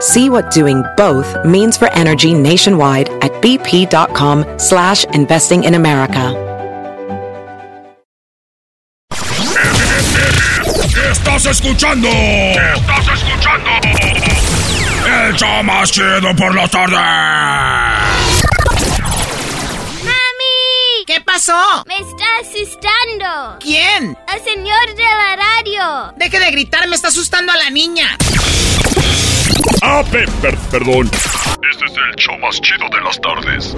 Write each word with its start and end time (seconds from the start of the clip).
See 0.00 0.28
what 0.28 0.50
doing 0.50 0.84
both 0.96 1.34
means 1.44 1.78
for 1.78 1.90
energy 1.92 2.34
nationwide 2.34 3.08
at 3.24 3.32
bp.com 3.40 4.44
slash 4.58 5.04
investing 5.14 5.64
in 5.64 5.74
America. 5.74 6.34
Estás 11.10 11.46
escuchando. 11.46 12.08
Estás 12.08 13.08
escuchando. 13.14 13.70
El 15.06 15.34
show 15.34 15.62
más 15.62 15.90
chido 15.90 16.36
por 16.36 16.54
la 16.54 16.68
tarde. 16.68 16.96
¡Mami! 20.04 21.04
¿Qué 21.06 21.22
pasó? 21.22 21.84
Me 21.86 21.96
está 21.96 22.24
asustando. 22.42 23.58
¿Quién? 23.60 24.18
El 24.32 24.44
señor 24.44 24.94
de 24.94 25.04
la 25.04 25.36
radio. 25.36 26.12
Deje 26.16 26.38
de 26.38 26.50
gritar, 26.50 26.86
me 26.86 26.96
está 26.96 27.08
asustando 27.08 27.52
a 27.52 27.56
la 27.56 27.70
niña. 27.70 28.18
Ah, 29.82 30.02
pe- 30.10 30.26
per- 30.42 30.56
perdón. 30.70 31.10
Este 31.70 31.84
es 31.86 31.92
el 32.10 32.14
show 32.16 32.38
más 32.38 32.60
chido 32.60 32.86
de 32.90 33.00
las 33.02 33.20
tardes. 33.20 33.74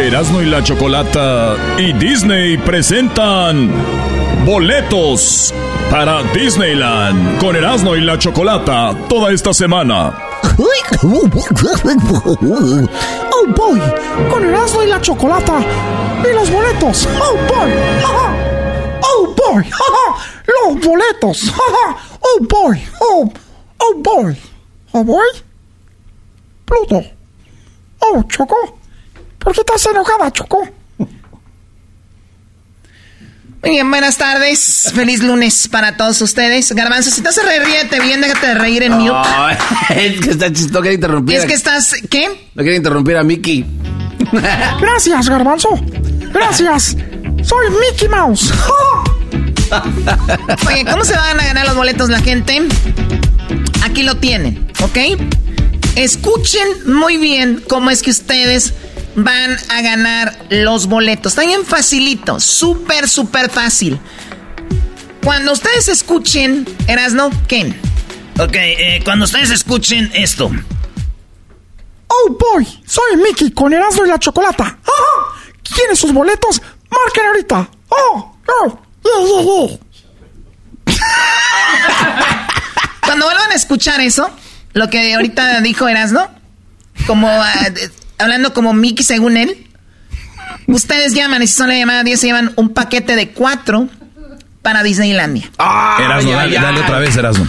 Erasmo 0.00 0.40
y 0.42 0.46
la 0.46 0.62
Chocolata 0.62 1.54
y 1.78 1.92
Disney 1.92 2.56
presentan 2.58 3.70
boletos 4.44 5.54
para 5.90 6.22
Disneyland 6.34 7.38
con 7.38 7.54
Erasmo 7.54 7.94
y 7.94 8.00
la 8.00 8.18
Chocolata 8.18 8.92
toda 9.08 9.32
esta 9.32 9.52
semana. 9.54 10.12
Oh 13.34 13.46
boy, 13.56 13.80
con 14.30 14.44
Erasmo 14.44 14.82
y 14.82 14.86
la 14.86 15.00
chocolata 15.00 15.58
y 16.24 16.34
los 16.34 16.50
boletos. 16.50 17.08
Oh 17.20 17.36
boy, 17.48 17.72
jaja. 18.00 18.36
oh 19.02 19.34
boy, 19.34 19.64
jaja. 19.64 20.24
los 20.46 20.80
boletos. 20.80 21.50
jaja. 21.50 21.96
Oh 22.20 22.38
boy, 22.48 22.82
oh, 23.00 23.32
oh 23.78 23.94
boy, 23.96 24.36
oh 24.92 25.04
boy. 25.04 25.26
Pluto. 26.64 27.02
Oh, 27.98 28.22
Choco. 28.24 28.78
¿Por 29.38 29.52
qué 29.52 29.60
estás 29.60 29.86
enojada, 29.86 30.30
Choco? 30.32 30.68
Muy 33.62 33.70
bien, 33.70 33.88
buenas 33.90 34.16
tardes. 34.16 34.90
Feliz 34.92 35.22
lunes 35.22 35.68
para 35.68 35.96
todos 35.96 36.20
ustedes. 36.20 36.72
Garbanzo, 36.72 37.10
si 37.10 37.22
te 37.22 37.28
hace 37.28 37.42
reír, 37.42 37.62
ríete 37.62 38.00
bien, 38.00 38.20
déjate 38.20 38.48
de 38.48 38.54
reír 38.54 38.82
en 38.82 38.92
mute. 38.94 39.12
Ay, 39.14 39.56
es 39.96 40.20
que 40.20 40.30
está 40.30 40.52
chistoso, 40.52 40.80
quiere 40.80 40.94
interrumpir. 40.96 41.36
Es 41.36 41.46
que 41.46 41.54
estás, 41.54 41.94
¿qué? 42.10 42.50
No 42.54 42.62
quiere 42.62 42.76
interrumpir 42.76 43.16
a 43.16 43.22
Mickey. 43.22 43.64
Gracias, 44.80 45.28
Garbanzo. 45.28 45.78
Gracias. 46.32 46.96
Soy 47.42 47.66
Mickey 47.70 48.08
Mouse. 48.08 48.52
Oye, 50.66 50.84
¿cómo 50.84 51.04
se 51.04 51.16
van 51.16 51.40
a 51.40 51.44
ganar 51.44 51.66
los 51.66 51.76
boletos 51.76 52.08
la 52.08 52.20
gente? 52.20 52.62
Aquí 53.82 54.02
lo 54.02 54.16
tienen, 54.16 54.70
¿ok? 54.82 54.98
Escuchen 55.96 56.66
muy 56.86 57.16
bien 57.16 57.62
cómo 57.68 57.90
es 57.90 58.02
que 58.02 58.10
ustedes 58.10 58.74
van 59.14 59.56
a 59.68 59.82
ganar 59.82 60.38
los 60.50 60.86
boletos. 60.86 61.32
Está 61.32 61.44
bien 61.44 61.64
facilito, 61.64 62.40
súper, 62.40 63.08
súper 63.08 63.50
fácil. 63.50 63.98
Cuando 65.22 65.52
ustedes 65.52 65.88
escuchen, 65.88 66.66
Erasno, 66.86 67.30
¿qué? 67.46 67.74
Ok, 68.38 68.54
eh, 68.54 69.00
cuando 69.04 69.24
ustedes 69.24 69.50
escuchen 69.50 70.10
esto. 70.14 70.50
Oh 72.08 72.36
boy, 72.38 72.66
soy 72.86 73.16
Mickey 73.16 73.50
con 73.52 73.72
Erasmo 73.72 74.04
y 74.04 74.08
la 74.08 74.18
chocolata. 74.18 74.64
Jaja. 74.64 75.38
¿Quieren 75.62 75.96
sus 75.96 76.12
boletos? 76.12 76.60
Marquen 76.90 77.26
ahorita. 77.26 77.68
Oh, 77.88 78.36
oh. 78.64 79.78
Cuando 83.04 83.26
vuelvan 83.26 83.50
a 83.50 83.54
escuchar 83.54 84.00
eso, 84.00 84.30
lo 84.72 84.88
que 84.88 85.14
ahorita 85.14 85.60
dijo 85.60 85.88
Erasno, 85.88 86.28
como 87.06 87.28
ah, 87.28 87.70
de- 87.70 87.90
hablando 88.18 88.52
como 88.54 88.72
Mickey 88.72 89.04
según 89.04 89.36
él, 89.36 89.66
ustedes 90.66 91.14
llaman 91.14 91.42
y 91.42 91.46
si 91.46 91.54
son 91.54 91.68
la 91.68 91.74
llamada 91.76 92.02
10 92.04 92.20
se 92.20 92.26
llevan 92.26 92.52
un 92.56 92.70
paquete 92.72 93.16
de 93.16 93.30
cuatro 93.30 93.88
para 94.62 94.82
Disneylandia. 94.82 95.50
Erasmo, 95.58 96.30
ay, 96.30 96.52
dale, 96.52 96.60
dale 96.60 96.80
otra 96.80 96.98
vez, 97.00 97.16
Erasmo. 97.16 97.46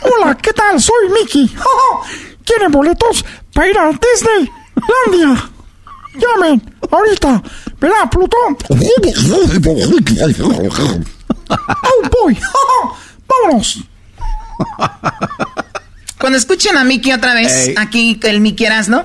Hola, 0.00 0.36
¿qué 0.36 0.52
tal? 0.52 0.80
Soy 0.80 1.08
Mickey. 1.20 1.54
¿Quieren 2.44 2.70
boletos 2.70 3.24
para 3.52 3.68
ir 3.68 3.76
a 3.78 3.90
Disneylandia? 3.90 5.50
Llamen 6.18 6.74
ahorita. 6.90 7.42
¿Verdad, 7.80 8.10
Plutón? 8.10 8.56
Oh 11.48 12.08
boy. 12.22 12.34
Jaja. 12.34 12.96
Vámonos. 13.28 13.80
Cuando 16.18 16.38
escuchen 16.38 16.76
a 16.76 16.84
Mickey 16.84 17.12
otra 17.12 17.34
vez, 17.34 17.68
Ey. 17.68 17.74
aquí 17.76 18.18
el 18.22 18.40
Mickey 18.40 18.66
Erasno, 18.66 19.04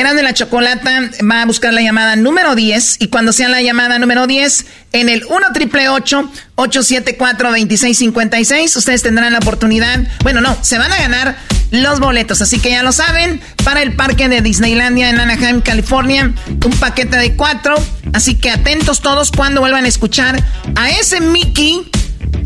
Erasno 0.00 0.16
de 0.16 0.22
la 0.22 0.32
Chocolata 0.32 1.10
va 1.30 1.42
a 1.42 1.46
buscar 1.46 1.74
la 1.74 1.82
llamada 1.82 2.16
número 2.16 2.54
10 2.54 2.96
y 3.00 3.08
cuando 3.08 3.32
sea 3.32 3.50
la 3.50 3.60
llamada 3.60 3.98
número 3.98 4.26
10 4.26 4.64
en 4.92 5.10
el 5.10 5.24
1 5.28 5.46
triple 5.52 5.90
874 5.90 7.48
2656 7.50 8.76
ustedes 8.76 9.02
tendrán 9.02 9.34
la 9.34 9.40
oportunidad, 9.40 10.00
bueno 10.22 10.40
no, 10.40 10.56
se 10.62 10.78
van 10.78 10.90
a 10.90 10.96
ganar 10.96 11.36
los 11.70 12.00
boletos, 12.00 12.40
así 12.40 12.58
que 12.58 12.70
ya 12.70 12.82
lo 12.82 12.92
saben, 12.92 13.42
para 13.62 13.82
el 13.82 13.94
parque 13.94 14.30
de 14.30 14.40
Disneylandia 14.40 15.10
en 15.10 15.20
Anaheim, 15.20 15.60
California, 15.60 16.32
un 16.48 16.72
paquete 16.80 17.18
de 17.18 17.36
cuatro, 17.36 17.74
así 18.14 18.36
que 18.36 18.50
atentos 18.50 19.02
todos 19.02 19.30
cuando 19.30 19.60
vuelvan 19.60 19.84
a 19.84 19.88
escuchar 19.88 20.42
a 20.76 20.90
ese 20.90 21.20
Mickey 21.20 21.90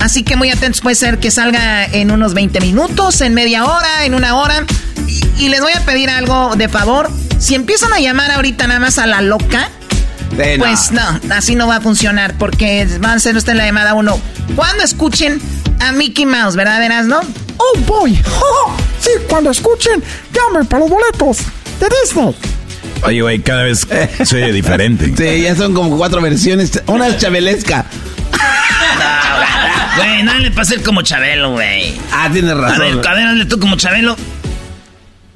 Así 0.01 0.23
que 0.23 0.37
muy 0.37 0.51
atentos, 0.51 0.81
puede 0.81 0.97
ser 0.97 1.19
que 1.19 1.31
salga 1.31 1.85
en 1.85 2.11
unos 2.11 2.35
20 2.35 2.61
minutos, 2.61 3.21
en 3.21 3.33
media 3.33 3.65
hora, 3.65 4.05
en 4.05 4.15
una 4.15 4.37
hora. 4.37 4.67
Y 5.39 5.49
les 5.49 5.61
voy 5.61 5.73
a 5.73 5.81
pedir 5.81 6.11
algo 6.11 6.57
de 6.57 6.69
favor. 6.69 7.11
Si 7.39 7.55
empiezan 7.55 7.93
a 7.93 7.99
llamar 8.01 8.31
ahorita 8.31 8.67
nada 8.67 8.81
más 8.81 8.99
a 8.99 9.07
la 9.07 9.21
loca, 9.21 9.69
no. 10.31 10.65
pues 10.65 10.93
no, 10.93 11.21
así 11.35 11.55
no 11.55 11.67
va 11.67 11.77
a 11.77 11.81
funcionar 11.81 12.35
porque 12.39 12.87
van 13.01 13.13
a 13.17 13.19
ser 13.19 13.37
usted 13.37 13.55
la 13.55 13.67
llamada 13.67 13.95
uno. 13.95 14.19
Cuando 14.57 14.83
escuchen 14.83 15.41
a 15.81 15.93
Mickey 15.93 16.25
Mouse, 16.27 16.57
¿verdad, 16.57 16.79
Verás, 16.81 17.07
no? 17.07 17.21
Oh 17.59 17.79
boy. 17.87 18.15
Jaja. 18.23 18.77
Sí, 19.01 19.11
cuando 19.29 19.51
escuchen, 19.51 20.03
llamen 20.33 20.67
para 20.67 20.81
los 20.81 20.91
boletos 20.91 21.39
de 21.81 21.89
Disney. 22.03 22.35
Oye, 23.03 23.21
güey, 23.21 23.39
cada 23.43 23.65
vez 23.65 23.87
se 24.25 24.37
oye 24.37 24.53
diferente. 24.53 25.13
Sí, 25.17 25.43
ya 25.43 25.55
son 25.55 25.75
como 25.75 25.97
cuatro 25.99 26.23
versiones. 26.23 26.81
Una 26.87 27.09
es 27.09 27.19
chabelesca. 27.19 27.85
Güey, 29.97 30.25
nada 30.25 30.41
le 30.41 30.51
pasa 30.51 30.75
como 30.85 31.03
Chabelo, 31.03 31.53
güey. 31.53 31.95
Ah, 32.11 32.29
tienes 32.33 32.51
A 32.51 32.55
razón. 32.55 32.79
ver, 32.81 33.07
a 33.09 33.15
ver, 33.15 33.27
hazle 33.29 33.45
tú 33.45 33.61
como 33.61 33.77
Chabelo. 33.77 34.17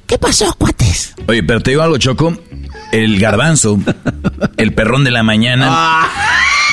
¿Qué 0.09 0.17
pasó, 0.17 0.53
cuates? 0.57 1.13
Oye, 1.27 1.43
pero 1.43 1.61
te 1.61 1.69
digo 1.71 1.83
algo, 1.83 1.97
Choco. 1.99 2.35
El 2.91 3.19
garbanzo, 3.19 3.79
el 4.57 4.73
perrón 4.73 5.03
de 5.03 5.11
la 5.11 5.21
mañana. 5.23 5.67
Ah. 5.69 6.09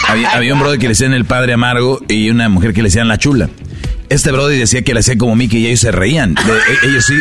Había, 0.09 0.31
había 0.31 0.55
un 0.55 0.61
brother 0.61 0.79
que 0.79 0.85
le 0.87 0.91
decían 0.91 1.13
el 1.13 1.27
padre 1.27 1.53
amargo 1.53 2.01
y 2.09 2.31
una 2.31 2.49
mujer 2.49 2.73
que 2.73 2.81
le 2.83 2.89
decían 2.89 3.09
la 3.09 3.19
chula. 3.19 3.51
Este 4.09 4.33
brother 4.33 4.59
decía 4.59 4.83
que 4.83 4.95
le 4.95 5.01
hacía 5.01 5.19
como 5.19 5.37
Mickey 5.37 5.61
y 5.61 5.67
ellos 5.67 5.81
se 5.81 5.91
reían. 5.93 6.35
De- 6.35 6.41
e- 6.43 6.87
ellos 6.89 7.05
sí. 7.05 7.15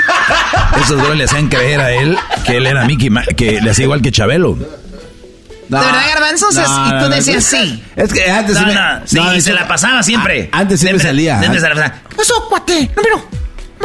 Esos 0.82 0.96
brothers 0.98 1.18
le 1.18 1.24
hacían 1.26 1.50
creer 1.50 1.82
a 1.82 1.92
él 1.92 2.18
que 2.46 2.58
él 2.58 2.66
era 2.68 2.86
Mickey, 2.86 3.10
que 3.36 3.60
le 3.60 3.70
hacía 3.72 3.84
igual 3.86 4.02
que 4.02 4.12
Chabelo. 4.12 4.56
No. 5.68 5.80
¿De 5.80 5.86
verdad, 5.86 6.02
Garbanzo? 6.14 6.48
O 6.48 6.52
sea, 6.52 6.64
No, 6.64 6.86
y 6.86 6.90
tú 6.92 6.96
no, 6.96 7.10
no. 7.10 7.16
decías 7.16 7.44
sí. 7.44 7.84
Es 7.98 8.14
que 8.14 8.30
antes 8.32 8.54
No, 8.56 8.60
sí 8.62 8.66
me- 8.68 8.74
no, 8.76 8.82
sí, 9.08 9.16
no, 9.18 9.42
se 9.42 9.52
la 9.54 9.68
pasaba 9.68 10.02
siempre. 10.04 10.50
Antes 10.54 10.80
Siempre- 10.80 11.04
salía. 11.04 11.40
siempre 11.40 11.60
se 11.60 11.68
la 11.68 11.76
pasaba. 11.76 12.02
¿Qué 12.08 12.16
pasó, 12.16 12.48
cuate? 12.48 12.92
No, 12.96 13.02
miro. 13.04 13.30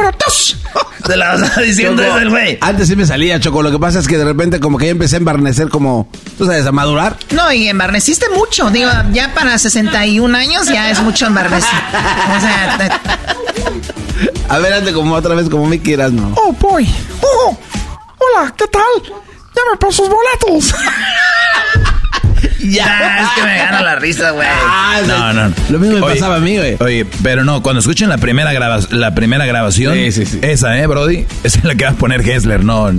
Se 1.05 1.17
la 1.17 1.35
está 1.35 1.61
diciendo 1.61 2.01
Choco, 2.03 2.15
eso 2.15 2.21
el 2.23 2.29
güey. 2.29 2.57
Antes 2.61 2.87
sí 2.87 2.95
me 2.95 3.05
salía, 3.05 3.39
Choco. 3.39 3.61
Lo 3.63 3.71
que 3.71 3.79
pasa 3.79 3.99
es 3.99 4.07
que 4.07 4.17
de 4.17 4.25
repente 4.25 4.59
como 4.59 4.77
que 4.77 4.85
ya 4.85 4.91
empecé 4.91 5.15
a 5.15 5.19
embarnecer 5.19 5.69
como, 5.69 6.07
tú 6.37 6.45
sabes, 6.45 6.65
a 6.65 6.71
madurar. 6.71 7.17
No, 7.31 7.51
y 7.51 7.67
embarneciste 7.67 8.27
mucho. 8.29 8.69
Digo, 8.69 8.89
ya 9.11 9.33
para 9.33 9.57
61 9.57 10.37
años 10.37 10.67
ya 10.67 10.89
es 10.91 10.99
mucho 11.01 11.25
embarnecer. 11.27 11.69
O 12.37 12.39
sea, 12.41 12.77
te- 12.77 12.91
A 14.53 14.59
ver, 14.59 14.73
ande 14.73 14.93
como 14.93 15.15
otra 15.15 15.33
vez 15.35 15.49
como 15.49 15.65
me 15.65 15.81
quieras, 15.81 16.11
¿no? 16.11 16.33
¡Oh, 16.37 16.51
boy! 16.53 16.87
¡Oh! 17.21 17.57
Hola, 18.19 18.53
¿qué 18.55 18.67
tal? 18.67 18.83
Llame 19.03 19.77
por 19.79 19.93
sus 19.93 20.07
boletos. 20.07 20.73
Ya, 22.63 23.19
es 23.23 23.29
que 23.35 23.43
me 23.43 23.57
gana 23.57 23.81
la 23.81 23.95
risa, 23.95 24.31
güey. 24.31 24.47
Ah, 24.63 24.99
No, 25.07 25.33
no. 25.33 25.53
Lo 25.69 25.79
mismo 25.79 25.97
me 25.97 26.01
Oye, 26.05 26.15
pasaba 26.15 26.35
a 26.35 26.39
mí, 26.39 26.57
güey. 26.57 26.75
Oye, 26.79 27.05
pero 27.23 27.43
no, 27.43 27.61
cuando 27.63 27.79
escuchen 27.79 28.09
la 28.09 28.17
primera, 28.17 28.51
graba- 28.53 28.79
la 28.91 29.15
primera 29.15 29.45
grabación, 29.45 29.93
Sí, 29.95 30.11
sí, 30.11 30.25
sí. 30.25 30.39
esa, 30.41 30.77
¿eh, 30.77 30.85
Brody? 30.87 31.25
Esa 31.43 31.59
es 31.59 31.63
la 31.63 31.75
que 31.75 31.85
va 31.85 31.91
a 31.91 31.95
poner 31.95 32.27
Hessler, 32.27 32.63
no. 32.63 32.91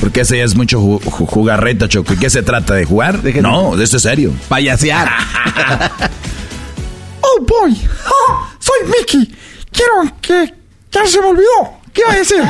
Porque 0.00 0.20
ese 0.22 0.38
ya 0.38 0.44
es 0.44 0.54
mucho 0.54 0.80
ju- 0.80 1.00
ju- 1.02 1.26
jugarreta, 1.26 1.88
Choco. 1.88 2.14
¿Y 2.14 2.16
qué 2.16 2.30
se 2.30 2.42
trata? 2.42 2.74
¿De 2.74 2.84
jugar? 2.84 3.20
No, 3.42 3.76
de 3.76 3.84
esto 3.84 3.96
es 3.98 4.02
serio. 4.02 4.32
Payasear. 4.48 5.08
¡Oh, 7.20 7.44
boy! 7.46 7.76
¡Ah! 8.06 8.48
¡Soy 8.58 8.78
Mickey! 8.88 9.36
Quiero 9.72 10.16
que... 10.22 10.54
Ya 10.92 11.06
se 11.06 11.20
me 11.20 11.26
olvidó. 11.26 11.80
¿Qué 11.92 12.00
iba 12.00 12.12
a 12.12 12.16
decir? 12.16 12.42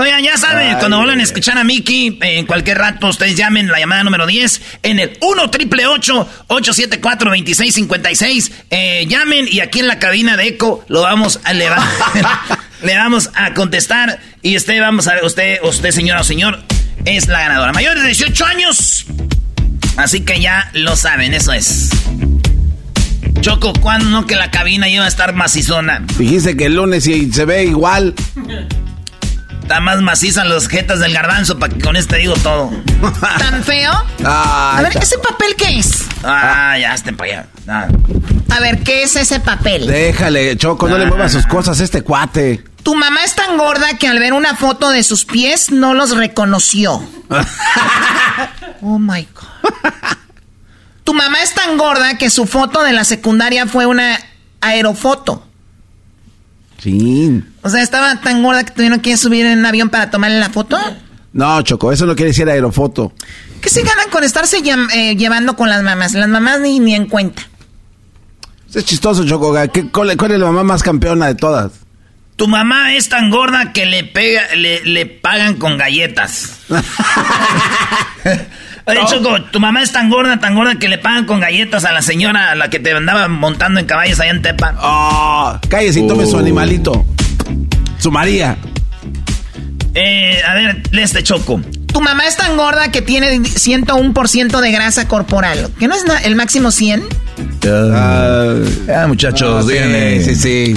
Oigan, 0.00 0.22
ya 0.22 0.38
saben, 0.38 0.78
cuando 0.78 0.96
vuelvan 0.96 1.20
a 1.20 1.22
escuchar 1.22 1.58
a 1.58 1.62
eh, 1.62 2.16
en 2.20 2.46
cualquier 2.46 2.78
rato 2.78 3.08
ustedes 3.08 3.36
llamen 3.36 3.68
la 3.68 3.78
llamada 3.78 4.02
número 4.02 4.26
10 4.26 4.62
en 4.82 4.98
el 4.98 5.18
1 5.20 5.50
triple 5.50 5.86
874 5.86 7.30
2656 7.30 8.52
eh, 8.70 9.04
Llamen 9.06 9.46
y 9.46 9.60
aquí 9.60 9.80
en 9.80 9.88
la 9.88 9.98
cabina 9.98 10.38
de 10.38 10.48
Eco 10.48 10.82
lo 10.88 11.02
vamos 11.02 11.38
a 11.44 11.52
levantar. 11.52 11.90
Le 12.82 12.96
vamos 12.96 13.28
a 13.34 13.52
contestar 13.52 14.20
y 14.40 14.56
usted, 14.56 14.80
vamos 14.80 15.06
a 15.06 15.16
ver, 15.16 15.24
usted, 15.24 15.58
usted, 15.64 15.90
señora 15.90 16.22
o 16.22 16.24
señor, 16.24 16.62
es 17.04 17.28
la 17.28 17.40
ganadora. 17.40 17.74
Mayores 17.74 18.02
de 18.02 18.08
18 18.08 18.44
años. 18.46 19.04
Así 19.98 20.22
que 20.22 20.40
ya 20.40 20.70
lo 20.72 20.96
saben, 20.96 21.34
eso 21.34 21.52
es. 21.52 21.90
Choco, 23.42 23.74
¿cuándo 23.74 24.08
no 24.08 24.26
que 24.26 24.36
la 24.36 24.50
cabina 24.50 24.88
iba 24.88 25.04
a 25.04 25.08
estar 25.08 25.34
macizona? 25.34 26.06
Dijiste 26.16 26.56
que 26.56 26.66
el 26.66 26.76
lunes 26.76 27.06
y 27.06 27.30
se 27.30 27.44
ve 27.44 27.64
igual. 27.64 28.14
Está 29.70 29.78
más 29.78 30.00
maciza 30.02 30.44
los 30.44 30.66
jetas 30.66 30.98
del 30.98 31.12
garbanzo 31.12 31.56
para 31.60 31.72
que 31.72 31.80
con 31.80 31.94
este 31.94 32.16
digo 32.16 32.34
todo. 32.34 32.72
¿Tan 33.38 33.62
feo? 33.62 33.92
Ah, 34.24 34.74
A 34.78 34.82
ver, 34.82 34.96
¿ese 34.96 35.16
papel 35.18 35.54
qué 35.56 35.78
es? 35.78 36.06
Ah, 36.24 36.76
ya 36.76 36.92
estén 36.92 37.16
para 37.16 37.30
allá. 37.30 37.46
Ah. 37.68 37.86
A 38.48 38.58
ver, 38.58 38.82
¿qué 38.82 39.04
es 39.04 39.14
ese 39.14 39.38
papel? 39.38 39.86
Déjale, 39.86 40.56
Choco, 40.56 40.88
no 40.88 40.98
le 40.98 41.06
muevas 41.06 41.30
sus 41.30 41.46
cosas 41.46 41.78
a 41.80 41.84
este 41.84 42.02
cuate. 42.02 42.64
Tu 42.82 42.96
mamá 42.96 43.22
es 43.22 43.36
tan 43.36 43.56
gorda 43.58 43.96
que 43.96 44.08
al 44.08 44.18
ver 44.18 44.32
una 44.32 44.56
foto 44.56 44.90
de 44.90 45.04
sus 45.04 45.24
pies 45.24 45.70
no 45.70 45.94
los 45.94 46.16
reconoció. 46.16 47.00
Oh 48.82 48.98
my 48.98 49.28
God. 49.34 49.92
Tu 51.04 51.14
mamá 51.14 51.42
es 51.42 51.54
tan 51.54 51.76
gorda 51.78 52.18
que 52.18 52.28
su 52.30 52.46
foto 52.46 52.82
de 52.82 52.92
la 52.92 53.04
secundaria 53.04 53.66
fue 53.66 53.86
una 53.86 54.18
aerofoto. 54.62 55.46
Sí. 56.82 57.42
O 57.62 57.68
sea, 57.68 57.82
estaba 57.82 58.20
tan 58.20 58.42
gorda 58.42 58.64
que 58.64 58.72
tuvieron 58.72 59.00
que 59.00 59.16
subir 59.16 59.46
en 59.46 59.58
un 59.58 59.66
avión 59.66 59.90
para 59.90 60.10
tomarle 60.10 60.38
la 60.40 60.50
foto. 60.50 60.78
No, 61.32 61.60
Choco, 61.62 61.92
eso 61.92 62.06
no 62.06 62.16
quiere 62.16 62.30
decir 62.30 62.48
aerofoto. 62.48 63.12
¿Qué 63.60 63.68
se 63.68 63.82
ganan 63.82 64.08
con 64.10 64.24
estarse 64.24 64.56
eh, 64.94 65.16
llevando 65.16 65.54
con 65.56 65.68
las 65.68 65.82
mamás? 65.82 66.14
Las 66.14 66.28
mamás 66.28 66.60
ni, 66.60 66.80
ni 66.80 66.94
en 66.94 67.06
cuenta. 67.06 67.42
Es 68.74 68.84
chistoso, 68.84 69.26
Choco. 69.26 69.54
¿Qué- 69.72 69.88
cuál, 69.90 70.16
cuál 70.16 70.32
es 70.32 70.38
la 70.40 70.46
mamá 70.46 70.62
más 70.64 70.82
campeona 70.82 71.26
de 71.26 71.34
todas? 71.34 71.72
Tu 72.36 72.48
mamá 72.48 72.94
es 72.94 73.10
tan 73.10 73.30
gorda 73.30 73.72
que 73.74 73.84
le 73.84 74.02
pega, 74.04 74.54
le, 74.56 74.82
le 74.84 75.04
pagan 75.06 75.56
con 75.56 75.76
galletas. 75.76 76.60
Oye, 78.86 78.98
Choco, 79.08 79.42
tu 79.50 79.60
mamá 79.60 79.82
es 79.82 79.92
tan 79.92 80.08
gorda, 80.10 80.38
tan 80.40 80.54
gorda 80.54 80.76
que 80.76 80.88
le 80.88 80.98
pagan 80.98 81.24
con 81.26 81.40
galletas 81.40 81.84
a 81.84 81.92
la 81.92 82.02
señora 82.02 82.50
a 82.52 82.54
la 82.54 82.70
que 82.70 82.78
te 82.78 82.92
andaba 82.92 83.28
montando 83.28 83.78
en 83.80 83.86
caballos 83.86 84.18
allá 84.20 84.30
en 84.30 84.42
Tepa. 84.42 84.74
Oh, 84.80 85.58
cállese 85.68 86.00
y 86.00 86.06
tome 86.08 86.26
su 86.26 86.36
Oh. 86.36 86.40
animalito. 86.40 87.04
Su 87.98 88.10
María. 88.10 88.56
Eh, 89.94 90.40
a 90.46 90.54
ver, 90.54 90.82
este 90.92 91.22
Choco. 91.22 91.60
Tu 91.92 92.00
mamá 92.00 92.24
es 92.26 92.36
tan 92.36 92.56
gorda 92.56 92.90
que 92.92 93.02
tiene 93.02 93.40
101% 93.40 94.60
de 94.60 94.70
grasa 94.70 95.08
corporal. 95.08 95.68
¿Que 95.78 95.88
no 95.88 95.94
es 95.94 96.04
el 96.24 96.36
máximo 96.36 96.70
100? 96.70 97.02
Ah, 97.66 98.54
ah, 98.96 99.06
muchachos, 99.08 99.66
sí, 99.66 99.72
díganle. 99.72 100.24
sí, 100.24 100.34
sí. 100.36 100.74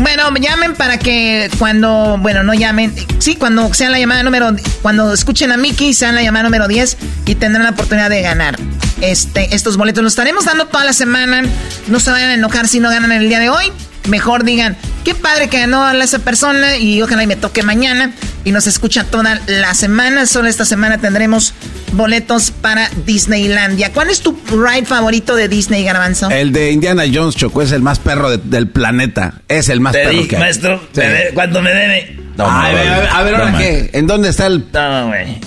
Bueno, 0.00 0.32
llamen 0.36 0.74
para 0.74 0.98
que 0.98 1.50
cuando, 1.58 2.18
bueno, 2.20 2.42
no 2.42 2.54
llamen, 2.54 2.94
sí, 3.18 3.36
cuando 3.36 3.72
sea 3.74 3.90
la 3.90 3.98
llamada 3.98 4.22
número, 4.22 4.54
cuando 4.82 5.12
escuchen 5.12 5.52
a 5.52 5.56
Mickey, 5.56 5.92
sean 5.94 6.14
la 6.14 6.22
llamada 6.22 6.44
número 6.44 6.68
10 6.68 6.96
y 7.26 7.34
tendrán 7.34 7.64
la 7.64 7.70
oportunidad 7.70 8.10
de 8.10 8.22
ganar 8.22 8.56
este, 9.00 9.54
estos 9.54 9.76
boletos. 9.76 10.02
Los 10.02 10.12
estaremos 10.12 10.44
dando 10.44 10.66
toda 10.66 10.84
la 10.84 10.92
semana. 10.92 11.42
No 11.88 12.00
se 12.00 12.10
vayan 12.10 12.30
a 12.30 12.34
enojar 12.34 12.68
si 12.68 12.80
no 12.80 12.90
ganan 12.90 13.12
el 13.12 13.28
día 13.28 13.40
de 13.40 13.50
hoy. 13.50 13.72
Mejor 14.08 14.44
digan, 14.44 14.76
qué 15.04 15.14
padre 15.14 15.48
que 15.48 15.58
ganó 15.60 15.84
a 15.84 15.94
esa 16.02 16.18
persona 16.18 16.76
y 16.78 17.00
ojalá 17.02 17.22
y 17.22 17.26
me 17.26 17.36
toque 17.36 17.62
mañana. 17.62 18.12
Y 18.44 18.52
nos 18.52 18.66
escucha 18.66 19.04
toda 19.04 19.40
la 19.46 19.74
semana. 19.74 20.26
Solo 20.26 20.48
esta 20.48 20.64
semana 20.64 20.98
tendremos 20.98 21.52
boletos 21.92 22.50
para 22.50 22.88
Disneylandia. 23.06 23.92
¿Cuál 23.92 24.08
es 24.10 24.20
tu 24.20 24.38
ride 24.48 24.86
favorito 24.86 25.36
de 25.36 25.48
Disney, 25.48 25.84
Garbanzo? 25.84 26.30
El 26.30 26.52
de 26.52 26.70
Indiana 26.72 27.04
Jones, 27.12 27.36
Choco, 27.36 27.60
es 27.62 27.72
el 27.72 27.82
más 27.82 27.98
perro 27.98 28.30
de- 28.30 28.38
del 28.38 28.68
planeta. 28.68 29.34
Es 29.48 29.68
el 29.68 29.80
más 29.80 29.92
Te 29.92 30.04
perro 30.04 30.18
di, 30.18 30.26
que 30.26 30.36
hay. 30.36 30.42
maestro, 30.42 30.80
Sí. 30.92 31.00
me 31.00 31.06
de- 31.08 31.30
¿cuánto 31.34 31.60
me 31.60 31.70
debe? 31.70 32.18
Ay, 32.38 32.70
a 32.70 32.74
ver, 32.74 32.88
a 32.88 32.98
ver, 33.00 33.08
a 33.10 33.22
ver, 33.22 33.34
¿ahora 33.34 33.58
qué? 33.58 33.90
¿En 33.92 34.06
dónde 34.06 34.28
está 34.30 34.46
el...? 34.46 34.62
Toma, 34.64 35.04
güey. 35.04 35.40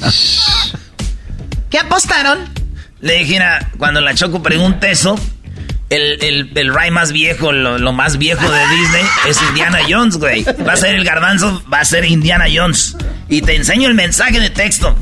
¿Qué 1.70 1.80
apostaron? 1.80 2.40
Le 3.00 3.14
dije, 3.20 3.40
cuando 3.78 4.02
la 4.02 4.14
Choco 4.14 4.44
pregunta 4.44 4.90
eso, 4.90 5.18
el, 5.92 6.24
el, 6.24 6.52
el 6.56 6.74
ride 6.74 6.90
más 6.92 7.12
viejo, 7.12 7.52
lo, 7.52 7.78
lo 7.78 7.92
más 7.94 8.18
viejo 8.18 8.42
de 8.50 8.60
Disney 8.76 9.04
es 9.30 9.40
Indiana 9.50 9.80
Jones, 9.88 10.18
güey. 10.18 10.44
Va 10.68 10.74
a 10.74 10.78
ser 10.78 10.96
el 10.96 11.04
garbanzo, 11.04 11.62
va 11.72 11.82
a 11.82 11.86
ser 11.86 12.06
Indiana 12.06 12.46
Jones. 12.52 12.96
Y 13.30 13.42
te 13.42 13.56
enseño 13.56 13.88
el 13.88 13.94
mensaje 13.94 14.40
de 14.40 14.50
texto. 14.50 14.96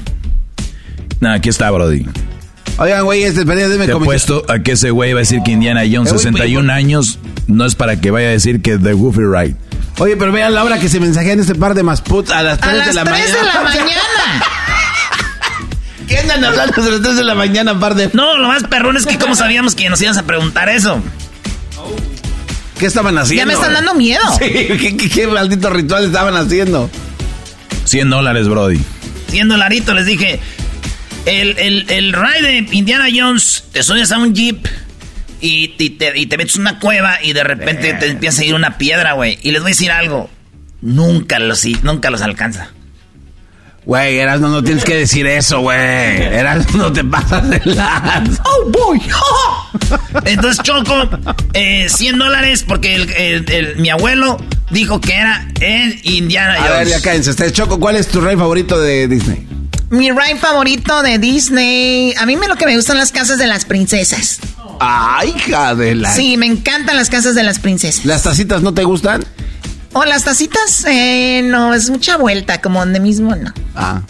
No, 1.21 1.31
aquí 1.31 1.50
está, 1.50 1.69
Brody. 1.71 2.06
Oigan, 2.77 3.03
güey, 3.03 3.24
este, 3.24 3.44
dime 3.44 3.86
Te 3.86 3.91
cómo... 3.91 4.06
apuesto 4.06 4.44
a 4.47 4.59
que 4.59 4.71
ese 4.74 4.89
güey 4.91 5.13
va 5.13 5.19
a 5.19 5.21
decir 5.21 5.41
que 5.44 5.51
Indiana 5.51 5.81
Jones, 5.81 6.09
Eh, 6.12 6.13
güey, 6.13 6.24
61 6.24 6.65
pues, 6.68 6.77
años, 6.77 7.19
no 7.47 7.65
es 7.65 7.75
para 7.75 8.00
que 8.00 8.09
vaya 8.09 8.27
a 8.27 8.31
decir 8.31 8.62
que 8.62 8.77
The 8.77 8.94
Goofy 8.94 9.21
Ride. 9.21 9.56
Oye, 10.00 10.15
pero 10.15 10.31
vean 10.31 10.53
la 10.56 10.63
hora 10.63 10.80
que 10.80 10.88
se 10.88 11.00
mensajean 11.00 11.39
este 11.42 11.56
par 11.56 11.74
de 11.75 11.83
masputs 11.83 12.31
a 12.31 12.42
las 12.42 12.57
3 12.59 12.71
A 12.73 12.75
las 12.78 12.87
de 12.87 12.94
la 12.94 13.04
3 13.04 13.13
mañana. 13.19 13.37
de 13.40 13.45
la 13.45 13.63
mañana. 13.63 14.02
¿Qué 16.09 16.18
andan 16.18 16.44
hablando 16.44 16.73
a 16.81 16.89
las 16.89 17.01
3 17.01 17.18
de 17.18 17.23
la 17.23 17.35
mañana, 17.35 17.80
par 17.80 17.94
de... 17.94 18.09
No, 18.13 18.37
lo 18.39 18.47
más 18.47 18.63
perrón 18.63 18.97
es 18.97 19.06
que 19.06 19.19
cómo 19.19 19.35
sabíamos 19.35 19.75
que 19.75 19.87
nos 19.89 20.01
ibas 20.01 20.18
a 20.18 20.23
preguntar 20.23 20.68
eso. 20.68 21.01
¿Qué 22.80 22.87
estaban 22.87 23.16
haciendo? 23.18 23.42
Ya 23.42 23.45
me 23.45 23.54
están 23.54 23.73
dando 23.73 23.94
miedo. 23.94 24.21
Sí, 24.39 24.49
¿qué, 24.49 24.97
qué, 24.97 25.09
qué 25.09 25.28
maldito 25.28 25.69
ritual 25.69 26.06
estaban 26.06 26.35
haciendo? 26.35 26.89
100 27.85 28.09
dólares, 28.09 28.47
Brody. 28.47 28.80
Siendo 29.28 29.56
Larito, 29.56 29.94
les 29.94 30.07
dije, 30.07 30.39
el, 31.28 31.57
el, 31.59 31.85
el 31.89 32.13
ride 32.13 32.42
de 32.63 32.75
Indiana 32.75 33.06
Jones, 33.13 33.66
te 33.71 33.83
subes 33.83 34.11
a 34.11 34.18
un 34.18 34.33
jeep 34.33 34.66
y, 35.42 35.75
y 35.78 35.89
te, 35.92 36.18
y 36.18 36.25
te 36.25 36.37
metes 36.37 36.56
en 36.56 36.61
una 36.61 36.80
cueva 36.80 37.21
y 37.21 37.33
de 37.33 37.44
repente 37.44 37.94
te 37.94 38.07
empieza 38.07 38.42
a 38.42 38.45
ir 38.45 38.56
una 38.56 38.80
piedra, 38.80 39.13
güey. 39.13 39.37
Y 39.44 39.51
les 39.51 39.61
voy 39.61 39.69
a 39.69 39.73
decir 39.73 39.92
algo, 39.92 40.28
nunca 40.81 41.37
los, 41.37 41.63
nunca 41.83 42.09
los 42.09 42.23
alcanza. 42.23 42.71
Güey, 43.86 44.18
Erasmo, 44.19 44.50
no 44.50 44.64
tienes 44.64 44.83
que 44.83 44.95
decir 44.95 45.26
eso, 45.26 45.62
güey. 45.62 45.78
Erasmo, 45.78 46.78
no 46.78 46.94
te 46.94 47.04
pasas 47.04 47.50
de 47.50 47.62
lanza. 47.66 48.44
¡Oh, 48.45 48.69
boy! 48.69 49.02
Entonces, 50.26 50.62
Choco, 50.64 51.09
eh, 51.54 51.88
100 51.90 52.18
dólares 52.19 52.64
porque 52.68 52.95
el, 52.95 53.09
el- 53.12 53.52
el- 53.52 53.76
mi 53.78 53.90
abuelo 53.90 54.38
dijo 54.69 55.02
que 55.02 55.14
era 55.16 55.48
el 55.59 56.00
Indiana 56.04 56.56
A 56.56 56.62
ver, 56.64 56.71
Jones. 56.71 56.90
ya 56.90 57.02
cállense. 57.02 57.30
Ustedes, 57.31 57.54
Choco, 57.54 57.80
¿cuál 57.80 57.95
es 57.95 58.07
tu 58.07 58.21
rey 58.21 58.36
favorito 58.36 58.80
de 58.80 59.07
Disney? 59.07 59.48
Mi 59.90 60.12
ride 60.12 60.36
favorito 60.40 61.02
de 61.02 61.18
Disney. 61.18 62.14
A 62.19 62.26
mí 62.28 62.36
me 62.38 62.48
lo 62.48 62.56
que 62.57 62.66
me 62.68 62.76
gustan 62.76 62.98
las 62.98 63.12
casas 63.12 63.40
de 63.40 63.48
las 63.48 63.66
princesas. 63.66 64.40
Ay, 64.80 65.33
hija 65.36 65.74
de 65.74 65.95
la... 65.95 66.14
Sí, 66.14 66.38
me 66.38 66.45
encantan 66.45 66.95
las 66.95 67.09
casas 67.09 67.33
de 67.33 67.42
las 67.44 67.57
princesas. 67.59 68.06
¿Las 68.06 68.21
tacitas 68.24 68.62
no 68.62 68.74
te 68.74 68.83
gustan? 68.83 69.26
O 69.93 70.05
las 70.05 70.23
tacitas, 70.23 70.85
eh, 70.85 71.41
no, 71.43 71.73
es 71.73 71.89
mucha 71.89 72.17
vuelta, 72.17 72.61
como 72.61 72.79
donde 72.79 72.99
mismo, 72.99 73.35
no. 73.35 73.51
Ah. 73.75 74.01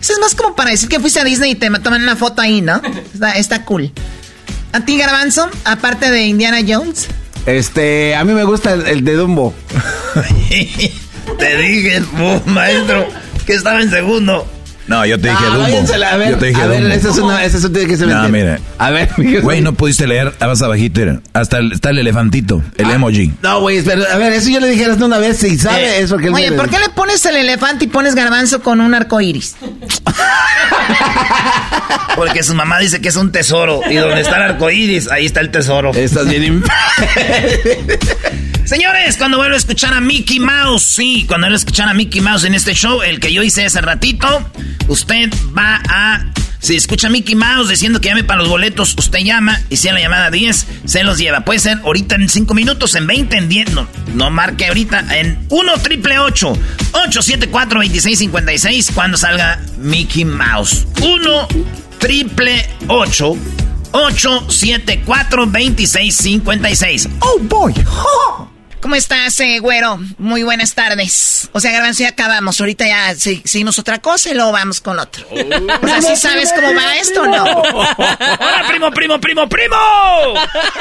Eso 0.00 0.12
es 0.12 0.18
más 0.18 0.34
como 0.34 0.54
para 0.54 0.70
decir 0.70 0.88
que 0.88 1.00
fuiste 1.00 1.20
a 1.20 1.24
Disney 1.24 1.52
y 1.52 1.54
te 1.54 1.70
toman 1.70 2.02
una 2.02 2.14
foto 2.14 2.42
ahí, 2.42 2.60
¿no? 2.60 2.80
Está, 3.12 3.32
está 3.32 3.64
cool. 3.64 3.90
¿A 4.72 4.80
ti, 4.80 4.98
Garbanzo? 4.98 5.48
Aparte 5.64 6.10
de 6.10 6.26
Indiana 6.26 6.58
Jones. 6.66 7.08
Este, 7.46 8.14
a 8.14 8.24
mí 8.24 8.32
me 8.32 8.44
gusta 8.44 8.74
el, 8.74 8.86
el 8.86 9.04
de 9.04 9.14
Dumbo. 9.14 9.54
Te 11.38 11.56
dije, 11.56 12.02
oh, 12.20 12.40
maestro, 12.46 13.08
que 13.46 13.54
estaba 13.54 13.80
en 13.80 13.90
segundo. 13.90 14.46
No, 14.86 15.06
yo 15.06 15.18
te 15.18 15.28
dije 15.28 15.40
No, 15.42 15.48
Dumbo. 15.50 15.62
váyansela, 15.62 16.10
a 16.12 16.16
ver, 16.18 16.30
yo 16.32 16.36
te 16.38 16.46
dije 16.46 16.60
a 16.62 16.66
ver, 16.66 16.80
Dumbo. 16.82 16.94
esa 16.94 17.08
es 17.10 17.18
una, 17.18 17.44
esa 17.44 17.56
es 17.58 17.64
una 17.64 17.80
que 17.86 17.96
se 17.96 18.04
me 18.06 18.12
No, 18.14 18.28
mire. 18.28 18.58
A 18.78 18.90
ver, 18.90 19.08
Güey, 19.42 19.60
no 19.62 19.72
pudiste 19.72 20.06
leer, 20.06 20.32
vas 20.38 20.60
abajito, 20.62 21.00
mira. 21.00 21.20
hasta 21.32 21.58
el- 21.58 21.72
está 21.72 21.90
el 21.90 21.98
elefantito, 21.98 22.62
el 22.76 22.86
Ah. 22.90 22.94
emoji. 22.94 23.32
No, 23.42 23.60
güey, 23.60 23.78
espera, 23.78 24.04
a 24.12 24.16
ver, 24.18 24.32
eso 24.34 24.50
yo 24.50 24.60
le 24.60 24.68
dijeras 24.68 25.00
una 25.00 25.18
vez 25.18 25.38
si 25.38 25.56
sabe 25.58 25.82
Eh, 25.98 26.00
eso 26.02 26.18
que 26.18 26.28
Oye, 26.28 26.52
¿por 26.52 26.68
qué 26.68 26.78
le 26.78 26.90
pones 26.90 27.24
el 27.24 27.36
elefante 27.36 27.86
y 27.86 27.88
pones 27.88 28.14
garbanzo 28.14 28.60
con 28.62 28.80
un 28.80 28.92
arco 28.94 29.20
iris? 29.20 29.56
Porque 32.16 32.42
su 32.42 32.54
mamá 32.54 32.78
dice 32.78 33.00
que 33.00 33.08
es 33.08 33.16
un 33.16 33.32
tesoro. 33.32 33.80
Y 33.90 33.96
donde 33.96 34.20
está 34.20 34.36
el 34.36 34.42
arco 34.42 34.70
iris, 34.70 35.08
ahí 35.10 35.26
está 35.26 35.40
el 35.40 35.50
tesoro. 35.50 35.90
Estás 35.94 36.28
bien. 36.28 36.62
Señores, 38.74 39.16
cuando 39.16 39.36
vuelvo 39.36 39.54
a 39.54 39.58
escuchar 39.58 39.94
a 39.94 40.00
Mickey 40.00 40.40
Mouse, 40.40 40.82
sí, 40.82 41.26
cuando 41.28 41.44
vuelvo 41.44 41.54
a 41.54 41.58
escuchar 41.58 41.88
a 41.88 41.94
Mickey 41.94 42.20
Mouse 42.20 42.42
en 42.42 42.54
este 42.54 42.74
show, 42.74 43.02
el 43.02 43.20
que 43.20 43.32
yo 43.32 43.44
hice 43.44 43.64
hace 43.64 43.80
ratito, 43.80 44.26
usted 44.88 45.32
va 45.56 45.80
a. 45.88 46.26
Si 46.58 46.74
escucha 46.74 47.06
a 47.06 47.10
Mickey 47.10 47.36
Mouse 47.36 47.68
diciendo 47.68 48.00
que 48.00 48.08
llame 48.08 48.24
para 48.24 48.40
los 48.40 48.48
boletos, 48.48 48.96
usted 48.98 49.20
llama 49.20 49.60
y 49.70 49.76
si 49.76 49.86
a 49.86 49.92
la 49.92 50.00
llamada 50.00 50.32
10, 50.32 50.66
se 50.86 51.04
los 51.04 51.18
lleva. 51.18 51.44
Puede 51.44 51.60
ser 51.60 51.78
ahorita 51.84 52.16
en 52.16 52.28
5 52.28 52.52
minutos, 52.52 52.96
en 52.96 53.06
20, 53.06 53.36
en 53.36 53.48
10. 53.48 53.74
No, 53.74 53.86
no 54.12 54.30
marque 54.30 54.66
ahorita. 54.66 55.18
En 55.20 55.46
1 55.50 55.78
triple 55.78 56.18
874 56.18 57.78
2656 57.78 58.90
cuando 58.92 59.16
salga 59.16 59.60
Mickey 59.78 60.24
Mouse. 60.24 60.84
1 61.00 61.48
triple 62.00 62.68
874 62.88 65.46
2656 65.46 67.08
Oh 67.20 67.38
boy. 67.38 67.72
¿Cómo 68.84 68.96
estás, 68.96 69.40
eh, 69.40 69.60
güero? 69.60 69.98
Muy 70.18 70.42
buenas 70.42 70.74
tardes. 70.74 71.48
O 71.52 71.60
sea, 71.60 71.72
Garbanzo, 71.72 72.02
ya 72.02 72.10
acabamos. 72.10 72.60
Ahorita 72.60 72.86
ya 72.86 73.14
se- 73.14 73.40
seguimos 73.48 73.78
otra 73.78 73.96
cosa 74.00 74.28
y 74.28 74.34
luego 74.34 74.52
vamos 74.52 74.82
con 74.82 74.98
otro. 74.98 75.24
O 75.30 75.86
sea, 75.88 76.02
¿sí 76.02 76.14
sabes 76.16 76.52
cómo 76.52 76.68
va 76.74 76.94
esto 76.96 77.22
o 77.22 77.26
no? 77.26 77.44
¡Hola, 77.44 78.64
primo, 78.68 78.90
primo, 78.90 79.18
primo, 79.18 79.48
primo! 79.48 79.76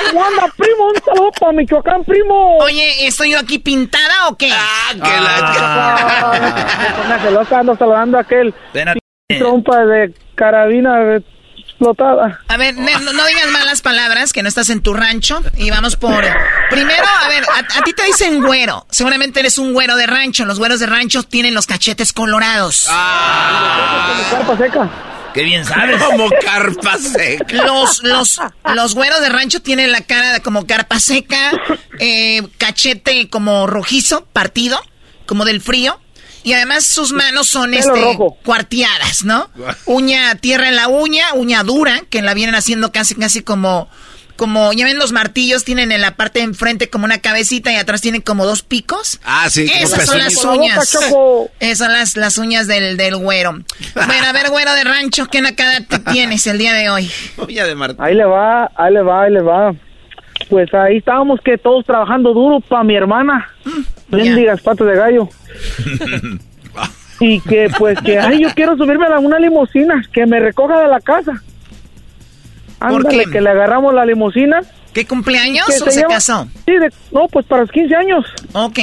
¿Cómo 0.09 0.25
anda, 0.25 0.53
primo? 0.57 0.87
Un 0.93 1.01
saludo 1.05 1.31
para 1.39 1.53
Michoacán, 1.53 2.03
primo. 2.03 2.57
Oye, 2.57 3.07
¿estoy 3.07 3.31
yo 3.31 3.39
aquí 3.39 3.59
pintada 3.59 4.27
o 4.27 4.35
qué? 4.37 4.51
Póngase 6.97 7.31
loca, 7.31 7.59
ando 7.59 7.77
saludando 7.77 8.17
a 8.17 8.21
aquel 8.21 8.53
Espérate. 8.67 8.99
trompa 9.39 9.85
de 9.85 10.13
carabina 10.35 10.99
explotada. 11.73 12.39
A 12.47 12.57
ver, 12.57 12.75
no, 12.75 12.99
no 13.13 13.25
digas 13.25 13.47
malas 13.51 13.81
palabras, 13.81 14.31
que 14.33 14.41
no 14.43 14.49
estás 14.49 14.69
en 14.69 14.81
tu 14.81 14.93
rancho. 14.93 15.41
Y 15.57 15.69
vamos 15.69 15.95
por... 15.95 16.23
Primero, 16.69 17.03
a 17.23 17.27
ver, 17.27 17.43
a, 17.43 17.79
a 17.79 17.81
ti 17.83 17.93
te 17.93 18.03
dicen 18.03 18.41
güero. 18.41 18.85
Seguramente 18.89 19.39
eres 19.41 19.57
un 19.57 19.73
güero 19.73 19.95
de 19.95 20.07
rancho. 20.07 20.45
Los 20.45 20.59
güeros 20.59 20.79
de 20.79 20.85
rancho 20.87 21.23
tienen 21.23 21.53
los 21.53 21.67
cachetes 21.67 22.13
colorados. 22.13 22.87
Carpa 22.87 24.57
seca. 24.57 24.89
¡Qué 25.33 25.41
bien 25.43 25.65
sabes! 25.65 26.01
Como 26.01 26.29
carpa 26.45 26.97
seca. 26.99 27.63
Los, 27.65 28.03
los, 28.03 28.39
los 28.75 28.93
güeros 28.95 29.19
de 29.21 29.29
rancho 29.29 29.61
tienen 29.61 29.91
la 29.91 30.01
cara 30.01 30.39
como 30.41 30.67
carpa 30.67 30.99
seca, 30.99 31.51
eh, 31.99 32.43
cachete 32.59 33.29
como 33.29 33.65
rojizo, 33.65 34.25
partido, 34.31 34.79
como 35.25 35.43
del 35.45 35.59
frío. 35.61 35.99
Y 36.43 36.53
además 36.53 36.85
sus 36.85 37.13
manos 37.13 37.47
son 37.47 37.71
Pelo 37.71 37.79
este 37.79 38.01
rojo. 38.01 38.37
cuarteadas, 38.43 39.23
¿no? 39.23 39.49
Uña, 39.85 40.35
tierra 40.35 40.69
en 40.69 40.75
la 40.75 40.87
uña, 40.87 41.33
uña 41.35 41.63
dura, 41.63 42.01
que 42.09 42.21
la 42.21 42.33
vienen 42.33 42.55
haciendo 42.55 42.91
casi, 42.91 43.15
casi 43.15 43.41
como, 43.43 43.87
como, 44.35 44.73
ya 44.73 44.85
ven 44.85 44.97
los 44.97 45.11
martillos, 45.13 45.63
tienen 45.63 45.91
en 45.91 46.01
la 46.01 46.15
parte 46.15 46.39
de 46.39 46.45
enfrente 46.45 46.89
como 46.89 47.05
una 47.05 47.19
cabecita 47.19 47.71
y 47.71 47.75
atrás 47.77 48.01
tienen 48.01 48.21
como 48.21 48.45
dos 48.45 48.61
picos. 48.61 49.19
Ah, 49.23 49.49
sí, 49.49 49.67
como 49.67 49.79
Esas 49.79 50.05
son 50.05 50.17
las 50.17 50.35
Con 50.35 50.45
la 50.45 50.51
boca, 50.51 50.63
uñas. 50.63 50.97
Esas 51.59 51.77
son 51.77 51.93
las, 51.93 52.17
las 52.17 52.37
uñas 52.37 52.67
del, 52.67 52.97
del 52.97 53.15
güero. 53.15 53.51
Bueno, 53.95 54.25
a 54.27 54.33
ver, 54.33 54.49
güero 54.49 54.73
de 54.73 54.83
rancho, 54.83 55.27
¿qué 55.27 55.41
nacada 55.41 55.79
te 55.81 55.99
tienes 56.11 56.45
el 56.47 56.57
día 56.57 56.73
de 56.73 56.89
hoy? 56.89 57.09
Olla 57.37 57.65
de 57.65 57.75
Martín. 57.75 58.03
Ahí 58.03 58.15
le 58.15 58.25
va, 58.25 58.69
ahí 58.75 58.93
le 58.93 59.01
va, 59.01 59.23
ahí 59.23 59.31
le 59.31 59.41
va. 59.41 59.73
Pues 60.49 60.73
ahí 60.73 60.97
estábamos 60.97 61.39
que 61.45 61.57
todos 61.57 61.85
trabajando 61.85 62.33
duro 62.33 62.59
para 62.59 62.83
mi 62.83 62.95
hermana. 62.95 63.49
Bendigas 64.17 64.61
patas 64.61 64.87
de 64.87 64.95
gallo. 64.95 65.29
y 67.19 67.39
que 67.41 67.69
pues 67.77 67.99
que, 68.01 68.19
ay, 68.19 68.41
yo 68.41 68.49
quiero 68.55 68.75
subirme 68.77 69.05
a 69.07 69.19
una 69.19 69.39
limusina, 69.39 70.01
que 70.11 70.25
me 70.25 70.39
recoja 70.39 70.79
de 70.81 70.87
la 70.87 70.99
casa. 70.99 71.41
¿Por 72.79 72.89
Ándale, 72.97 73.25
que 73.31 73.39
le 73.41 73.49
agarramos 73.49 73.93
la 73.93 74.05
limusina. 74.05 74.61
¿Qué 74.93 75.05
cumpleaños 75.07 75.65
que 75.67 75.73
o 75.81 75.91
se 75.91 75.99
lleva- 76.01 76.09
casó? 76.15 76.47
Sí, 76.65 76.73
de- 76.73 76.91
no, 77.11 77.27
pues 77.27 77.45
para 77.45 77.61
los 77.61 77.71
15 77.71 77.95
años. 77.95 78.25
Ok. 78.53 78.79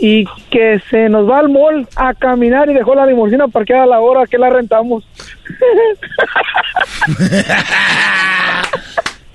Y 0.00 0.24
que 0.50 0.80
se 0.90 1.08
nos 1.08 1.28
va 1.28 1.40
al 1.40 1.48
mall 1.48 1.88
a 1.96 2.14
caminar 2.14 2.70
y 2.70 2.74
dejó 2.74 2.94
la 2.94 3.04
limusina 3.04 3.48
parqueada 3.48 3.82
a 3.82 3.86
la 3.86 3.98
hora 4.00 4.26
que 4.26 4.38
la 4.38 4.48
rentamos. 4.48 5.04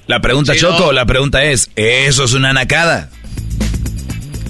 La 0.08 0.20
pregunta, 0.20 0.54
Choco, 0.56 0.92
la 0.92 1.06
pregunta 1.06 1.44
es, 1.44 1.70
¿eso 1.76 2.26
es 2.26 2.34
una 2.34 2.52
nacada? 2.52 3.10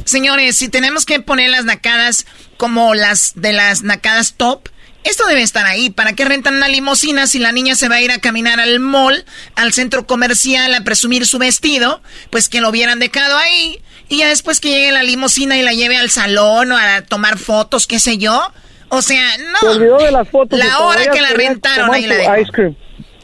Señores, 0.05 0.57
si 0.57 0.69
tenemos 0.69 1.05
que 1.05 1.19
poner 1.19 1.49
las 1.49 1.65
nacadas 1.65 2.25
como 2.57 2.93
las 2.93 3.33
de 3.35 3.53
las 3.53 3.83
nacadas 3.83 4.33
top, 4.35 4.69
esto 5.03 5.25
debe 5.27 5.41
estar 5.41 5.65
ahí. 5.65 5.89
¿Para 5.89 6.13
qué 6.13 6.25
rentan 6.25 6.55
una 6.55 6.67
limusina 6.67 7.27
si 7.27 7.39
la 7.39 7.51
niña 7.51 7.75
se 7.75 7.89
va 7.89 7.95
a 7.95 8.01
ir 8.01 8.11
a 8.11 8.19
caminar 8.19 8.59
al 8.59 8.79
mall, 8.79 9.25
al 9.55 9.73
centro 9.73 10.07
comercial, 10.07 10.73
a 10.73 10.83
presumir 10.83 11.25
su 11.27 11.39
vestido? 11.39 12.01
Pues 12.29 12.47
que 12.47 12.61
lo 12.61 12.69
hubieran 12.69 12.99
dejado 12.99 13.37
ahí. 13.37 13.81
Y 14.07 14.17
ya 14.17 14.29
después 14.29 14.59
que 14.59 14.69
llegue 14.69 14.91
la 14.91 15.03
limusina 15.03 15.57
y 15.57 15.61
la 15.61 15.73
lleve 15.73 15.97
al 15.97 16.09
salón 16.09 16.71
o 16.71 16.77
a 16.77 17.01
tomar 17.01 17.37
fotos, 17.37 17.87
qué 17.87 17.99
sé 17.99 18.17
yo. 18.17 18.53
O 18.89 19.01
sea, 19.01 19.25
Se 19.59 19.65
olvidó 19.65 19.97
de 19.97 20.11
las 20.11 20.29
fotos. 20.29 20.57
La 20.57 20.79
hora 20.79 21.11
que 21.11 21.21
la 21.21 21.29
rentaron, 21.29 21.93
ahí 21.93 22.05
la. 22.05 22.37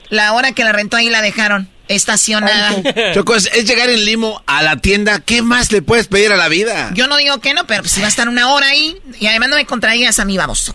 La 0.10 0.34
hora 0.34 0.54
que 0.54 0.64
la 0.64 0.72
rentó 0.72 0.98
ahí 0.98 1.10
la 1.10 1.22
dejaron 1.22 1.70
estacionada. 1.90 2.72
Choco, 3.14 3.36
es, 3.36 3.50
es 3.54 3.66
llegar 3.66 3.90
en 3.90 4.06
limo 4.06 4.42
a 4.48 4.64
la 4.64 4.78
tienda. 4.78 5.20
¿Qué 5.20 5.42
más 5.42 5.72
le 5.74 5.82
puedes 5.82 6.08
pedir 6.08 6.32
a 6.32 6.38
la 6.38 6.48
vida? 6.48 6.92
Yo 6.94 7.08
no 7.08 7.18
digo 7.18 7.40
que 7.42 7.54
no, 7.54 7.68
pero 7.68 7.82
pues 7.82 7.92
si 7.92 8.00
va 8.00 8.06
a 8.06 8.10
estar 8.10 8.30
una 8.30 8.50
hora 8.54 8.68
ahí 8.68 8.96
y 9.20 9.28
además 9.28 9.50
no 9.50 9.56
me 9.58 9.66
contradigas 9.66 10.20
a 10.20 10.26
mí, 10.26 10.38
vamos. 10.38 10.74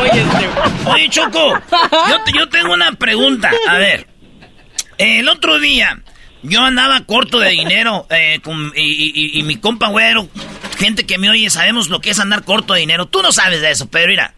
Oye, 0.00 0.20
este- 0.22 0.90
oye, 0.90 1.08
Choco, 1.10 1.54
yo, 2.08 2.22
te- 2.24 2.32
yo 2.32 2.48
tengo 2.48 2.72
una 2.72 2.92
pregunta. 2.92 3.50
A 3.68 3.78
ver, 3.78 4.06
el 4.98 5.28
otro 5.28 5.58
día 5.58 6.00
yo 6.42 6.60
andaba 6.62 7.00
corto 7.04 7.38
de 7.40 7.50
dinero 7.50 8.06
eh, 8.10 8.40
con- 8.42 8.72
y, 8.76 8.80
y- 8.82 9.12
y- 9.14 9.38
y 9.40 9.42
mi 9.42 9.56
compa 9.56 9.88
güero, 9.88 10.28
gente 10.78 11.04
que 11.06 11.18
me 11.18 11.30
oye, 11.30 11.50
sabemos 11.50 11.88
lo 11.88 12.00
que 12.00 12.10
es 12.10 12.18
andar 12.20 12.44
corto 12.44 12.74
de 12.74 12.80
dinero. 12.80 13.06
Tú 13.06 13.22
no 13.22 13.32
sabes 13.32 13.60
de 13.60 13.70
eso, 13.70 13.88
pero 13.88 14.08
mira, 14.08 14.34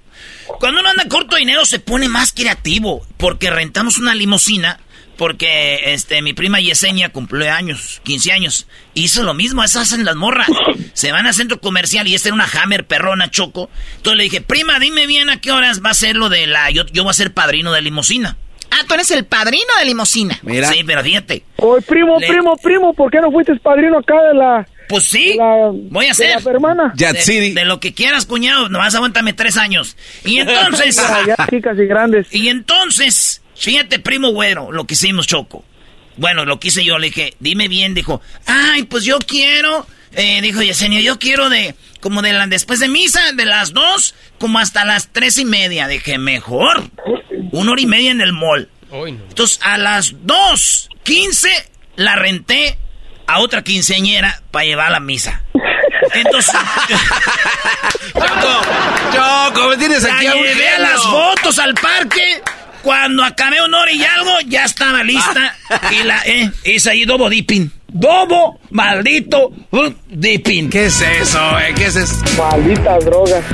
cuando 0.58 0.80
uno 0.80 0.88
anda 0.90 1.04
corto 1.08 1.34
de 1.36 1.40
dinero 1.40 1.64
se 1.64 1.78
pone 1.78 2.08
más 2.08 2.32
creativo 2.32 3.06
porque 3.18 3.50
rentamos 3.50 3.98
una 3.98 4.14
limusina. 4.14 4.78
Porque 5.20 5.92
este, 5.92 6.22
mi 6.22 6.32
prima 6.32 6.60
Yesenia 6.60 7.10
cumplió 7.10 7.52
años, 7.52 8.00
15 8.04 8.32
años. 8.32 8.66
Hizo 8.94 9.22
lo 9.22 9.34
mismo, 9.34 9.62
eso 9.62 9.78
hacen 9.78 10.06
las 10.06 10.16
morras. 10.16 10.48
Se 10.94 11.12
van 11.12 11.26
al 11.26 11.34
centro 11.34 11.60
comercial 11.60 12.08
y 12.08 12.14
esta 12.14 12.30
era 12.30 12.34
una 12.36 12.48
Hammer 12.50 12.86
perrona 12.86 13.30
choco. 13.30 13.68
Entonces 13.96 14.16
le 14.16 14.24
dije, 14.24 14.40
prima, 14.40 14.78
dime 14.78 15.06
bien 15.06 15.28
a 15.28 15.38
qué 15.38 15.52
horas 15.52 15.82
va 15.84 15.90
a 15.90 15.94
ser 15.94 16.16
lo 16.16 16.30
de 16.30 16.46
la. 16.46 16.70
Yo, 16.70 16.86
yo 16.86 17.02
voy 17.02 17.10
a 17.10 17.12
ser 17.12 17.34
padrino 17.34 17.70
de 17.70 17.82
limusina. 17.82 18.38
Ah, 18.70 18.78
tú 18.88 18.94
eres 18.94 19.10
el 19.10 19.26
padrino 19.26 19.66
de 19.78 19.84
limusina. 19.84 20.38
Mira. 20.40 20.68
Sí, 20.72 20.84
pero 20.86 21.02
fíjate. 21.02 21.44
Oye, 21.56 21.82
primo, 21.82 22.18
Le- 22.18 22.26
primo, 22.26 22.56
primo, 22.56 22.94
¿por 22.94 23.10
qué 23.10 23.20
no 23.20 23.30
fuiste 23.30 23.54
padrino 23.56 23.98
acá 23.98 24.14
de 24.22 24.34
la... 24.38 24.66
Pues 24.88 25.04
sí, 25.04 25.32
de 25.32 25.36
la- 25.36 25.70
voy 25.70 26.06
a 26.06 26.08
de 26.08 26.10
hacer. 26.12 26.42
la 26.42 26.50
hermana? 26.50 26.92
De, 26.96 27.20
City. 27.20 27.52
de 27.52 27.66
lo 27.66 27.78
que 27.78 27.92
quieras, 27.92 28.24
cuñado, 28.24 28.70
nomás 28.70 28.94
aguántame 28.94 29.34
tres 29.34 29.58
años. 29.58 29.98
Y 30.24 30.38
entonces. 30.38 30.98
Allá, 30.98 31.36
chicas 31.50 31.76
y 31.78 31.84
grandes. 31.84 32.26
Y 32.34 32.48
entonces, 32.48 33.39
fíjate, 33.60 33.98
primo 33.98 34.30
güero, 34.30 34.72
lo 34.72 34.86
que 34.86 34.94
hicimos, 34.94 35.26
Choco. 35.26 35.64
Bueno, 36.16 36.44
lo 36.44 36.58
que 36.58 36.68
hice 36.68 36.84
yo, 36.84 36.98
le 36.98 37.08
dije, 37.08 37.34
dime 37.38 37.68
bien, 37.68 37.94
dijo, 37.94 38.20
ay, 38.46 38.82
pues 38.84 39.04
yo 39.04 39.18
quiero, 39.18 39.86
eh, 40.12 40.40
dijo 40.42 40.60
Yesenia, 40.60 41.00
yo 41.00 41.18
quiero 41.18 41.48
de, 41.48 41.74
como 42.00 42.22
de 42.22 42.32
la, 42.32 42.46
después 42.46 42.80
de 42.80 42.88
misa, 42.88 43.32
de 43.32 43.44
las 43.44 43.72
dos, 43.72 44.14
como 44.38 44.58
hasta 44.58 44.84
las 44.84 45.08
tres 45.12 45.38
y 45.38 45.44
media. 45.44 45.86
Dije, 45.86 46.18
mejor, 46.18 46.90
una 47.52 47.72
hora 47.72 47.80
y 47.80 47.86
media 47.86 48.10
en 48.10 48.20
el 48.20 48.32
mall. 48.32 48.68
Entonces, 48.92 49.60
a 49.62 49.78
las 49.78 50.14
dos, 50.22 50.88
quince, 51.04 51.50
la 51.96 52.16
renté 52.16 52.76
a 53.26 53.38
otra 53.38 53.62
quinceañera 53.62 54.42
para 54.50 54.64
llevar 54.64 54.88
a 54.88 54.90
la 54.90 55.00
misa. 55.00 55.42
Entonces, 56.12 56.54
Choco, 58.12 58.62
Choco, 59.12 59.68
me 59.68 59.76
tienes 59.76 60.02
la 60.02 60.16
aquí 60.16 60.26
a 60.26 60.78
las 60.80 61.02
fotos 61.02 61.58
al 61.58 61.74
parque. 61.74 62.42
Cuando 62.82 63.22
acabé 63.25 63.62
una 63.62 63.80
hora 63.80 63.92
y 63.92 64.02
algo, 64.04 64.30
ya 64.46 64.64
estaba 64.64 65.02
lista. 65.02 65.54
y 65.90 66.02
la 66.04 66.22
eh, 66.25 66.50
hice 66.64 66.90
ahí 66.90 67.04
dobo 67.04 67.28
dipping. 67.28 67.70
Dobo, 67.88 68.60
maldito, 68.70 69.52
uh, 69.72 69.90
dipping. 70.08 70.70
¿Qué 70.70 70.87
es 70.87 71.00
eso, 71.00 71.58
eh? 71.58 71.75
¿Qué 71.76 71.87
es 71.87 71.96
eso? 71.96 72.16
Malditas 72.38 73.04
drogas. 73.04 73.44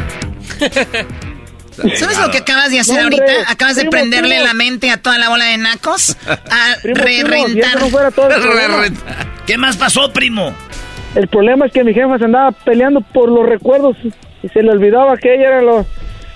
¿Sabes 1.96 2.18
lo 2.18 2.30
que 2.30 2.38
acabas 2.38 2.70
de 2.70 2.80
hacer 2.80 3.00
hombre, 3.04 3.18
ahorita? 3.20 3.50
Acabas 3.52 3.76
de 3.76 3.84
prenderle 3.86 4.36
primo. 4.36 4.44
la 4.46 4.54
mente 4.54 4.90
a 4.90 4.96
toda 5.02 5.18
la 5.18 5.28
bola 5.28 5.44
de 5.46 5.58
nacos 5.58 6.16
a 6.26 6.76
Primo, 6.82 7.46
no 7.78 7.88
fuera 7.90 8.10
todo 8.10 8.30
el 8.30 8.40
problema. 8.42 8.84
¿Qué 9.46 9.58
más 9.58 9.76
pasó, 9.76 10.10
primo? 10.12 10.54
El 11.14 11.28
problema 11.28 11.66
es 11.66 11.72
que 11.72 11.84
mi 11.84 11.92
jefa 11.92 12.16
se 12.18 12.24
andaba 12.24 12.52
peleando 12.52 13.00
por 13.02 13.28
los 13.30 13.46
recuerdos 13.46 13.96
y 14.42 14.48
se 14.48 14.62
le 14.62 14.70
olvidaba 14.70 15.16
que 15.18 15.34
ella 15.34 15.48
era 15.48 15.62
lo- 15.62 15.86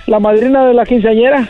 la 0.07 0.19
madrina 0.19 0.65
de 0.67 0.75
la 0.75 0.85
quinceañera. 0.85 1.49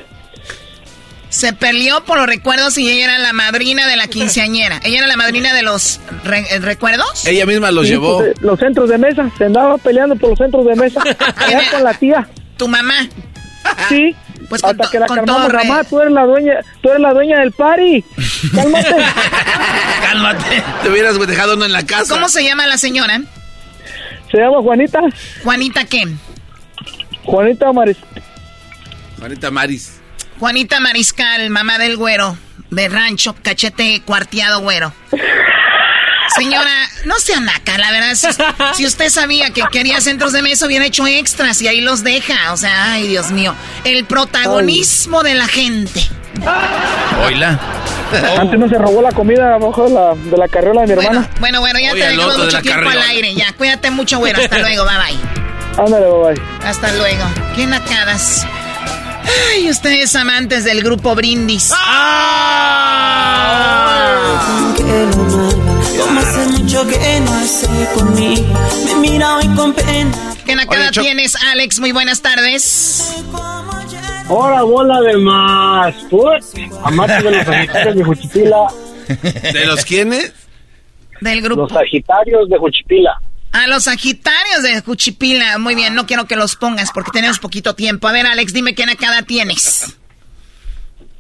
Se 1.30 1.52
peleó 1.52 2.04
por 2.04 2.18
los 2.18 2.26
recuerdos 2.26 2.76
y 2.76 2.90
ella 2.90 3.04
era 3.04 3.18
la 3.18 3.32
madrina 3.32 3.87
de 3.87 3.96
la 3.96 4.08
quinceañera. 4.08 4.80
¿Ella 4.82 4.99
era 4.99 5.06
la 5.06 5.16
madrina 5.16 5.54
de 5.54 5.62
los 5.62 6.00
eh, 6.25 6.58
recuerdos? 6.58 7.25
Ella 7.25 7.46
misma 7.46 7.70
los 7.70 7.87
llevó. 7.87 8.18
Pues, 8.18 8.40
los 8.42 8.58
centros 8.58 8.90
de 8.90 8.99
mesa. 8.99 9.30
Se 9.38 9.44
andaba 9.44 9.78
peleando 9.78 10.16
por 10.16 10.30
los 10.30 10.38
centros 10.38 10.66
de 10.66 10.75
mesa. 10.75 11.00
Allá 11.37 11.62
con 11.70 11.84
la 11.84 11.94
tía. 11.94 12.28
¿Tu 12.56 12.66
mamá? 12.66 13.08
Sí. 13.88 14.14
Pues 14.49 14.64
Hasta 14.64 14.90
que 14.90 14.99
la 14.99 15.06
calmamos, 15.06 15.52
mamá, 15.52 15.84
tú 15.84 16.00
eres 16.00 16.12
la 16.12 16.25
dueña, 16.25 16.54
tú 16.82 16.88
eres 16.88 17.00
la 17.00 17.12
dueña 17.12 17.38
del 17.38 17.52
party. 17.52 18.04
Cálmate. 18.54 18.88
Cálmate. 20.02 20.62
Te 20.82 20.90
hubieras 20.90 21.26
dejado 21.26 21.54
uno 21.54 21.64
en 21.64 21.72
la 21.72 21.87
casa. 21.87 22.12
¿Cómo 22.12 22.28
se 22.28 22.42
llama 22.42 22.66
la 22.66 22.76
señora? 22.76 23.22
Se 24.32 24.38
llama 24.38 24.60
Juanita. 24.60 25.00
¿Juanita 25.44 25.84
qué? 25.84 26.08
Juanita 27.22 27.72
Maris. 27.72 27.99
Juanita 29.20 29.50
Maris. 29.52 30.00
Juanita 30.40 30.80
Mariscal, 30.80 31.50
mamá 31.50 31.76
del 31.76 31.99
güero, 31.99 32.35
de 32.70 32.88
rancho, 32.88 33.37
cachete 33.42 34.00
cuarteado 34.06 34.61
güero. 34.61 34.90
Señora, 36.35 36.73
no 37.04 37.16
sea 37.16 37.40
naca, 37.40 37.76
la 37.76 37.90
verdad. 37.90 38.14
Si, 38.73 38.87
usted 38.87 39.11
sabía 39.11 39.50
que 39.50 39.62
quería 39.70 40.00
centros 40.00 40.32
de 40.32 40.40
mesa, 40.40 40.64
hubiera 40.64 40.87
hecho 40.87 41.06
extras 41.06 41.61
y 41.61 41.68
ahí 41.68 41.82
los 41.82 42.02
deja. 42.04 42.54
O 42.54 42.56
sea, 42.56 42.94
ay, 42.94 43.06
Dios 43.06 43.30
mío. 43.32 43.54
El 43.85 44.06
protagonismo 44.06 45.23
de 45.23 45.35
la 45.35 45.47
gente. 45.47 46.09
Oila. 47.26 47.61
Antes 48.38 48.59
no 48.59 48.66
se 48.66 48.78
robó 48.78 49.02
la 49.02 49.12
comida 49.12 49.56
abajo 49.56 49.85
de 49.85 49.90
la, 49.90 50.14
de 50.14 50.38
la 50.38 50.49
carriola 50.49 50.80
de 50.82 50.87
mi 50.87 50.94
bueno, 50.94 51.11
hermana. 51.11 51.30
Bueno, 51.38 51.61
bueno, 51.61 51.78
ya 51.80 51.92
te 51.92 51.99
dejamos 51.99 52.38
mucho 52.38 52.62
tiempo 52.62 52.88
al 52.88 53.02
aire. 53.02 53.35
Ya, 53.35 53.52
cuídate 53.52 53.90
mucho, 53.90 54.18
güero. 54.18 54.40
Hasta 54.40 54.59
luego, 54.61 54.87
bye 54.87 54.97
bye. 54.97 55.85
Ándale, 55.85 56.06
bye 56.06 56.35
bye. 56.35 56.42
Hasta 56.66 56.90
luego. 56.94 57.25
Qué 57.54 57.66
nacadas. 57.66 58.47
Ay, 59.52 59.68
ustedes 59.70 60.14
amantes 60.16 60.64
del 60.64 60.82
grupo 60.82 61.14
Brindis. 61.14 61.72
¡Ah! 61.75 63.10
¿Qué 70.46 70.56
nakada 70.56 70.90
tienes, 70.90 71.37
Alex? 71.52 71.80
Muy 71.80 71.92
buenas 71.92 72.22
tardes. 72.22 73.22
Hola, 74.28 74.62
bola 74.62 75.00
de 75.00 75.16
más. 75.18 75.94
Amante 76.84 77.22
de 77.22 77.30
los 77.30 77.44
Sagitarios 77.46 77.96
de 77.96 78.04
Juchipila. 78.04 78.66
¿De 79.52 79.66
los 79.66 79.84
quiénes? 79.84 80.32
Del 81.20 81.42
grupo. 81.42 81.62
Los 81.62 81.72
Sagitarios 81.72 82.49
de 82.49 82.58
Juchipila. 82.58 83.20
A 83.52 83.66
los 83.66 83.85
Sagitarios 83.85 84.62
de 84.62 84.80
Juchipila. 84.80 85.59
Muy 85.59 85.75
bien, 85.75 85.95
no 85.95 86.07
quiero 86.07 86.26
que 86.26 86.37
los 86.37 86.54
pongas 86.57 86.92
porque 86.92 87.11
tenemos 87.12 87.38
poquito 87.40 87.75
tiempo. 87.75 88.07
A 88.07 88.12
ver, 88.12 88.26
Alex, 88.26 88.52
dime 88.52 88.75
qué 88.75 88.87
nakada 88.87 89.23
tienes. 89.23 89.99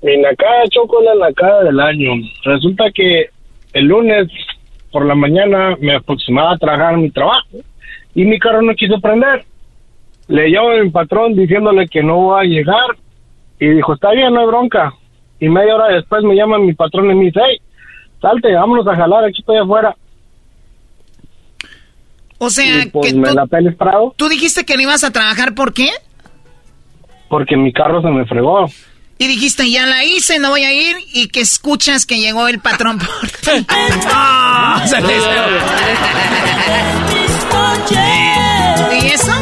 Mi 0.02 0.16
nakada 0.16 0.64
choco 0.70 1.02
la 1.02 1.14
nakada 1.14 1.64
del 1.64 1.80
año. 1.80 2.12
Resulta 2.44 2.84
que 2.94 3.30
el 3.72 3.84
lunes 3.84 4.28
por 4.90 5.06
la 5.06 5.14
mañana 5.14 5.76
me 5.80 5.94
aproximaba 5.94 6.54
a 6.54 6.58
trabajar 6.58 6.96
mi 6.96 7.10
trabajo 7.10 7.58
y 8.14 8.24
mi 8.24 8.38
carro 8.38 8.62
no 8.62 8.74
quiso 8.74 9.00
prender. 9.00 9.44
Le 10.28 10.48
llamo 10.48 10.70
a 10.70 10.82
mi 10.82 10.90
patrón 10.90 11.34
diciéndole 11.34 11.88
que 11.88 12.02
no 12.02 12.28
va 12.28 12.42
a 12.42 12.44
llegar 12.44 12.96
y 13.58 13.68
dijo, 13.68 13.94
está 13.94 14.12
bien, 14.12 14.32
no 14.32 14.40
hay 14.40 14.46
bronca. 14.46 14.92
Y 15.40 15.48
media 15.48 15.74
hora 15.74 15.94
después 15.94 16.22
me 16.22 16.34
llama 16.34 16.58
mi 16.58 16.74
patrón 16.74 17.10
y 17.10 17.14
me 17.14 17.24
dice, 17.24 17.40
hey, 17.44 17.60
salte, 18.20 18.52
vámonos 18.54 18.86
a 18.86 18.96
jalar, 18.96 19.24
aquí 19.24 19.40
estoy 19.40 19.58
afuera. 19.58 19.96
O 22.42 22.48
sea, 22.48 22.86
pues, 22.90 23.12
que 23.12 23.18
me 23.18 23.28
tú, 23.28 23.34
la 23.34 23.46
tú 24.16 24.28
dijiste 24.30 24.64
que 24.64 24.74
no 24.74 24.80
ibas 24.80 25.04
a 25.04 25.10
trabajar, 25.10 25.54
¿por 25.54 25.74
qué? 25.74 25.90
Porque 27.28 27.54
mi 27.54 27.70
carro 27.70 28.00
se 28.00 28.08
me 28.08 28.24
fregó. 28.24 28.64
Y 29.18 29.28
dijiste, 29.28 29.70
ya 29.70 29.84
la 29.84 30.04
hice, 30.04 30.38
no 30.38 30.48
voy 30.48 30.64
a 30.64 30.72
ir, 30.72 30.96
y 31.12 31.28
que 31.28 31.42
escuchas 31.42 32.06
que 32.06 32.18
llegó 32.18 32.48
el 32.48 32.58
patrón 32.58 32.98
por 32.98 33.28
ti. 33.42 33.66
Ah, 33.68 34.82
¿Y 39.02 39.06
eso? 39.06 39.32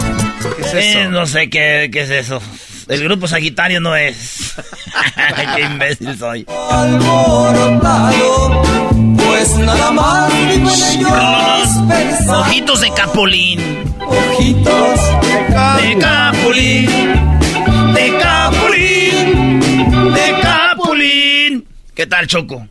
¿Qué 0.56 0.62
es 0.62 0.74
eso? 0.74 0.98
Eh, 0.98 1.08
no 1.08 1.24
sé 1.26 1.48
qué, 1.48 1.90
qué 1.92 2.00
es 2.00 2.10
eso. 2.10 2.42
El 2.88 3.04
grupo 3.04 3.28
Sagitario 3.28 3.80
no 3.80 3.94
es. 3.94 4.54
Qué 5.56 5.62
imbécil 5.62 6.18
soy. 6.18 6.44
pues 9.24 9.58
nada 9.58 9.90
más 9.90 10.32
Ojitos 12.30 12.80
de 12.80 12.90
capulín. 12.92 13.60
Ojitos 14.00 15.00
de 15.76 15.98
capulín. 15.98 16.86
De 17.94 18.18
capulín. 18.18 19.60
De 20.14 20.40
capulín. 20.40 21.68
¿Qué 21.94 22.06
tal, 22.06 22.26
Choco? 22.26 22.66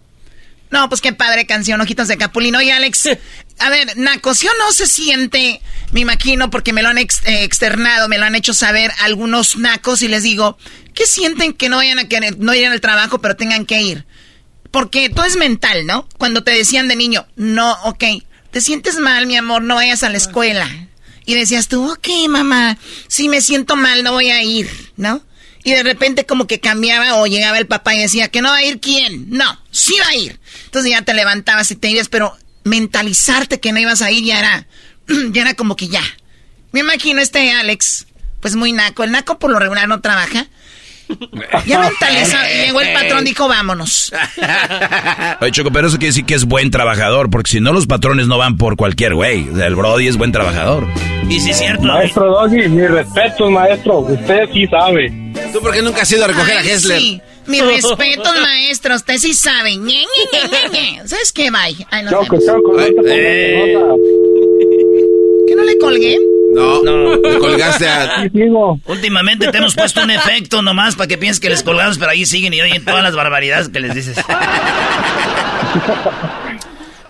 No, 0.69 0.89
pues 0.89 1.01
qué 1.01 1.13
padre 1.13 1.45
canción, 1.45 1.79
Ojitos 1.79 2.07
de 2.07 2.17
Capulín. 2.17 2.55
Oye, 2.55 2.71
Alex, 2.73 3.09
a 3.59 3.69
ver, 3.69 3.97
Naco, 3.97 4.33
¿sí 4.33 4.47
o 4.47 4.51
no 4.59 4.71
se 4.71 4.87
siente, 4.87 5.61
me 5.91 6.01
imagino, 6.01 6.49
porque 6.49 6.73
me 6.73 6.83
lo 6.83 6.89
han 6.89 6.97
eh, 6.97 7.07
externado, 7.25 8.09
me 8.09 8.17
lo 8.17 8.25
han 8.25 8.35
hecho 8.35 8.53
saber 8.53 8.91
algunos 8.99 9.57
nacos 9.57 10.01
y 10.01 10.07
les 10.07 10.23
digo, 10.23 10.57
¿qué 10.93 11.05
sienten 11.05 11.53
que 11.53 11.69
no 11.69 11.77
vayan 11.77 11.99
a 11.99 12.07
querer, 12.07 12.37
no 12.39 12.53
ir 12.53 12.67
al 12.67 12.81
trabajo, 12.81 13.19
pero 13.19 13.35
tengan 13.35 13.65
que 13.65 13.81
ir? 13.81 14.05
Porque 14.71 15.09
todo 15.09 15.25
es 15.25 15.37
mental, 15.37 15.85
¿no? 15.85 16.07
Cuando 16.17 16.43
te 16.43 16.51
decían 16.51 16.87
de 16.87 16.97
niño, 16.97 17.25
no, 17.35 17.71
ok, 17.83 18.03
te 18.51 18.61
sientes 18.61 18.97
mal, 18.99 19.25
mi 19.25 19.37
amor, 19.37 19.61
no 19.61 19.75
vayas 19.75 20.03
a 20.03 20.09
la 20.09 20.17
escuela. 20.17 20.69
Y 21.25 21.35
decías 21.35 21.67
tú, 21.67 21.91
ok, 21.91 22.07
mamá, 22.29 22.77
si 23.07 23.27
me 23.27 23.41
siento 23.41 23.75
mal, 23.75 24.03
no 24.03 24.13
voy 24.13 24.29
a 24.29 24.43
ir, 24.43 24.69
¿no? 24.95 25.21
Y 25.67 25.73
de 25.73 25.83
repente 25.83 26.25
como 26.25 26.47
que 26.47 26.61
cambiaba 26.61 27.15
o 27.15 27.27
llegaba 27.27 27.57
el 27.57 27.67
papá 27.67 27.93
y 27.93 27.99
decía, 27.99 28.29
¿que 28.29 28.41
no 28.41 28.47
va 28.47 28.55
a 28.55 28.63
ir 28.63 28.79
quién? 28.79 29.25
No, 29.29 29.61
sí 29.69 29.95
va 29.99 30.07
a 30.07 30.15
ir. 30.15 30.39
Entonces 30.63 30.91
ya 30.91 31.01
te 31.01 31.13
levantabas 31.13 31.69
y 31.71 31.75
te 31.75 31.89
ibas, 31.89 32.07
pero 32.07 32.33
mentalizarte 32.63 33.59
que 33.59 33.73
no 33.73 33.79
ibas 33.81 34.01
a 34.01 34.09
ir 34.09 34.23
ya 34.23 34.39
era, 34.39 34.67
ya 35.33 35.41
era 35.41 35.55
como 35.55 35.75
que 35.75 35.89
ya. 35.89 36.03
Me 36.71 36.79
imagino 36.79 37.19
este 37.19 37.51
Alex, 37.51 38.07
pues 38.39 38.55
muy 38.55 38.71
naco. 38.71 39.03
El 39.03 39.11
naco 39.11 39.39
por 39.39 39.51
lo 39.51 39.59
regular 39.59 39.89
no 39.89 39.99
trabaja. 39.99 40.47
Ya 41.65 41.79
mentalizó, 41.79 42.37
llegó 42.65 42.81
el 42.81 42.93
patrón, 42.93 43.23
dijo 43.23 43.47
vámonos. 43.47 44.11
Oye, 45.41 45.51
Choco, 45.51 45.71
pero 45.71 45.87
eso 45.87 45.97
quiere 45.97 46.09
decir 46.09 46.25
que 46.25 46.35
es 46.35 46.45
buen 46.45 46.71
trabajador, 46.71 47.29
porque 47.29 47.51
si 47.51 47.59
no 47.59 47.73
los 47.73 47.87
patrones 47.87 48.27
no 48.27 48.37
van 48.37 48.57
por 48.57 48.75
cualquier 48.75 49.15
güey. 49.15 49.49
O 49.49 49.55
sea, 49.55 49.67
el 49.67 49.75
Brody 49.75 50.07
es 50.07 50.17
buen 50.17 50.31
trabajador. 50.31 50.87
Y 51.29 51.39
sí 51.39 51.51
es 51.51 51.57
cierto. 51.57 51.83
Maestro 51.83 52.25
Doggy, 52.31 52.69
mi 52.69 52.87
respeto, 52.87 53.49
maestro. 53.49 53.99
Usted 53.99 54.49
sí 54.53 54.67
sabe. 54.67 55.33
¿Tú 55.53 55.59
por 55.61 55.73
qué 55.73 55.81
nunca 55.81 56.01
has 56.01 56.11
ido 56.11 56.25
a 56.25 56.27
recoger 56.27 56.57
a 56.57 56.61
Hessler? 56.61 56.99
Sí. 56.99 57.21
Mi 57.47 57.61
respeto, 57.61 58.29
maestro. 58.41 58.95
Usted 58.95 59.17
sí 59.17 59.33
sabe. 59.33 59.77
¿Sabes 61.05 61.31
qué? 61.31 61.49
Bye. 61.49 61.85
Ay, 61.89 62.03
no 62.03 62.11
choco, 62.11 62.37
choco. 62.45 62.79
Eh. 62.79 63.77
¿Que 65.47 65.55
no 65.55 65.63
le 65.63 65.77
colgué? 65.77 66.17
No, 66.57 66.81
no, 66.81 67.15
le 67.15 67.37
colgaste 67.37 67.87
a... 67.87 68.29
Últimamente 68.85 69.51
te 69.51 69.57
hemos 69.59 69.75
puesto 69.75 70.01
un 70.01 70.09
efecto 70.09 70.63
nomás 70.63 70.95
para 70.95 71.07
que 71.07 71.17
pienses 71.17 71.39
que 71.39 71.49
les 71.49 71.61
colgamos, 71.61 71.99
pero 71.99 72.11
ahí 72.11 72.25
siguen 72.25 72.53
y 72.53 72.61
oyen 72.61 72.83
todas 72.83 73.03
las 73.03 73.15
barbaridades 73.15 73.69
que 73.69 73.79
les 73.79 73.93
dices. 73.93 74.17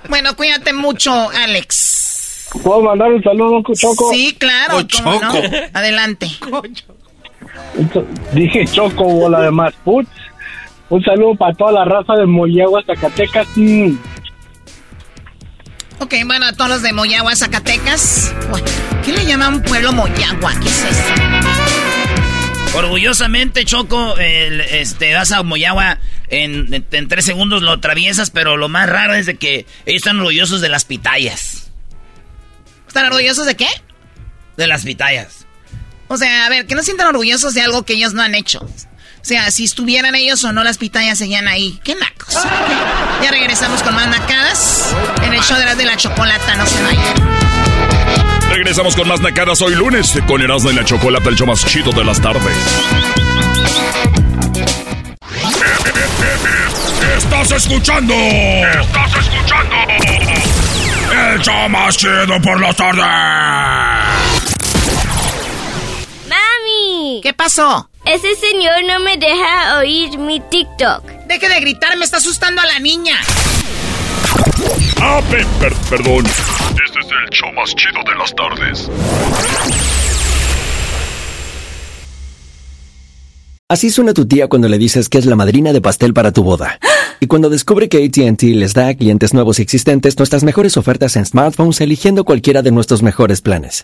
bueno, 0.09 0.35
cuídate 0.35 0.73
mucho, 0.73 1.11
Alex. 1.31 2.49
¿Puedo 2.61 2.81
mandar 2.81 3.11
un 3.11 3.23
saludo, 3.23 3.63
Choco? 3.73 4.11
Sí, 4.11 4.35
claro. 4.37 4.81
Choco. 4.83 5.19
No? 5.21 5.33
Adelante. 5.73 6.27
Dije 8.33 8.65
Choco, 8.65 9.05
bola 9.05 9.41
de 9.41 9.51
más. 9.51 9.73
Putz. 9.85 10.09
Un 10.89 11.03
saludo 11.03 11.35
para 11.35 11.53
toda 11.53 11.71
la 11.71 11.85
raza 11.85 12.13
de 12.15 12.25
Moyagua, 12.25 12.83
Zacatecas. 12.85 13.47
Mm. 13.55 13.95
Ok, 15.99 16.13
bueno, 16.25 16.45
a 16.45 16.53
todos 16.53 16.69
los 16.69 16.81
de 16.83 16.93
Moyagua, 16.93 17.35
Zacatecas. 17.35 18.31
¿Qué 19.03 19.11
le 19.11 19.25
llama 19.25 19.49
un 19.49 19.61
pueblo 19.63 19.91
Moyagua? 19.93 20.53
¿Qué 20.59 20.67
es 20.67 20.83
eso? 20.83 22.77
Orgullosamente, 22.77 23.65
Choco, 23.65 24.15
este, 24.17 25.15
vas 25.15 25.31
a 25.31 25.41
Moyagua, 25.41 25.97
en, 26.29 26.85
tres 27.09 27.25
segundos 27.25 27.63
lo 27.63 27.71
atraviesas, 27.71 28.29
pero 28.29 28.57
lo 28.57 28.69
más 28.69 28.87
raro 28.87 29.15
es 29.15 29.25
de 29.25 29.37
que 29.37 29.65
ellos 29.85 30.01
están 30.01 30.19
orgullosos 30.19 30.61
de 30.61 30.69
las 30.69 30.85
pitayas. 30.85 31.71
¿Están 32.87 33.07
orgullosos 33.07 33.47
de 33.47 33.55
qué? 33.55 33.67
De 34.55 34.67
las 34.67 34.83
pitayas. 34.83 35.47
O 36.07 36.17
sea, 36.17 36.45
a 36.45 36.49
ver, 36.49 36.67
que 36.67 36.75
no 36.75 36.83
sientan 36.83 37.07
orgullosos 37.07 37.55
de 37.55 37.61
algo 37.61 37.83
que 37.83 37.93
ellos 37.93 38.13
no 38.13 38.21
han 38.21 38.35
hecho. 38.35 38.69
O 39.27 39.29
sea, 39.29 39.51
si 39.51 39.65
estuvieran 39.65 40.15
ellos 40.15 40.41
o 40.45 40.53
no, 40.53 40.63
las 40.63 40.77
pitayas 40.77 41.17
seguían 41.17 41.49
ahí. 41.49 41.81
¡Qué 41.83 41.95
nacos! 41.95 42.33
Ya 43.21 43.29
regresamos 43.29 43.83
con 43.83 43.93
más 43.93 44.07
nacadas 44.07 44.95
en 45.21 45.33
el 45.33 45.41
show 45.41 45.57
de 45.57 45.65
las 45.65 45.77
de 45.77 45.83
la 45.83 45.97
chocolata. 45.97 46.55
No 46.55 46.65
se 46.65 46.81
vayan. 46.81 47.13
Regresamos 48.49 48.95
con 48.95 49.05
más 49.05 49.19
nacadas 49.19 49.61
hoy 49.61 49.75
lunes 49.75 50.17
con 50.27 50.41
Erasmo 50.41 50.71
y 50.71 50.75
la 50.75 50.85
Chocolata, 50.85 51.27
el 51.27 51.35
show 51.35 51.45
más 51.45 51.65
chido 51.65 51.91
de 51.91 52.05
las 52.05 52.21
tardes. 52.21 52.55
Estás 57.17 57.51
escuchando. 57.51 58.13
Estás 58.13 59.13
escuchando. 59.19 59.75
El 61.33 61.41
show 61.41 61.67
más 61.67 61.97
chido 61.97 62.41
por 62.41 62.61
las 62.61 62.77
tardes. 62.77 64.36
¡Mami! 67.17 67.21
¿Qué 67.21 67.33
pasó? 67.33 67.89
Ese 68.05 68.35
señor 68.35 68.83
no 68.87 68.99
me 68.99 69.17
deja 69.17 69.79
oír 69.79 70.17
mi 70.17 70.39
TikTok. 70.39 71.03
Deje 71.27 71.49
de 71.49 71.59
gritar, 71.59 71.97
me 71.97 72.05
está 72.05 72.17
asustando 72.17 72.61
a 72.61 72.65
la 72.65 72.79
niña. 72.79 73.15
Ah, 75.01 75.21
perdón. 75.89 76.25
Este 76.25 76.99
es 76.99 77.05
el 77.05 77.29
show 77.31 77.51
más 77.53 77.75
chido 77.75 78.01
de 78.05 78.15
las 78.17 78.35
tardes. 78.35 78.89
Así 83.69 83.89
suena 83.89 84.13
tu 84.13 84.25
tía 84.25 84.47
cuando 84.47 84.69
le 84.69 84.77
dices 84.77 85.09
que 85.09 85.17
es 85.17 85.25
la 85.25 85.35
madrina 85.35 85.73
de 85.73 85.81
pastel 85.81 86.13
para 86.13 86.31
tu 86.31 86.43
boda. 86.43 86.79
Y 87.19 87.27
cuando 87.27 87.49
descubre 87.49 87.89
que 87.89 88.05
ATT 88.05 88.43
les 88.43 88.73
da 88.73 88.89
a 88.89 88.93
clientes 88.93 89.33
nuevos 89.33 89.59
y 89.59 89.63
existentes 89.63 90.17
nuestras 90.17 90.43
mejores 90.43 90.77
ofertas 90.77 91.15
en 91.15 91.25
smartphones 91.25 91.81
eligiendo 91.81 92.23
cualquiera 92.23 92.61
de 92.61 92.71
nuestros 92.71 93.01
mejores 93.01 93.41
planes. 93.41 93.83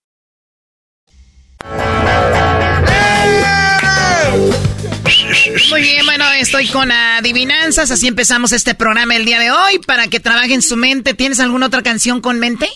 estoy 6.41 6.67
con 6.69 6.91
adivinanzas, 6.91 7.91
así 7.91 8.07
empezamos 8.07 8.51
este 8.51 8.73
programa 8.73 9.15
el 9.15 9.25
día 9.25 9.39
de 9.39 9.51
hoy 9.51 9.77
para 9.77 10.07
que 10.07 10.19
trabajen 10.19 10.63
su 10.63 10.75
mente. 10.75 11.13
¿Tienes 11.13 11.39
alguna 11.39 11.67
otra 11.67 11.83
canción 11.83 12.19
con 12.19 12.39
mente? 12.39 12.67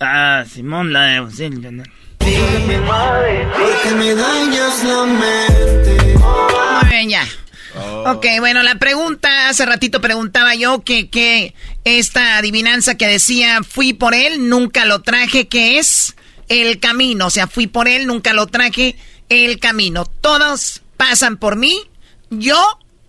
Ah, 0.00 0.44
Simón, 0.52 0.92
la 0.92 1.02
de... 1.02 1.30
Sí, 1.30 1.48
Porque 2.18 3.94
me 3.96 4.14
dañas 4.14 4.84
la 4.84 5.04
mente. 5.04 6.18
Muy 6.18 6.90
bien, 6.90 7.10
ya. 7.10 7.26
Ok, 8.06 8.26
bueno, 8.40 8.64
la 8.64 8.74
pregunta, 8.80 9.48
hace 9.48 9.64
ratito 9.64 10.00
preguntaba 10.00 10.56
yo 10.56 10.82
que, 10.82 11.08
que 11.08 11.54
esta 11.84 12.38
adivinanza 12.38 12.96
que 12.96 13.06
decía, 13.06 13.60
fui 13.62 13.92
por 13.92 14.12
él, 14.12 14.48
nunca 14.48 14.84
lo 14.86 15.02
traje, 15.02 15.46
que 15.46 15.78
es 15.78 16.16
el 16.48 16.80
camino. 16.80 17.26
O 17.26 17.30
sea, 17.30 17.46
fui 17.46 17.68
por 17.68 17.86
él, 17.86 18.08
nunca 18.08 18.32
lo 18.32 18.48
traje, 18.48 18.96
el 19.28 19.60
camino. 19.60 20.04
Todos 20.04 20.82
pasan 20.96 21.36
por 21.36 21.54
mí, 21.54 21.78
yo 22.30 22.56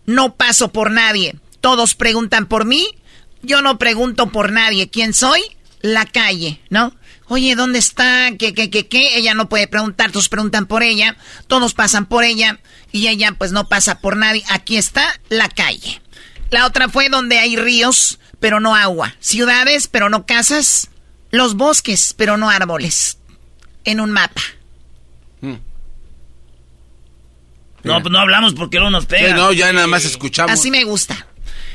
no 0.10 0.36
paso 0.36 0.72
por 0.72 0.92
nadie. 0.92 1.36
Todos 1.62 1.94
preguntan 1.94 2.48
por 2.48 2.66
mí, 2.66 2.88
yo 3.44 3.62
no 3.62 3.78
pregunto 3.78 4.32
por 4.32 4.52
nadie. 4.52 4.90
¿Quién 4.90 5.14
soy? 5.14 5.42
La 5.82 6.06
calle, 6.06 6.60
¿no? 6.70 6.94
Oye, 7.28 7.56
¿dónde 7.56 7.78
está? 7.78 8.32
¿Qué, 8.38 8.56
qué, 8.56 8.72
qué, 8.72 8.88
qué? 8.88 9.18
Ella 9.18 9.36
no 9.36 9.50
puede 9.50 9.68
preguntar, 9.68 10.12
todos 10.12 10.30
preguntan 10.30 10.66
por 10.66 10.82
ella, 10.82 11.16
todos 11.48 11.76
pasan 11.76 12.08
por 12.08 12.24
ella 12.24 12.60
y 12.92 13.08
ella 13.08 13.34
pues 13.38 13.52
no 13.52 13.70
pasa 13.70 14.00
por 14.00 14.18
nadie. 14.18 14.44
Aquí 14.50 14.78
está 14.78 15.08
la 15.30 15.48
calle. 15.48 16.02
La 16.50 16.66
otra 16.66 16.90
fue 16.90 17.10
donde 17.10 17.38
hay 17.38 17.56
ríos, 17.56 18.20
pero 18.40 18.60
no 18.60 18.76
agua. 18.76 19.16
Ciudades, 19.20 19.88
pero 19.88 20.10
no 20.10 20.26
casas. 20.26 20.90
Los 21.30 21.56
bosques, 21.56 22.16
pero 22.18 22.36
no 22.38 22.50
árboles. 22.50 23.20
En 23.84 24.00
un 24.00 24.10
mapa. 24.10 24.42
No, 27.84 28.02
pues 28.02 28.12
no 28.12 28.20
hablamos 28.20 28.54
porque 28.54 28.80
no 28.80 28.90
nos 28.90 29.06
pega. 29.06 29.30
Sí, 29.30 29.34
no, 29.34 29.54
ya 29.54 29.72
nada 29.72 29.88
más 29.88 30.06
escuchamos. 30.06 30.52
Así 30.52 30.72
me 30.72 30.84
gusta. 30.84 31.28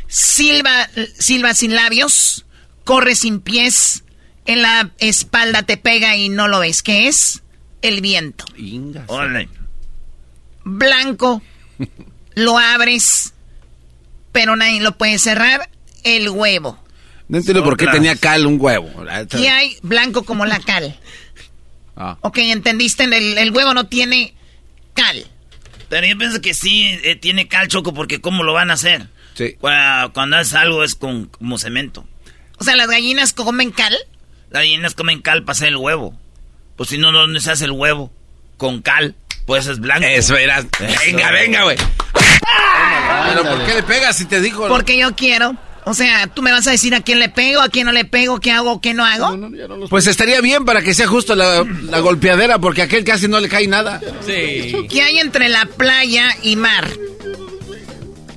Silba, 0.06 0.88
silba 1.18 1.54
sin 1.54 1.74
labios, 1.74 2.44
corre 2.84 3.14
sin 3.14 3.40
pies, 3.40 4.04
en 4.46 4.62
la 4.62 4.90
espalda 4.98 5.62
te 5.62 5.76
pega 5.76 6.16
y 6.16 6.28
no 6.28 6.48
lo 6.48 6.60
ves. 6.60 6.82
¿Qué 6.82 7.08
es? 7.08 7.42
El 7.82 8.00
viento. 8.00 8.44
Órale. 9.06 9.48
Blanco, 10.64 11.42
lo 12.34 12.58
abres, 12.58 13.34
pero 14.32 14.56
nadie 14.56 14.80
lo 14.80 14.96
puede 14.96 15.18
cerrar. 15.18 15.68
El 16.02 16.28
huevo. 16.28 16.78
No 17.28 17.38
entiendo 17.38 17.64
por 17.64 17.78
qué 17.78 17.86
tenía 17.86 18.16
cal 18.16 18.46
un 18.46 18.60
huevo. 18.60 18.90
Y 19.38 19.46
hay 19.46 19.78
blanco 19.82 20.24
como 20.24 20.44
la 20.44 20.60
cal. 20.60 20.98
Ah. 21.96 22.18
Ok, 22.20 22.38
entendiste, 22.38 23.04
el, 23.04 23.38
el 23.38 23.50
huevo 23.52 23.72
no 23.72 23.86
tiene 23.86 24.34
cal. 24.92 25.26
Pero 25.94 26.08
yo 26.08 26.18
pienso 26.18 26.40
que 26.40 26.54
sí 26.54 26.98
eh, 27.04 27.14
tiene 27.14 27.46
cal 27.46 27.68
choco 27.68 27.94
porque 27.94 28.20
¿cómo 28.20 28.42
lo 28.42 28.52
van 28.52 28.72
a 28.72 28.74
hacer? 28.74 29.06
Sí. 29.34 29.54
Cuando, 29.60 30.12
cuando 30.12 30.36
haces 30.38 30.54
algo 30.54 30.82
es 30.82 30.96
con, 30.96 31.26
como 31.26 31.56
cemento. 31.56 32.04
O 32.58 32.64
sea, 32.64 32.74
las 32.74 32.88
gallinas 32.88 33.32
comen 33.32 33.70
cal. 33.70 33.96
Las 34.50 34.62
gallinas 34.62 34.94
comen 34.94 35.22
cal 35.22 35.44
para 35.44 35.52
hacer 35.52 35.68
el 35.68 35.76
huevo. 35.76 36.18
Pues 36.74 36.88
si 36.88 36.98
no, 36.98 37.12
¿dónde 37.12 37.38
se 37.38 37.52
hace 37.52 37.66
el 37.66 37.70
huevo? 37.70 38.12
Con 38.56 38.82
cal. 38.82 39.14
Pues 39.46 39.68
es 39.68 39.78
blanco. 39.78 40.04
Eso. 40.04 40.36
Eso. 40.36 40.68
Venga, 41.06 41.30
venga, 41.30 41.62
güey. 41.62 41.76
Pero 43.28 43.44
¿por 43.44 43.64
qué 43.64 43.74
le 43.74 43.82
pegas 43.84 44.16
si 44.16 44.24
te 44.24 44.40
dijo? 44.40 44.66
Porque 44.66 44.98
yo 44.98 45.14
quiero. 45.14 45.56
O 45.86 45.92
sea, 45.92 46.26
tú 46.28 46.40
me 46.40 46.50
vas 46.50 46.66
a 46.66 46.70
decir 46.70 46.94
a 46.94 47.02
quién 47.02 47.18
le 47.18 47.28
pego, 47.28 47.60
a 47.60 47.68
quién 47.68 47.84
no 47.86 47.92
le 47.92 48.04
pego, 48.06 48.40
qué 48.40 48.50
hago, 48.50 48.80
qué 48.80 48.94
no 48.94 49.04
hago. 49.04 49.38
Pues 49.90 50.06
estaría 50.06 50.40
bien 50.40 50.64
para 50.64 50.80
que 50.82 50.94
sea 50.94 51.06
justo 51.06 51.34
la, 51.34 51.64
la 51.82 51.98
golpeadera, 52.00 52.58
porque 52.58 52.82
a 52.82 52.84
aquel 52.86 53.04
casi 53.04 53.28
no 53.28 53.38
le 53.38 53.48
cae 53.48 53.66
nada. 53.66 54.00
¿Qué 54.26 55.02
hay 55.02 55.18
entre 55.18 55.48
la 55.50 55.66
playa 55.66 56.34
y 56.42 56.56
mar? 56.56 56.88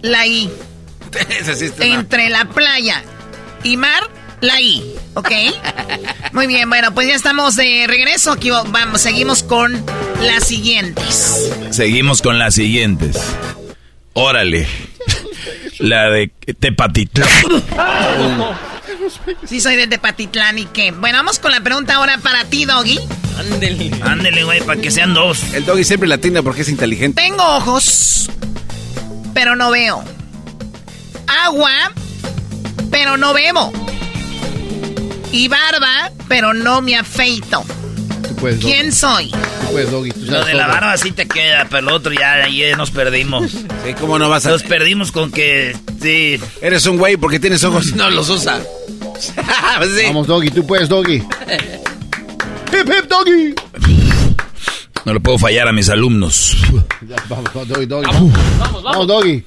La 0.01 0.25
I. 0.27 0.49
Sí. 1.55 1.71
Entre 1.79 2.29
la 2.29 2.45
playa 2.49 3.01
y 3.63 3.77
mar, 3.77 4.09
la 4.41 4.61
I. 4.61 4.83
¿Ok? 5.15 5.31
Muy 6.33 6.45
bien, 6.47 6.69
bueno, 6.69 6.93
pues 6.93 7.07
ya 7.07 7.15
estamos 7.15 7.55
de 7.55 7.85
regreso. 7.87 8.33
Aquí 8.33 8.49
vamos, 8.51 9.01
seguimos 9.01 9.41
con 9.41 9.83
las 10.21 10.45
siguientes. 10.47 11.49
Seguimos 11.71 12.21
con 12.21 12.37
las 12.37 12.55
siguientes. 12.55 13.17
Órale. 14.13 14.67
La 15.79 16.09
de 16.09 16.31
Tepatitlán. 16.59 17.27
Sí, 19.45 19.61
soy 19.61 19.75
de 19.75 19.87
Tepatitlán 19.87 20.57
y 20.59 20.65
qué. 20.65 20.91
Bueno, 20.91 21.19
vamos 21.19 21.39
con 21.39 21.51
la 21.51 21.61
pregunta 21.61 21.95
ahora 21.95 22.17
para 22.17 22.45
ti, 22.45 22.65
Doggy. 22.65 22.99
Ándele. 23.39 23.91
Ándele, 24.01 24.43
güey, 24.43 24.61
para 24.61 24.81
que 24.81 24.89
sean 24.91 25.13
dos. 25.13 25.53
El 25.53 25.65
doggy 25.65 25.83
siempre 25.83 26.09
latina 26.09 26.41
porque 26.41 26.61
es 26.61 26.69
inteligente. 26.69 27.21
Tengo 27.21 27.43
ojos, 27.43 28.29
pero 29.33 29.55
no 29.55 29.69
veo. 29.71 30.03
Agua, 31.45 31.71
pero 32.89 33.17
no 33.17 33.33
bebo. 33.33 33.71
Y 35.31 35.47
barba, 35.47 36.11
pero 36.27 36.53
no 36.53 36.81
me 36.81 36.95
afeito. 36.95 37.63
Puedes, 38.39 38.59
Doggy. 38.61 38.73
¿Quién 38.73 38.91
soy? 38.91 39.31
Tú 39.31 39.71
puedes, 39.71 39.91
Doggy. 39.91 40.11
Tú 40.11 40.19
Lo 40.25 40.45
de 40.45 40.53
la 40.53 40.67
barba 40.67 40.95
sí 40.97 41.11
te 41.11 41.27
queda, 41.27 41.67
pero 41.69 41.81
lo 41.81 41.95
otro 41.95 42.13
ya 42.13 42.35
ayer 42.43 42.77
nos 42.77 42.91
perdimos. 42.91 43.51
Sí, 43.85 43.93
¿cómo 43.93 44.19
no 44.19 44.27
vas 44.27 44.45
a...? 44.45 44.49
Nos 44.49 44.63
perdimos 44.63 45.13
con 45.13 45.31
que, 45.31 45.73
sí. 46.01 46.37
Eres 46.61 46.85
un 46.87 46.97
güey 46.97 47.15
porque 47.15 47.39
tienes 47.39 47.63
ojos 47.63 47.87
y 47.87 47.91
no 47.95 48.09
los 48.09 48.29
usa. 48.29 48.61
Sí. 49.19 50.03
Vamos, 50.07 50.27
Doggy. 50.27 50.51
Tú 50.51 50.65
puedes, 50.67 50.89
Doggy. 50.89 51.15
hip, 51.15 51.25
hip, 52.73 53.07
Doggy. 53.09 53.55
No 55.05 55.13
lo 55.13 55.19
puedo 55.21 55.37
fallar 55.37 55.67
a 55.69 55.71
mis 55.71 55.89
alumnos. 55.89 56.57
Ya, 57.07 57.15
Vamos, 57.29 57.45
vamos, 57.53 57.67
Doggy, 57.69 57.85
Doggy. 57.85 58.07
Vamos, 58.59 58.83
vamos, 58.83 59.07
Doggy. 59.07 59.43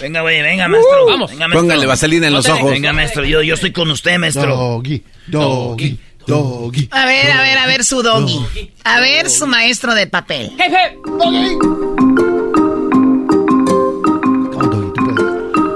Venga, 0.00 0.20
güey, 0.20 0.42
venga, 0.42 0.68
maestro. 0.68 1.06
Vamos. 1.06 1.30
Venga, 1.30 1.48
maestro. 1.48 1.60
Póngale 1.62 1.86
vaselina 1.86 2.26
en 2.26 2.32
los 2.34 2.48
ojos. 2.48 2.70
Venga, 2.70 2.92
maestro, 2.92 3.24
yo, 3.24 3.42
yo 3.42 3.54
estoy 3.54 3.72
con 3.72 3.90
usted, 3.90 4.18
maestro. 4.18 4.54
Doggy, 4.54 5.02
Doggy, 5.26 5.98
Doggy. 6.26 6.88
A 6.90 7.06
ver, 7.06 7.30
a 7.30 7.42
ver, 7.42 7.58
a 7.58 7.66
ver 7.66 7.84
su 7.84 8.02
Doggy. 8.02 8.70
A 8.84 9.00
ver 9.00 9.30
su 9.30 9.46
maestro 9.46 9.94
de 9.94 10.06
papel. 10.06 10.52
Doggy. 11.18 11.58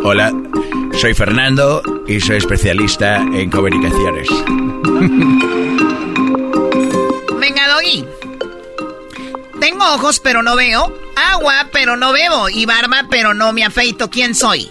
Hola, 0.04 0.32
soy 1.00 1.14
Fernando 1.14 1.82
y 2.06 2.20
soy 2.20 2.36
especialista 2.36 3.16
en 3.16 3.50
comunicaciones. 3.50 4.28
Venga, 7.40 7.68
Doggy. 7.68 8.04
Tengo 9.60 9.84
ojos 9.94 10.20
pero 10.20 10.42
no 10.42 10.56
veo, 10.56 10.92
agua 11.16 11.68
pero 11.72 11.96
no 11.96 12.12
bebo 12.12 12.50
y 12.50 12.66
barba 12.66 13.06
pero 13.08 13.32
no 13.32 13.52
me 13.54 13.64
afeito. 13.64 14.10
¿Quién 14.10 14.34
soy? 14.34 14.70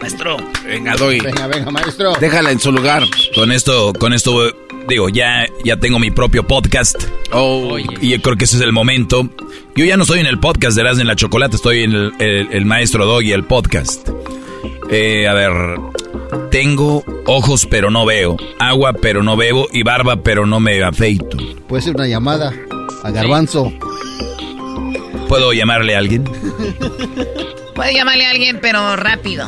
Maestro. 0.00 0.36
Venga, 0.64 0.94
doy. 0.96 1.20
Venga, 1.20 1.46
venga, 1.46 1.70
maestro. 1.70 2.12
Déjala 2.20 2.50
en 2.52 2.60
su 2.60 2.70
lugar. 2.72 3.02
Con 3.34 3.50
esto, 3.52 3.92
con 3.98 4.12
esto, 4.12 4.52
digo, 4.88 5.08
ya, 5.08 5.46
ya 5.64 5.76
tengo 5.76 5.98
mi 5.98 6.10
propio 6.10 6.46
podcast. 6.46 7.02
Oh. 7.32 7.78
Y 7.78 8.10
yo 8.10 8.22
creo 8.22 8.36
que 8.36 8.44
ese 8.44 8.56
es 8.56 8.62
el 8.62 8.72
momento. 8.72 9.28
Yo 9.74 9.84
ya 9.84 9.96
no 9.96 10.02
estoy 10.04 10.20
en 10.20 10.26
el 10.26 10.38
podcast 10.38 10.76
de 10.76 10.82
Erasmo 10.82 11.02
en 11.02 11.06
la 11.08 11.16
Chocolate, 11.16 11.56
estoy 11.56 11.82
en 11.84 11.92
el, 11.92 12.12
el- 12.20 12.48
el 12.52 12.64
Maestro 12.64 13.06
Doggy, 13.06 13.32
el 13.32 13.44
podcast. 13.44 14.08
Eh, 14.90 15.28
a 15.28 15.34
ver, 15.34 15.52
tengo 16.50 17.04
ojos 17.26 17.66
pero 17.66 17.90
no 17.90 18.06
veo, 18.06 18.36
agua 18.58 18.94
pero 18.94 19.22
no 19.22 19.36
bebo 19.36 19.68
y 19.72 19.82
barba 19.82 20.22
pero 20.22 20.46
no 20.46 20.60
me 20.60 20.82
afeito. 20.82 21.36
Puede 21.68 21.82
ser 21.82 21.94
una 21.96 22.06
llamada 22.06 22.54
a 23.04 23.10
Garbanzo. 23.10 23.70
¿Puedo 25.28 25.52
llamarle 25.52 25.94
a 25.94 25.98
alguien? 25.98 26.24
Puede 27.74 27.92
llamarle 27.94 28.24
a 28.26 28.30
alguien, 28.30 28.58
pero 28.62 28.96
rápido. 28.96 29.46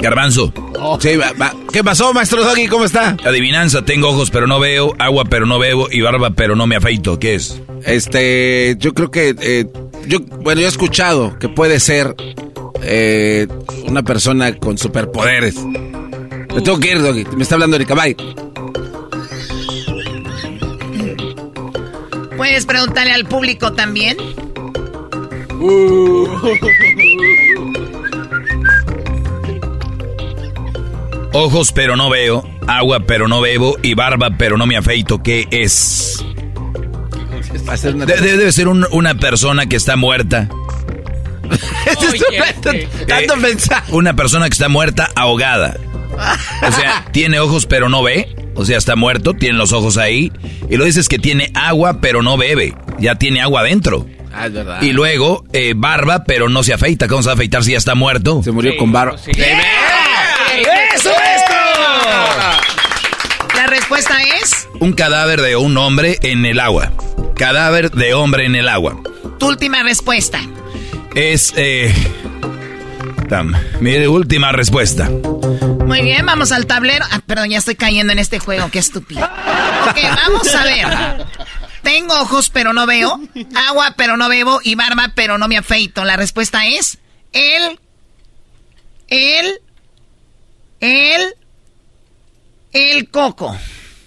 Garbanzo. 0.00 0.52
Sí, 1.00 1.16
va- 1.16 1.32
va. 1.40 1.52
¿Qué 1.72 1.82
pasó, 1.82 2.12
maestro 2.14 2.44
Doggy? 2.44 2.68
¿Cómo 2.68 2.84
está? 2.84 3.16
Adivinanza, 3.24 3.84
tengo 3.84 4.08
ojos 4.10 4.30
pero 4.30 4.46
no 4.46 4.60
veo, 4.60 4.94
agua 4.98 5.24
pero 5.28 5.44
no 5.46 5.58
bebo 5.58 5.88
y 5.90 6.00
barba 6.02 6.30
pero 6.30 6.54
no 6.54 6.66
me 6.66 6.76
afeito. 6.76 7.18
¿Qué 7.18 7.34
es? 7.34 7.60
Este, 7.84 8.76
yo 8.78 8.94
creo 8.94 9.10
que, 9.10 9.34
eh, 9.40 9.66
yo, 10.06 10.20
bueno, 10.20 10.60
yo 10.60 10.66
he 10.66 10.70
escuchado 10.70 11.36
que 11.38 11.48
puede 11.48 11.80
ser 11.80 12.14
eh, 12.82 13.48
una 13.86 14.02
persona 14.04 14.54
con 14.56 14.78
superpoderes. 14.78 15.56
Me 15.64 16.62
tengo 16.62 16.78
que 16.78 16.92
ir, 16.92 17.02
Doggy. 17.02 17.24
Me 17.36 17.42
está 17.42 17.56
hablando 17.56 17.76
Erika, 17.76 17.94
bye. 17.94 18.16
Puedes 22.36 22.66
preguntarle 22.66 23.12
al 23.12 23.24
público 23.26 23.72
también. 23.72 24.16
Ojos 31.32 31.72
pero 31.72 31.96
no 31.96 32.08
veo, 32.10 32.48
agua 32.66 33.00
pero 33.00 33.28
no 33.28 33.40
bebo 33.40 33.76
y 33.82 33.94
barba 33.94 34.30
pero 34.38 34.56
no 34.56 34.66
me 34.66 34.76
afeito. 34.76 35.22
¿Qué 35.22 35.46
es? 35.50 36.24
De- 37.82 37.92
de- 38.06 38.36
debe 38.36 38.52
ser 38.52 38.68
un- 38.68 38.86
una 38.90 39.14
persona 39.16 39.66
que 39.66 39.76
está 39.76 39.96
muerta. 39.96 40.48
Tanto 42.62 43.34
Eh, 43.34 43.40
pensar. 43.40 43.82
Una 43.88 44.14
persona 44.14 44.46
que 44.48 44.52
está 44.54 44.68
muerta 44.68 45.10
ahogada. 45.14 45.76
O 46.66 46.72
sea, 46.72 47.06
tiene 47.12 47.40
ojos 47.40 47.66
pero 47.66 47.88
no 47.88 48.02
ve. 48.02 48.34
O 48.54 48.64
sea, 48.64 48.76
está 48.76 48.96
muerto, 48.96 49.34
tiene 49.34 49.56
los 49.56 49.72
ojos 49.72 49.96
ahí. 49.98 50.32
Y 50.68 50.76
lo 50.76 50.84
dices 50.84 51.08
que 51.08 51.18
tiene 51.18 51.50
agua 51.54 52.00
pero 52.00 52.22
no 52.22 52.36
bebe. 52.36 52.74
Ya 52.98 53.14
tiene 53.16 53.40
agua 53.40 53.60
adentro. 53.60 54.06
Ah, 54.32 54.46
es 54.46 54.52
verdad. 54.52 54.82
Y 54.82 54.92
luego, 54.92 55.44
eh, 55.52 55.74
barba 55.76 56.24
pero 56.24 56.48
no 56.48 56.62
se 56.62 56.72
afeita. 56.72 57.06
¿Cómo 57.08 57.22
se 57.22 57.28
va 57.28 57.32
a 57.32 57.34
afeitar 57.34 57.62
si 57.64 57.72
ya 57.72 57.78
está 57.78 57.94
muerto? 57.94 58.42
Se 58.42 58.50
murió 58.50 58.76
con 58.76 58.92
barba. 58.92 59.14
¡Eso, 59.14 59.30
respuesta 63.88 64.18
es 64.42 64.68
Un 64.80 64.92
cadáver 64.92 65.40
de 65.40 65.56
un 65.56 65.78
hombre 65.78 66.18
en 66.20 66.44
el 66.44 66.60
agua. 66.60 66.92
Cadáver 67.36 67.90
de 67.90 68.12
hombre 68.12 68.44
en 68.44 68.54
el 68.54 68.68
agua. 68.68 69.00
tu 69.38 69.48
última 69.48 69.82
respuesta. 69.82 70.40
Es, 71.14 71.54
eh... 71.56 71.94
tam, 73.30 73.54
mi 73.80 73.96
última 74.06 74.52
respuesta. 74.52 75.08
Muy 75.86 76.02
bien, 76.02 76.26
vamos 76.26 76.52
al 76.52 76.66
tablero. 76.66 77.06
Ah, 77.10 77.20
perdón, 77.24 77.48
ya 77.48 77.56
estoy 77.56 77.76
cayendo 77.76 78.12
en 78.12 78.18
este 78.18 78.38
juego, 78.38 78.70
qué 78.70 78.78
estúpido. 78.78 79.24
Ok, 79.24 79.98
vamos 80.02 80.54
a 80.54 80.64
ver. 80.64 81.26
Tengo 81.82 82.12
ojos 82.20 82.50
pero 82.50 82.74
no 82.74 82.86
veo, 82.86 83.18
agua 83.68 83.94
pero 83.96 84.18
no 84.18 84.28
bebo 84.28 84.60
y 84.62 84.74
barba 84.74 85.12
pero 85.14 85.38
no 85.38 85.48
me 85.48 85.56
afeito. 85.56 86.04
La 86.04 86.18
respuesta 86.18 86.66
es 86.66 86.98
el, 87.32 87.80
el, 89.08 89.60
el, 90.80 91.34
el 92.72 93.08
coco. 93.08 93.56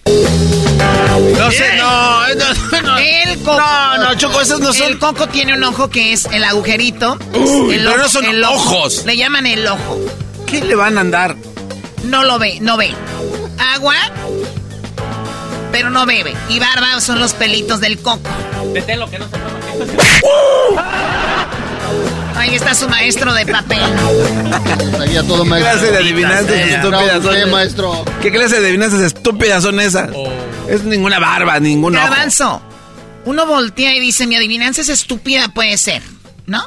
No 0.06 1.50
sé, 1.50 1.76
no, 1.76 2.28
no, 2.34 2.82
no. 2.82 2.98
El 2.98 3.38
coco. 3.40 3.58
No, 3.58 3.98
no, 3.98 4.14
Choco, 4.14 4.40
esos 4.40 4.60
no 4.60 4.72
son- 4.72 4.86
El 4.88 4.98
coco 4.98 5.28
tiene 5.28 5.54
un 5.54 5.64
ojo 5.64 5.88
que 5.90 6.12
es 6.12 6.26
el 6.26 6.44
agujerito. 6.44 7.18
Uy, 7.34 7.74
El 7.76 7.84
pero 7.84 7.98
no 7.98 8.08
son 8.08 8.24
el 8.24 8.42
ojo. 8.44 8.76
ojos. 8.78 9.04
Le 9.04 9.16
llaman 9.16 9.46
el 9.46 9.66
ojo. 9.66 9.98
¿Qué 10.46 10.60
le 10.62 10.74
van 10.74 10.98
a 10.98 11.02
andar? 11.02 11.36
No 12.04 12.24
lo 12.24 12.38
ve, 12.38 12.58
no 12.60 12.76
ve. 12.76 12.94
Agua, 13.74 13.94
pero 15.70 15.90
no 15.90 16.04
bebe. 16.04 16.34
Y 16.48 16.58
barba 16.58 17.00
son 17.00 17.20
los 17.20 17.32
pelitos 17.34 17.80
del 17.80 17.98
coco. 17.98 18.28
lo 18.96 19.10
que 19.10 19.18
no 19.18 19.26
se 19.28 19.36
Ahí 22.42 22.56
está 22.56 22.74
su 22.74 22.88
maestro 22.88 23.32
de 23.34 23.46
papel. 23.46 23.78
Sabía 24.98 25.22
todo, 25.22 25.44
¿Qué 25.44 25.48
maestro. 25.50 25.70
clase 25.70 25.92
de 25.92 25.98
adivinanzas 25.98 26.50
estúpidas 26.50 27.22
son? 27.22 27.36
esas? 27.36 27.50
maestro. 27.50 28.04
¿Qué 28.20 28.32
clase 28.32 28.60
de 28.60 28.66
adivinanzas 28.66 29.00
estúpidas 29.00 29.62
son 29.62 29.78
esas? 29.78 30.10
Es 30.68 30.82
ninguna 30.82 31.20
barba, 31.20 31.60
ningún 31.60 31.94
ojo. 31.96 32.04
Garbanzo, 32.04 32.60
uno 33.26 33.46
voltea 33.46 33.94
y 33.94 34.00
dice, 34.00 34.26
mi 34.26 34.34
adivinanza 34.34 34.80
es 34.80 34.88
estúpida, 34.88 35.50
puede 35.54 35.78
ser, 35.78 36.02
¿no? 36.46 36.64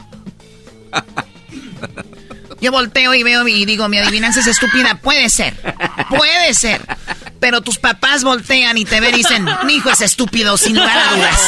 Yo 2.61 2.71
volteo 2.71 3.13
y 3.13 3.23
veo 3.23 3.45
y 3.45 3.65
digo, 3.65 3.89
mi 3.89 3.97
adivinanza 3.97 4.39
es 4.39 4.47
estúpida, 4.47 4.95
puede 4.95 5.29
ser, 5.29 5.55
puede 6.09 6.53
ser. 6.53 6.81
Pero 7.41 7.59
tus 7.59 7.79
papás 7.79 8.23
voltean 8.23 8.77
y 8.77 8.85
te 8.85 9.01
ven 9.01 9.13
y 9.13 9.17
dicen, 9.17 9.45
mi 9.65 9.75
hijo 9.75 9.89
es 9.89 9.99
estúpido, 9.99 10.57
sin 10.57 10.77
lugar 10.77 10.97
a 10.97 11.15
dudas. 11.15 11.41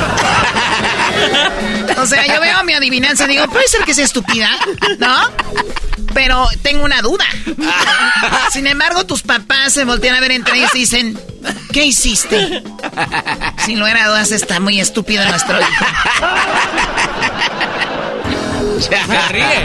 O 1.98 2.06
sea, 2.06 2.26
yo 2.26 2.40
veo 2.40 2.62
mi 2.64 2.72
adivinanza 2.74 3.24
y 3.24 3.28
digo, 3.28 3.46
puede 3.48 3.66
ser 3.68 3.82
que 3.84 3.94
sea 3.94 4.04
estúpida, 4.04 4.50
¿no? 4.98 5.30
Pero 6.12 6.46
tengo 6.62 6.84
una 6.84 7.00
duda. 7.02 7.24
Sin 8.52 8.66
embargo, 8.66 9.04
tus 9.06 9.22
papás 9.22 9.72
se 9.72 9.84
voltean 9.84 10.16
a 10.16 10.20
ver 10.20 10.32
entre 10.32 10.58
ellos 10.58 10.74
y 10.74 10.80
dicen, 10.80 11.18
¿qué 11.72 11.84
hiciste? 11.86 12.62
Sin 13.64 13.78
lugar 13.78 13.96
a 13.96 14.08
dudas, 14.08 14.32
está 14.32 14.60
muy 14.60 14.80
estúpido 14.80 15.24
nuestro 15.28 15.58
hijo. 15.60 15.84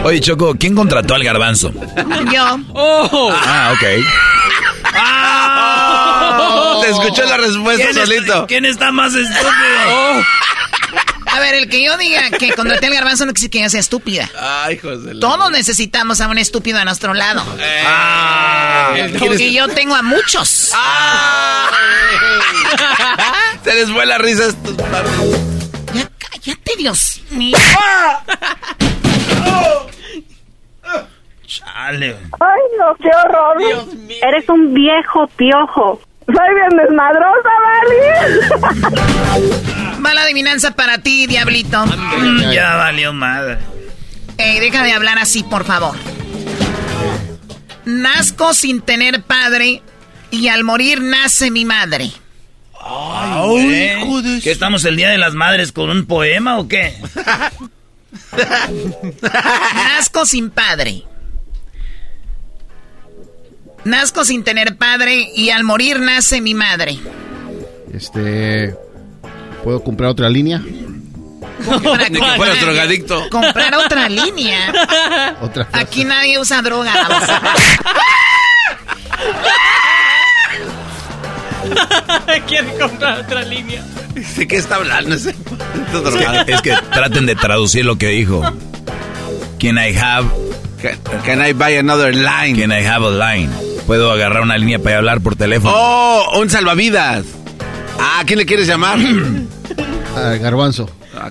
Oye, 0.04 0.20
Choco, 0.20 0.54
¿quién 0.58 0.74
contrató 0.74 1.14
al 1.14 1.24
garbanzo? 1.24 1.72
Yo. 2.32 2.58
Ah, 2.74 3.72
ok. 3.74 3.84
Te 6.82 6.90
escuchó 6.90 7.24
la 7.24 7.36
respuesta 7.36 7.84
¿Quién 7.84 7.98
es- 7.98 8.08
solito. 8.08 8.46
¿Quién 8.46 8.64
está 8.64 8.92
más 8.92 9.14
estúpido? 9.14 10.24
A 11.32 11.40
ver, 11.40 11.54
el 11.54 11.68
que 11.68 11.84
yo 11.84 11.96
diga 11.96 12.30
que 12.30 12.52
contraté 12.54 12.86
al 12.86 12.94
garbanzo 12.94 13.24
no 13.26 13.32
quiere 13.32 13.40
decir 13.40 13.50
que 13.50 13.62
yo 13.62 13.70
sea 13.70 13.80
estúpida. 13.80 14.28
Ay, 14.38 14.78
José. 14.78 15.12
Todos 15.20 15.50
necesitamos 15.50 16.20
a 16.20 16.28
un 16.28 16.38
estúpido 16.38 16.78
a 16.78 16.84
nuestro 16.84 17.14
lado. 17.14 17.42
Ah, 17.86 18.94
Y 19.38 19.52
yo 19.54 19.68
tengo 19.68 19.94
a 19.94 20.02
muchos. 20.02 20.72
Se 23.64 23.74
les 23.74 23.90
fue 23.90 24.06
la 24.06 24.18
risa 24.18 24.44
a 24.44 24.48
estos 24.48 24.74
padres. 24.74 25.12
Ya 25.94 26.10
cállate, 26.18 26.72
Dios 26.78 27.20
mío. 27.30 27.56
Chale. 31.46 32.16
Ay, 32.40 32.60
no, 32.78 32.94
qué 33.02 33.08
horror. 33.24 33.56
Eres 34.22 34.48
un 34.48 34.72
viejo 34.72 35.26
piojo. 35.36 36.00
Soy 36.32 36.54
bien 36.54 36.76
desmadrosa, 36.76 37.50
¿vale? 37.66 37.96
Va 40.04 40.14
la 40.14 40.22
adivinanza 40.22 40.70
para 40.72 40.98
ti, 40.98 41.26
diablito. 41.26 41.84
Mm, 41.86 42.50
ya 42.52 42.76
valió 42.76 43.12
madre. 43.12 43.58
Ey, 44.38 44.60
deja 44.60 44.82
de 44.84 44.92
hablar 44.92 45.18
así, 45.18 45.42
por 45.42 45.64
favor. 45.64 45.96
Nazco 47.84 48.54
sin 48.54 48.80
tener 48.80 49.22
padre 49.22 49.82
y 50.30 50.48
al 50.48 50.64
morir 50.64 51.00
nace 51.02 51.50
mi 51.50 51.64
madre. 51.64 52.10
Ay. 52.80 54.40
¿Qué 54.42 54.50
estamos 54.50 54.84
el 54.84 54.96
Día 54.96 55.10
de 55.10 55.18
las 55.18 55.34
Madres 55.34 55.72
con 55.72 55.90
un 55.90 56.06
poema 56.06 56.58
o 56.58 56.68
qué? 56.68 56.96
Nazco 59.74 60.24
sin 60.26 60.50
padre. 60.50 61.04
Nazco 63.84 64.24
sin 64.24 64.44
tener 64.44 64.76
padre 64.76 65.28
y 65.34 65.50
al 65.50 65.64
morir 65.64 66.00
nace 66.00 66.40
mi 66.40 66.54
madre. 66.54 66.98
Este. 67.92 68.74
¿Puedo 69.64 69.82
comprar 69.82 70.10
otra 70.10 70.28
línea? 70.28 70.60
Para 71.82 72.08
Ni 72.08 72.18
que 72.18 72.24
fuera 72.24 72.36
comprar- 72.54 72.60
drogadicto. 72.60 73.28
Comprar 73.30 73.74
otra 73.74 74.08
línea. 74.08 75.36
Otra. 75.42 75.68
Aquí 75.72 76.04
nadie 76.04 76.38
usa 76.38 76.62
droga. 76.62 76.92
Quiere 82.46 82.78
comprar 82.78 83.20
otra 83.20 83.42
línea. 83.42 83.82
¿De 84.36 84.46
qué 84.48 84.56
está 84.56 84.76
hablando 84.76 85.14
ese? 85.14 85.34
Es 86.46 86.62
que, 86.62 86.74
traten 86.92 87.26
de 87.26 87.36
traducir 87.36 87.84
lo 87.84 87.96
que 87.98 88.08
dijo. 88.08 88.42
Can 89.60 89.76
I 89.78 89.94
have... 89.96 90.26
Can, 91.24 91.44
I 91.46 91.52
buy 91.52 91.76
another 91.76 92.14
line? 92.14 92.58
Can 92.58 92.72
I 92.72 92.82
have 92.82 93.04
a 93.04 93.10
line? 93.10 93.50
Puedo 93.90 94.12
agarrar 94.12 94.42
una 94.42 94.56
línea 94.56 94.78
para 94.78 94.98
hablar 94.98 95.20
por 95.20 95.34
teléfono. 95.34 95.74
¡Oh! 95.76 96.38
Un 96.40 96.48
salvavidas. 96.48 97.26
Ah, 97.98 98.22
¿quién 98.24 98.38
le 98.38 98.46
quieres 98.46 98.68
llamar? 98.68 98.96
Ah, 100.14 100.36
garbanzo. 100.40 100.88
Ah, 101.12 101.28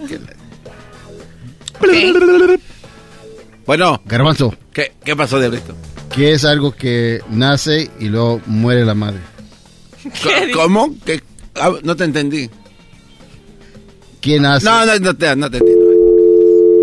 Bueno. 3.66 4.02
Garbanzo. 4.06 4.54
¿Qué, 4.74 4.92
qué 5.06 5.16
pasó, 5.16 5.40
Diablito? 5.40 5.74
Que 6.14 6.34
es 6.34 6.44
algo 6.44 6.74
que 6.74 7.22
nace 7.30 7.90
y 7.98 8.10
luego 8.10 8.42
muere 8.46 8.84
la 8.84 8.94
madre. 8.94 9.20
¿Cómo? 10.54 10.96
¿Qué? 11.06 11.22
Ah, 11.56 11.72
no 11.82 11.96
te 11.96 12.04
entendí. 12.04 12.50
¿Quién 14.22 14.46
hace? 14.46 14.66
No, 14.66 14.86
no, 14.86 15.00
no 15.00 15.16
te, 15.16 15.34
no 15.38 15.50
te 15.50 15.58
entiendo. 15.60 15.79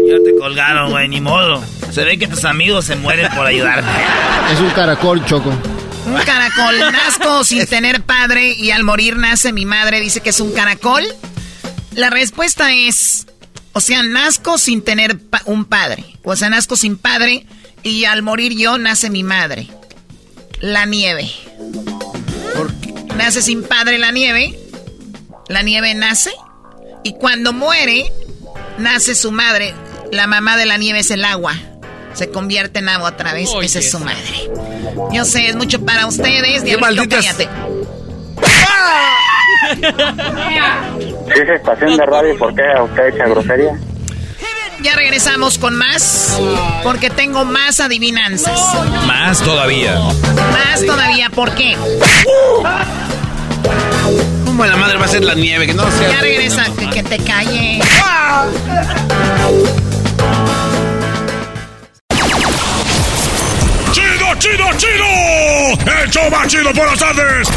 Ya 0.07 0.23
te 0.23 0.37
colgaron, 0.39 0.91
güey, 0.91 1.09
ni 1.09 1.21
modo. 1.21 1.63
Se 1.91 2.05
ve 2.05 2.17
que 2.19 2.29
tus 2.29 2.45
amigos 2.45 2.85
se 2.85 2.95
mueren 2.95 3.29
por 3.35 3.47
ayudarte. 3.47 3.89
Es 4.53 4.61
un 4.61 4.71
caracol, 4.71 5.25
Choco. 5.25 5.51
Un 6.07 6.15
caracol. 6.25 6.79
Nazco 6.93 7.43
sin 7.43 7.67
tener 7.67 8.03
padre 8.03 8.53
y 8.53 8.71
al 8.71 8.85
morir 8.85 9.17
nace 9.17 9.53
mi 9.53 9.67
madre. 9.67 10.01
Dice 10.01 10.21
que 10.21 10.31
es 10.31 10.41
un 10.41 10.53
caracol. 10.53 11.03
La 11.95 12.11
respuesta 12.11 12.73
es, 12.73 13.27
o 13.73 13.81
sea, 13.81 14.03
nazco 14.05 14.59
sin 14.59 14.83
tener 14.83 15.19
un 15.47 15.65
padre. 15.65 16.05
O 16.23 16.37
sea, 16.37 16.51
nazco 16.51 16.77
sin 16.77 16.97
padre 16.97 17.45
y 17.83 18.05
al 18.05 18.23
morir 18.23 18.57
yo 18.57 18.79
nace 18.79 19.11
mi 19.11 19.25
madre. 19.25 19.69
La 20.61 20.87
nieve. 20.87 21.31
Nace 23.17 23.43
sin 23.43 23.65
padre 23.65 23.99
la 23.99 24.13
nieve. 24.13 24.57
La 25.49 25.63
nieve 25.63 25.95
nace. 25.95 26.31
Y 27.03 27.15
cuando 27.15 27.53
muere, 27.53 28.13
nace 28.79 29.15
su 29.15 29.33
madre. 29.33 29.75
La 30.13 30.27
mamá 30.27 30.57
de 30.57 30.67
la 30.67 30.77
nieve 30.77 31.01
es 31.01 31.11
el 31.11 31.25
agua. 31.25 31.55
Se 32.15 32.31
convierte 32.31 32.79
en 32.79 32.89
agua 32.89 33.11
otra 33.11 33.33
vez. 33.33 33.51
Esa 33.63 33.79
es 33.79 33.91
su 33.91 33.99
madre. 33.99 34.51
Yo 35.13 35.25
sé, 35.25 35.49
es 35.49 35.57
mucho 35.57 35.85
para 35.85 36.07
ustedes. 36.07 36.63
¡Qué 36.63 36.77
malditas! 36.79 37.25
Si 37.25 37.41
es 41.41 41.49
estación 41.57 41.97
de 41.97 42.07
radio, 42.07 42.39
¿por 42.39 42.55
qué 42.55 42.63
usted 42.83 43.15
echa 43.15 43.27
grosería? 43.27 43.79
Ya 44.83 44.95
regresamos 44.95 45.59
con 45.59 45.75
más, 45.75 46.39
porque 46.83 47.11
tengo 47.11 47.45
más 47.45 47.81
adivinanzas. 47.81 48.61
Más 49.07 49.41
todavía. 49.41 49.99
Más 49.99 50.85
todavía, 50.85 51.31
¿por 51.31 51.53
qué? 51.55 51.77
¿Cómo 54.45 54.65
la 54.65 54.77
madre 54.77 54.99
va 54.99 55.07
a 55.07 55.09
ser 55.09 55.25
la 55.25 55.35
nieve? 55.35 55.67
Que 55.67 55.75
no 55.75 55.91
sea. 55.91 56.11
Ya 56.13 56.21
regresa, 56.21 56.65
que, 56.79 56.91
que 56.91 57.03
te 57.03 57.19
calle. 57.19 57.81
¡Chido, 64.39 64.65
chido! 64.77 65.05
¡El 66.03 66.11
show 66.11 66.31
más 66.31 66.47
chido 66.49 66.73
por 66.73 66.87
las 66.87 66.99
tardes! 66.99 67.49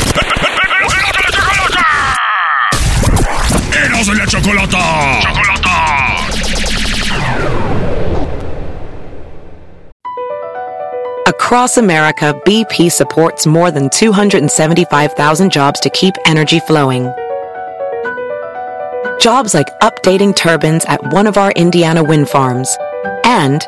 ¡Eros 3.86 4.08
de 4.08 4.16
la 4.16 4.26
chocolata! 4.26 5.20
¡Chocolata! 5.22 5.60
Across 11.28 11.78
America, 11.78 12.34
BP 12.46 12.92
supports 12.92 13.46
more 13.46 13.72
than 13.72 13.90
275,000 13.90 15.52
jobs 15.52 15.80
to 15.80 15.90
keep 15.92 16.16
energy 16.26 16.60
flowing. 16.60 17.12
Jobs 19.20 19.54
like 19.54 19.68
updating 19.82 20.36
turbines 20.36 20.86
at 20.86 21.14
one 21.14 21.28
of 21.28 21.38
our 21.38 21.52
Indiana 21.52 22.04
wind 22.04 22.30
farms 22.30 22.76
and 23.26 23.68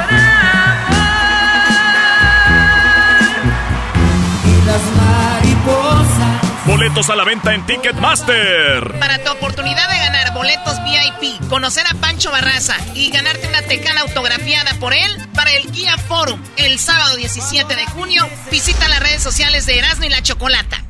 Boletos 6.65 7.09
a 7.09 7.15
la 7.15 7.23
venta 7.23 7.55
en 7.55 7.65
Ticketmaster. 7.65 8.99
Para 8.99 9.17
tu 9.23 9.31
oportunidad 9.31 9.89
de 9.89 9.97
ganar 9.97 10.31
boletos 10.33 10.77
VIP, 10.83 11.49
conocer 11.49 11.83
a 11.87 11.95
Pancho 11.95 12.29
Barraza 12.31 12.75
y 12.93 13.09
ganarte 13.09 13.47
una 13.47 13.63
tecana 13.63 14.01
autografiada 14.01 14.75
por 14.79 14.93
él 14.93 15.27
para 15.33 15.51
el 15.53 15.71
Kia 15.71 15.97
Forum 15.97 16.39
el 16.57 16.77
sábado 16.77 17.15
17 17.15 17.75
de 17.75 17.85
junio, 17.87 18.27
visita 18.51 18.87
las 18.89 18.99
redes 18.99 19.23
sociales 19.23 19.65
de 19.65 19.79
Erasmo 19.79 20.05
y 20.05 20.09
la 20.09 20.21
Chocolata. 20.21 20.83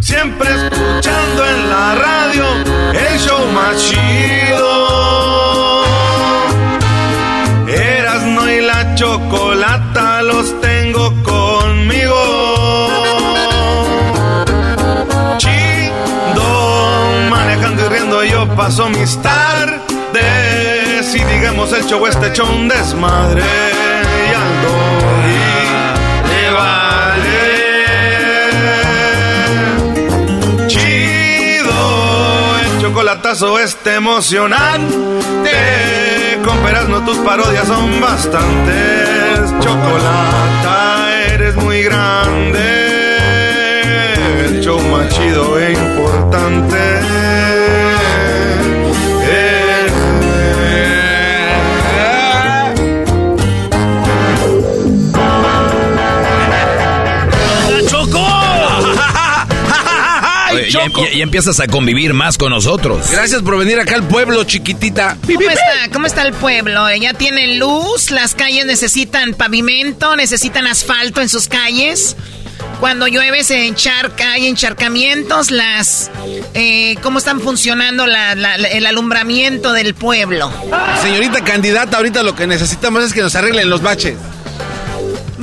Siempre 0.00 0.48
escuchando 0.48 1.46
en 1.46 1.68
la 1.68 1.94
radio 1.94 2.44
el 2.92 3.18
show 3.20 3.46
más 3.52 3.76
chido. 3.76 4.62
Erasmo 7.68 8.48
y 8.48 8.60
la 8.62 8.94
Chocolata 8.94 10.22
los 10.22 10.58
tengo 10.62 11.22
conmigo. 11.22 12.61
Yo 18.44 18.56
paso 18.56 18.88
mis 18.88 19.16
tardes 19.22 19.80
y 21.14 21.22
digamos 21.24 21.72
el 21.72 21.84
show 21.84 22.04
este 22.06 22.28
hecho 22.28 22.44
un 22.44 22.66
desmadre. 22.68 23.40
Y 23.40 24.34
al 24.34 24.62
le 26.28 26.50
vale 26.50 27.42
chido. 30.66 31.76
El 32.64 32.80
chocolatazo 32.80 33.60
este 33.60 33.94
emocionante. 33.94 35.50
Con 36.44 36.56
no 36.90 37.04
tus 37.04 37.18
parodias 37.18 37.68
son 37.68 38.00
bastantes. 38.00 39.54
Chocolata 39.60 41.14
eres 41.32 41.54
muy 41.56 41.84
grande. 41.84 42.60
El 44.46 44.60
show 44.60 44.80
más 44.80 45.08
chido 45.10 45.60
e 45.60 45.74
importante. 45.74 47.21
Y, 61.12 61.20
empiezas 61.20 61.60
a 61.60 61.66
convivir 61.66 62.14
más 62.14 62.38
con 62.38 62.50
nosotros. 62.50 63.10
Gracias 63.10 63.42
por 63.42 63.58
venir 63.58 63.78
acá 63.80 63.94
al 63.94 64.06
pueblo, 64.06 64.44
chiquitita. 64.44 65.16
¿Cómo 65.26 65.50
está? 65.50 65.90
¿Cómo 65.92 66.06
está 66.06 66.22
el 66.22 66.32
pueblo? 66.32 66.92
¿Ya 66.94 67.14
tienen 67.14 67.58
luz? 67.58 68.10
¿Las 68.10 68.34
calles 68.34 68.66
necesitan 68.66 69.34
pavimento? 69.34 70.16
¿Necesitan 70.16 70.66
asfalto 70.66 71.20
en 71.20 71.28
sus 71.28 71.48
calles? 71.48 72.16
Cuando 72.80 73.06
llueve 73.06 73.44
se 73.44 73.66
encharca, 73.66 74.32
hay 74.32 74.46
encharcamientos, 74.48 75.50
las... 75.50 76.10
Eh, 76.54 76.96
¿Cómo 77.02 77.18
están 77.18 77.40
funcionando 77.40 78.04
el 78.04 78.86
alumbramiento 78.86 79.72
del 79.72 79.94
pueblo? 79.94 80.52
Señorita 81.00 81.44
candidata, 81.44 81.96
ahorita 81.96 82.22
lo 82.22 82.34
que 82.34 82.46
necesitamos 82.46 83.04
es 83.04 83.12
que 83.12 83.20
nos 83.20 83.34
arreglen 83.36 83.70
los 83.70 83.82
baches. 83.82 84.16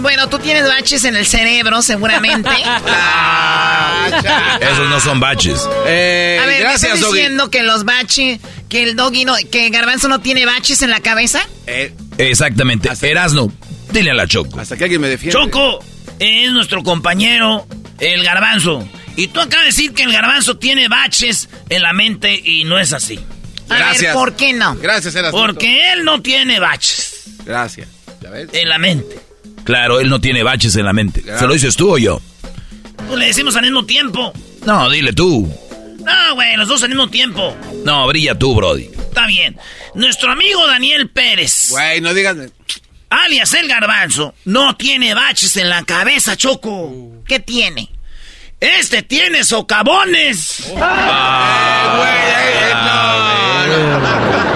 Bueno, 0.01 0.29
tú 0.29 0.39
tienes 0.39 0.67
baches 0.67 1.03
en 1.03 1.15
el 1.15 1.25
cerebro, 1.25 1.81
seguramente. 1.81 2.49
Esos 4.61 4.89
no 4.89 4.99
son 4.99 5.19
baches. 5.19 5.67
Eh, 5.85 6.39
a 6.41 6.45
ver, 6.45 6.61
gracias, 6.61 6.93
¿estás 6.93 7.11
diciendo 7.11 7.49
que 7.49 7.63
los 7.63 7.85
baches, 7.85 8.39
que 8.69 8.83
el 8.83 8.95
doggy 8.95 9.25
no, 9.25 9.35
que 9.51 9.69
Garbanzo 9.69 10.07
no 10.07 10.21
tiene 10.21 10.45
baches 10.45 10.81
en 10.81 10.89
la 10.89 11.01
cabeza? 11.01 11.41
Eh, 11.67 11.93
exactamente. 12.17 12.89
Erasno, 13.01 13.51
Dile 13.91 14.11
a 14.11 14.13
la 14.13 14.27
Choco. 14.27 14.59
Hasta 14.59 14.77
que 14.77 14.83
alguien 14.85 15.01
me 15.01 15.09
defienda. 15.09 15.39
Choco 15.39 15.83
es 16.19 16.51
nuestro 16.51 16.83
compañero, 16.83 17.67
el 17.99 18.23
garbanzo. 18.23 18.87
Y 19.15 19.27
tú 19.29 19.41
acabas 19.41 19.65
de 19.65 19.71
decir 19.71 19.93
que 19.93 20.03
el 20.03 20.11
garbanzo 20.11 20.57
tiene 20.57 20.87
baches 20.87 21.49
en 21.69 21.81
la 21.81 21.93
mente 21.93 22.39
y 22.43 22.63
no 22.65 22.79
es 22.79 22.93
así. 22.93 23.19
A 23.67 23.77
Gracias. 23.77 24.01
ver, 24.01 24.13
¿por 24.13 24.35
qué 24.35 24.53
no? 24.53 24.75
Gracias, 24.75 25.15
Eras. 25.15 25.31
Porque 25.31 25.91
él 25.93 26.03
no 26.03 26.21
tiene 26.21 26.59
baches 26.59 27.23
Gracias. 27.45 27.87
¿Ya 28.21 28.29
ves? 28.29 28.49
en 28.53 28.69
la 28.69 28.77
mente. 28.77 29.19
Claro, 29.69 29.99
él 29.99 30.09
no 30.09 30.19
tiene 30.19 30.41
baches 30.41 30.75
en 30.77 30.85
la 30.85 30.93
mente. 30.93 31.21
¿Se 31.37 31.45
lo 31.45 31.53
dices 31.53 31.75
tú 31.75 31.93
o 31.93 31.97
yo? 31.99 32.19
Pues 33.07 33.19
le 33.19 33.27
decimos 33.27 33.55
al 33.55 33.61
mismo 33.61 33.85
tiempo. 33.85 34.33
No, 34.65 34.89
dile 34.89 35.13
tú. 35.13 35.47
No, 35.99 36.33
güey, 36.33 36.57
los 36.57 36.67
dos 36.67 36.81
al 36.81 36.89
mismo 36.89 37.07
tiempo. 37.07 37.55
No, 37.85 38.07
brilla 38.07 38.33
tú, 38.33 38.55
Brody. 38.55 38.85
Está 38.85 39.27
bien. 39.27 39.55
Nuestro 39.93 40.31
amigo 40.31 40.65
Daniel 40.65 41.07
Pérez, 41.11 41.67
Güey, 41.69 42.01
no 42.01 42.15
digas. 42.15 42.35
alias 43.11 43.53
el 43.53 43.67
garbanzo, 43.67 44.33
no 44.45 44.75
tiene 44.75 45.13
baches 45.13 45.55
en 45.57 45.69
la 45.69 45.83
cabeza, 45.83 46.35
Choco. 46.35 47.21
¿Qué 47.27 47.39
tiene? 47.39 47.91
Este 48.59 49.03
tiene 49.03 49.43
socavones. 49.43 50.67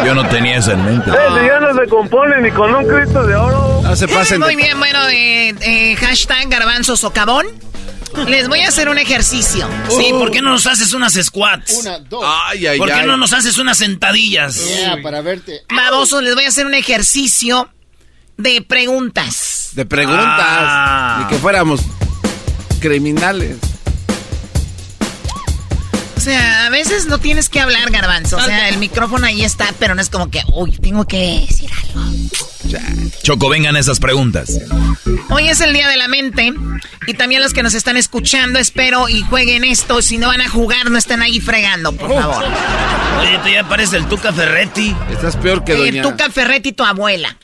Yo 0.04 0.16
no 0.16 0.28
tenía 0.28 0.58
eso 0.58 0.72
en 0.72 0.84
mente. 0.86 1.12
ya 1.12 1.60
no 1.60 1.80
se 1.80 1.88
compone 1.88 2.42
ni 2.42 2.50
con 2.50 2.74
un 2.74 2.88
Cristo 2.88 3.24
de 3.28 3.36
oro. 3.36 3.83
No 3.94 3.98
se 3.98 4.08
pasen 4.08 4.40
Muy 4.40 4.56
bien, 4.56 4.80
bueno, 4.80 5.08
eh, 5.08 5.54
eh, 5.62 5.96
hashtag 5.98 6.50
garbanzo 6.50 6.98
socavón. 6.98 7.46
Les 8.28 8.48
voy 8.48 8.62
a 8.62 8.70
hacer 8.70 8.90
un 8.90 8.98
ejercicio. 8.98 9.70
Sí, 9.88 10.08
¿por 10.14 10.32
qué 10.32 10.42
no 10.42 10.50
nos 10.50 10.66
haces 10.66 10.94
unas 10.94 11.14
squats? 11.14 11.74
Una, 11.74 12.00
dos. 12.00 12.26
Ay, 12.26 12.66
ay, 12.66 12.80
¿Por 12.80 12.88
qué 12.88 12.96
ay. 12.96 13.06
no 13.06 13.18
nos 13.18 13.34
haces 13.34 13.60
unas 13.60 13.78
sentadillas? 13.78 14.60
Ya, 14.80 14.98
para 15.04 15.22
verte. 15.22 15.62
Babosos, 15.70 16.24
les 16.24 16.34
voy 16.34 16.44
a 16.46 16.48
hacer 16.48 16.66
un 16.66 16.74
ejercicio 16.74 17.70
de 18.38 18.64
preguntas. 18.64 19.70
De 19.74 19.86
preguntas. 19.86 20.26
Ah. 20.28 21.20
Ni 21.22 21.28
que 21.28 21.40
fuéramos 21.40 21.80
criminales. 22.80 23.58
O 26.18 26.20
sea, 26.20 26.66
a 26.66 26.70
veces 26.72 27.06
no 27.06 27.20
tienes 27.20 27.48
que 27.48 27.60
hablar, 27.60 27.92
garbanzo. 27.92 28.38
O 28.38 28.42
sea, 28.42 28.70
el 28.70 28.78
micrófono 28.80 29.28
ahí 29.28 29.44
está, 29.44 29.72
pero 29.78 29.94
no 29.94 30.02
es 30.02 30.10
como 30.10 30.32
que, 30.32 30.42
uy, 30.52 30.72
tengo 30.80 31.06
que 31.06 31.46
decir 31.48 31.70
algo. 31.84 32.02
Choco, 33.24 33.50
vengan 33.50 33.76
esas 33.76 34.00
preguntas. 34.00 34.60
Hoy 35.30 35.48
es 35.50 35.62
el 35.62 35.74
Día 35.74 35.88
de 35.88 35.98
la 35.98 36.08
Mente 36.08 36.54
y 37.08 37.14
también 37.14 37.42
los 37.42 37.54
que 37.54 37.64
nos 37.64 37.74
están 37.74 37.98
escuchando, 37.98 38.60
espero 38.60 39.10
y 39.10 39.22
jueguen 39.22 39.64
esto. 39.64 40.02
Si 40.02 40.18
no 40.18 40.28
van 40.28 40.42
a 40.42 40.50
jugar, 40.50 40.90
no 40.92 40.98
estén 40.98 41.22
ahí 41.22 41.40
fregando, 41.40 41.92
por 41.94 42.14
favor. 42.14 42.44
Oye, 43.22 43.40
tú 43.44 43.50
ya 43.50 43.68
pareces 43.68 43.94
el 43.96 44.06
Tuca 44.08 44.32
Ferretti. 44.34 44.96
Estás 45.12 45.36
peor 45.38 45.64
que 45.64 45.74
Eh, 45.74 45.78
doña... 45.78 46.02
Tuca 46.04 46.30
Ferretti, 46.30 46.72
tu 46.74 46.84
abuela. 46.84 47.36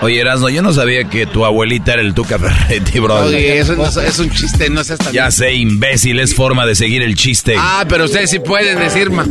Oye, 0.00 0.20
Erasmo, 0.20 0.48
yo 0.48 0.62
no 0.62 0.72
sabía 0.72 1.04
que 1.08 1.26
tu 1.26 1.44
abuelita 1.44 1.94
era 1.94 2.02
el 2.02 2.14
Tuca 2.14 2.38
Ferretti, 2.38 2.98
Brody. 3.00 3.34
Oye, 3.34 3.58
eso 3.58 3.74
no 3.74 3.86
es, 3.86 3.96
es 3.96 4.18
un 4.18 4.30
chiste, 4.30 4.70
no 4.70 4.84
seas 4.84 4.98
tan... 5.00 5.12
Ya 5.12 5.30
sé, 5.30 5.54
imbécil, 5.54 6.20
es 6.20 6.34
forma 6.34 6.66
de 6.66 6.74
seguir 6.74 7.02
el 7.02 7.16
chiste. 7.16 7.54
Ah, 7.58 7.84
pero 7.88 8.04
ustedes 8.04 8.30
sí 8.30 8.38
pueden 8.38 8.78
decir, 8.78 9.10
ma. 9.10 9.26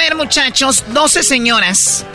A 0.00 0.02
ver, 0.02 0.16
muchachos, 0.16 0.82
12 0.94 1.22
señoras. 1.22 2.06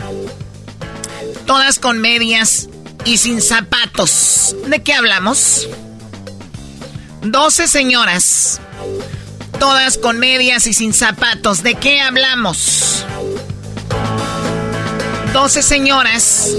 Todas 1.46 1.78
con 1.78 2.00
medias 2.00 2.68
y 3.04 3.18
sin 3.18 3.40
zapatos. 3.40 4.56
¿De 4.66 4.82
qué 4.82 4.92
hablamos? 4.92 5.68
12 7.22 7.68
señoras. 7.68 8.60
Todas 9.60 9.98
con 9.98 10.18
medias 10.18 10.66
y 10.66 10.72
sin 10.72 10.92
zapatos. 10.94 11.62
¿De 11.62 11.76
qué 11.76 12.00
hablamos? 12.00 13.06
12 15.32 15.62
señoras. 15.62 16.56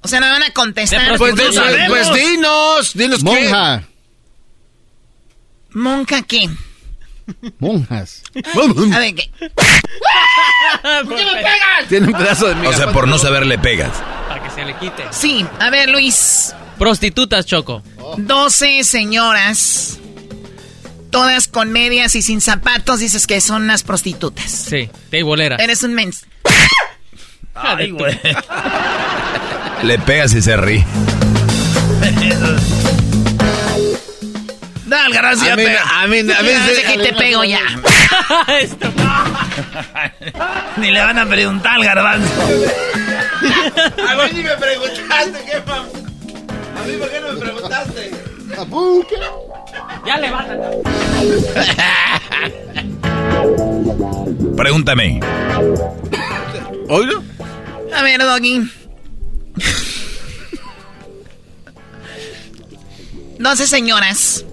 O 0.00 0.08
sea, 0.08 0.18
no 0.18 0.28
van 0.28 0.42
a 0.42 0.52
contestar. 0.52 1.18
Pues, 1.18 1.36
no 1.36 1.42
pues, 1.44 1.54
sabemos. 1.54 2.08
pues 2.08 2.14
dinos, 2.14 2.94
dinos 2.94 3.18
qué. 3.18 3.24
Monja. 3.24 3.84
¿Monja 5.70 6.22
qué? 6.22 6.50
Monjas. 7.58 8.22
A 8.92 8.98
ver, 8.98 9.14
¿qué? 9.14 9.30
Tiene 11.88 12.08
un 12.08 12.12
pedazo 12.12 12.48
de. 12.48 12.66
O 12.66 12.72
sea, 12.72 12.92
por 12.92 13.08
no 13.08 13.18
saber 13.18 13.46
le 13.46 13.58
pegas. 13.58 13.92
Para 14.28 14.42
que 14.42 14.50
se 14.50 14.64
le 14.64 14.76
quite. 14.76 15.04
Sí, 15.10 15.44
a 15.58 15.70
ver, 15.70 15.88
Luis. 15.88 16.54
Prostitutas, 16.78 17.46
Choco. 17.46 17.82
12 18.18 18.84
señoras. 18.84 19.98
Todas 21.10 21.48
con 21.48 21.72
medias 21.72 22.14
y 22.14 22.22
sin 22.22 22.40
zapatos. 22.40 23.00
Dices 23.00 23.26
que 23.26 23.40
son 23.40 23.62
unas 23.62 23.82
prostitutas. 23.82 24.50
Sí, 24.50 24.90
teibolera. 25.10 25.56
Eres 25.56 25.82
un 25.82 25.94
mens. 25.94 26.26
Ay, 27.54 27.90
güey. 27.90 28.18
Le 29.82 29.98
pegas 29.98 30.34
y 30.34 30.42
se 30.42 30.56
ríe. 30.56 30.84
Gracias. 35.12 35.52
A 35.52 35.56
mí, 35.56 35.64
a 35.64 36.06
mí, 36.06 36.18
a 36.18 36.42
mí, 36.42 36.50
Así 36.50 36.82
que 36.82 36.98
te 36.98 37.12
pego 37.14 37.44
ya. 37.44 37.60
Esto. 38.60 38.92
Ni 40.76 40.90
le 40.90 41.00
van 41.00 41.18
a 41.18 41.26
preguntar 41.26 41.74
al 41.74 41.84
garbanzo. 41.84 42.42
A 42.42 44.14
mí 44.14 44.32
ni 44.32 44.42
me 44.42 44.56
preguntaste, 44.56 45.44
¿qué, 45.44 45.62
mam? 45.66 45.86
A 46.76 46.86
mí, 46.86 46.96
¿por 46.98 47.10
qué 47.10 47.20
no 47.20 47.32
me 47.32 47.40
preguntaste? 47.40 48.10
Ya 50.06 50.16
levántate. 50.18 50.82
Pregúntame. 54.56 55.20
¿Oído? 56.88 57.22
A 57.94 58.02
ver, 58.02 58.20
Doggy. 58.20 58.70
12 63.38 63.66
señoras. 63.66 64.44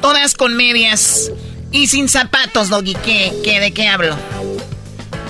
Todas 0.00 0.34
con 0.34 0.56
medias 0.56 1.30
y 1.72 1.86
sin 1.86 2.08
zapatos, 2.08 2.68
Doggy. 2.68 2.94
¿Qué, 2.94 3.32
qué, 3.44 3.60
¿De 3.60 3.72
qué 3.72 3.88
hablo? 3.88 4.16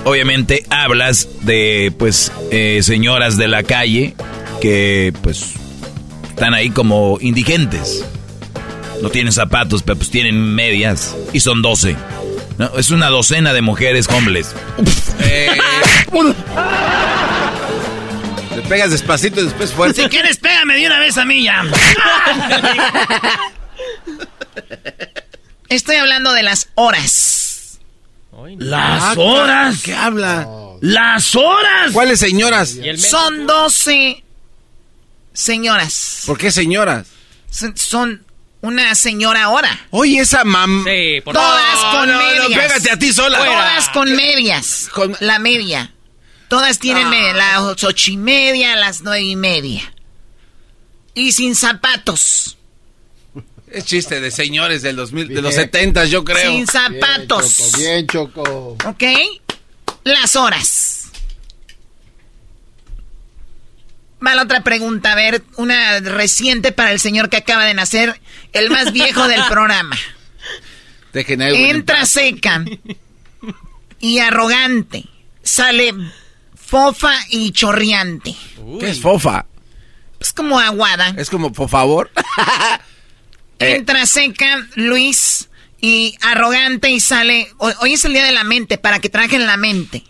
Obviamente 0.04 0.64
hablas 0.70 1.28
de, 1.42 1.92
pues, 1.98 2.32
eh, 2.50 2.80
señoras 2.82 3.36
de 3.36 3.48
la 3.48 3.62
calle 3.62 4.14
que, 4.60 5.12
pues, 5.22 5.54
están 6.28 6.54
ahí 6.54 6.70
como 6.70 7.18
indigentes. 7.20 8.04
No 9.02 9.10
tienen 9.10 9.32
zapatos, 9.32 9.82
pero 9.82 9.96
pues 9.96 10.10
tienen 10.10 10.54
medias. 10.54 11.16
Y 11.32 11.40
son 11.40 11.62
12. 11.62 11.96
¿no? 12.58 12.78
Es 12.78 12.90
una 12.90 13.08
docena 13.08 13.52
de 13.52 13.62
mujeres 13.62 14.06
homeless. 14.08 14.54
Eh, 15.20 15.50
le 18.56 18.62
pegas 18.62 18.90
despacito 18.90 19.40
y 19.40 19.44
después 19.44 19.72
fuerte. 19.72 20.02
Si 20.02 20.08
quieres, 20.08 20.36
pégame 20.38 20.76
de 20.76 20.86
una 20.86 20.98
vez 20.98 21.16
a 21.18 21.24
mí 21.24 21.44
ya. 21.44 21.62
Estoy 25.68 25.96
hablando 25.96 26.32
de 26.32 26.42
las 26.42 26.68
horas. 26.74 27.78
Las 28.58 29.02
Ah, 29.02 29.14
horas. 29.18 29.78
¿Qué 29.82 29.94
habla? 29.94 30.48
Las 30.80 31.34
horas. 31.36 31.92
¿Cuáles 31.92 32.18
señoras? 32.20 32.76
Son 32.96 33.46
12 33.46 34.24
señoras. 35.32 36.22
¿Por 36.26 36.38
qué 36.38 36.50
señoras? 36.50 37.06
Son, 37.50 37.76
son 37.76 38.24
una 38.62 38.94
señora 38.94 39.44
ahora. 39.44 39.86
Oye, 39.90 40.20
esa 40.20 40.44
mam... 40.44 40.84
Sí, 40.84 41.20
por 41.22 41.34
Todas 41.34 41.74
No, 41.82 41.90
con 41.92 42.08
no, 42.08 42.14
no, 42.20 42.48
medias. 42.48 42.60
pégate 42.60 42.90
a 42.90 42.98
ti 42.98 43.12
sola. 43.12 43.38
Todas 43.38 43.88
con 43.90 44.12
medias. 44.14 44.88
Con- 44.92 45.16
La 45.20 45.38
media. 45.38 45.92
Todas 46.48 46.78
tienen 46.78 47.06
Ah. 47.06 47.10
media. 47.10 47.32
Las 47.34 47.60
ocho 47.84 48.10
y 48.10 48.16
media, 48.16 48.74
las 48.76 49.02
nueve 49.02 49.22
y 49.22 49.36
media. 49.36 49.82
Y 51.14 51.32
sin 51.32 51.54
zapatos. 51.54 52.56
Es 53.70 53.84
chiste 53.84 54.20
de 54.20 54.30
señores 54.30 54.82
del 54.82 54.96
2000, 54.96 55.28
de 55.28 55.42
los 55.42 55.54
70, 55.54 56.04
yo 56.06 56.24
creo. 56.24 56.50
Sin 56.50 56.66
zapatos. 56.66 57.72
Bien, 57.76 58.06
Choco. 58.06 58.42
Bien, 58.42 58.76
Choco. 58.76 58.76
¿Ok? 58.88 59.02
Las 60.04 60.34
horas. 60.36 61.10
Va 64.24 64.34
la 64.34 64.42
otra 64.42 64.62
pregunta. 64.62 65.12
A 65.12 65.14
ver, 65.14 65.42
una 65.56 66.00
reciente 66.00 66.72
para 66.72 66.92
el 66.92 67.00
señor 67.00 67.28
que 67.30 67.38
acaba 67.38 67.64
de 67.64 67.74
nacer. 67.74 68.20
El 68.52 68.70
más 68.70 68.92
viejo 68.92 69.28
del 69.28 69.42
programa. 69.48 69.96
Entra 71.12 72.06
seca 72.06 72.64
y 74.00 74.18
arrogante. 74.18 75.04
Sale 75.42 75.94
fofa 76.54 77.12
y 77.30 77.52
chorreante. 77.52 78.36
¿Qué 78.78 78.90
es 78.90 79.00
fofa? 79.00 79.46
Es 80.18 80.32
como 80.32 80.60
aguada. 80.60 81.14
Es 81.16 81.30
como, 81.30 81.52
por 81.52 81.68
favor. 81.68 82.10
Eh. 83.60 83.76
Entra 83.76 84.04
seca, 84.06 84.66
Luis, 84.74 85.48
y 85.80 86.16
arrogante 86.22 86.90
y 86.90 86.98
sale... 87.00 87.48
ho- 87.58 87.72
Hoy 87.80 87.92
es 87.94 88.04
el 88.04 88.12
día 88.14 88.24
de 88.24 88.32
la 88.32 88.44
mente, 88.44 88.78
para 88.78 88.98
que 88.98 89.08
trajen 89.08 89.46
la 89.46 89.56
mente. 89.56 90.02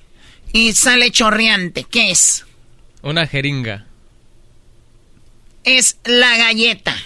Y 0.53 0.73
sale 0.73 1.11
chorreante. 1.11 1.85
¿Qué 1.85 2.11
es? 2.11 2.45
Una 3.03 3.27
jeringa. 3.27 3.87
Es 5.65 5.99
la 6.05 6.37
galleta. 6.37 6.97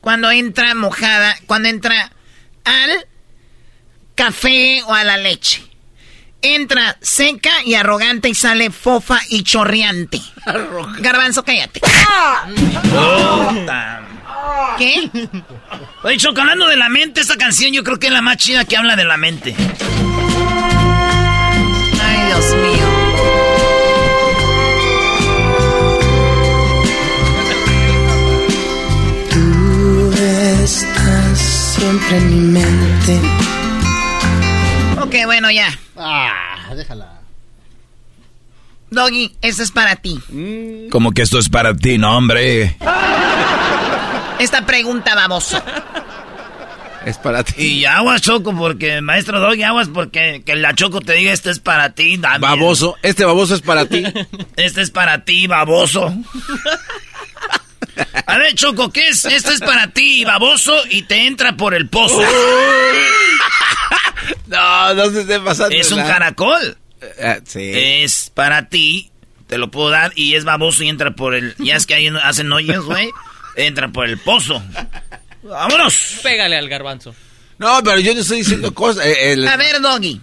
Cuando 0.00 0.30
entra 0.30 0.74
mojada, 0.74 1.36
cuando 1.46 1.68
entra 1.68 2.12
al 2.64 3.06
café 4.14 4.82
o 4.84 4.92
a 4.94 5.04
la 5.04 5.16
leche. 5.16 5.62
entra 6.40 6.96
seca 7.02 7.50
y 7.64 7.74
arrogante 7.74 8.28
y 8.28 8.34
sale 8.34 8.70
fofa 8.70 9.18
y 9.28 9.42
chorreante. 9.42 10.20
Garbanzo, 11.00 11.44
cállate. 11.44 11.80
¿Qué? 14.78 15.10
Oye, 16.02 16.16
Choco, 16.16 16.40
hablando 16.40 16.66
de 16.68 16.76
la 16.76 16.88
mente, 16.88 17.20
esta 17.20 17.36
canción 17.36 17.72
yo 17.72 17.82
creo 17.82 17.98
que 17.98 18.06
es 18.06 18.12
la 18.12 18.22
más 18.22 18.36
chida 18.36 18.64
que 18.64 18.76
habla 18.76 18.96
de 18.96 19.04
la 19.04 19.16
mente. 19.16 19.54
Ay, 22.00 22.26
Dios 22.26 22.54
mío. 22.56 22.88
Tú 29.30 30.12
estás 30.62 31.38
siempre 31.38 32.16
en 32.18 32.30
mi 32.30 32.60
mente. 32.60 33.20
Ok, 35.00 35.14
bueno, 35.26 35.50
ya. 35.50 35.68
Ah, 35.96 36.72
déjala. 36.76 37.18
Doggy, 38.90 39.36
esto 39.42 39.62
es 39.62 39.70
para 39.70 39.96
ti. 39.96 40.18
Como 40.90 41.12
que 41.12 41.22
esto 41.22 41.38
es 41.38 41.48
para 41.48 41.74
ti, 41.76 41.98
no, 41.98 42.16
hombre. 42.16 42.76
Esta 44.38 44.66
pregunta, 44.66 45.14
baboso. 45.14 45.62
Es 47.04 47.16
para 47.16 47.42
ti. 47.44 47.62
Y 47.62 47.84
aguas, 47.84 48.20
Choco, 48.20 48.54
porque, 48.54 49.00
maestro 49.00 49.40
Doggy, 49.40 49.62
aguas, 49.62 49.88
porque 49.88 50.42
que 50.44 50.56
la 50.56 50.74
Choco 50.74 51.00
te 51.00 51.14
diga 51.14 51.32
esto 51.32 51.50
es 51.50 51.58
para 51.58 51.94
ti, 51.94 52.16
Daniel. 52.18 52.40
Baboso, 52.40 52.96
este 53.02 53.24
baboso 53.24 53.54
es 53.54 53.62
para 53.62 53.86
ti. 53.86 54.04
Este 54.56 54.82
es 54.82 54.90
para 54.90 55.24
ti, 55.24 55.46
baboso. 55.46 56.12
A 58.26 58.38
ver, 58.38 58.54
Choco, 58.54 58.90
¿qué 58.90 59.08
es? 59.08 59.24
Esto 59.24 59.52
es 59.52 59.60
para 59.60 59.92
ti, 59.92 60.24
baboso, 60.24 60.74
y 60.90 61.02
te 61.02 61.26
entra 61.26 61.56
por 61.56 61.74
el 61.74 61.88
pozo. 61.88 62.20
no, 64.46 64.94
no 64.94 65.10
se 65.10 65.22
esté 65.22 65.40
pasando. 65.40 65.76
Es 65.76 65.90
un 65.92 65.98
nada. 65.98 66.12
caracol. 66.12 66.76
Eh, 67.00 67.40
sí. 67.46 67.72
Es 67.74 68.30
para 68.34 68.68
ti, 68.68 69.10
te 69.46 69.58
lo 69.58 69.70
puedo 69.70 69.90
dar, 69.90 70.12
y 70.14 70.34
es 70.34 70.44
baboso 70.44 70.82
y 70.82 70.88
entra 70.88 71.12
por 71.12 71.34
el... 71.34 71.54
Ya 71.58 71.76
es 71.76 71.86
que 71.86 71.94
ahí 71.94 72.08
hacen 72.22 72.52
hoyos, 72.52 72.84
güey. 72.84 73.10
Entra 73.58 73.88
por 73.88 74.08
el 74.08 74.18
pozo. 74.18 74.62
¡Vámonos! 75.42 76.20
Pégale 76.22 76.56
al 76.56 76.68
garbanzo. 76.68 77.14
No, 77.58 77.82
pero 77.82 77.98
yo 77.98 78.14
no 78.14 78.20
estoy 78.20 78.38
diciendo 78.38 78.72
cosas. 78.72 79.04
eh, 79.04 79.32
el- 79.32 79.46
A 79.48 79.56
ver, 79.56 79.80
Doggy. 79.80 80.20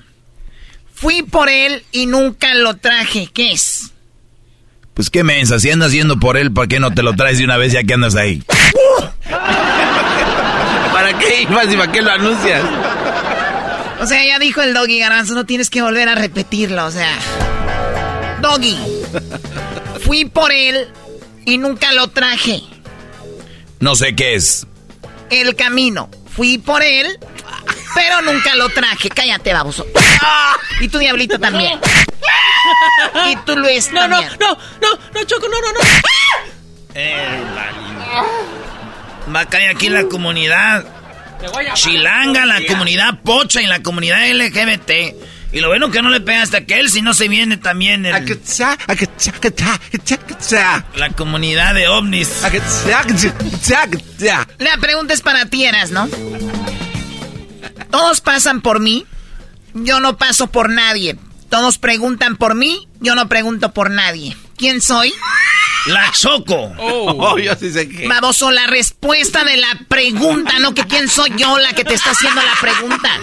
Fui 0.93 1.21
por 1.23 1.49
él 1.49 1.83
y 1.91 2.05
nunca 2.05 2.53
lo 2.53 2.75
traje. 2.77 3.27
¿Qué 3.33 3.51
es? 3.51 3.91
Pues 4.93 5.09
qué 5.09 5.23
mensa, 5.25 5.59
si 5.59 5.69
andas 5.69 5.91
yendo 5.91 6.17
por 6.17 6.38
él, 6.38 6.53
¿por 6.53 6.69
qué 6.69 6.79
no 6.79 6.93
te 6.93 7.03
lo 7.03 7.13
traes 7.17 7.38
de 7.39 7.43
una 7.43 7.57
vez 7.57 7.73
ya 7.73 7.83
que 7.83 7.93
andas 7.93 8.15
ahí? 8.15 8.41
¿Para 10.93 11.17
qué 11.19 11.41
ibas 11.41 11.71
y 11.73 11.75
para 11.75 11.91
qué 11.91 12.01
lo 12.01 12.11
anuncias? 12.11 12.63
O 13.99 14.05
sea, 14.07 14.25
ya 14.25 14.39
dijo 14.39 14.61
el 14.61 14.73
Doggy 14.73 14.99
Garbanzo, 14.99 15.33
no 15.33 15.45
tienes 15.45 15.69
que 15.69 15.81
volver 15.81 16.07
a 16.07 16.15
repetirlo, 16.15 16.86
o 16.86 16.91
sea. 16.91 17.11
Doggy. 18.41 18.77
Fui 20.05 20.25
por 20.25 20.51
él 20.53 20.88
y 21.45 21.57
nunca 21.57 21.91
lo 21.91 22.07
traje. 22.07 22.61
No 23.80 23.95
sé 23.95 24.15
qué 24.15 24.36
es. 24.36 24.65
El 25.30 25.55
camino. 25.55 26.09
Fui 26.36 26.57
por 26.57 26.82
él, 26.84 27.17
pero 27.93 28.21
nunca 28.21 28.55
lo 28.55 28.69
traje. 28.69 29.09
Cállate, 29.09 29.53
baboso. 29.53 29.86
Y 30.82 30.88
tu 30.89 30.97
diablito 30.99 31.39
también. 31.39 31.80
Y 33.30 33.36
tú 33.45 33.55
Luis 33.55 33.91
No, 33.91 34.07
no, 34.07 34.19
también. 34.19 34.39
no, 34.39 34.57
no, 34.82 34.99
no, 35.13 35.23
Choco, 35.26 35.47
no, 35.47 35.61
no, 35.61 35.71
no. 35.71 35.80
Eh, 36.95 37.43
Va 39.34 39.41
a 39.41 39.45
caer 39.45 39.69
aquí 39.69 39.89
la 39.89 40.05
comunidad 40.05 40.84
chilanga, 41.76 42.45
la 42.45 42.65
comunidad 42.65 43.19
pocha 43.23 43.61
y 43.61 43.67
la 43.67 43.84
comunidad 43.84 44.28
LGBT. 44.28 45.15
Y 45.55 45.61
lo 45.61 45.69
bueno 45.69 45.89
que 45.89 46.01
no 46.01 46.09
le 46.09 46.19
pegaste 46.19 46.57
a 46.57 46.59
aquel, 46.59 46.89
si 46.89 47.01
no 47.01 47.13
se 47.13 47.29
viene 47.29 47.55
también 47.55 48.05
el... 48.05 48.13
La 50.97 51.11
comunidad 51.11 51.73
de 51.73 51.87
ovnis. 51.87 52.43
La 54.59 54.75
pregunta 54.81 55.13
es 55.13 55.21
para 55.21 55.45
ti, 55.45 55.63
Eras, 55.63 55.91
¿no? 55.91 56.09
Todos 57.89 58.19
pasan 58.19 58.59
por 58.59 58.81
mí, 58.81 59.05
yo 59.73 60.01
no 60.01 60.17
paso 60.17 60.47
por 60.47 60.69
nadie. 60.69 61.15
Todos 61.47 61.77
preguntan 61.77 62.35
por 62.35 62.53
mí, 62.53 62.89
yo 62.99 63.15
no 63.15 63.29
pregunto 63.29 63.71
por 63.71 63.91
nadie. 63.91 64.35
¿Quién 64.57 64.81
soy? 64.81 65.13
La 65.85 66.11
Choco. 66.11 66.73
Oh, 66.79 67.37
yo 67.37 67.55
sí 67.55 67.71
sé 67.71 67.87
que. 67.87 68.07
Baboso, 68.07 68.49
la 68.51 68.65
respuesta 68.67 69.43
de 69.43 69.57
la 69.57 69.67
pregunta, 69.87 70.57
no 70.59 70.73
que 70.73 70.85
quién 70.85 71.07
soy 71.07 71.31
yo 71.37 71.57
la 71.59 71.73
que 71.73 71.83
te 71.83 71.93
está 71.93 72.11
haciendo 72.11 72.41
la 72.41 72.55
pregunta. 72.59 73.19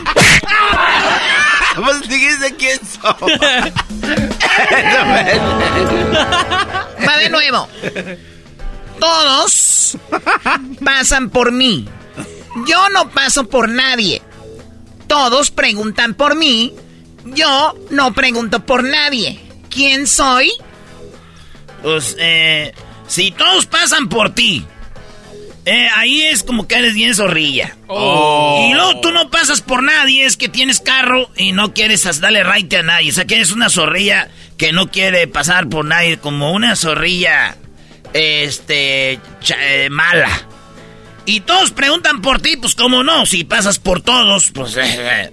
Vos 1.76 2.08
dijiste 2.08 2.54
quién 2.56 2.78
soy. 2.78 3.38
Va 7.08 7.16
de 7.18 7.30
nuevo. 7.30 7.68
Todos 9.00 9.96
pasan 10.84 11.30
por 11.30 11.50
mí. 11.50 11.88
Yo 12.66 12.88
no 12.90 13.10
paso 13.10 13.48
por 13.48 13.68
nadie. 13.68 14.22
Todos 15.08 15.50
preguntan 15.50 16.14
por 16.14 16.36
mí. 16.36 16.72
Yo 17.24 17.74
no 17.90 18.12
pregunto 18.12 18.64
por 18.64 18.84
nadie. 18.84 19.40
¿Quién 19.68 20.06
soy? 20.06 20.52
Pues, 21.82 22.16
eh, 22.18 22.72
si 23.06 23.30
todos 23.30 23.66
pasan 23.66 24.08
por 24.08 24.34
ti, 24.34 24.64
eh, 25.64 25.88
ahí 25.94 26.22
es 26.22 26.42
como 26.42 26.66
que 26.66 26.76
eres 26.76 26.94
bien 26.94 27.14
zorrilla. 27.14 27.76
Oh. 27.86 28.68
Y 28.68 28.74
luego 28.74 29.00
tú 29.00 29.12
no 29.12 29.30
pasas 29.30 29.60
por 29.60 29.82
nadie, 29.82 30.24
es 30.24 30.36
que 30.36 30.48
tienes 30.48 30.80
carro 30.80 31.30
y 31.36 31.52
no 31.52 31.72
quieres 31.72 32.20
darle 32.20 32.42
right 32.42 32.72
a 32.74 32.82
nadie. 32.82 33.10
O 33.10 33.14
sea, 33.14 33.26
que 33.26 33.36
eres 33.36 33.52
una 33.52 33.70
zorrilla 33.70 34.28
que 34.56 34.72
no 34.72 34.90
quiere 34.90 35.26
pasar 35.28 35.68
por 35.68 35.84
nadie, 35.84 36.18
como 36.18 36.52
una 36.52 36.74
zorrilla, 36.74 37.56
este, 38.12 39.20
eh, 39.58 39.88
mala. 39.90 40.48
Y 41.26 41.40
todos 41.40 41.70
preguntan 41.70 42.22
por 42.22 42.40
ti, 42.40 42.56
pues 42.56 42.74
cómo 42.74 43.04
no, 43.04 43.26
si 43.26 43.44
pasas 43.44 43.78
por 43.78 44.00
todos, 44.00 44.50
pues... 44.52 44.76
eh, 44.80 45.30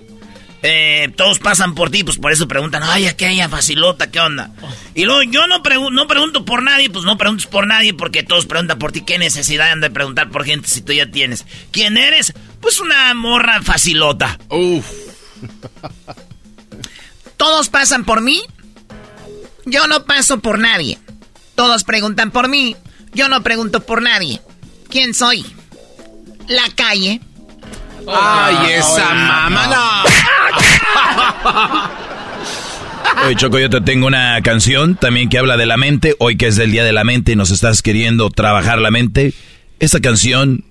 eh, 0.61 1.11
todos 1.15 1.39
pasan 1.39 1.73
por 1.75 1.89
ti, 1.89 2.03
pues 2.03 2.17
por 2.17 2.31
eso 2.31 2.47
preguntan, 2.47 2.83
ay, 2.83 3.05
aquella 3.07 3.47
facilota, 3.49 4.11
¿qué 4.11 4.19
onda? 4.19 4.51
Y 4.95 5.05
luego 5.05 5.23
yo 5.23 5.47
no, 5.47 5.63
pregu- 5.63 5.91
no 5.91 6.07
pregunto 6.07 6.43
por 6.45 6.61
nadie, 6.63 6.89
pues 6.89 7.05
no 7.05 7.17
preguntes 7.17 7.47
por 7.47 7.65
nadie 7.67 7.93
porque 7.93 8.23
todos 8.23 8.45
preguntan 8.45 8.77
por 8.79 8.91
ti. 8.91 9.01
¿Qué 9.01 9.17
necesidad 9.17 9.71
han 9.71 9.81
de 9.81 9.89
preguntar 9.89 10.29
por 10.29 10.45
gente 10.45 10.67
si 10.67 10.81
tú 10.81 10.91
ya 10.93 11.09
tienes? 11.09 11.45
¿Quién 11.71 11.97
eres? 11.97 12.33
Pues 12.61 12.79
una 12.79 13.13
morra 13.13 13.61
facilota. 13.61 14.37
Uf. 14.49 14.85
Todos 17.37 17.69
pasan 17.69 18.03
por 18.03 18.21
mí. 18.21 18.41
Yo 19.65 19.87
no 19.87 20.03
paso 20.05 20.39
por 20.39 20.59
nadie. 20.59 20.97
Todos 21.55 21.83
preguntan 21.83 22.31
por 22.31 22.49
mí. 22.49 22.75
Yo 23.13 23.29
no 23.29 23.43
pregunto 23.43 23.81
por 23.85 24.01
nadie. 24.01 24.41
¿Quién 24.89 25.13
soy? 25.13 25.45
La 26.47 26.63
calle. 26.75 27.21
Ay, 28.11 28.73
esa 28.73 29.13
mamá, 29.13 29.67
no. 29.67 29.89
Oye, 33.25 33.35
Choco, 33.35 33.59
yo 33.59 33.69
te 33.69 33.81
tengo 33.81 34.07
una 34.07 34.41
canción 34.41 34.95
también 34.95 35.29
que 35.29 35.37
habla 35.37 35.57
de 35.57 35.65
la 35.65 35.77
mente. 35.77 36.15
Hoy 36.19 36.37
que 36.37 36.47
es 36.47 36.57
el 36.57 36.71
Día 36.71 36.83
de 36.83 36.93
la 36.93 37.03
Mente 37.03 37.33
y 37.33 37.35
nos 37.35 37.51
estás 37.51 37.81
queriendo 37.81 38.29
trabajar 38.29 38.79
la 38.79 38.91
mente. 38.91 39.33
Esta 39.79 39.99
canción 39.99 40.63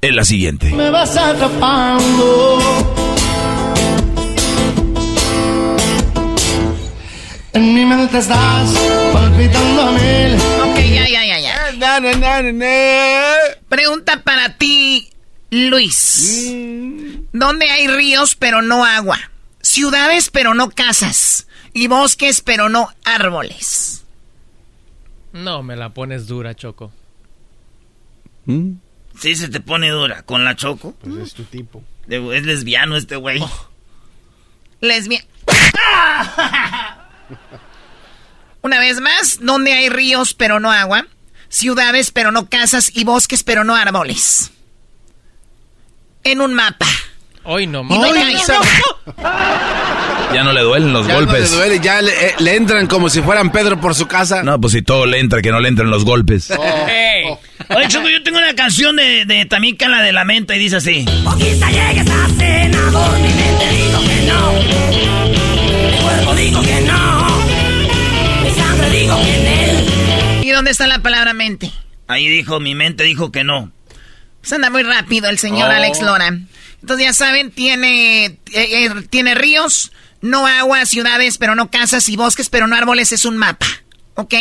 es 0.00 0.14
la 0.14 0.24
siguiente. 0.24 0.70
Me 0.72 0.90
vas 0.90 1.16
atrapando. 1.16 2.58
En 7.52 7.74
mi 7.74 7.84
mente 7.84 8.18
estás 8.18 8.74
palpitando 9.12 9.82
a 9.82 9.92
mil. 9.92 10.34
Ok, 10.62 10.78
ya, 10.78 11.06
ya, 11.06 11.24
ya, 11.24 11.38
ya. 11.38 11.72
Pregunta 13.68 14.22
para 14.24 14.56
ti, 14.56 15.11
Luis. 15.52 16.50
¿Dónde 17.34 17.70
hay 17.70 17.86
ríos 17.86 18.34
pero 18.34 18.62
no 18.62 18.86
agua? 18.86 19.18
Ciudades 19.60 20.30
pero 20.30 20.54
no 20.54 20.70
casas. 20.70 21.46
Y 21.74 21.88
bosques 21.88 22.40
pero 22.40 22.70
no 22.70 22.88
árboles. 23.04 24.02
No, 25.34 25.62
me 25.62 25.76
la 25.76 25.90
pones 25.90 26.26
dura, 26.26 26.54
Choco. 26.54 26.90
Sí, 28.46 29.34
se 29.36 29.48
te 29.48 29.60
pone 29.60 29.90
dura 29.90 30.22
con 30.22 30.42
la 30.44 30.56
choco. 30.56 30.94
Pues 31.02 31.16
es 31.16 31.34
tu 31.34 31.44
tipo. 31.44 31.84
Es 32.08 32.46
lesbiano 32.46 32.96
este 32.96 33.16
güey. 33.16 33.44
Lesbia. 34.80 35.22
Una 38.62 38.78
vez 38.78 39.00
más, 39.00 39.38
¿dónde 39.42 39.74
hay 39.74 39.90
ríos 39.90 40.32
pero 40.32 40.60
no 40.60 40.72
agua? 40.72 41.06
Ciudades 41.50 42.10
pero 42.10 42.32
no 42.32 42.48
casas 42.48 42.90
y 42.94 43.04
bosques 43.04 43.44
pero 43.44 43.64
no 43.64 43.76
árboles 43.76 44.50
en 46.24 46.40
un 46.40 46.54
mapa. 46.54 46.86
Hoy 47.44 47.66
no, 47.66 47.82
no, 47.82 47.98
no, 47.98 48.14
Ya 50.32 50.44
no 50.44 50.52
le 50.52 50.60
duelen 50.60 50.92
los 50.92 51.08
golpes. 51.08 51.50
No 51.50 51.58
le 51.58 51.64
duele, 51.64 51.80
ya 51.80 51.98
eh, 51.98 52.34
le, 52.38 52.54
entran 52.54 52.86
como 52.86 53.08
si 53.08 53.20
fueran 53.20 53.50
Pedro 53.50 53.80
por 53.80 53.96
su 53.96 54.06
casa. 54.06 54.44
No, 54.44 54.60
pues 54.60 54.74
si 54.74 54.82
todo 54.82 55.06
le 55.06 55.18
entra, 55.18 55.42
que 55.42 55.50
no 55.50 55.58
le 55.58 55.68
entren 55.68 55.90
los 55.90 56.04
golpes. 56.04 56.52
Oh, 56.52 56.86
hey. 56.86 57.24
Oh. 57.28 57.40
Oye, 57.76 57.88
yo 57.88 58.22
tengo 58.22 58.38
una 58.38 58.54
canción 58.54 58.94
de, 58.96 59.46
Tamika, 59.48 59.88
la 59.88 60.02
de 60.02 60.12
Lamento, 60.12 60.54
y 60.54 60.58
dice 60.58 60.76
así. 60.76 61.04
¿Y 70.42 70.50
dónde 70.50 70.70
está 70.70 70.86
la 70.86 71.00
palabra 71.00 71.34
mente? 71.34 71.72
Ahí 72.06 72.28
dijo, 72.28 72.60
mi 72.60 72.74
mente 72.74 73.04
dijo 73.04 73.32
que 73.32 73.42
no. 73.42 73.72
Pues 74.42 74.52
anda 74.52 74.68
muy 74.70 74.82
rápido 74.82 75.28
el 75.30 75.38
señor 75.38 75.70
Oh. 75.70 75.74
Alex 75.74 76.02
Lora. 76.02 76.28
Entonces 76.80 77.06
ya 77.06 77.12
saben, 77.14 77.50
tiene, 77.50 78.24
eh, 78.26 78.38
eh, 78.52 78.90
tiene 79.08 79.34
ríos, 79.34 79.92
no 80.20 80.46
agua, 80.46 80.84
ciudades, 80.84 81.38
pero 81.38 81.54
no 81.54 81.70
casas 81.70 82.08
y 82.08 82.16
bosques, 82.16 82.50
pero 82.50 82.66
no 82.66 82.76
árboles, 82.76 83.12
es 83.12 83.24
un 83.24 83.36
mapa. 83.38 83.66
¿Ok? 84.14 84.34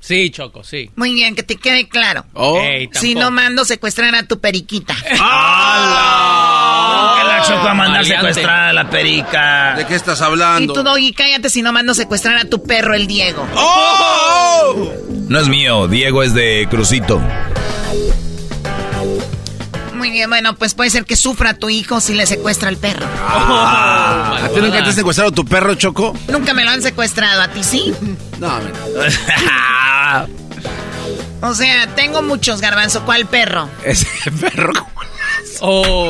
Sí, 0.00 0.30
Choco, 0.30 0.62
sí. 0.62 0.90
Muy 0.96 1.14
bien, 1.14 1.34
que 1.34 1.42
te 1.42 1.56
quede 1.56 1.88
claro. 1.88 2.26
Oh. 2.34 2.60
Si 2.92 3.14
no 3.14 3.30
mando 3.30 3.64
secuestrar 3.64 4.14
a 4.14 4.22
tu 4.24 4.38
periquita. 4.38 4.94
¡Hala! 5.84 7.14
Que 7.20 7.24
la 7.28 7.42
chocó 7.42 7.68
a 7.68 7.74
mandar 7.74 8.04
secuestrar 8.04 8.68
a 8.68 8.72
la 8.72 8.88
perica. 8.90 9.74
¿De 9.76 9.86
qué 9.86 9.94
estás 9.94 10.20
Y 10.20 10.24
hablando? 10.24 10.72
tú, 10.74 10.82
Doggy, 10.82 11.12
cállate 11.12 11.48
si 11.50 11.62
no 11.62 11.72
mando 11.72 11.94
secuestrar 11.94 12.36
a 12.38 12.44
tu 12.44 12.62
perro, 12.62 12.94
el 12.94 13.06
Diego. 13.06 13.46
¡Oh! 13.54 14.92
No 15.28 15.40
es 15.40 15.48
mío, 15.48 15.88
Diego 15.88 16.22
es 16.22 16.34
de 16.34 16.66
Crucito. 16.70 17.20
Muy 20.04 20.10
bien, 20.10 20.28
bueno, 20.28 20.54
pues 20.54 20.74
puede 20.74 20.90
ser 20.90 21.06
que 21.06 21.16
sufra 21.16 21.54
tu 21.54 21.70
hijo 21.70 21.98
si 21.98 22.12
le 22.12 22.26
secuestra 22.26 22.68
al 22.68 22.76
perro. 22.76 23.06
Ah, 23.26 24.38
¿A 24.44 24.48
ti 24.50 24.60
nunca 24.60 24.84
te 24.84 24.90
has 24.90 24.96
secuestrado 24.96 25.32
tu 25.32 25.46
perro, 25.46 25.74
Choco? 25.76 26.14
Nunca 26.28 26.52
me 26.52 26.62
lo 26.62 26.72
han 26.72 26.82
secuestrado, 26.82 27.40
¿a 27.40 27.48
ti 27.48 27.64
sí? 27.64 27.94
No, 28.38 28.60
O 31.40 31.54
sea, 31.54 31.86
tengo 31.94 32.20
muchos, 32.20 32.60
garbanzo. 32.60 33.02
¿Cuál 33.06 33.24
perro? 33.24 33.70
ese 33.86 34.06
perro. 34.38 34.74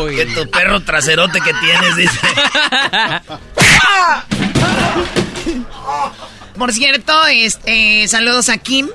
Que 0.09 0.26
tu 0.34 0.51
perro 0.51 0.82
traserote 0.82 1.40
que 1.40 1.55
tienes, 1.55 1.95
dice. 1.95 2.18
Por 6.59 6.72
cierto, 6.72 7.26
este, 7.28 8.09
saludos 8.09 8.49
a 8.49 8.59
Kim, 8.59 8.88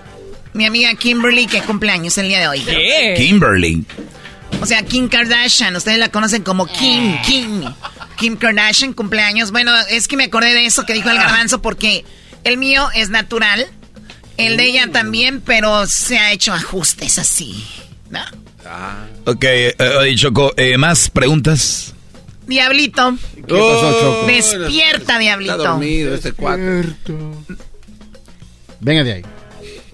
mi 0.52 0.66
amiga 0.66 0.94
Kimberly, 0.96 1.48
que 1.48 1.62
cumpleaños 1.62 2.18
el 2.18 2.28
día 2.28 2.42
de 2.42 2.50
hoy. 2.50 2.66
Kimberly. 3.16 3.86
O 4.62 4.66
sea, 4.66 4.84
Kim 4.84 5.08
Kardashian, 5.08 5.76
ustedes 5.76 6.00
la 6.00 6.10
conocen 6.10 6.44
como 6.44 6.68
Kim, 6.68 7.16
Kim. 7.26 7.64
Kim 8.18 8.36
Kardashian, 8.36 8.94
cumpleaños. 8.94 9.52
Bueno, 9.52 9.72
es 9.90 10.08
que 10.08 10.18
me 10.18 10.26
acordé 10.26 10.54
de 10.54 10.66
eso 10.66 10.86
que 10.86 10.94
dijo 10.94 11.10
el 11.10 11.18
garbanzo 11.18 11.62
porque 11.62 12.04
el 12.44 12.58
mío 12.58 12.90
es 12.94 13.10
natural, 13.10 13.68
el 14.38 14.58
de 14.58 14.66
ella 14.66 14.90
también, 14.92 15.42
pero 15.42 15.88
se 15.88 16.18
ha 16.18 16.32
hecho 16.32 16.54
ajustes 16.54 17.20
así. 17.20 17.66
¿no? 18.10 18.20
Ok, 19.26 19.44
eh, 19.44 20.14
Choco, 20.16 20.54
eh, 20.58 20.78
¿más 20.78 21.10
preguntas? 21.10 21.94
Diablito. 22.48 23.16
¿Qué 23.36 23.42
pasó, 23.44 24.00
Choco? 24.00 24.28
Despierta, 24.28 25.20
Diablito. 25.20 25.56
Está 25.56 25.70
dormido 25.70 26.16
este 26.16 26.34
cuate. 26.34 26.96
Venga 28.80 29.04
de 29.04 29.14
ahí. 29.14 29.22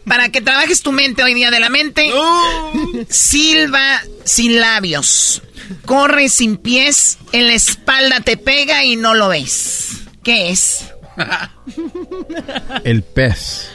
Para 0.06 0.30
que 0.30 0.42
trabajes 0.42 0.82
tu 0.82 0.92
mente 0.92 1.24
hoy 1.24 1.34
día 1.34 1.52
de 1.52 1.60
la 1.60 1.70
mente. 1.70 2.12
Silba 3.10 4.02
sin 4.24 4.60
labios. 4.60 5.42
Corre 5.86 6.30
sin 6.30 6.58
pies. 6.58 7.18
En 7.32 7.48
la 7.48 7.54
espalda 7.54 8.22
te 8.22 8.38
pega 8.38 8.84
y 8.84 8.96
no 8.96 9.14
lo 9.14 9.30
ves. 9.30 10.04
¿Qué 10.24 10.50
es? 10.52 10.86
El 12.84 13.04
pez. 13.04 13.70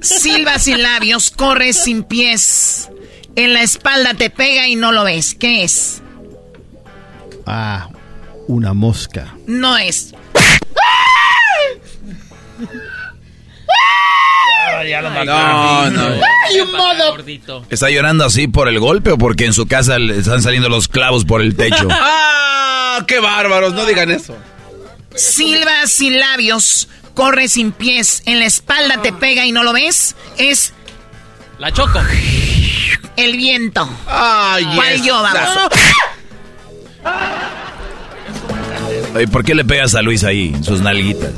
Silba 0.00 0.58
sin 0.58 0.82
labios. 0.82 1.30
Corre 1.30 1.72
sin 1.72 2.04
pies. 2.04 2.88
En 3.36 3.52
la 3.54 3.62
espalda 3.62 4.14
te 4.14 4.30
pega 4.30 4.68
y 4.68 4.76
no 4.76 4.92
lo 4.92 5.04
ves. 5.04 5.34
¿Qué 5.34 5.64
es? 5.64 6.02
Ah, 7.46 7.88
una 8.46 8.74
mosca. 8.74 9.34
No 9.46 9.76
es. 9.76 10.14
Ya 14.88 15.02
lo 15.02 15.24
No, 15.24 15.90
no. 15.90 16.08
Gordito. 17.10 17.64
¿Está 17.70 17.90
llorando 17.90 18.24
así 18.24 18.48
por 18.48 18.68
el 18.68 18.78
golpe 18.78 19.12
o 19.12 19.18
porque 19.18 19.46
en 19.46 19.52
su 19.52 19.66
casa 19.66 19.98
le 19.98 20.18
están 20.18 20.42
saliendo 20.42 20.68
los 20.68 20.88
clavos 20.88 21.24
por 21.24 21.40
el 21.42 21.56
techo? 21.56 21.88
¡Ah! 21.90 23.04
¡Qué 23.06 23.20
bárbaros! 23.20 23.74
No 23.74 23.86
digan 23.86 24.10
eso. 24.10 24.36
Silba 25.14 25.86
sin 25.86 26.18
labios. 26.18 26.88
Corre 27.14 27.48
sin 27.48 27.72
pies. 27.72 28.22
En 28.26 28.38
la 28.38 28.46
espalda 28.46 29.02
te 29.02 29.12
pega 29.12 29.44
y 29.46 29.52
no 29.52 29.62
lo 29.62 29.72
ves. 29.72 30.16
Es 30.38 30.72
La 31.58 31.72
Choco. 31.72 32.00
el 33.16 33.36
viento. 33.36 33.88
¡Ay, 34.06 34.66
¿Cuál 34.74 35.02
yo, 35.02 35.22
vamos? 35.22 35.70
Oye, 39.14 39.28
¿Por 39.28 39.44
qué 39.44 39.54
le 39.54 39.64
pegas 39.64 39.94
a 39.94 40.02
Luis 40.02 40.24
ahí, 40.24 40.52
en 40.54 40.64
sus 40.64 40.80
nalguitas? 40.80 41.32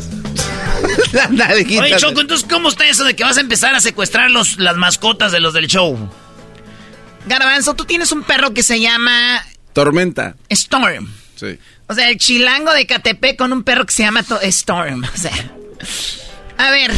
La 1.13 1.29
nalguita. 1.29 1.83
Oye, 1.83 1.97
Choco, 1.97 2.21
entonces, 2.21 2.47
¿cómo 2.49 2.69
está 2.71 2.87
eso 2.89 3.05
de 3.05 3.15
que 3.15 3.23
vas 3.25 3.37
a 3.37 3.41
empezar 3.41 3.75
a 3.75 3.81
secuestrar 3.81 4.31
los, 4.31 4.59
las 4.59 4.77
mascotas 4.77 5.31
de 5.33 5.41
los 5.41 5.53
del 5.55 5.67
show? 5.67 5.97
Garbanzo, 7.27 7.75
tú 7.75 7.85
tienes 7.85 8.11
un 8.13 8.23
perro 8.23 8.53
que 8.53 8.63
se 8.63 8.81
llama 8.81 9.45
Tormenta. 9.73 10.35
Storm. 10.49 11.13
Sí. 11.37 11.59
O 11.89 11.95
sea, 11.95 12.09
el 12.09 12.17
chilango 12.19 12.73
de 12.73 12.87
Catepec 12.87 13.37
con 13.37 13.53
un 13.53 13.63
perro 13.63 13.85
que 13.87 13.93
se 13.93 14.03
llama 14.03 14.23
to- 14.23 14.41
Storm. 14.41 15.05
O 15.05 15.17
sea. 15.19 15.33
A 16.59 16.71
ver. 16.71 16.91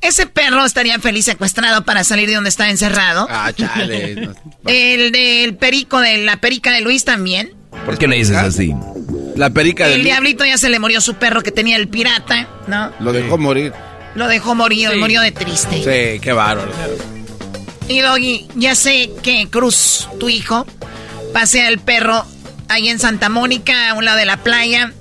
Ese 0.00 0.26
perro 0.26 0.64
estaría 0.66 0.98
feliz 0.98 1.24
secuestrado 1.24 1.84
para 1.84 2.04
salir 2.04 2.28
de 2.28 2.34
donde 2.34 2.50
está 2.50 2.68
encerrado. 2.68 3.26
Ah, 3.30 3.52
chale. 3.54 4.28
El 4.66 5.12
del 5.12 5.56
perico 5.56 5.98
de 6.00 6.18
la 6.18 6.36
perica 6.40 6.72
de 6.72 6.82
Luis 6.82 7.04
también. 7.04 7.54
¿Por 7.86 7.96
qué 7.96 8.06
le 8.06 8.16
dices 8.16 8.36
así? 8.36 8.74
La 9.36 9.50
perica 9.50 9.86
El 9.86 9.92
del... 9.94 10.04
diablito 10.04 10.44
ya 10.44 10.58
se 10.58 10.68
le 10.70 10.78
murió 10.78 11.00
su 11.00 11.14
perro 11.14 11.42
que 11.42 11.50
tenía 11.52 11.76
el 11.76 11.88
pirata, 11.88 12.48
¿no? 12.66 12.92
Lo 13.00 13.12
dejó 13.12 13.36
morir. 13.38 13.72
Lo 14.14 14.28
dejó 14.28 14.54
morir, 14.54 14.90
Sí. 14.92 14.98
murió 14.98 15.20
de 15.20 15.32
triste. 15.32 15.76
Sí, 15.78 16.20
qué 16.20 16.32
bárbaro. 16.32 16.70
Y 17.88 18.00
Doggy, 18.00 18.46
ya 18.54 18.74
sé 18.74 19.10
que 19.22 19.48
Cruz, 19.50 20.08
tu 20.20 20.28
hijo, 20.28 20.66
pasea 21.32 21.68
el 21.68 21.78
perro 21.80 22.24
ahí 22.68 22.88
en 22.88 22.98
Santa 22.98 23.28
Mónica, 23.28 23.90
a 23.90 23.94
un 23.94 24.04
lado 24.04 24.16
de 24.18 24.24
la 24.24 24.36
playa. 24.38 24.92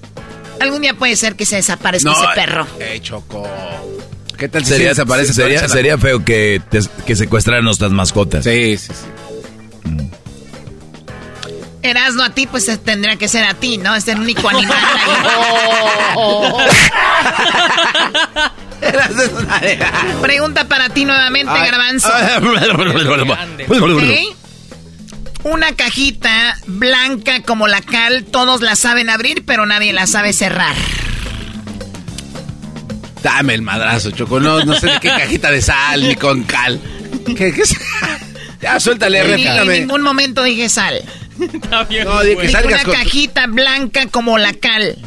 Algún 0.59 0.81
día 0.81 0.93
puede 0.93 1.15
ser 1.15 1.35
que 1.35 1.45
se 1.45 1.57
desaparezca 1.57 2.11
ese 2.11 2.25
perro. 2.35 2.67
Eh, 2.79 2.99
Choco. 3.01 3.47
¿Qué 4.37 4.49
tal 4.49 4.65
Sería, 4.65 4.87
se 4.87 4.89
desaparece? 4.89 5.33
sería, 5.33 5.67
sería 5.69 5.97
feo 5.97 6.25
que, 6.25 6.59
te- 6.69 6.81
que 7.05 7.15
secuestraran 7.15 7.63
nuestras 7.63 7.91
mascotas. 7.91 8.43
Sí, 8.43 8.77
sí, 8.77 8.87
sí. 8.87 9.32
Erasno 11.83 12.23
a 12.23 12.29
ti, 12.29 12.47
pues 12.47 12.67
eh, 12.69 12.77
tendría 12.77 13.17
que 13.17 13.27
ser 13.27 13.43
a 13.43 13.53
ti, 13.55 13.77
¿no? 13.77 13.93
Es 13.93 14.07
el 14.07 14.19
único 14.19 14.47
animal 14.47 14.77
ahí. 14.79 15.03
Pregunta 20.21 20.67
para 20.67 20.89
ti 20.89 21.03
nuevamente. 21.05 21.51
Garbanzo. 21.53 22.09
¿Ok? 23.69 24.37
Una 25.43 25.73
cajita 25.73 26.57
blanca 26.67 27.43
como 27.43 27.67
la 27.67 27.81
cal, 27.81 28.23
todos 28.23 28.61
la 28.61 28.77
saben 28.77 29.09
abrir, 29.09 29.43
pero 29.45 29.65
nadie 29.65 29.91
la 29.91 30.07
sabe 30.07 30.31
cerrar. 30.31 30.75
Dame 33.21 33.55
el 33.55 33.61
madrazo, 33.61 34.11
Choco. 34.11 34.39
No, 34.39 34.63
no 34.63 34.73
sé 34.79 34.87
de 34.87 34.99
qué 35.01 35.09
cajita 35.09 35.51
de 35.51 35.61
sal 35.61 36.07
ni 36.07 36.15
con 36.15 36.43
cal. 36.43 36.79
¿Qué, 37.25 37.53
qué 37.53 37.61
es? 37.61 37.75
Ya, 38.61 38.79
suéltale, 38.79 39.33
en 39.33 39.67
ningún 39.67 40.01
momento 40.01 40.43
dije 40.43 40.69
sal. 40.69 41.03
Está 41.39 41.83
bien, 41.85 42.05
No, 42.05 42.19
que 42.21 42.49
salgas 42.49 42.83
una 42.83 42.83
con... 42.83 42.93
cajita 43.03 43.47
blanca 43.47 44.07
como 44.07 44.37
la 44.37 44.53
cal. 44.53 44.97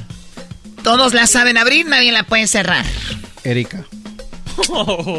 Todos 0.83 1.15
la 1.15 1.27
saben 1.27 1.57
abrir, 1.59 1.87
nadie 1.87 2.13
la 2.13 2.23
puede 2.25 2.47
cerrar. 2.47 2.85
Erika. 3.45 3.85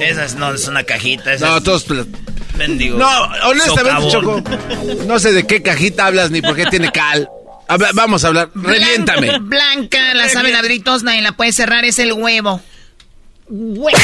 Esa 0.02 0.26
es- 0.26 0.36
no 0.36 0.54
es 0.54 0.68
una 0.68 0.84
cajita, 0.84 1.34
esa 1.34 1.48
No, 1.50 1.58
es 1.58 1.64
todos... 1.64 1.86
No, 1.88 3.22
honestamente, 3.46 4.10
socavón. 4.12 4.44
Choco. 4.44 4.44
No 5.06 5.20
sé 5.20 5.32
de 5.32 5.46
qué 5.46 5.62
cajita 5.62 6.08
hablas 6.08 6.32
ni 6.32 6.42
por 6.42 6.56
qué 6.56 6.66
tiene 6.66 6.92
cal. 6.92 7.30
Habla- 7.68 7.92
vamos 7.94 8.24
a 8.24 8.28
hablar. 8.30 8.50
Reviéntame. 8.56 9.28
Blan- 9.40 9.50
Blanca, 9.50 10.14
la 10.16 10.28
saben 10.30 10.56
abrir 10.56 10.84
todos, 10.84 11.04
nadie 11.04 11.22
la 11.22 11.34
puede 11.34 11.52
cerrar, 11.54 11.86
es 11.86 12.00
el 12.00 12.14
huevo. 12.14 12.62
Huevo. 13.50 13.98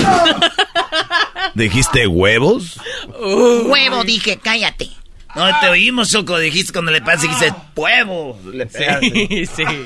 ¿Dijiste 1.54 2.06
huevos? 2.06 2.78
Huevo, 3.18 4.04
dije, 4.04 4.38
cállate. 4.42 4.90
No, 5.34 5.46
te 5.60 5.68
oímos, 5.68 6.10
Choco. 6.10 6.38
Dijiste 6.38 6.72
cuando 6.72 6.90
le 6.90 7.00
pasas 7.02 7.24
y 7.24 7.28
dices, 7.28 7.52
huevo. 7.76 8.38
Le. 8.52 8.68
Sí, 8.68 9.46
sí. 9.56 9.64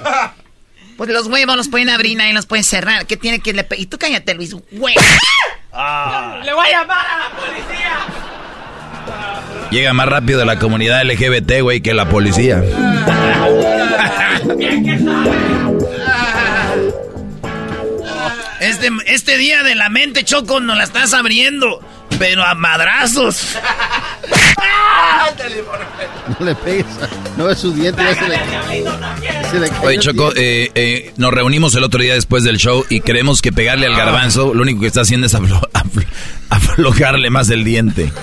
Pues 0.97 1.11
los 1.11 1.27
huevos 1.27 1.57
los 1.57 1.67
pueden 1.69 1.91
abrir, 1.91 2.17
nadie 2.17 2.33
los 2.35 2.47
puede 2.47 2.63
cerrar. 2.63 3.05
¿Qué 3.07 3.17
tiene 3.17 3.41
que 3.41 3.53
le 3.53 3.65
pe- 3.65 3.75
Y 3.81 3.87
tú 3.87 3.99
cállate, 3.99 4.33
Luis. 4.35 4.55
Huevo. 4.71 5.01
Ah. 5.73 6.41
¡Le 6.45 6.55
voy 6.55 6.69
a 6.69 6.71
llamar 6.71 7.05
a 7.05 7.19
la 7.19 7.31
policía! 7.35 7.99
Llega 9.73 9.93
más 9.93 10.07
rápido 10.09 10.39
de 10.39 10.45
la 10.47 10.61
comunidad 10.61 11.03
LGBT, 11.05 11.63
güey, 11.63 11.81
que 11.81 11.95
la 11.95 12.09
policía. 12.09 12.63
Este, 18.65 18.91
este 19.07 19.37
día 19.39 19.63
de 19.63 19.75
la 19.75 19.89
mente, 19.89 20.25
Choco, 20.25 20.61
nos 20.61 20.77
la 20.77 20.85
estás 20.85 21.13
abriendo. 21.15 21.81
Pero 22.19 22.45
a 22.45 22.55
madrazos. 22.55 23.41
No 26.39 26.47
le 26.47 26.55
pegues. 26.55 26.87
No 27.37 27.51
es 27.51 27.59
su 27.59 27.73
diente, 27.73 28.03
ya 28.03 28.15
se 28.15 28.29
le, 28.29 28.39
se 29.51 29.59
le 29.61 29.71
Oye, 29.83 29.99
Choco, 29.99 30.33
eh, 30.37 30.71
eh, 30.75 31.13
nos 31.17 31.33
reunimos 31.33 31.75
el 31.75 31.85
otro 31.85 32.01
día 32.01 32.15
después 32.15 32.45
del 32.45 32.57
show 32.57 32.85
y 32.89 33.01
creemos 33.01 33.43
que 33.43 33.53
pegarle 33.53 33.87
Ah. 33.87 33.91
al 33.91 33.97
garbanzo 33.97 34.55
lo 34.55 34.63
único 34.63 34.81
que 34.81 34.87
está 34.87 35.01
haciendo 35.03 35.27
es 35.27 35.35
aflo- 35.35 35.69
aflo- 35.73 36.07
aflojarle 36.51 37.31
más 37.31 37.51
el 37.51 37.65
diente. 37.65 38.13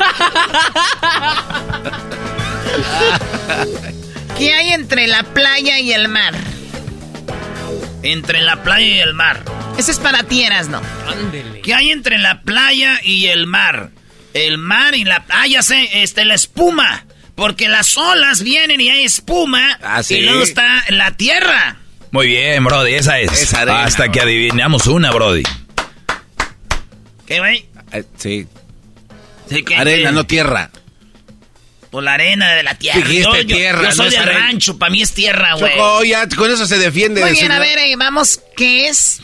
¿Qué 4.38 4.54
hay 4.54 4.70
entre 4.70 5.08
la 5.08 5.24
playa 5.24 5.80
y 5.80 5.92
el 5.92 6.08
mar? 6.08 6.34
Entre 8.04 8.42
la 8.42 8.64
playa 8.64 8.86
y 8.88 9.00
el 9.00 9.14
mar. 9.14 9.44
Ese 9.78 9.91
es 9.91 9.99
para 9.99 10.24
ti, 10.24 10.45
¿no? 10.69 10.82
Ándele. 11.07 11.61
¿Qué 11.61 11.74
hay 11.74 11.91
entre 11.91 12.17
la 12.17 12.41
playa 12.41 12.99
y 13.03 13.28
el 13.28 13.47
mar? 13.47 13.89
El 14.34 14.57
mar 14.57 14.95
y 14.95 15.03
la... 15.03 15.26
Ah, 15.30 15.47
ya 15.47 15.61
sé, 15.63 16.03
este, 16.03 16.26
la 16.26 16.36
espuma. 16.36 17.05
Porque 17.36 17.67
las 17.69 17.97
olas 17.97 18.43
vienen 18.43 18.80
y 18.80 18.89
hay 18.89 19.03
espuma. 19.03 19.80
Ah, 19.82 20.03
sí. 20.03 20.15
Y 20.15 20.22
luego 20.22 20.43
está 20.43 20.84
la 20.89 21.11
tierra. 21.17 21.78
Muy 22.11 22.28
bien, 22.28 22.63
Brody, 22.63 22.93
esa 22.93 23.19
es. 23.19 23.32
Esa 23.32 23.61
arena, 23.61 23.84
Hasta 23.86 24.11
que 24.11 24.19
adivinamos 24.19 24.86
una, 24.88 25.11
Brody. 25.11 25.43
¿Qué, 27.26 27.39
güey? 27.39 27.65
Eh, 27.93 28.03
sí. 28.17 28.47
Sí, 29.49 29.63
¿qué? 29.63 29.78
Arena, 29.78 30.09
¿Qué? 30.09 30.15
no 30.15 30.26
tierra. 30.26 30.69
Por 31.89 32.03
la 32.03 32.13
arena 32.13 32.51
de 32.53 32.63
la 32.63 32.76
tierra. 32.76 32.99
Dijiste 32.99 33.45
yo, 33.45 33.55
tierra, 33.55 33.84
yo 33.84 33.91
soy 33.91 34.05
no 34.05 34.11
del 34.11 34.34
rancho, 34.34 34.78
para 34.78 34.91
mí 34.91 35.01
es 35.01 35.13
tierra, 35.13 35.55
güey. 35.55 35.74
Choco, 35.74 36.03
ya 36.03 36.28
con 36.30 36.51
eso 36.51 36.65
se 36.65 36.78
defiende. 36.78 37.22
Muy 37.22 37.32
bien, 37.32 37.47
señor. 37.47 37.57
a 37.57 37.59
ver, 37.59 37.80
eh, 37.80 37.95
vamos, 37.97 38.41
¿qué 38.55 38.88
es? 38.88 39.22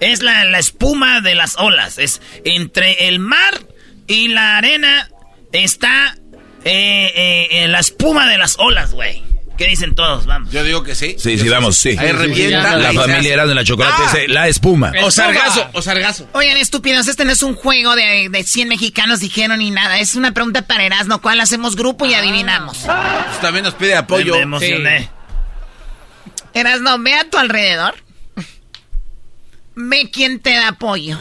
Es 0.00 0.22
la, 0.22 0.44
la 0.44 0.58
espuma 0.58 1.20
de 1.20 1.34
las 1.34 1.56
olas. 1.58 1.98
Es 1.98 2.20
entre 2.44 3.08
el 3.08 3.18
mar 3.18 3.60
y 4.06 4.28
la 4.28 4.56
arena 4.56 5.08
está 5.52 6.16
eh, 6.64 7.12
eh, 7.14 7.48
eh, 7.50 7.68
la 7.68 7.80
espuma 7.80 8.28
de 8.28 8.38
las 8.38 8.56
olas, 8.58 8.92
güey. 8.92 9.22
¿Qué 9.58 9.66
dicen 9.66 9.94
todos? 9.94 10.24
Vamos. 10.24 10.50
Yo 10.50 10.64
digo 10.64 10.82
que 10.82 10.94
sí. 10.94 11.16
Sí, 11.18 11.36
sí, 11.36 11.46
vamos, 11.50 11.76
sí. 11.76 11.94
Ahí 11.98 12.12
revienta. 12.12 12.76
La 12.78 12.94
familia 12.94 13.34
era 13.34 13.46
de 13.46 13.54
la 13.54 13.62
chocolate, 13.62 13.94
Ah. 13.98 14.06
ese, 14.08 14.28
la 14.28 14.48
espuma. 14.48 14.90
O 15.02 15.10
sargazo, 15.10 15.68
o 15.74 15.82
sargazo. 15.82 16.26
Oigan, 16.32 16.56
estúpidos, 16.56 17.06
este 17.08 17.26
no 17.26 17.32
es 17.32 17.42
un 17.42 17.54
juego 17.54 17.94
de, 17.94 18.28
de 18.30 18.42
100 18.42 18.68
mexicanos 18.68 19.20
dijeron 19.20 19.58
ni 19.58 19.70
nada. 19.70 19.98
Es 19.98 20.14
una 20.14 20.32
pregunta 20.32 20.62
para 20.62 20.84
Erasmo, 20.84 21.20
¿cuál 21.20 21.40
hacemos 21.40 21.76
grupo 21.76 22.06
y 22.06 22.14
adivinamos? 22.14 22.78
Pues 22.78 23.40
también 23.42 23.64
nos 23.66 23.74
pide 23.74 23.94
apoyo. 23.96 24.34
Me 24.36 24.40
emocioné. 24.44 25.10
Erasmo, 26.54 26.98
ve 26.98 27.14
a 27.14 27.28
tu 27.28 27.36
alrededor. 27.36 27.94
Ve 29.74 30.10
quién 30.10 30.40
te 30.40 30.54
da 30.54 30.68
apoyo. 30.68 31.18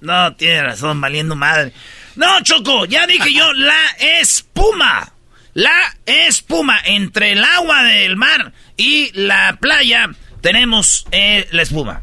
No, 0.00 0.34
tiene 0.36 0.62
razón, 0.62 1.00
valiendo 1.00 1.36
madre. 1.36 1.72
No, 2.16 2.42
Choco, 2.42 2.86
ya 2.86 3.06
dije 3.06 3.32
yo, 3.32 3.52
la 3.52 3.80
espuma. 3.98 5.12
La 5.52 5.96
espuma 6.06 6.78
entre 6.84 7.32
el 7.32 7.42
agua 7.42 7.82
del 7.82 8.16
mar 8.16 8.52
y 8.76 9.10
la 9.14 9.58
playa 9.60 10.10
tenemos 10.40 11.06
eh, 11.10 11.48
la 11.50 11.62
espuma. 11.62 12.02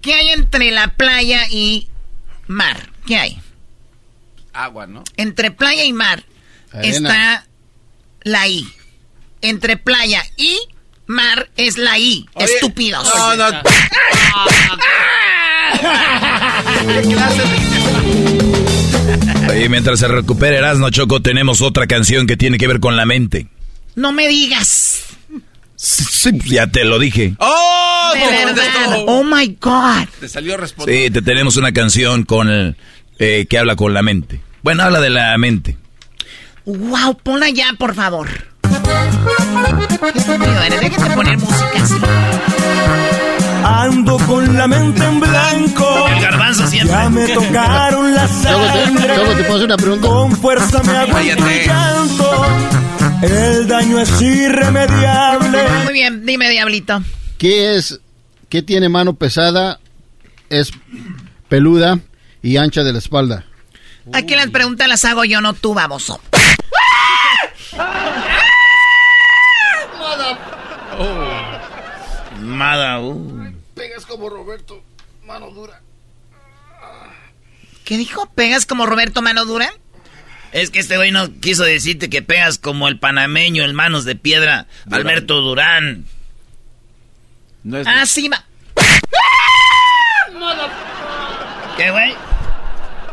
¿Qué 0.00 0.14
hay 0.14 0.30
entre 0.30 0.70
la 0.70 0.88
playa 0.88 1.46
y 1.50 1.88
mar? 2.46 2.90
¿Qué 3.06 3.16
hay? 3.16 3.38
Agua, 4.52 4.86
¿no? 4.86 5.04
Entre 5.16 5.50
playa 5.50 5.84
y 5.84 5.92
mar 5.92 6.24
Arena. 6.72 7.08
está 7.08 7.46
la 8.22 8.48
I. 8.48 8.66
Entre 9.42 9.76
playa 9.76 10.22
y 10.36 10.58
mar 11.06 11.48
es 11.56 11.78
la 11.78 11.98
I. 11.98 12.26
Oye, 12.34 12.46
Estúpidos. 12.46 13.10
No, 13.14 13.36
no. 13.36 13.60
Y 19.62 19.68
mientras 19.68 20.00
se 20.00 20.08
recupere 20.08 20.56
Erasmo 20.56 20.90
Choco, 20.90 21.22
tenemos 21.22 21.62
otra 21.62 21.86
canción 21.86 22.26
que 22.26 22.36
tiene 22.36 22.58
que 22.58 22.66
ver 22.66 22.80
con 22.80 22.96
la 22.96 23.06
mente. 23.06 23.46
No 23.94 24.12
me 24.12 24.26
digas. 24.28 25.04
Sí, 25.76 26.30
ya 26.46 26.66
te 26.66 26.84
lo 26.84 26.98
dije. 26.98 27.34
¡Oh! 27.38 28.12
De 28.14 28.44
verdad. 28.44 29.04
Oh 29.06 29.22
my 29.22 29.56
God. 29.60 30.08
Te 30.20 30.28
salió 30.28 30.56
responder. 30.56 30.96
Sí, 30.96 31.10
te 31.10 31.22
tenemos 31.22 31.56
una 31.56 31.72
canción 31.72 32.24
con 32.24 32.48
el, 32.48 32.76
eh, 33.18 33.46
que 33.48 33.58
habla 33.58 33.76
con 33.76 33.92
la 33.94 34.02
mente. 34.02 34.40
Bueno, 34.62 34.82
habla 34.82 35.00
de 35.00 35.10
la 35.10 35.36
mente. 35.38 35.76
Wow, 36.64 37.18
ponla 37.22 37.50
ya, 37.50 37.74
por 37.78 37.94
favor. 37.94 38.28
Qué 40.12 40.18
estúpido 40.18 40.62
eres. 40.62 40.80
Déjate 40.80 41.14
poner 41.14 41.38
música 41.38 41.82
así. 41.82 41.94
Ando 43.64 44.18
con 44.26 44.56
la 44.56 44.66
mente 44.68 45.02
en 45.04 45.20
blanco. 45.20 46.06
El 46.08 46.20
garbanzo 46.22 46.66
siempre. 46.66 46.94
Ya 46.94 47.08
me 47.08 47.28
tocaron 47.28 48.14
la 48.14 48.26
Luego 48.42 48.66
te, 48.66 48.84
sangre. 48.84 49.16
luego 49.16 49.32
te 49.34 49.44
puedo 49.44 49.54
hacer 49.54 49.64
una 49.66 49.76
pregunta. 49.76 50.08
Con 50.08 50.32
fuerza 50.36 50.82
me 50.82 50.96
aguanto 50.96 51.18
el 51.18 51.36
Cállate. 51.36 51.66
llanto. 51.66 52.46
El 53.22 53.66
daño 53.68 54.00
es 54.00 54.20
irremediable. 54.20 55.58
Muy 55.84 55.92
bien, 55.94 56.26
dime, 56.26 56.50
Diablito. 56.50 57.02
¿Qué 57.38 57.76
es? 57.76 58.00
¿Qué 58.50 58.60
tiene 58.62 58.88
mano 58.90 59.14
pesada? 59.14 59.80
Es 60.50 60.70
peluda 61.48 61.98
y 62.42 62.58
ancha 62.58 62.82
de 62.82 62.92
la 62.92 62.98
espalda. 62.98 63.44
Aquí 64.12 64.34
las 64.36 64.50
preguntas 64.50 64.86
las 64.88 65.04
hago 65.06 65.24
yo, 65.24 65.40
no 65.40 65.54
tú, 65.54 65.72
baboso. 65.72 66.20
Uh. 73.00 73.52
Pegas 73.74 74.06
como 74.06 74.28
Roberto, 74.28 74.82
mano 75.26 75.50
dura. 75.50 75.80
¿Qué 77.84 77.96
dijo? 77.98 78.26
¿Pegas 78.34 78.66
como 78.66 78.86
Roberto 78.86 79.20
Mano 79.20 79.44
Dura? 79.44 79.70
Es 80.52 80.70
que 80.70 80.78
este 80.78 80.96
güey 80.96 81.10
no 81.10 81.28
quiso 81.40 81.64
decirte 81.64 82.08
que 82.08 82.22
pegas 82.22 82.58
como 82.58 82.88
el 82.88 82.98
panameño, 82.98 83.64
el 83.64 83.74
manos 83.74 84.04
de 84.04 84.14
piedra, 84.14 84.66
Alberto 84.90 85.40
Durán. 85.40 86.06
No 87.62 87.78
es 87.78 87.86
Ah, 87.86 88.06
sí, 88.06 88.28
va. 88.28 88.44
¿Qué, 91.76 91.90
güey? 91.90 92.14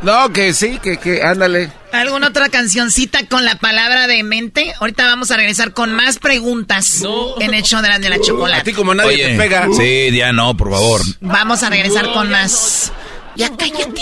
No, 0.02 0.30
que 0.34 0.54
sí, 0.54 0.80
que, 0.82 0.98
que, 0.98 1.22
ándale. 1.22 1.72
¿Alguna 1.94 2.30
otra 2.30 2.50
cancioncita 2.50 3.20
con 3.28 3.46
la 3.46 3.56
palabra 3.56 4.08
de 4.08 4.24
mente? 4.24 4.74
Ahorita 4.80 5.06
vamos 5.06 5.30
a 5.30 5.38
regresar 5.38 5.74
con 5.74 5.94
más 5.94 6.18
preguntas 6.18 7.04
en 7.40 7.54
el 7.54 7.62
show 7.64 7.82
de 7.82 7.90
la, 7.90 8.00
de 8.00 8.10
la 8.10 8.16
A 8.16 8.20
ti 8.20 8.26
chocolate. 8.28 8.74
como 8.74 8.96
nadie 8.96 9.10
Oye, 9.10 9.28
te 9.28 9.38
pega. 9.38 9.68
Sí, 9.78 10.10
ya 10.12 10.32
no, 10.32 10.58
por 10.58 10.72
favor. 10.72 11.02
Vamos 11.20 11.62
a 11.62 11.70
regresar 11.70 12.12
con 12.14 12.32
más. 12.32 12.92
Ya 13.36 13.50
cállate. 13.56 14.02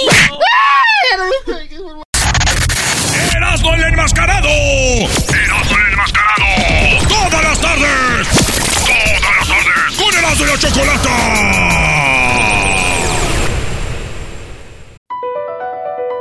¡Erasmo 3.35 3.73
el 3.73 3.83
enmascarado! 3.83 4.47
¡Erasmo 4.47 5.77
el 5.77 5.91
enmascarado! 5.91 7.07
¡Todas 7.09 7.43
las 7.43 7.59
tardes! 7.61 8.27
¡Todas 8.85 9.37
las 9.37 9.47
tardes! 9.47 9.97
¡Con 9.97 10.15
Erasmo 10.17 10.45
y 10.45 10.47
la 10.47 10.57
Chocolata! 10.59 11.68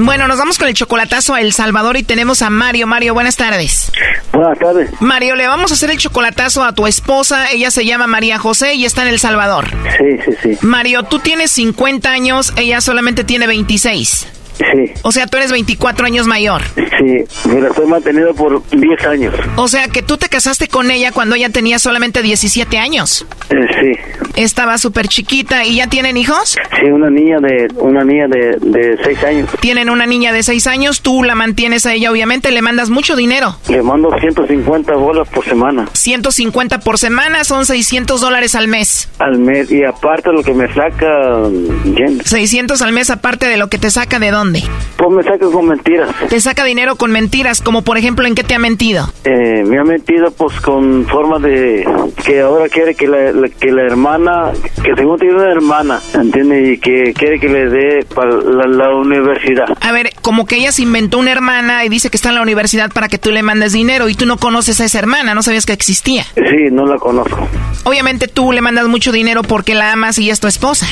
Bueno, 0.00 0.28
nos 0.28 0.38
vamos 0.38 0.58
con 0.58 0.68
el 0.68 0.74
chocolatazo 0.74 1.34
a 1.34 1.40
El 1.40 1.52
Salvador 1.52 1.96
y 1.96 2.04
tenemos 2.04 2.42
a 2.42 2.50
Mario. 2.50 2.86
Mario, 2.86 3.14
buenas 3.14 3.34
tardes. 3.34 3.90
Buenas 4.32 4.56
tardes. 4.56 4.90
Mario, 5.00 5.34
le 5.34 5.48
vamos 5.48 5.72
a 5.72 5.74
hacer 5.74 5.90
el 5.90 5.98
chocolatazo 5.98 6.62
a 6.62 6.72
tu 6.72 6.86
esposa. 6.86 7.50
Ella 7.50 7.72
se 7.72 7.84
llama 7.84 8.06
María 8.06 8.38
José 8.38 8.74
y 8.74 8.84
está 8.84 9.02
en 9.02 9.08
El 9.08 9.18
Salvador. 9.18 9.66
Sí, 9.98 10.18
sí, 10.24 10.36
sí. 10.40 10.58
Mario, 10.64 11.02
tú 11.02 11.18
tienes 11.18 11.50
50 11.50 12.10
años, 12.10 12.52
ella 12.56 12.80
solamente 12.80 13.24
tiene 13.24 13.48
26. 13.48 14.28
Sí. 14.58 14.92
O 15.02 15.12
sea, 15.12 15.26
tú 15.26 15.36
eres 15.36 15.52
24 15.52 16.06
años 16.06 16.26
mayor. 16.26 16.62
Sí, 16.74 17.48
me 17.48 17.60
la 17.60 17.68
estoy 17.68 17.86
manteniendo 17.86 18.34
por 18.34 18.62
10 18.70 19.06
años. 19.06 19.34
O 19.56 19.68
sea, 19.68 19.88
que 19.88 20.02
tú 20.02 20.16
te 20.16 20.28
casaste 20.28 20.68
con 20.68 20.90
ella 20.90 21.12
cuando 21.12 21.36
ella 21.36 21.48
tenía 21.50 21.78
solamente 21.78 22.22
17 22.22 22.76
años. 22.78 23.24
Eh, 23.50 23.54
sí. 23.80 24.28
Estaba 24.34 24.78
súper 24.78 25.08
chiquita. 25.08 25.64
¿Y 25.64 25.76
ya 25.76 25.86
tienen 25.86 26.16
hijos? 26.16 26.56
Sí, 26.78 26.90
una 26.90 27.08
niña 27.08 27.38
de 27.40 27.68
una 27.76 28.04
niña 28.04 28.26
de, 28.28 28.56
de 28.60 28.98
6 29.02 29.24
años. 29.24 29.48
Tienen 29.60 29.90
una 29.90 30.06
niña 30.06 30.32
de 30.32 30.42
6 30.42 30.66
años. 30.66 31.02
Tú 31.02 31.22
la 31.22 31.34
mantienes 31.34 31.86
a 31.86 31.94
ella, 31.94 32.10
obviamente. 32.10 32.50
Le 32.50 32.62
mandas 32.62 32.90
mucho 32.90 33.16
dinero. 33.16 33.56
Le 33.68 33.82
mando 33.82 34.10
150 34.18 34.94
bolas 34.94 35.28
por 35.28 35.44
semana. 35.44 35.88
150 35.92 36.80
por 36.80 36.98
semana 36.98 37.44
son 37.44 37.64
600 37.64 38.20
dólares 38.20 38.54
al 38.54 38.68
mes. 38.68 39.08
Al 39.18 39.38
mes. 39.38 39.70
Y 39.70 39.84
aparte 39.84 40.32
lo 40.32 40.42
que 40.42 40.52
me 40.52 40.66
saca... 40.74 41.46
¿entiendes? 41.84 42.28
600 42.28 42.82
al 42.82 42.92
mes 42.92 43.10
aparte 43.10 43.46
de 43.46 43.56
lo 43.56 43.68
que 43.68 43.78
te 43.78 43.90
saca 43.90 44.18
de 44.18 44.30
dónde? 44.30 44.47
Pues 44.52 45.10
me 45.10 45.22
saca 45.22 45.46
con 45.50 45.66
mentiras. 45.68 46.10
Te 46.28 46.40
saca 46.40 46.64
dinero 46.64 46.96
con 46.96 47.10
mentiras, 47.12 47.60
como 47.62 47.82
por 47.82 47.98
ejemplo, 47.98 48.26
¿en 48.26 48.34
qué 48.34 48.42
te 48.44 48.54
ha 48.54 48.58
mentido? 48.58 49.12
Eh, 49.24 49.62
me 49.64 49.78
ha 49.78 49.84
mentido 49.84 50.30
pues 50.30 50.60
con 50.60 51.06
forma 51.06 51.38
de 51.38 51.84
que 52.24 52.40
ahora 52.40 52.68
quiere 52.68 52.94
que 52.94 53.06
la, 53.06 53.32
la- 53.32 53.48
que 53.48 53.70
la 53.70 53.82
hermana, 53.82 54.52
que 54.82 54.92
tiene 54.94 55.34
una 55.34 55.50
hermana, 55.52 56.00
¿entiendes? 56.14 56.68
Y 56.74 56.78
que 56.78 57.12
quiere 57.14 57.38
que 57.40 57.48
le 57.48 57.68
dé 57.68 58.06
para 58.14 58.30
la, 58.30 58.66
la 58.66 58.94
universidad. 58.94 59.66
A 59.80 59.92
ver, 59.92 60.10
como 60.22 60.46
que 60.46 60.56
ella 60.56 60.72
se 60.72 60.82
inventó 60.82 61.18
una 61.18 61.32
hermana 61.32 61.84
y 61.84 61.88
dice 61.88 62.10
que 62.10 62.16
está 62.16 62.30
en 62.30 62.36
la 62.36 62.42
universidad 62.42 62.90
para 62.92 63.08
que 63.08 63.18
tú 63.18 63.30
le 63.30 63.42
mandes 63.42 63.72
dinero 63.72 64.08
y 64.08 64.14
tú 64.14 64.26
no 64.26 64.36
conoces 64.38 64.80
a 64.80 64.84
esa 64.84 64.98
hermana, 64.98 65.34
no 65.34 65.42
sabías 65.42 65.66
que 65.66 65.72
existía. 65.72 66.24
Sí, 66.34 66.70
no 66.72 66.86
la 66.86 66.96
conozco. 66.98 67.46
Obviamente 67.84 68.28
tú 68.28 68.52
le 68.52 68.60
mandas 68.60 68.86
mucho 68.88 69.12
dinero 69.12 69.42
porque 69.42 69.74
la 69.74 69.92
amas 69.92 70.18
y 70.18 70.30
es 70.30 70.40
tu 70.40 70.46
esposa. 70.48 70.86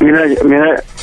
Mira, 0.00 0.22
mira, 0.44 0.82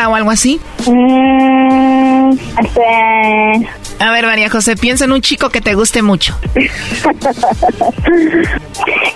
o 0.00 0.14
algo 0.14 0.30
así. 0.30 0.60
Mm, 0.86 2.32
este... 2.60 3.68
A 3.98 4.10
ver, 4.10 4.26
María 4.26 4.50
José, 4.50 4.76
piensa 4.76 5.04
en 5.04 5.12
un 5.12 5.20
chico 5.20 5.50
que 5.50 5.60
te 5.60 5.74
guste 5.74 6.02
mucho. 6.02 6.36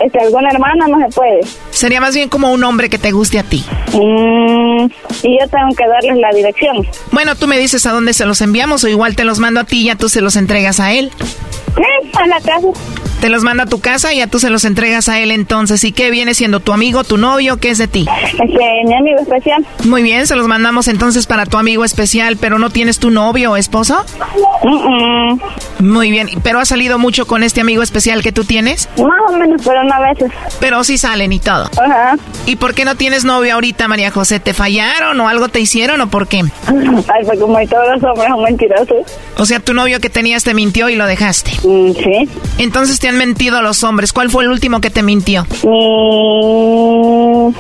este, 0.01 0.21
alguna 0.21 0.51
hermana 0.51 0.87
no 0.87 1.01
se 1.01 1.09
puede. 1.13 1.41
Sería 1.71 2.01
más 2.01 2.15
bien 2.15 2.29
como 2.29 2.53
un 2.53 2.63
hombre 2.63 2.89
que 2.89 2.99
te 2.99 3.11
guste 3.11 3.41
a 3.41 3.43
ti. 3.43 3.65
Mm, 3.93 4.87
y 5.25 5.39
yo 5.41 5.49
tengo 5.49 5.75
que 5.77 5.89
darles 5.89 6.19
la 6.19 6.31
dirección. 6.33 6.87
Bueno, 7.11 7.35
tú 7.35 7.49
me 7.49 7.59
dices 7.59 7.85
a 7.87 7.93
dónde 7.93 8.13
se 8.13 8.27
los 8.27 8.41
enviamos 8.41 8.85
o 8.85 8.89
igual 8.89 9.17
te 9.17 9.25
los 9.25 9.41
mando 9.41 9.61
a 9.61 9.65
ti 9.65 9.81
y 9.81 9.85
ya 9.87 9.97
tú 9.97 10.09
se 10.09 10.21
los 10.21 10.37
entregas 10.37 10.79
a 10.79 10.93
él. 10.93 11.11
Eh, 11.77 12.11
a 12.15 12.27
la 12.27 12.41
casa. 12.41 12.69
Te 13.21 13.31
los 13.31 13.43
manda 13.43 13.65
a 13.65 13.67
tu 13.67 13.81
casa 13.81 14.13
y 14.13 14.19
ya 14.19 14.27
tú 14.27 14.39
se 14.39 14.51
los 14.51 14.65
entregas 14.65 15.09
a 15.09 15.19
él 15.21 15.31
entonces. 15.31 15.83
¿Y 15.85 15.93
qué 15.93 16.11
viene 16.11 16.35
siendo 16.35 16.61
tu 16.61 16.73
amigo, 16.73 17.03
tu 17.03 17.17
novio? 17.17 17.57
¿Qué 17.57 17.71
es 17.71 17.79
de 17.79 17.89
ti? 17.89 18.07
Este, 18.25 18.85
mi 18.85 18.95
amigo 18.95 19.19
especial. 19.21 19.67
Muy 19.85 20.03
bien, 20.03 20.27
se 20.27 20.37
los 20.37 20.47
mandamos 20.67 20.89
entonces 20.89 21.29
para 21.29 21.47
tu 21.47 21.59
amigo 21.59 21.85
especial, 21.85 22.37
pero 22.39 22.59
¿no 22.59 22.71
tienes 22.71 22.99
tu 22.99 23.11
novio 23.13 23.53
o 23.53 23.57
esposo? 23.57 24.05
Muy 25.79 26.11
bien, 26.11 26.29
¿pero 26.43 26.59
has 26.59 26.67
salido 26.67 26.99
mucho 26.99 27.25
con 27.29 27.45
este 27.45 27.61
amigo 27.61 27.85
especial 27.85 28.21
que 28.21 28.33
tú 28.33 28.43
tienes? 28.43 28.89
Más 28.99 29.31
o 29.31 29.33
menos, 29.37 29.63
pero 29.65 29.85
no 29.85 29.95
a 29.95 30.01
veces. 30.01 30.33
Pero 30.59 30.83
sí 30.83 30.99
salen 30.99 31.33
y 31.33 31.39
todo. 31.39 31.71
Ajá. 31.81 32.17
¿Y 32.47 32.57
por 32.57 32.75
qué 32.75 32.85
no 32.85 32.97
tienes 32.97 33.25
novio 33.25 33.55
ahorita, 33.55 33.87
María 33.87 34.11
José? 34.11 34.41
¿Te 34.41 34.55
fallaron 34.55 35.21
o 35.21 35.29
algo 35.29 35.49
te 35.49 35.61
hicieron 35.61 36.01
o 36.01 36.09
por 36.09 36.27
qué? 36.27 36.43
Ay, 36.67 37.25
pues 37.25 37.39
como 37.39 37.59
todos 37.69 37.87
los 37.95 38.03
hombres 38.03 38.29
son 38.29 38.43
mentirosos. 38.43 39.07
O 39.39 39.47
sea, 39.47 39.61
tu 39.61 39.73
novio 39.73 40.01
que 40.01 40.11
tenías 40.11 40.43
te 40.43 40.53
mintió 40.53 40.89
y 40.89 40.97
lo 40.97 41.07
dejaste. 41.07 41.53
sí. 41.53 42.29
Entonces 42.59 42.99
te 42.99 43.07
han 43.07 43.19
mentido 43.19 43.63
los 43.63 43.85
hombres. 43.85 44.13
¿Cuál 44.13 44.31
fue 44.31 44.43
el 44.43 44.51
último 44.51 44.81
que 44.81 44.91
te 44.91 45.05
mintió? 45.05 45.47
Mi... 45.63 47.55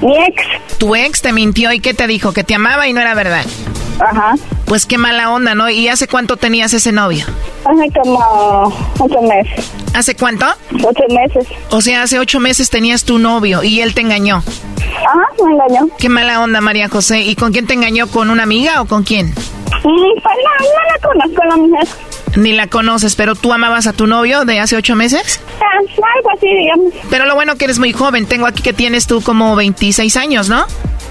Mi 0.00 0.16
ex. 0.24 0.42
Tu 0.78 0.94
ex 0.94 1.20
te 1.22 1.32
mintió 1.32 1.72
y 1.72 1.80
qué 1.80 1.92
te 1.92 2.06
dijo? 2.06 2.32
Que 2.38 2.44
te 2.44 2.54
amaba 2.54 2.86
y 2.86 2.92
no 2.92 3.00
era 3.00 3.14
verdad. 3.14 3.44
Ajá. 3.98 4.36
Pues 4.64 4.86
qué 4.86 4.96
mala 4.96 5.32
onda, 5.32 5.56
¿no? 5.56 5.68
¿Y 5.70 5.88
hace 5.88 6.06
cuánto 6.06 6.36
tenías 6.36 6.72
ese 6.72 6.92
novio? 6.92 7.26
Hace 7.64 7.90
como 8.00 8.72
ocho 9.00 9.20
meses. 9.22 9.72
¿Hace 9.92 10.14
cuánto? 10.14 10.46
Ocho 10.84 11.02
meses. 11.10 11.48
O 11.70 11.80
sea, 11.80 12.04
hace 12.04 12.20
ocho 12.20 12.38
meses 12.38 12.70
tenías 12.70 13.02
tu 13.02 13.18
novio 13.18 13.64
y 13.64 13.80
él 13.80 13.92
te 13.92 14.02
engañó. 14.02 14.36
Ajá, 14.36 15.26
me 15.44 15.52
engañó. 15.52 15.88
Qué 15.98 16.08
mala 16.08 16.40
onda, 16.40 16.60
María 16.60 16.88
José. 16.88 17.22
¿Y 17.22 17.34
con 17.34 17.50
quién 17.50 17.66
te 17.66 17.74
engañó? 17.74 18.06
¿Con 18.06 18.30
una 18.30 18.44
amiga 18.44 18.82
o 18.82 18.86
con 18.86 19.02
quién? 19.02 19.30
Mm, 19.30 19.32
pues 19.32 20.36
no, 20.44 20.64
no 20.64 20.92
la 20.92 21.08
conozco 21.08 21.44
la 21.44 21.56
mujer. 21.56 21.88
Ni 22.36 22.52
la 22.52 22.68
conoces, 22.68 23.16
pero 23.16 23.34
tú 23.34 23.52
amabas 23.52 23.88
a 23.88 23.92
tu 23.92 24.06
novio 24.06 24.44
de 24.44 24.60
hace 24.60 24.76
ocho 24.76 24.94
meses. 24.94 25.40
Ah, 25.60 25.64
algo 25.80 26.30
así, 26.36 26.46
digamos. 26.46 26.92
Pero 27.10 27.24
lo 27.24 27.34
bueno 27.34 27.56
que 27.56 27.64
eres 27.64 27.80
muy 27.80 27.92
joven. 27.92 28.26
Tengo 28.26 28.46
aquí 28.46 28.62
que 28.62 28.72
tienes 28.72 29.08
tú 29.08 29.22
como 29.22 29.56
26 29.56 30.16
años, 30.16 30.48
¿no? 30.48 30.66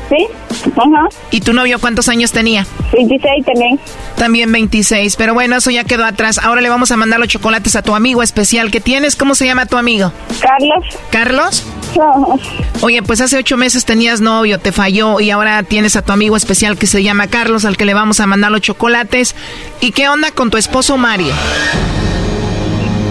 Sí. 0.10 0.28
Ajá. 0.76 1.08
¿Y 1.32 1.42
tu 1.42 1.54
novio 1.54 1.80
cuántos 1.80 2.08
años 2.10 2.32
tenía? 2.32 2.66
26 2.94 3.46
también. 3.46 3.80
También 4.16 4.52
26. 4.52 5.16
Pero 5.18 5.34
bueno, 5.34 5.58
eso 5.58 5.70
ya 5.70 5.84
quedó 5.84 6.06
atrás. 6.06 6.40
Ahora 6.42 6.62
le 6.62 6.70
vamos 6.70 6.92
a 6.92 6.98
mandar 6.98 7.20
los 7.20 7.28
chocolates 7.30 7.76
a 7.76 7.82
tu 7.82 7.94
amigo 7.94 8.24
especial 8.24 8.72
que 8.72 8.80
tienes. 8.80 9.16
¿Cómo 9.16 9.36
se 9.36 9.46
llama 9.46 9.66
tu 9.66 9.78
amigo? 9.78 10.12
Carlos. 10.40 10.86
¿Carlos? 11.10 11.66
No. 11.98 12.40
Oye, 12.82 13.02
pues 13.04 13.22
hace 13.22 13.38
ocho 13.38 13.58
meses 13.58 13.86
tenías 13.86 14.22
novio, 14.22 14.60
te 14.60 14.72
falló 14.72 15.20
y 15.20 15.30
ahora 15.32 15.64
tienes 15.64 15.96
a 15.96 16.02
tu 16.04 16.12
amigo 16.12 16.38
especial 16.38 16.78
que 16.78 16.86
se 16.88 17.04
llama 17.04 17.28
Carlos, 17.28 17.66
al 17.66 17.76
que 17.76 17.86
le 17.86 17.94
vamos 17.94 18.20
a 18.20 18.28
mandar 18.28 18.52
los 18.52 18.62
chocolates. 18.62 19.36
¿Y 19.82 19.92
qué 19.92 20.08
onda 20.08 20.32
con 20.32 20.50
tu 20.52 20.58
esposo 20.58 20.98
Mario? 20.98 21.34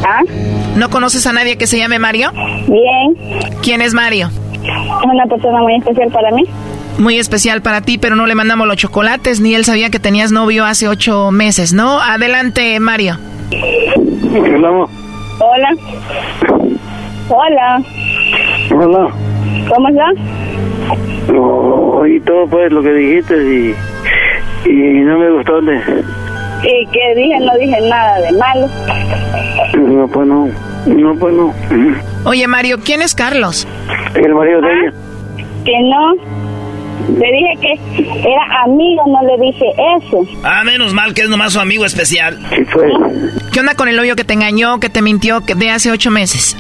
¿Ah? 0.05 0.21
¿No 0.77 0.89
conoces 0.91 1.27
a 1.27 1.33
nadie 1.33 1.57
que 1.57 1.67
se 1.67 1.79
llame 1.79 1.99
Mario? 1.99 2.31
Bien. 2.69 3.51
¿Quién 3.63 3.81
es 3.83 3.93
Mario? 3.95 4.31
Es 4.63 5.05
una 5.05 5.27
persona 5.27 5.61
muy 5.63 5.77
especial 5.77 6.11
para 6.11 6.31
mí. 6.33 6.45
Muy 6.99 7.19
especial 7.19 7.61
para 7.61 7.83
ti, 7.83 7.99
pero 7.99 8.17
no 8.17 8.27
le 8.27 8.35
mandamos 8.35 8.67
los 8.67 8.77
chocolates, 8.77 9.41
ni 9.41 9.55
él 9.55 9.65
sabía 9.65 9.91
que 9.91 9.99
tenías 9.99 10.33
novio 10.33 10.65
hace 10.65 10.89
ocho 10.89 11.31
meses, 11.31 11.73
¿no? 11.75 12.01
Adelante, 12.01 12.81
Mario. 12.81 13.19
Hola. 14.33 14.87
Hola. 15.39 15.77
Hola. 17.29 17.83
Hola. 18.71 19.11
¿Cómo 19.69 19.89
está? 19.89 20.05
No, 21.33 21.43
oí 21.99 22.21
todo 22.21 22.47
pues 22.47 22.73
lo 22.73 22.83
que 22.83 22.93
dijiste 22.93 23.35
y, 23.37 23.75
y 24.71 25.01
no 25.01 25.19
me 25.19 25.31
gustó. 25.33 25.61
¿Y 25.61 26.87
qué 26.93 27.15
dije? 27.17 27.41
No 27.41 27.53
dije 27.59 27.77
nada 27.89 28.21
de 28.21 28.33
malo. 28.33 28.69
no, 29.77 30.09
pues 30.09 30.27
no. 30.27 30.49
No, 30.87 31.15
pues 31.17 31.35
no. 31.35 31.53
Oye, 32.25 32.47
Mario, 32.47 32.79
¿quién 32.85 33.03
es 33.03 33.15
Carlos? 33.15 33.67
El 34.15 34.35
marido 34.35 34.61
de 34.61 34.69
ella. 34.73 34.93
Que 35.65 35.73
no. 35.91 36.36
Le 37.09 37.33
dije 37.33 37.53
que 37.61 38.03
era 38.21 38.63
amigo, 38.65 39.03
no 39.07 39.23
le 39.23 39.47
dije 39.47 39.67
eso. 39.99 40.27
Ah, 40.43 40.65
menos 40.65 40.93
mal 40.93 41.15
que 41.15 41.23
es 41.23 41.29
nomás 41.29 41.53
su 41.53 41.61
amigo 41.61 41.85
especial. 41.85 42.39
Sí 42.55 42.65
fue. 42.65 42.89
¿Qué 43.53 43.61
onda 43.61 43.75
con 43.75 43.89
el 43.89 43.97
novio 43.97 44.17
que 44.17 44.25
te 44.25 44.35
engañó, 44.35 44.81
que 44.81 44.89
te 44.89 45.03
mintió 45.03 45.45
que 45.45 45.55
de 45.55 45.71
hace 45.71 45.91
ocho 45.91 46.11
meses? 46.11 46.57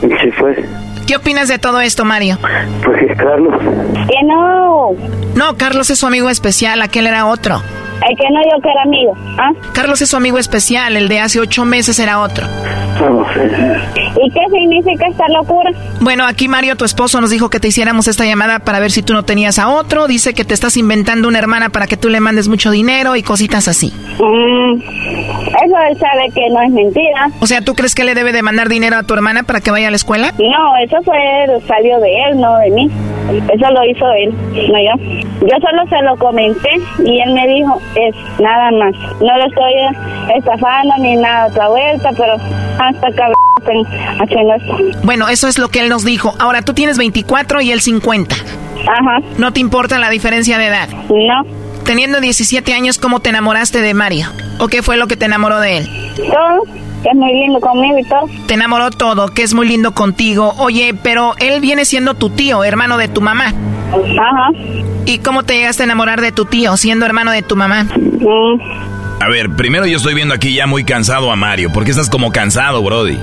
Sí 0.00 0.30
fue. 0.38 0.64
¿Qué 1.06 1.16
opinas 1.16 1.48
de 1.48 1.58
todo 1.58 1.80
esto, 1.80 2.04
Mario? 2.04 2.38
Pues 2.84 3.02
es 3.02 3.16
Carlos. 3.16 3.54
Que 3.60 4.26
no. 4.26 4.90
No, 5.34 5.56
Carlos 5.56 5.88
es 5.90 5.98
su 5.98 6.06
amigo 6.06 6.28
especial, 6.28 6.82
aquel 6.82 7.06
era 7.06 7.26
otro. 7.26 7.62
El 8.06 8.16
que 8.16 8.24
no 8.30 8.40
yo 8.42 8.62
que 8.62 8.70
era 8.70 8.82
amigo. 8.82 9.16
¿ah? 9.38 9.50
Carlos 9.72 10.00
es 10.02 10.10
su 10.10 10.16
amigo 10.16 10.38
especial, 10.38 10.96
el 10.96 11.08
de 11.08 11.20
hace 11.20 11.40
ocho 11.40 11.64
meses 11.64 11.98
era 11.98 12.20
otro. 12.20 12.46
¿Y 14.20 14.30
qué 14.30 14.40
significa 14.50 15.06
esta 15.08 15.28
locura? 15.28 15.70
Bueno, 16.00 16.24
aquí 16.26 16.48
Mario, 16.48 16.76
tu 16.76 16.84
esposo, 16.84 17.20
nos 17.20 17.30
dijo 17.30 17.48
que 17.48 17.60
te 17.60 17.68
hiciéramos 17.68 18.08
esta 18.08 18.24
llamada 18.24 18.58
para 18.58 18.80
ver 18.80 18.90
si 18.90 19.02
tú 19.02 19.12
no 19.12 19.24
tenías 19.24 19.58
a 19.58 19.68
otro. 19.68 20.06
Dice 20.06 20.34
que 20.34 20.44
te 20.44 20.54
estás 20.54 20.76
inventando 20.76 21.28
una 21.28 21.38
hermana 21.38 21.68
para 21.68 21.86
que 21.86 21.96
tú 21.96 22.08
le 22.08 22.20
mandes 22.20 22.48
mucho 22.48 22.70
dinero 22.70 23.16
y 23.16 23.22
cositas 23.22 23.68
así. 23.68 23.92
Mm, 24.18 24.80
eso 24.80 25.76
él 25.90 25.98
sabe 25.98 26.30
que 26.34 26.50
no 26.50 26.62
es 26.62 26.70
mentira. 26.70 27.30
O 27.40 27.46
sea, 27.46 27.60
¿tú 27.60 27.74
crees 27.74 27.94
que 27.94 28.04
le 28.04 28.14
debe 28.14 28.32
de 28.32 28.42
mandar 28.42 28.68
dinero 28.68 28.96
a 28.96 29.02
tu 29.04 29.14
hermana 29.14 29.44
para 29.44 29.60
que 29.60 29.70
vaya 29.70 29.88
a 29.88 29.90
la 29.90 29.96
escuela? 29.96 30.32
No, 30.38 30.76
eso 30.82 30.96
fue, 31.04 31.16
salió 31.66 32.00
de 32.00 32.24
él, 32.24 32.40
no 32.40 32.58
de 32.58 32.70
mí. 32.70 32.90
Eso 33.28 33.70
lo 33.70 33.84
hizo 33.84 34.10
él, 34.12 34.34
no 34.72 34.78
yo. 34.78 35.18
Yo 35.42 35.56
solo 35.60 35.86
se 35.88 36.02
lo 36.02 36.16
comenté 36.16 36.70
y 37.04 37.20
él 37.20 37.34
me 37.34 37.46
dijo, 37.46 37.80
es 37.94 38.40
nada 38.40 38.70
más. 38.72 38.94
No 39.20 39.36
lo 39.36 39.46
estoy 39.46 39.72
estafando 40.36 40.94
ni 41.00 41.16
nada 41.16 41.46
otra 41.46 41.68
vuelta, 41.68 42.10
pero 42.16 42.34
hasta 42.78 43.12
cabrón 43.12 43.34
haciendo 44.20 44.54
esto. 44.54 44.76
Bueno, 45.04 45.28
eso 45.28 45.48
es 45.48 45.58
lo 45.58 45.68
que 45.68 45.80
él 45.80 45.88
nos 45.88 46.04
dijo. 46.04 46.34
Ahora, 46.38 46.62
tú 46.62 46.74
tienes 46.74 46.98
24 46.98 47.60
y 47.60 47.72
él 47.72 47.80
50. 47.80 48.34
Ajá. 48.34 49.18
¿No 49.36 49.52
te 49.52 49.60
importa 49.60 49.98
la 49.98 50.10
diferencia 50.10 50.58
de 50.58 50.66
edad? 50.66 50.88
No. 51.08 51.42
Teniendo 51.84 52.20
17 52.20 52.74
años, 52.74 52.98
¿cómo 52.98 53.20
te 53.20 53.30
enamoraste 53.30 53.80
de 53.80 53.94
Mario? 53.94 54.28
¿O 54.58 54.68
qué 54.68 54.82
fue 54.82 54.96
lo 54.96 55.06
que 55.06 55.16
te 55.16 55.24
enamoró 55.24 55.60
de 55.60 55.78
él? 55.78 55.88
Todo, 56.16 56.64
que 57.02 57.08
es 57.08 57.14
muy 57.14 57.32
lindo 57.32 57.60
conmigo 57.60 57.98
y 57.98 58.04
todo. 58.04 58.28
Te 58.46 58.54
enamoró 58.54 58.90
todo, 58.90 59.28
que 59.28 59.42
es 59.42 59.54
muy 59.54 59.66
lindo 59.66 59.92
contigo. 59.92 60.54
Oye, 60.58 60.94
pero 61.02 61.34
él 61.38 61.60
viene 61.60 61.84
siendo 61.84 62.14
tu 62.14 62.30
tío, 62.30 62.64
hermano 62.64 62.98
de 62.98 63.08
tu 63.08 63.20
mamá. 63.20 63.54
Ajá. 63.92 64.50
¿Y 65.06 65.18
cómo 65.18 65.42
te 65.42 65.54
llegaste 65.54 65.82
a 65.82 65.86
enamorar 65.86 66.20
de 66.20 66.32
tu 66.32 66.44
tío, 66.44 66.76
siendo 66.76 67.06
hermano 67.06 67.30
de 67.32 67.42
tu 67.42 67.56
mamá? 67.56 67.84
Mm. 67.84 68.88
A 69.20 69.28
ver, 69.28 69.50
primero 69.50 69.86
yo 69.86 69.96
estoy 69.96 70.14
viendo 70.14 70.34
aquí 70.34 70.54
ya 70.54 70.66
muy 70.66 70.84
cansado 70.84 71.32
a 71.32 71.36
Mario. 71.36 71.70
¿Por 71.72 71.84
qué 71.84 71.90
estás 71.90 72.08
como 72.08 72.30
cansado, 72.30 72.82
Brody? 72.82 73.18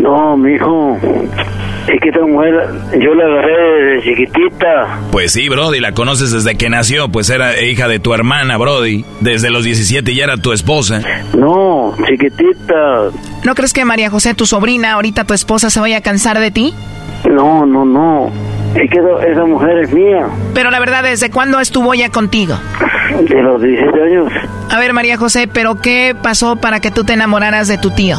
No, 0.00 0.36
mijo. 0.36 0.98
Es 1.86 2.00
que 2.00 2.08
esta 2.08 2.26
mujer, 2.26 2.52
yo 2.98 3.14
la 3.14 3.24
agarré 3.24 3.94
desde 3.94 4.10
chiquitita. 4.10 5.00
Pues 5.12 5.32
sí, 5.32 5.48
Brody, 5.48 5.80
la 5.80 5.92
conoces 5.92 6.32
desde 6.32 6.56
que 6.56 6.68
nació, 6.68 7.10
pues 7.10 7.30
era 7.30 7.60
hija 7.60 7.86
de 7.86 8.00
tu 8.00 8.12
hermana, 8.14 8.56
Brody. 8.56 9.04
Desde 9.20 9.50
los 9.50 9.64
17 9.64 10.14
ya 10.14 10.24
era 10.24 10.36
tu 10.38 10.52
esposa. 10.52 11.00
No, 11.36 11.94
chiquitita. 12.08 13.10
¿No 13.44 13.54
crees 13.54 13.72
que 13.72 13.84
María 13.84 14.10
José, 14.10 14.34
tu 14.34 14.46
sobrina, 14.46 14.92
ahorita 14.94 15.24
tu 15.24 15.34
esposa, 15.34 15.70
se 15.70 15.78
vaya 15.78 15.98
a 15.98 16.00
cansar 16.00 16.40
de 16.40 16.50
ti? 16.50 16.74
No, 17.30 17.64
no, 17.66 17.84
no. 17.84 18.32
Es 18.74 18.90
que 18.90 18.98
esa- 18.98 19.26
esa 19.32 19.44
mujer 19.44 19.78
es 19.78 19.92
mía. 19.92 20.26
Pero 20.54 20.70
la 20.70 20.80
verdad, 20.80 21.02
¿desde 21.02 21.30
cuándo 21.30 21.60
estuvo 21.60 21.94
ya 21.94 22.08
contigo? 22.10 22.56
De 23.28 23.42
los 23.42 23.62
17 23.62 24.02
años. 24.02 24.32
A 24.70 24.78
ver, 24.78 24.92
María 24.92 25.16
José, 25.16 25.46
¿pero 25.46 25.76
qué 25.80 26.16
pasó 26.20 26.56
para 26.56 26.80
que 26.80 26.90
tú 26.90 27.04
te 27.04 27.12
enamoraras 27.12 27.68
de 27.68 27.78
tu 27.78 27.90
tío? 27.90 28.18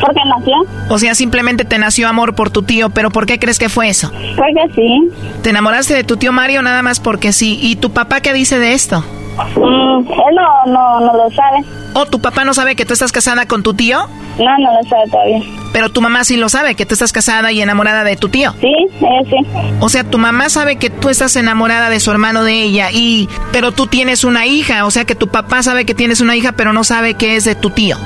Porque 0.00 0.20
nació. 0.38 0.54
O 0.90 0.98
sea, 0.98 1.14
simplemente 1.14 1.64
te 1.64 1.78
nació 1.78 2.06
amor 2.08 2.34
por 2.34 2.50
tu 2.50 2.62
tío, 2.62 2.90
pero 2.90 3.10
¿por 3.10 3.26
qué 3.26 3.38
crees 3.38 3.58
que 3.58 3.68
fue 3.68 3.88
eso? 3.88 4.12
Porque 4.36 4.74
sí. 4.74 5.08
¿Te 5.42 5.50
enamoraste 5.50 5.94
de 5.94 6.04
tu 6.04 6.16
tío 6.16 6.30
Mario 6.32 6.62
nada 6.62 6.82
más 6.82 7.00
porque 7.00 7.32
sí? 7.32 7.58
¿Y 7.60 7.76
tu 7.76 7.90
papá 7.90 8.20
qué 8.20 8.32
dice 8.32 8.58
de 8.58 8.74
esto? 8.74 9.04
Mm, 9.36 9.98
él 10.12 10.34
no, 10.34 10.72
no, 10.72 11.00
no 11.00 11.12
lo 11.16 11.30
sabe. 11.30 11.64
¿O 11.94 12.06
tu 12.06 12.20
papá 12.20 12.44
no 12.44 12.54
sabe 12.54 12.76
que 12.76 12.84
tú 12.84 12.92
estás 12.92 13.12
casada 13.12 13.46
con 13.46 13.62
tu 13.62 13.74
tío? 13.74 13.98
No, 14.38 14.58
no 14.58 14.72
lo 14.72 14.88
sabe 14.88 15.08
todavía. 15.10 15.40
Pero 15.72 15.90
tu 15.90 16.00
mamá 16.00 16.24
sí 16.24 16.36
lo 16.36 16.48
sabe, 16.48 16.74
que 16.74 16.86
tú 16.86 16.94
estás 16.94 17.12
casada 17.12 17.52
y 17.52 17.60
enamorada 17.60 18.04
de 18.04 18.16
tu 18.16 18.28
tío. 18.28 18.52
Sí, 18.60 18.72
él 19.00 19.26
sí. 19.28 19.36
O 19.80 19.88
sea, 19.88 20.04
tu 20.04 20.18
mamá 20.18 20.48
sabe 20.48 20.76
que 20.76 20.90
tú 20.90 21.08
estás 21.08 21.36
enamorada 21.36 21.90
de 21.90 22.00
su 22.00 22.10
hermano 22.10 22.44
de 22.44 22.62
ella 22.62 22.88
y 22.92 23.28
pero 23.52 23.72
tú 23.72 23.86
tienes 23.86 24.24
una 24.24 24.46
hija, 24.46 24.84
o 24.84 24.90
sea 24.90 25.04
que 25.04 25.14
tu 25.14 25.28
papá 25.28 25.62
sabe 25.62 25.84
que 25.84 25.94
tienes 25.94 26.20
una 26.20 26.36
hija, 26.36 26.52
pero 26.52 26.72
no 26.72 26.84
sabe 26.84 27.14
que 27.14 27.36
es 27.36 27.44
de 27.44 27.54
tu 27.54 27.70
tío. 27.70 27.96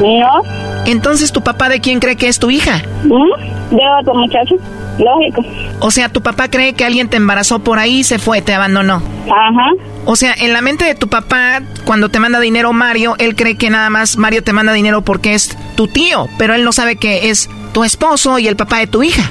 No. 0.00 0.42
Entonces, 0.86 1.32
¿tu 1.32 1.42
papá 1.42 1.68
de 1.68 1.80
quién 1.80 2.00
cree 2.00 2.16
que 2.16 2.28
es 2.28 2.38
tu 2.38 2.50
hija? 2.50 2.82
¿Mm? 3.04 3.76
De 3.76 3.82
otro 4.00 4.14
muchacho. 4.14 4.54
Lógico. 4.98 5.42
O 5.80 5.90
sea, 5.90 6.08
tu 6.08 6.22
papá 6.22 6.48
cree 6.48 6.74
que 6.74 6.84
alguien 6.84 7.08
te 7.08 7.16
embarazó 7.16 7.58
por 7.60 7.78
ahí 7.78 8.00
y 8.00 8.04
se 8.04 8.18
fue, 8.18 8.42
te 8.42 8.54
abandonó. 8.54 9.02
Ajá. 9.26 9.70
O 10.12 10.16
sea, 10.16 10.34
en 10.36 10.52
la 10.52 10.60
mente 10.60 10.84
de 10.84 10.96
tu 10.96 11.06
papá, 11.06 11.62
cuando 11.84 12.08
te 12.08 12.18
manda 12.18 12.40
dinero 12.40 12.72
Mario, 12.72 13.14
él 13.20 13.36
cree 13.36 13.56
que 13.56 13.70
nada 13.70 13.90
más 13.90 14.16
Mario 14.16 14.42
te 14.42 14.52
manda 14.52 14.72
dinero 14.72 15.02
porque 15.02 15.34
es 15.34 15.56
tu 15.76 15.86
tío, 15.86 16.26
pero 16.36 16.52
él 16.52 16.64
no 16.64 16.72
sabe 16.72 16.96
que 16.96 17.30
es 17.30 17.48
tu 17.72 17.84
esposo 17.84 18.40
y 18.40 18.48
el 18.48 18.56
papá 18.56 18.78
de 18.78 18.88
tu 18.88 19.04
hija. 19.04 19.22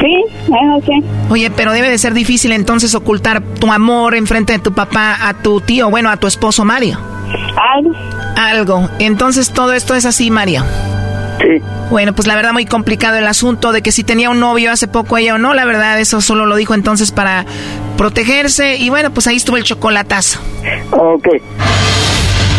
Sí, 0.00 0.24
eso 0.46 0.84
sí. 0.84 1.04
Oye, 1.30 1.52
pero 1.52 1.70
debe 1.70 1.88
de 1.88 1.96
ser 1.96 2.12
difícil 2.12 2.50
entonces 2.50 2.96
ocultar 2.96 3.40
tu 3.40 3.70
amor 3.70 4.16
enfrente 4.16 4.52
de 4.52 4.58
tu 4.58 4.72
papá 4.72 5.16
a 5.28 5.34
tu 5.34 5.60
tío, 5.60 5.90
bueno, 5.90 6.10
a 6.10 6.16
tu 6.16 6.26
esposo 6.26 6.64
Mario. 6.64 6.98
Algo. 7.76 7.94
Algo. 8.34 8.90
Entonces 8.98 9.52
todo 9.52 9.74
esto 9.74 9.94
es 9.94 10.06
así, 10.06 10.32
Mario. 10.32 10.64
Sí. 11.40 11.62
Bueno, 11.90 12.14
pues 12.14 12.26
la 12.26 12.34
verdad 12.34 12.52
muy 12.52 12.66
complicado 12.66 13.16
el 13.16 13.26
asunto 13.26 13.72
de 13.72 13.82
que 13.82 13.92
si 13.92 14.04
tenía 14.04 14.30
un 14.30 14.40
novio 14.40 14.72
hace 14.72 14.88
poco 14.88 15.18
ella 15.18 15.34
o 15.34 15.38
no, 15.38 15.54
la 15.54 15.64
verdad 15.64 16.00
eso 16.00 16.20
solo 16.20 16.46
lo 16.46 16.56
dijo 16.56 16.74
entonces 16.74 17.12
para 17.12 17.44
protegerse 17.96 18.76
y 18.76 18.88
bueno, 18.90 19.10
pues 19.12 19.26
ahí 19.26 19.36
estuvo 19.36 19.56
el 19.56 19.64
chocolatazo. 19.64 20.40
Ok. 20.90 21.28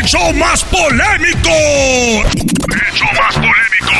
¡El 0.00 0.06
show 0.06 0.32
más 0.32 0.64
polémico! 0.64 1.50
¡El 1.50 2.92
show 2.94 3.08
más 3.18 3.34
polémico! 3.34 3.92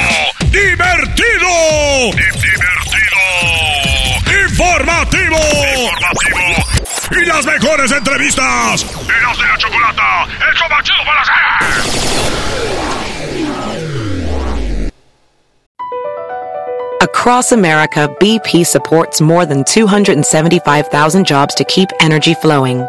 ¡Divertido! 0.46 2.10
¡Divertido! 2.16 3.20
¡Informativo! 4.48 5.36
¡Informativo! 5.76 6.48
¡Y 7.10 7.26
las 7.26 7.44
mejores 7.44 7.92
entrevistas! 7.92 8.86
¡Eras 8.86 9.38
de 9.38 9.46
la 9.46 9.58
chocolata! 9.58 10.24
¡El 10.48 10.56
show 10.56 10.68
más 10.70 10.82
chido 10.84 11.04
para 11.04 11.20
hacer! 11.20 11.34
Across 17.02 17.52
America, 17.52 18.08
BP 18.20 18.64
supports 18.64 19.20
more 19.20 19.44
than 19.44 19.64
275,000 19.64 21.26
jobs 21.26 21.54
to 21.56 21.64
keep 21.64 21.90
energy 22.00 22.32
flowing. 22.32 22.88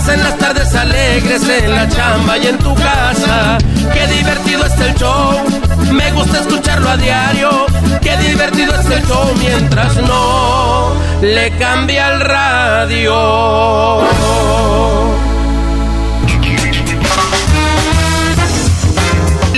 hacen 0.00 0.22
las 0.22 0.36
tardes 0.38 0.74
alegres 0.74 1.46
en 1.46 1.74
la 1.74 1.86
chamba 1.86 2.38
y 2.38 2.46
en 2.46 2.56
tu 2.58 2.74
casa. 2.74 3.58
Qué 3.92 4.06
divertido 4.06 4.64
está 4.64 4.86
el 4.86 4.94
show. 4.94 5.44
Me 5.92 6.10
gusta 6.12 6.40
escucharlo 6.40 6.88
a 6.88 6.96
diario. 6.96 7.66
Qué 8.00 8.16
divertido 8.16 8.74
está 8.74 8.94
el 8.94 9.06
show 9.06 9.34
mientras 9.38 9.96
no 9.96 10.94
le 11.20 11.50
cambia 11.58 12.08
el 12.14 12.20
radio. 12.20 13.14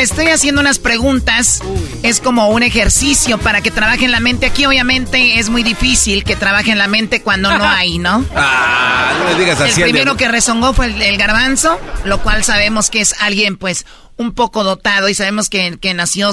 Le 0.03 0.07
estoy 0.07 0.27
haciendo 0.31 0.61
unas 0.61 0.81
preguntas. 0.81 1.63
Es 2.03 2.19
como 2.19 2.49
un 2.49 2.65
ejercicio 2.65 3.39
para 3.39 3.61
que 3.61 3.71
trabaje 3.71 4.05
en 4.05 4.11
la 4.11 4.19
mente. 4.19 4.47
Aquí 4.47 4.67
obviamente 4.67 5.39
es 5.39 5.49
muy 5.49 5.63
difícil 5.63 6.25
que 6.25 6.35
trabaje 6.35 6.73
en 6.73 6.79
la 6.79 6.89
mente 6.89 7.23
cuando 7.23 7.57
no 7.57 7.65
hay, 7.65 7.99
¿no? 7.99 8.25
Ah, 8.35 9.13
no 9.21 9.31
le 9.31 9.39
digas 9.39 9.61
así. 9.61 9.81
El 9.81 9.91
primero 9.91 10.17
que 10.17 10.27
rezongó 10.27 10.73
fue 10.73 10.87
el, 10.87 11.17
garbanzo, 11.19 11.79
lo 12.05 12.21
cual 12.21 12.43
sabemos 12.43 12.91
que 12.91 13.01
es 13.01 13.15
alguien 13.21 13.57
pues 13.57 13.87
un 14.17 14.33
poco 14.33 14.65
dotado 14.65 15.09
y 15.09 15.15
sabemos 15.15 15.49
que, 15.49 15.79
que 15.81 15.95
nació 15.95 16.33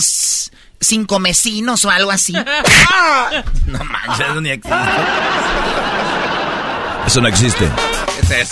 cinco 0.82 1.20
mesinos 1.20 1.86
o 1.86 1.92
algo 1.92 2.10
así. 2.10 2.34
no 3.68 3.84
manches, 3.84 4.30
eso 4.30 4.42
ni 4.42 4.50
existe. 4.50 4.80
Eso 7.06 7.22
no 7.22 7.28
existe. 7.28 7.70
Es 8.32 8.52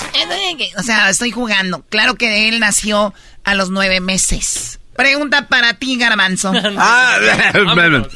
O 0.78 0.84
sea, 0.84 1.09
estoy 1.09 1.32
jugando. 1.32 1.84
Claro 1.89 2.13
que 2.15 2.49
él 2.49 2.59
nació 2.59 3.15
a 3.43 3.55
los 3.55 3.72
nueve 3.72 3.99
meses. 3.99 4.78
Pregunta 4.97 5.47
para 5.47 5.75
ti, 5.75 5.95
Garbanzo. 5.95 6.51
ah, 6.77 7.17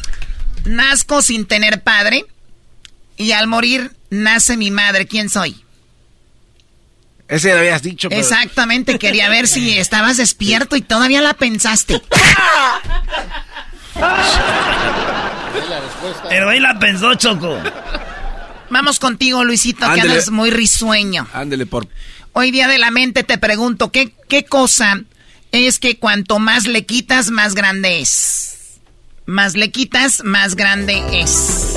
Nazco 0.65 1.21
sin 1.21 1.45
tener 1.45 1.82
padre 1.84 2.25
y 3.17 3.32
al 3.32 3.47
morir 3.47 3.91
nace 4.09 4.57
mi 4.57 4.71
madre. 4.71 5.05
¿Quién 5.05 5.29
soy? 5.29 5.63
Ese 7.27 7.53
lo 7.53 7.59
habías 7.59 7.84
dicho. 7.84 8.09
Exactamente, 8.11 8.99
quería 8.99 9.29
ver 9.29 9.47
si 9.47 9.77
estabas 9.77 10.17
despierto 10.17 10.75
y 10.75 10.82
todavía 10.82 11.21
la 11.21 11.36
pensaste. 11.36 12.01
Pero 16.29 16.49
ahí 16.49 16.59
la 16.59 16.79
pensó, 16.79 17.13
Choco. 17.13 17.59
Vamos 18.71 18.99
contigo, 18.99 19.43
Luisito, 19.43 19.86
que 19.93 20.01
andas 20.01 20.32
muy 20.32 20.49
risueño. 20.49 21.27
Ándele 21.34 21.67
por. 21.67 21.88
Hoy 22.34 22.49
día 22.49 22.67
de 22.67 22.79
la 22.79 22.89
mente 22.89 23.23
te 23.23 23.38
pregunto, 23.38 23.91
¿qué, 23.91 24.13
¿qué 24.27 24.45
cosa 24.45 25.01
es 25.52 25.80
que 25.80 25.97
cuanto 25.97 26.39
más 26.39 26.66
le 26.66 26.86
quitas, 26.86 27.30
más 27.30 27.56
grande 27.56 27.99
es? 28.02 28.80
Más 29.26 29.56
le 29.56 29.72
quitas, 29.72 30.24
más 30.24 30.56
grande 30.56 31.02
es. 31.14 31.76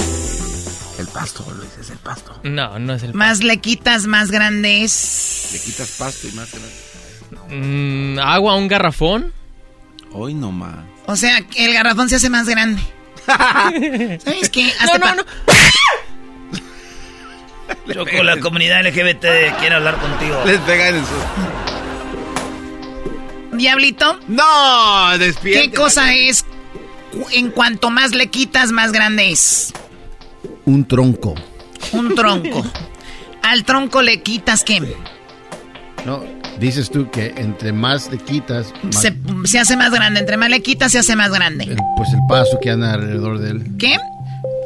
El 0.99 1.07
pasto, 1.09 1.45
Luis, 1.57 1.71
es 1.81 1.91
el 1.91 1.99
pasto. 1.99 2.39
No, 2.45 2.79
no 2.79 2.95
es 2.95 3.03
el 3.03 3.09
pasto. 3.09 3.19
Más 3.19 3.43
le 3.43 3.59
quitas, 3.59 4.07
más 4.07 4.31
grande 4.31 4.85
es. 4.85 5.51
Le 5.53 5.59
quitas 5.61 5.91
pasto 5.99 6.29
y 6.29 6.33
más 6.33 6.51
grande. 6.51 6.71
Mm, 7.51 8.19
¿Agua 8.21 8.55
un 8.57 8.69
garrafón? 8.69 9.33
Hoy 10.13 10.35
no 10.35 10.53
más. 10.53 10.77
O 11.07 11.17
sea, 11.17 11.45
el 11.57 11.75
garrafón 11.75 12.09
se 12.09 12.17
hace 12.17 12.31
más 12.31 12.49
grande. 12.49 12.81
¿Sabes 13.27 14.49
qué? 14.51 14.73
no, 14.87 14.99
no, 14.99 15.15
no. 15.17 15.25
Choco, 17.93 18.23
la 18.23 18.39
comunidad 18.41 18.83
LGBT 18.87 19.57
quiere 19.59 19.75
hablar 19.75 19.97
contigo. 19.99 20.43
Les 20.47 20.59
pegan 20.61 20.95
en 20.97 21.05
su... 21.05 21.74
Diablito. 23.55 24.19
No, 24.29 25.19
despierta. 25.19 25.63
¿Qué 25.63 25.77
cosa 25.77 26.15
es 26.15 26.45
en 27.33 27.51
cuanto 27.51 27.91
más 27.91 28.15
le 28.15 28.29
quitas, 28.29 28.73
más 28.73 28.93
grande 28.93 29.31
es? 29.31 29.73
Un 30.65 30.87
tronco. 30.87 31.35
Un 31.93 32.15
tronco. 32.15 32.65
Al 33.43 33.65
tronco 33.65 34.03
le 34.03 34.23
quitas 34.23 34.65
qué? 34.65 34.81
No, 36.07 36.23
dices 36.59 36.91
tú 36.91 37.11
que 37.11 37.35
entre 37.37 37.73
más 37.73 38.11
le 38.11 38.19
quitas... 38.19 38.73
Se, 38.91 39.15
se, 39.45 39.59
hace 39.59 39.77
más 39.77 39.91
grande. 39.93 40.21
Entre 40.21 40.37
más 40.37 40.49
le 40.51 40.63
quitas, 40.63 40.93
se 40.93 40.99
hace 40.99 41.15
más 41.15 41.31
grande. 41.31 41.77
pues 41.97 42.09
el 42.13 42.21
paso 42.29 42.59
que 42.61 42.71
anda 42.71 42.95
alrededor 42.95 43.39
de 43.39 43.51
él. 43.51 43.65
¿Qué? 43.79 43.97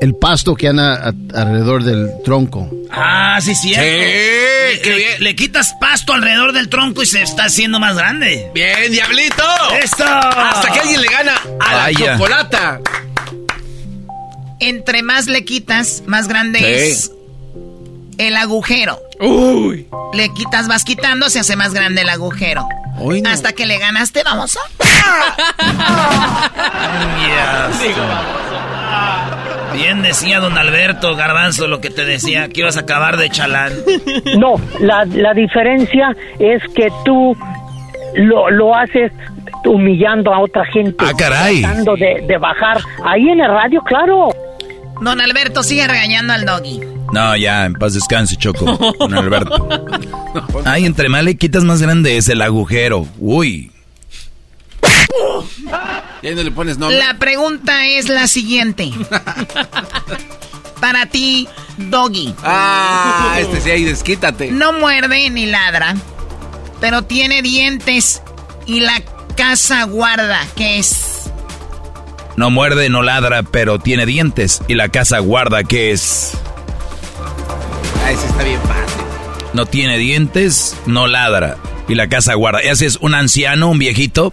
El 0.01 0.15
pasto 0.15 0.55
que 0.55 0.69
anda 0.69 1.13
alrededor 1.35 1.83
del 1.85 2.11
tronco. 2.25 2.71
Ah, 2.91 3.39
sí, 3.41 3.55
sí. 3.55 3.69
Sí, 3.69 3.75
qué 3.75 4.81
le, 4.85 4.95
bien. 4.97 5.11
Le 5.21 5.35
quitas 5.37 5.75
pasto 5.81 6.13
alrededor 6.13 6.53
del 6.53 6.69
tronco 6.69 7.03
y 7.03 7.07
se 7.07 7.23
está 7.23 7.45
haciendo 7.45 7.79
más 7.81 7.97
grande. 7.97 8.51
Bien, 8.55 8.91
diablito. 8.93 9.43
¡Esto! 9.83 10.05
Hasta 10.05 10.73
que 10.73 10.81
alguien 10.81 11.01
le 11.03 11.09
gana 11.09 11.33
a 11.61 11.91
la 11.91 11.93
chocolata. 11.93 12.81
Entre 14.61 15.03
más 15.03 15.27
le 15.27 15.45
quitas, 15.45 16.03
más 16.07 16.27
grande 16.29 16.59
Sí. 16.59 16.65
es 16.67 17.13
el 18.19 18.37
agujero. 18.37 19.01
Uy. 19.21 19.87
Le 20.13 20.33
quitas, 20.35 20.67
vas 20.69 20.85
quitando, 20.85 21.31
se 21.31 21.39
hace 21.41 21.55
más 21.57 21.73
grande 21.75 22.03
el 22.03 22.09
agujero. 22.09 22.67
No. 22.99 23.31
Hasta 23.31 23.53
que 23.53 23.67
le 23.67 23.79
ganaste, 23.79 24.25
vamos 24.25 24.57
a... 24.61 24.61
Digo, 27.81 28.01
vamos. 28.01 28.68
Bien 29.75 30.03
decía 30.03 30.41
don 30.41 30.57
Alberto 30.59 31.15
Garbanzo 31.17 31.69
lo 31.69 31.81
que 31.81 31.91
te 31.91 32.05
decía, 32.05 32.49
que 32.49 32.61
ibas 32.61 32.77
a 32.77 32.81
acabar 32.81 33.17
de 33.17 33.31
chalán. 33.31 33.73
No, 34.39 34.55
la, 34.81 35.05
la 35.05 35.35
diferencia 35.35 36.17
es 36.39 36.63
que 36.75 36.89
tú 37.05 37.37
lo, 38.15 38.51
lo 38.51 38.75
haces 38.75 39.13
humillando 39.65 40.33
a 40.33 40.41
otra 40.41 40.65
gente. 40.67 40.97
Ah, 40.99 41.13
caray. 41.17 41.61
Tratando 41.61 41.97
de, 41.97 42.25
de 42.27 42.39
bajar. 42.39 42.79
Ahí 43.05 43.29
en 43.29 43.41
el 43.41 43.49
radio, 43.51 43.83
claro. 43.83 44.31
Don 45.01 45.21
Alberto 45.21 45.63
sigue 45.63 45.87
regañando 45.87 46.33
al 46.33 46.45
doggy. 46.45 46.81
No, 47.13 47.37
ya, 47.37 47.65
en 47.65 47.75
paz 47.75 47.95
descanse, 47.95 48.37
Choco. 48.37 48.77
Con 48.99 49.15
Alberto. 49.15 49.69
Ay, 50.65 50.85
entre 50.85 51.09
más 51.09 51.25
le 51.25 51.37
quitas, 51.37 51.65
más 51.65 51.81
grande 51.81 52.17
es 52.17 52.29
el 52.29 52.43
agujero. 52.43 53.07
Uy. 53.19 53.71
Y 56.23 56.29
ahí 56.29 56.35
no 56.35 56.43
le 56.43 56.51
pones 56.51 56.79
nombre. 56.79 56.99
La 56.99 57.19
pregunta 57.19 57.87
es 57.87 58.09
la 58.09 58.27
siguiente. 58.29 58.91
Para 60.81 61.07
ti, 61.07 61.49
doggy. 61.77 62.35
Ah, 62.43 63.37
este 63.41 63.61
sí, 63.61 63.71
ahí 63.71 63.85
desquítate. 63.85 64.51
No 64.51 64.73
muerde 64.73 65.29
ni 65.31 65.47
ladra, 65.47 65.97
pero 66.81 67.03
tiene 67.03 67.43
dientes 67.43 68.23
y 68.67 68.81
la 68.81 69.03
casa 69.37 69.85
guarda, 69.85 70.41
¿qué 70.57 70.79
es? 70.79 71.31
No 72.37 72.51
muerde, 72.51 72.89
no 72.89 73.03
ladra, 73.03 73.43
pero 73.43 73.81
tiene 73.81 74.07
dientes. 74.07 74.63
Y 74.69 74.75
la 74.75 74.89
casa 74.91 75.19
guarda 75.19 75.65
que 75.65 75.91
es. 75.91 76.35
Ay, 78.05 78.15
sí 78.15 78.27
está 78.29 78.45
bien 78.45 78.61
fácil. 78.61 79.03
No 79.55 79.67
tiene 79.67 79.99
dientes, 79.99 80.77
no 80.87 81.09
ladra. 81.09 81.57
Y 81.89 81.97
la 81.97 82.09
casa 82.09 82.35
guarda. 82.35 82.61
Ese 82.61 82.87
es 82.87 82.97
un 82.97 83.15
anciano, 83.15 83.69
un 83.69 83.79
viejito, 83.81 84.33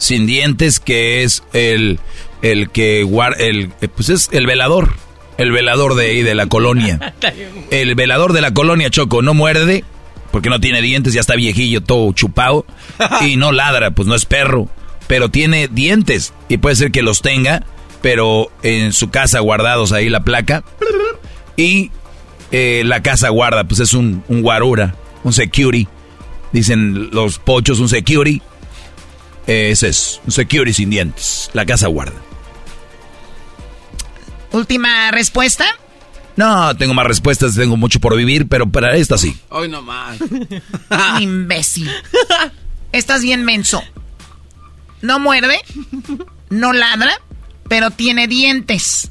sin 0.00 0.26
dientes, 0.26 0.80
que 0.80 1.22
es 1.22 1.44
el, 1.52 2.00
el 2.42 2.70
que 2.70 3.04
guarda. 3.04 3.36
El, 3.38 3.70
eh, 3.80 3.88
pues 3.88 4.08
es 4.08 4.28
el 4.32 4.46
velador. 4.46 4.94
El 5.38 5.52
velador 5.52 5.94
de 5.94 6.06
ahí, 6.06 6.22
de 6.22 6.34
la 6.34 6.46
colonia. 6.46 7.14
El 7.70 7.94
velador 7.94 8.34
de 8.34 8.42
la 8.42 8.52
colonia, 8.52 8.90
Choco, 8.90 9.22
no 9.22 9.32
muerde, 9.32 9.84
porque 10.32 10.50
no 10.50 10.60
tiene 10.60 10.82
dientes, 10.82 11.14
ya 11.14 11.20
está 11.20 11.34
viejillo, 11.34 11.82
todo 11.82 12.12
chupado. 12.12 12.66
Y 13.22 13.36
no 13.36 13.52
ladra, 13.52 13.92
pues 13.92 14.06
no 14.08 14.14
es 14.14 14.26
perro. 14.26 14.68
Pero 15.06 15.30
tiene 15.30 15.68
dientes. 15.68 16.34
Y 16.48 16.58
puede 16.58 16.76
ser 16.76 16.90
que 16.90 17.02
los 17.02 17.22
tenga, 17.22 17.64
pero 18.02 18.50
en 18.62 18.92
su 18.92 19.10
casa 19.10 19.40
guardados 19.40 19.92
ahí 19.92 20.08
la 20.10 20.24
placa. 20.24 20.62
Y 21.56 21.90
eh, 22.52 22.82
la 22.84 23.02
casa 23.02 23.28
guarda, 23.30 23.64
pues 23.64 23.80
es 23.80 23.94
un, 23.94 24.22
un 24.28 24.42
guarura, 24.42 24.94
un 25.24 25.32
security. 25.32 25.88
Dicen 26.52 27.10
los 27.12 27.38
pochos, 27.38 27.80
un 27.80 27.88
security. 27.88 28.42
Ese 29.46 29.88
es, 29.88 30.20
un 30.24 30.32
security 30.32 30.72
sin 30.72 30.90
dientes. 30.90 31.50
La 31.52 31.66
casa 31.66 31.88
guarda. 31.88 32.20
Última 34.52 35.10
respuesta. 35.10 35.66
No, 36.36 36.76
tengo 36.76 36.94
más 36.94 37.06
respuestas, 37.06 37.54
tengo 37.54 37.76
mucho 37.76 38.00
por 38.00 38.16
vivir, 38.16 38.48
pero 38.48 38.70
para 38.70 38.96
esta 38.96 39.18
sí. 39.18 39.36
Hoy 39.50 39.68
no 39.68 39.82
más. 39.82 40.18
Imbécil. 41.20 41.90
Estás 42.92 43.22
bien 43.22 43.44
menso. 43.44 43.82
No 45.02 45.18
muerde, 45.18 45.60
no 46.50 46.72
ladra, 46.72 47.12
pero 47.68 47.90
tiene 47.90 48.26
dientes. 48.26 49.10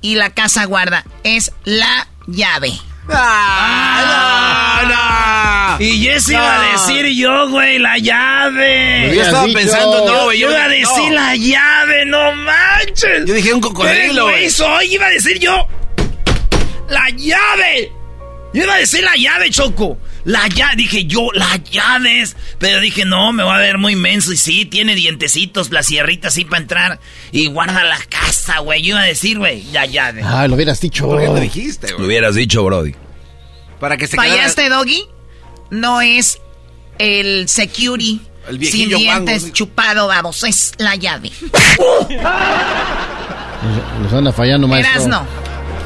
Y 0.00 0.14
la 0.14 0.30
casa 0.30 0.64
guarda. 0.64 1.04
Es 1.24 1.52
la 1.64 2.08
llave. 2.26 2.72
¡Ah! 3.12 4.80
no, 4.82 4.88
no. 4.88 5.84
Y 5.84 6.08
eso 6.08 6.32
iba 6.32 6.56
a 6.62 6.72
decir 6.72 7.06
yo, 7.16 7.48
güey, 7.48 7.78
la 7.78 7.96
llave. 7.98 9.12
Yo 9.14 9.22
estaba 9.22 9.46
pensando, 9.52 10.04
no, 10.06 10.24
güey. 10.24 10.38
Yo 10.38 10.48
Yo 10.48 10.54
iba 10.54 10.64
a 10.64 10.68
no. 10.68 10.74
decir 10.74 11.12
la 11.12 11.36
llave, 11.36 12.04
no 12.06 12.32
manches. 12.34 13.24
Yo 13.26 13.34
dije 13.34 13.54
un 13.54 13.60
cocodrilo, 13.60 14.24
güey, 14.24 14.50
soy, 14.50 14.94
iba 14.94 15.06
a 15.06 15.10
decir 15.10 15.38
yo. 15.38 15.66
La 16.88 17.08
llave. 17.16 17.92
Yo 18.52 18.64
iba 18.64 18.74
a 18.74 18.78
decir 18.78 19.02
la 19.04 19.14
llave, 19.16 19.48
Choco. 19.50 19.96
La 20.24 20.48
llave, 20.48 20.76
dije 20.76 21.04
yo, 21.06 21.28
la 21.32 21.56
llaves. 21.56 22.36
Pero 22.58 22.80
dije, 22.80 23.04
no, 23.04 23.32
me 23.32 23.42
va 23.42 23.56
a 23.56 23.58
ver 23.58 23.78
muy 23.78 23.96
menso. 23.96 24.32
Y 24.32 24.36
sí, 24.36 24.64
tiene 24.64 24.94
dientecitos, 24.94 25.70
la 25.70 25.82
sierrita 25.82 26.28
así 26.28 26.44
para 26.44 26.62
entrar. 26.62 27.00
Y 27.32 27.46
guarda 27.46 27.84
la 27.84 27.98
casa, 28.08 28.58
güey. 28.58 28.82
Yo 28.82 28.90
iba 28.90 29.00
a 29.00 29.06
decir, 29.06 29.38
güey, 29.38 29.64
la 29.72 29.86
llave. 29.86 30.22
Ah, 30.24 30.46
lo 30.46 30.54
hubieras 30.54 30.80
dicho. 30.80 31.06
¿Por 31.06 31.20
qué 31.20 31.26
no 31.26 31.36
dijiste, 31.36 31.92
Lo 31.92 32.06
hubieras 32.06 32.34
dicho, 32.34 32.62
Brody. 32.64 32.94
Para 33.78 33.96
que 33.96 34.06
se 34.06 34.16
quedara... 34.16 34.30
Fallaste, 34.30 34.68
doggy. 34.68 35.04
No 35.70 36.00
es 36.00 36.38
el 36.98 37.48
security. 37.48 38.20
El 38.48 38.64
sin 38.66 38.88
dientes, 38.88 39.42
guango. 39.42 39.54
chupado, 39.54 40.06
vamos. 40.08 40.42
Es 40.44 40.72
la 40.78 40.96
llave. 40.96 41.30
Los 44.02 44.12
anda 44.12 44.32
fallando, 44.32 44.66
maestro. 44.66 44.94
Erasno. 44.94 45.26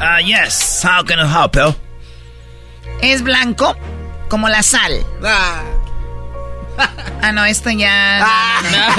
Ah, 0.01 0.19
yes. 0.19 0.81
How 0.83 1.05
can 1.05 1.19
I 1.19 1.29
help 1.29 1.55
you? 1.55 1.75
Es 3.01 3.21
blanco 3.21 3.75
como 4.29 4.49
la 4.49 4.63
sal. 4.63 5.05
Ah. 5.23 5.61
Ah, 7.21 7.31
no, 7.31 7.45
esto 7.45 7.69
ya. 7.71 8.19
no, 8.19 8.69
no, 8.69 8.77
no. 8.77 8.93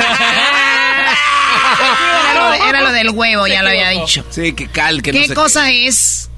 Era 2.31 2.35
lo, 2.35 2.51
de- 2.51 2.69
era 2.71 2.81
lo 2.81 2.93
del 2.93 3.11
huevo, 3.11 3.47
ya 3.47 3.63
lo 3.63 3.69
había 3.69 3.91
dicho. 3.91 4.25
Sí, 4.31 4.53
que 4.53 4.69
cal, 4.69 5.03
que 5.03 5.13
no 5.13 5.21
¿Qué 5.21 5.29
sé 5.29 5.35
cosa 5.35 5.71
es 5.71 6.31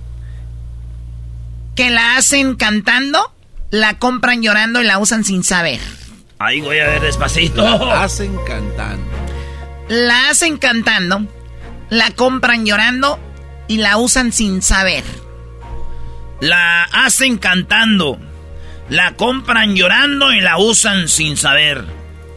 que 1.76 1.90
la 1.90 2.16
hacen 2.16 2.56
cantando, 2.56 3.32
la 3.70 3.98
compran 3.98 4.42
llorando 4.42 4.80
y 4.82 4.84
la 4.84 4.98
usan 4.98 5.24
sin 5.24 5.44
saber? 5.44 5.80
Ahí 6.40 6.60
voy 6.60 6.78
a 6.78 6.86
ver 6.88 7.02
despacito. 7.02 7.62
La 7.86 8.02
hacen 8.04 8.36
cantando. 8.46 9.04
La 9.88 10.28
hacen 10.30 10.58
cantando, 10.58 11.26
la 11.90 12.10
compran 12.10 12.66
llorando 12.66 13.18
y 13.68 13.78
la 13.78 13.96
usan 13.96 14.32
sin 14.32 14.60
saber. 14.62 15.04
La 16.40 16.84
hacen 16.92 17.38
cantando. 17.38 18.18
La 18.90 19.14
compran 19.14 19.76
llorando 19.76 20.32
y 20.32 20.40
la 20.40 20.58
usan 20.58 21.08
sin 21.08 21.36
saber. 21.36 21.84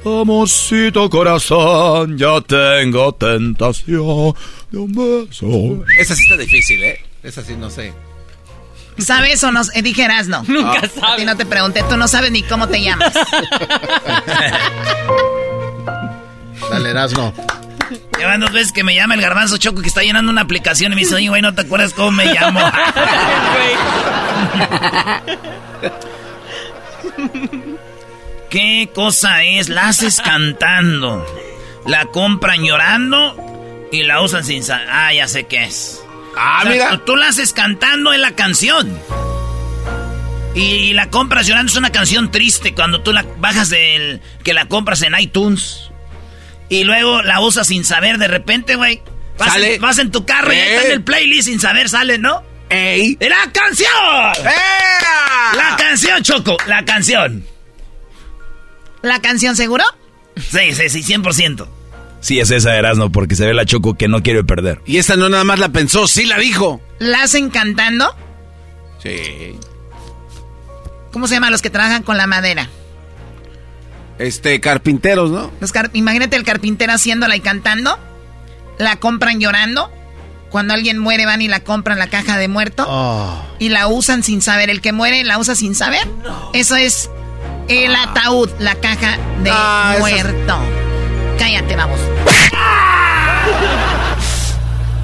Amorcito 0.04 1.10
corazón, 1.10 2.18
ya 2.18 2.42
tengo 2.42 3.14
tentación 3.14 4.34
de 4.72 4.78
un 4.78 4.92
beso. 4.92 5.86
Esa 5.98 6.16
sí 6.16 6.24
está 6.24 6.36
difícil, 6.38 6.84
¿eh? 6.84 7.00
Esa 7.24 7.44
sí 7.44 7.56
no 7.56 7.70
sé. 7.70 7.94
¿Sabes 8.98 9.44
o 9.44 9.52
no? 9.52 9.62
Eh, 9.74 9.82
dijeras 9.82 10.28
no. 10.28 10.44
Nunca 10.48 10.82
A 11.02 11.16
ti 11.16 11.24
no 11.24 11.38
te 11.38 11.46
pregunté, 11.46 11.84
tú 11.88 11.96
no 11.98 12.08
sabes 12.08 12.32
ni 12.32 12.44
cómo 12.44 12.68
te 12.68 12.82
llamas. 12.82 13.14
Dale, 16.70 16.90
Erasno. 16.90 17.34
Llevan 18.18 18.40
dos 18.42 18.52
veces 18.52 18.72
que 18.72 18.84
me 18.84 18.94
llama 18.96 19.16
el 19.16 19.22
garbanzo 19.22 19.58
choco 19.58 19.82
que 19.82 19.88
está 19.88 20.02
llenando 20.02 20.32
una 20.32 20.42
aplicación 20.42 20.92
y 20.92 20.96
me 20.96 21.02
dice, 21.02 21.16
oye, 21.16 21.30
güey, 21.30 21.42
¿no 21.42 21.54
te 21.56 21.62
acuerdas 21.62 21.94
cómo 21.94 22.12
me 22.12 22.26
llamo? 22.26 22.60
¿Qué 28.50 28.90
cosa 28.94 29.44
es? 29.44 29.70
La 29.70 29.88
haces 29.90 30.20
cantando. 30.22 31.26
La 31.86 32.06
compran 32.08 32.64
llorando 32.64 33.36
y 33.92 34.04
la 34.04 34.22
usan 34.22 34.44
sin 34.44 34.64
saber. 34.64 34.88
Ah, 34.90 35.14
ya 35.14 35.28
sé 35.28 35.46
qué 35.46 35.64
es. 35.66 36.04
Ah, 36.38 36.60
O 36.60 36.62
sea, 36.64 36.72
mira. 36.72 36.90
Tú, 36.92 36.98
tú 37.00 37.16
la 37.16 37.30
haces 37.30 37.54
cantando 37.54 38.14
en 38.14 38.22
la 38.22 38.32
canción. 38.32 38.98
Y, 40.54 40.62
y 40.62 40.94
la 40.94 41.10
compras 41.10 41.48
llorando 41.48 41.72
es 41.72 41.78
una 41.78 41.92
canción 41.92 42.30
triste 42.30 42.74
cuando 42.74 43.02
tú 43.02 43.14
la 43.14 43.26
bajas 43.38 43.70
del. 43.70 44.22
que 44.44 44.54
la 44.54 44.68
compras 44.68 45.02
en 45.02 45.18
iTunes. 45.18 45.90
Y 46.68 46.84
luego 46.84 47.22
la 47.22 47.40
usas 47.42 47.68
sin 47.68 47.84
saber 47.86 48.18
de 48.18 48.28
repente, 48.28 48.76
güey. 48.76 49.02
Vas, 49.38 49.54
vas 49.80 49.98
en 49.98 50.12
tu 50.12 50.26
carro 50.26 50.54
y 50.54 50.56
ahí 50.58 50.70
está 50.70 50.86
en 50.88 50.92
el 50.92 51.04
playlist 51.04 51.48
sin 51.48 51.60
saber, 51.60 51.90
sale, 51.90 52.18
¿no? 52.20 52.44
¡Ey! 52.72 53.18
¡La 53.20 53.52
canción! 53.52 53.90
¡Ea! 54.44 55.52
La 55.56 55.76
canción, 55.78 56.24
Choco, 56.24 56.58
la 56.68 56.86
canción. 56.86 57.46
¿La 59.02 59.20
canción 59.22 59.56
seguro? 59.56 59.84
Sí, 60.38 60.74
sí, 60.74 60.90
sí, 60.90 61.04
100%. 61.16 61.68
Sí, 62.22 62.40
es 62.40 62.52
esa 62.52 62.76
Erasno, 62.76 63.12
porque 63.12 63.36
se 63.36 63.46
ve 63.48 63.54
la 63.54 63.66
choco 63.66 63.96
que 63.96 64.08
no 64.08 64.22
quiere 64.22 64.44
perder. 64.44 64.80
Y 64.86 64.98
esta 65.00 65.16
no 65.16 65.28
nada 65.28 65.44
más 65.44 65.58
la 65.60 65.70
pensó, 65.70 66.08
sí 66.08 66.26
la 66.26 66.38
dijo. 66.38 66.80
¿La 67.00 67.24
hacen 67.24 67.50
cantando? 67.50 68.16
Sí. 69.02 69.58
¿Cómo 71.12 71.28
se 71.28 71.34
llaman 71.34 71.52
los 71.52 71.62
que 71.64 71.72
trabajan 71.72 72.04
con 72.04 72.18
la 72.18 72.28
madera? 72.28 72.70
Este, 74.20 74.62
carpinteros, 74.62 75.32
¿no? 75.32 75.52
Los 75.60 75.72
car- 75.72 75.90
Imagínate 75.94 76.36
el 76.36 76.44
carpintero 76.44 76.94
haciéndola 76.94 77.36
y 77.36 77.40
cantando. 77.42 77.98
La 78.78 78.98
compran 78.98 79.40
llorando. 79.40 79.92
Cuando 80.52 80.74
alguien 80.74 81.00
muere 81.00 81.26
van 81.26 81.42
y 81.42 81.48
la 81.48 81.62
compran 81.62 81.98
la 81.98 82.08
caja 82.08 82.38
de 82.38 82.48
muerto. 82.48 82.86
Oh. 82.88 83.42
Y 83.58 83.70
la 83.70 83.88
usan 83.88 84.22
sin 84.24 84.42
saber. 84.42 84.70
El 84.70 84.82
que 84.82 84.92
muere 84.92 85.24
la 85.24 85.38
usa 85.40 85.56
sin 85.56 85.74
saber. 85.76 86.08
Eso 86.54 86.76
es 86.76 87.10
el 87.70 87.96
ataúd, 87.96 88.50
la 88.60 88.76
caja 88.76 89.18
de 89.44 89.50
Ah, 89.54 89.94
es- 89.96 90.00
muerto. 90.02 90.58
Cállate, 91.40 91.76
vamos. 91.76 92.00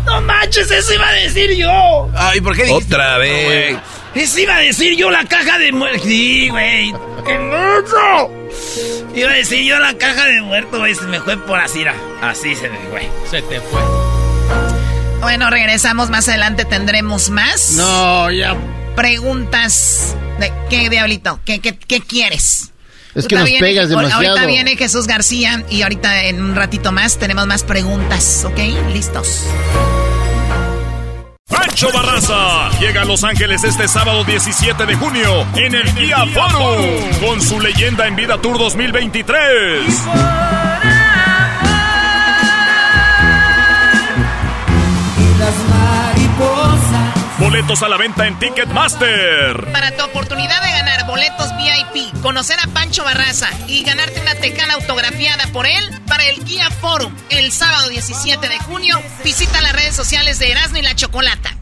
No 0.05 0.21
manches, 0.21 0.71
eso 0.71 0.93
iba 0.93 1.07
a 1.07 1.13
decir 1.13 1.51
yo. 1.57 2.09
Ay, 2.15 2.39
¿por 2.41 2.55
qué 2.55 2.63
dijiste? 2.65 2.93
Otra 2.95 3.17
vez. 3.17 3.77
Eso 4.15 4.39
iba 4.39 4.55
a 4.55 4.59
decir 4.59 4.95
yo 4.97 5.11
la 5.11 5.25
caja 5.25 5.57
de 5.59 5.71
muerto. 5.71 6.03
Sí, 6.05 6.49
güey. 6.49 6.93
¡Qué 7.25 7.37
mucho! 7.39 8.31
Iba 9.15 9.31
a 9.31 9.33
decir 9.33 9.63
yo 9.65 9.77
la 9.79 9.93
caja 9.97 10.25
de 10.25 10.41
muerto, 10.41 10.79
güey. 10.79 10.95
Se 10.95 11.03
me 11.03 11.19
fue 11.19 11.35
por 11.37 11.59
así. 11.59 11.83
Así 12.21 12.55
se 12.55 12.69
me 12.69 12.77
fue. 12.89 13.09
Se 13.29 13.41
te 13.41 13.59
fue. 13.59 13.81
Bueno, 15.21 15.49
regresamos 15.49 16.09
más 16.09 16.27
adelante. 16.29 16.65
Tendremos 16.65 17.29
más 17.29 17.71
No, 17.71 18.31
ya. 18.31 18.55
preguntas. 18.95 20.15
¿De 20.39 20.51
qué, 20.69 20.89
Diablito? 20.89 21.39
¿Qué, 21.45 21.59
qué, 21.59 21.77
qué 21.77 22.01
quieres? 22.01 22.71
Es 23.15 23.25
que 23.27 23.35
Ahorita 23.35 23.39
nos 23.39 23.45
viene- 23.49 23.59
pegas 23.67 23.89
demasiado. 23.89 24.23
Ahorita 24.27 24.45
viene 24.45 24.75
Jesús 24.77 25.07
García 25.07 25.63
y 25.69 25.81
ahorita 25.81 26.25
en 26.25 26.41
un 26.41 26.55
ratito 26.55 26.91
más 26.91 27.17
tenemos 27.17 27.47
más 27.47 27.63
preguntas, 27.63 28.45
¿ok? 28.45 28.59
Listos. 28.93 29.43
Pancho 31.49 31.89
Barraza 31.91 32.69
llega 32.79 33.01
a 33.01 33.05
Los 33.05 33.23
Ángeles 33.23 33.63
este 33.63 33.87
sábado 33.87 34.23
17 34.23 34.85
de 34.85 34.95
junio 34.95 35.47
en 35.55 35.73
el 35.73 35.95
Día 35.95 36.17
Forum 36.33 36.85
con 37.25 37.41
su 37.41 37.59
leyenda 37.59 38.05
en 38.07 38.15
vida 38.15 38.39
Tour 38.39 38.59
2023. 38.59 39.83
Boletos 47.39 47.83
a 47.83 47.87
la 47.87 47.97
venta 47.97 48.25
en 48.25 48.39
Ticketmaster. 48.39 49.71
Para 49.71 49.91
tu 49.95 50.03
oportunidad 50.03 50.59
de 50.63 50.71
ganar 50.71 51.05
boletos 51.05 51.49
VIP, 51.55 52.19
conocer 52.23 52.57
a 52.59 52.67
Pancho 52.73 53.03
Barraza 53.03 53.47
y 53.67 53.83
ganarte 53.83 54.19
una 54.21 54.33
tecana 54.35 54.73
autografiada 54.73 55.45
por 55.53 55.67
él 55.67 56.01
para 56.07 56.25
el 56.25 56.43
Guía 56.43 56.71
Forum 56.71 57.13
el 57.29 57.51
sábado 57.51 57.89
17 57.89 58.49
de 58.49 58.57
junio, 58.59 58.99
visita 59.23 59.61
las 59.61 59.73
redes 59.73 59.95
sociales 59.95 60.39
de 60.39 60.51
Erasmo 60.51 60.77
y 60.77 60.81
la 60.81 60.95
Chocolata. 60.95 61.55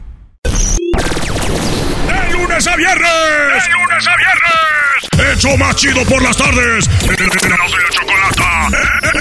¡De 0.44 2.32
lunes 2.32 2.66
a 2.66 2.76
viernes! 2.76 3.10
¡De 3.10 3.70
lunes 3.70 4.06
a 4.06 4.16
viernes! 4.16 5.30
¡El 5.30 5.38
show 5.38 5.58
más 5.58 5.76
chido 5.76 6.02
por 6.06 6.22
las 6.22 6.38
tardes! 6.38 6.88
¡Erasmo 7.02 7.76
y 7.76 7.82
la 7.82 7.90
Chocolata! 7.90 8.68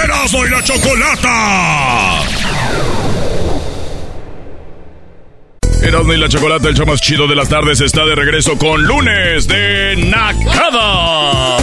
¡Erasmo 0.03 0.45
y 0.45 0.49
la 0.49 0.63
Chocolata! 0.63 2.21
Erasmo 5.85 6.13
y 6.13 6.17
la 6.17 6.27
Chocolata, 6.27 6.67
el 6.67 6.75
show 6.75 6.85
más 6.85 6.99
chido 6.99 7.27
de 7.27 7.35
las 7.35 7.47
tardes, 7.49 7.79
está 7.79 8.05
de 8.05 8.15
regreso 8.15 8.57
con 8.57 8.83
lunes 8.83 9.47
de 9.47 9.95
Nakada. 10.09 11.57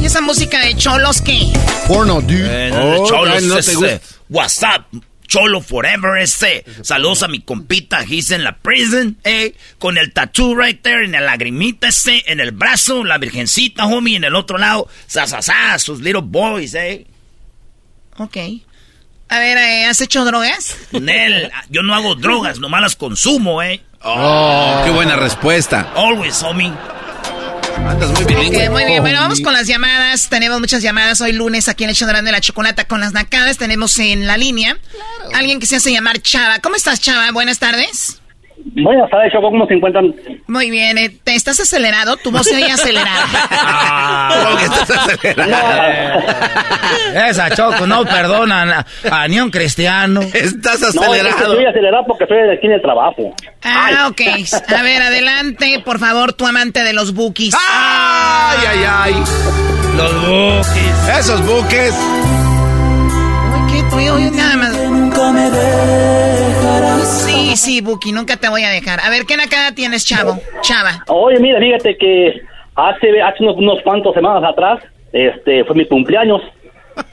¿Y 0.00 0.06
esa 0.06 0.20
música 0.22 0.64
de 0.64 0.74
cholos 0.74 1.20
qué? 1.20 1.40
Porno, 1.86 2.20
dude. 2.22 2.68
Eh, 2.68 2.70
Oh, 2.74 3.06
Cholo, 3.06 3.34
ya 3.38 3.40
no 3.46 3.54
te 3.54 3.60
ese. 3.60 3.74
gusta. 3.74 4.00
What's 4.30 4.62
up? 4.62 5.02
Cholo 5.28 5.60
Forever 5.60 6.18
ese. 6.20 6.64
Saludos 6.82 7.22
a 7.22 7.28
mi 7.28 7.40
compita, 7.40 8.02
he's 8.08 8.30
en 8.30 8.42
la 8.42 8.56
prison, 8.58 9.18
eh. 9.24 9.54
Con 9.78 9.98
el 9.98 10.12
tattoo 10.12 10.54
right 10.54 10.80
there, 10.82 11.04
en 11.04 11.12
la 11.12 11.20
lagrimita 11.20 11.88
ese, 11.88 12.22
en 12.26 12.40
el 12.40 12.50
brazo, 12.52 13.04
la 13.04 13.18
virgencita, 13.18 13.86
homie, 13.86 14.16
en 14.16 14.24
el 14.24 14.34
otro 14.34 14.58
lado, 14.58 14.88
sa, 15.06 15.26
sa, 15.26 15.42
sa, 15.42 15.78
sus 15.78 16.00
little 16.00 16.22
boys, 16.24 16.74
eh. 16.74 17.06
Ok. 18.18 18.36
A 19.32 19.38
ver, 19.38 19.56
eh, 19.56 19.86
¿has 19.86 19.98
hecho 20.02 20.26
drogas? 20.26 20.76
Nel, 20.90 21.50
yo 21.70 21.82
no 21.82 21.94
hago 21.94 22.16
drogas, 22.16 22.58
nomás 22.58 22.82
las 22.82 22.96
consumo, 22.96 23.62
eh. 23.62 23.82
Oh, 24.02 24.82
qué 24.84 24.90
buena 24.90 25.16
respuesta. 25.16 25.90
Always, 25.96 26.42
homie. 26.42 26.70
Andas 27.78 28.10
muy 28.10 28.24
bilingüe. 28.24 28.68
Ok, 28.68 28.72
muy 28.72 28.84
bien, 28.84 29.00
bueno, 29.00 29.20
vamos 29.20 29.40
con 29.40 29.54
las 29.54 29.66
llamadas. 29.66 30.28
Tenemos 30.28 30.60
muchas 30.60 30.82
llamadas 30.82 31.22
hoy 31.22 31.32
lunes 31.32 31.68
aquí 31.68 31.84
en 31.84 31.88
el 31.88 31.96
show 31.96 32.06
de 32.06 32.30
la 32.30 32.42
chocolata 32.42 32.84
con 32.84 33.00
las 33.00 33.14
nacadas. 33.14 33.56
Tenemos 33.56 33.98
en 34.00 34.26
la 34.26 34.36
línea 34.36 34.76
alguien 35.32 35.60
que 35.60 35.66
se 35.66 35.76
hace 35.76 35.90
llamar 35.92 36.20
Chava. 36.20 36.58
¿Cómo 36.58 36.76
estás, 36.76 37.00
Chava? 37.00 37.30
Buenas 37.30 37.58
tardes. 37.58 38.21
Tardes, 39.10 39.32
Choco, 39.32 39.50
¿cómo 39.50 39.66
se 39.66 39.74
encuentran? 39.74 40.14
Muy 40.46 40.70
bien, 40.70 40.96
eh, 40.98 41.10
¿te 41.24 41.34
estás 41.34 41.60
acelerado? 41.60 42.16
Tu 42.16 42.30
voz 42.30 42.46
se 42.46 42.56
oye 42.56 42.70
acelerada. 42.70 43.22
¿Cómo 44.44 44.56
que 44.56 44.64
estás 44.64 44.90
acelerado? 44.90 46.22
Esa 47.28 47.50
Choco 47.50 47.86
no 47.86 48.04
perdona 48.04 48.86
a, 49.10 49.28
ni 49.28 49.40
un 49.40 49.50
cristiano. 49.50 50.20
Estás 50.32 50.80
No, 50.80 50.88
es 50.88 50.92
que 50.94 50.98
acelerado. 51.04 51.52
estoy 51.52 51.66
acelerado 51.66 52.04
porque 52.06 52.24
estoy 52.24 52.38
aquí 52.56 52.66
en 52.66 52.72
el 52.72 52.82
trabajo. 52.82 53.34
Ah, 53.64 54.08
ok. 54.08 54.20
A 54.76 54.82
ver, 54.82 55.02
adelante, 55.02 55.82
por 55.84 55.98
favor, 55.98 56.32
tu 56.32 56.46
amante 56.46 56.82
de 56.82 56.92
los 56.92 57.12
bookies. 57.14 57.54
¡Ay, 57.54 58.58
ay, 58.68 58.84
ay! 58.88 59.14
Los 59.96 60.26
buques. 60.26 61.08
Esos 61.18 61.42
buques. 61.46 61.94
Uy, 63.54 63.82
¿qué? 63.90 64.10
Oye, 64.10 64.30
nada 64.30 64.56
más. 64.56 64.76
Nunca 65.22 65.32
me 65.40 65.50
dejarás. 65.50 67.22
Sí, 67.26 67.56
sí, 67.56 67.80
Buki, 67.80 68.10
nunca 68.10 68.36
te 68.36 68.48
voy 68.48 68.64
a 68.64 68.70
dejar. 68.70 68.98
A 69.00 69.08
ver, 69.08 69.22
¿qué 69.24 69.36
nacada 69.36 69.72
tienes, 69.72 70.04
chavo? 70.04 70.36
Chava. 70.62 71.04
Oye, 71.06 71.38
mira, 71.38 71.60
fíjate 71.60 71.96
que 71.96 72.42
hace, 72.74 73.22
hace 73.22 73.42
unos, 73.44 73.56
unos 73.56 73.82
cuantos 73.82 74.14
semanas 74.14 74.42
atrás, 74.42 74.80
este, 75.12 75.64
fue 75.64 75.76
mi 75.76 75.86
cumpleaños. 75.86 76.42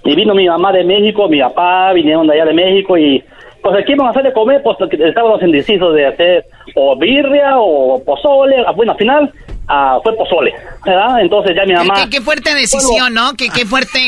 Y 0.03 0.15
vino 0.15 0.33
mi 0.33 0.47
mamá 0.47 0.71
de 0.71 0.83
México, 0.83 1.29
mi 1.29 1.39
papá 1.39 1.93
vinieron 1.93 2.25
de 2.25 2.33
allá 2.33 2.45
de 2.45 2.53
México 2.53 2.97
y 2.97 3.23
pues 3.61 3.75
aquí 3.77 3.93
vamos 3.93 4.07
a 4.07 4.19
hacer 4.19 4.23
de 4.31 4.33
comer, 4.33 4.61
pues 4.63 4.77
estábamos 4.91 5.41
indecisos 5.43 5.93
de 5.93 6.07
hacer 6.07 6.45
o 6.75 6.97
birria 6.97 7.59
o 7.59 8.03
pozole. 8.03 8.55
Ah, 8.65 8.71
Bueno, 8.71 8.93
al 8.93 8.97
final 8.97 9.31
ah, 9.69 9.99
fue 10.03 10.15
pozole, 10.15 10.53
¿verdad? 10.85 11.21
Entonces 11.21 11.55
ya 11.55 11.65
mi 11.65 11.73
mamá... 11.73 12.03
Qué, 12.03 12.09
qué 12.09 12.21
fuerte 12.21 12.53
decisión, 12.53 13.13
¿no? 13.13 13.33
Qué, 13.35 13.49
qué 13.49 13.65
fuerte 13.65 13.99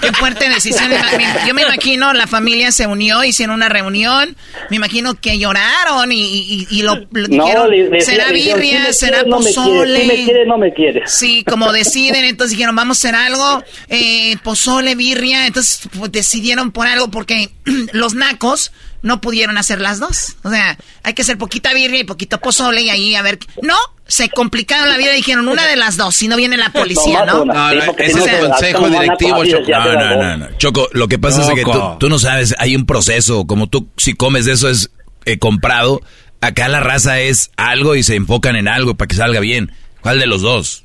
Qué 0.00 0.12
fuerte 0.12 0.48
decisión. 0.48 0.90
Yo 1.46 1.54
me 1.54 1.62
imagino 1.62 2.12
la 2.12 2.26
familia 2.26 2.72
se 2.72 2.86
unió, 2.86 3.24
hicieron 3.24 3.56
una 3.56 3.68
reunión. 3.68 4.36
Me 4.70 4.76
imagino 4.76 5.14
que 5.14 5.38
lloraron 5.38 6.12
y, 6.12 6.66
y, 6.70 6.82
lo, 6.82 6.96
dijeron, 7.10 7.70
será 8.00 8.30
birria, 8.30 8.92
será 8.92 9.24
pozole. 9.24 10.00
si 10.00 10.06
me 10.06 10.24
quiere, 10.24 10.46
no 10.46 10.58
me 10.58 10.72
quiere. 10.72 11.02
Sí, 11.06 11.44
como 11.44 11.72
deciden, 11.72 12.24
entonces 12.24 12.56
dijeron, 12.56 12.76
vamos 12.76 12.98
a 12.98 13.08
hacer 13.08 13.14
algo, 13.20 13.62
eh, 13.88 14.36
pozole, 14.42 14.94
birria. 14.94 15.46
Entonces 15.46 15.88
pues, 15.98 16.12
decidieron 16.12 16.72
por 16.72 16.86
algo 16.86 17.08
porque 17.08 17.50
los 17.92 18.14
nacos 18.14 18.72
no 19.04 19.20
pudieron 19.20 19.58
hacer 19.58 19.82
las 19.82 20.00
dos. 20.00 20.36
O 20.42 20.50
sea, 20.50 20.78
hay 21.02 21.12
que 21.12 21.22
hacer 21.22 21.36
poquita 21.36 21.74
birria 21.74 22.00
y 22.00 22.04
poquito 22.04 22.40
pozole 22.40 22.80
y 22.80 22.90
ahí 22.90 23.14
a 23.14 23.20
ver. 23.20 23.38
No, 23.62 23.76
se 24.06 24.30
complicaron 24.30 24.88
la 24.88 24.96
vida 24.96 25.12
y 25.12 25.16
dijeron 25.16 25.46
una 25.46 25.66
de 25.66 25.76
las 25.76 25.98
dos, 25.98 26.16
si 26.16 26.26
no 26.26 26.36
viene 26.36 26.56
la 26.56 26.70
policía, 26.70 27.26
¿no? 27.26 27.44
No, 27.44 27.70
ese 27.70 28.18
es 28.18 28.26
el 28.26 28.48
consejo 28.48 28.88
directivo, 28.88 29.44
Choco. 29.44 29.70
No, 29.70 29.92
no, 29.92 30.16
no, 30.16 30.36
no. 30.38 30.48
Choco, 30.56 30.88
lo 30.92 31.06
que 31.06 31.18
pasa 31.18 31.42
es 31.42 31.48
que 31.54 31.64
tú, 32.00 32.08
no 32.08 32.18
sabes, 32.18 32.54
hay 32.58 32.74
un 32.74 32.86
proceso, 32.86 33.46
como 33.46 33.68
tú 33.68 33.88
si 33.98 34.14
comes 34.14 34.46
de 34.46 34.52
eso 34.52 34.70
es 34.70 34.90
eh, 35.26 35.38
comprado, 35.38 36.00
acá 36.40 36.68
la 36.68 36.80
raza 36.80 37.20
es 37.20 37.50
algo 37.58 37.96
y 37.96 38.02
se 38.02 38.16
enfocan 38.16 38.56
en 38.56 38.68
algo 38.68 38.94
para 38.94 39.08
que 39.08 39.16
salga 39.16 39.40
bien. 39.40 39.70
¿Cuál 40.00 40.18
de 40.18 40.26
los 40.26 40.40
dos? 40.40 40.83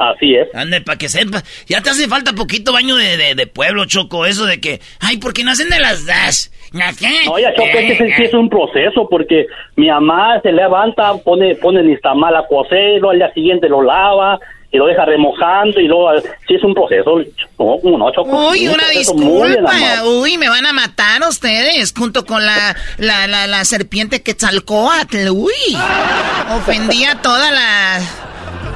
Así 0.00 0.34
es. 0.34 0.48
Ande, 0.54 0.80
para 0.80 0.96
que 0.96 1.10
sepa. 1.10 1.42
Ya 1.68 1.82
te 1.82 1.90
hace 1.90 2.08
falta 2.08 2.32
poquito 2.32 2.72
baño 2.72 2.96
de, 2.96 3.34
de, 3.34 3.46
pueblo, 3.46 3.84
Choco. 3.84 4.24
Eso 4.24 4.46
de 4.46 4.58
que, 4.58 4.80
ay, 4.98 5.18
¿por 5.18 5.34
qué 5.34 5.44
nacen 5.44 5.68
de 5.68 5.78
las 5.78 6.06
das? 6.06 6.50
No, 6.72 7.38
ya, 7.38 7.52
Choco, 7.54 7.68
es 7.76 7.98
que 8.16 8.24
es 8.24 8.32
un 8.32 8.48
proceso, 8.48 9.06
porque 9.10 9.46
mi 9.76 9.88
mamá 9.88 10.40
se 10.40 10.52
levanta, 10.52 11.12
pone, 11.22 11.54
pone 11.56 11.80
el 11.80 12.00
mal 12.16 12.34
a 12.34 12.46
cocer, 12.46 12.92
luego 12.92 13.10
al 13.10 13.18
día 13.18 13.32
siguiente 13.34 13.68
lo 13.68 13.82
lava, 13.82 14.38
y 14.72 14.78
lo 14.78 14.86
deja 14.86 15.04
remojando, 15.04 15.78
y 15.80 15.88
luego, 15.88 16.18
sí 16.48 16.54
es 16.54 16.64
un 16.64 16.72
proceso. 16.72 17.18
No, 17.58 17.98
no, 17.98 18.10
Choco. 18.12 18.50
Uy, 18.50 18.68
una 18.68 18.88
disculpa. 18.88 20.04
Uy, 20.04 20.38
me 20.38 20.48
van 20.48 20.64
a 20.64 20.72
matar 20.72 21.20
ustedes, 21.28 21.92
junto 21.94 22.24
con 22.24 22.46
la, 22.46 22.74
la, 22.96 23.26
la, 23.26 23.46
la 23.46 23.64
serpiente 23.66 24.22
Quetzalcoatl. 24.22 25.28
Uy, 25.28 25.76
ofendía 26.56 27.16
toda 27.20 27.50
la 27.50 28.00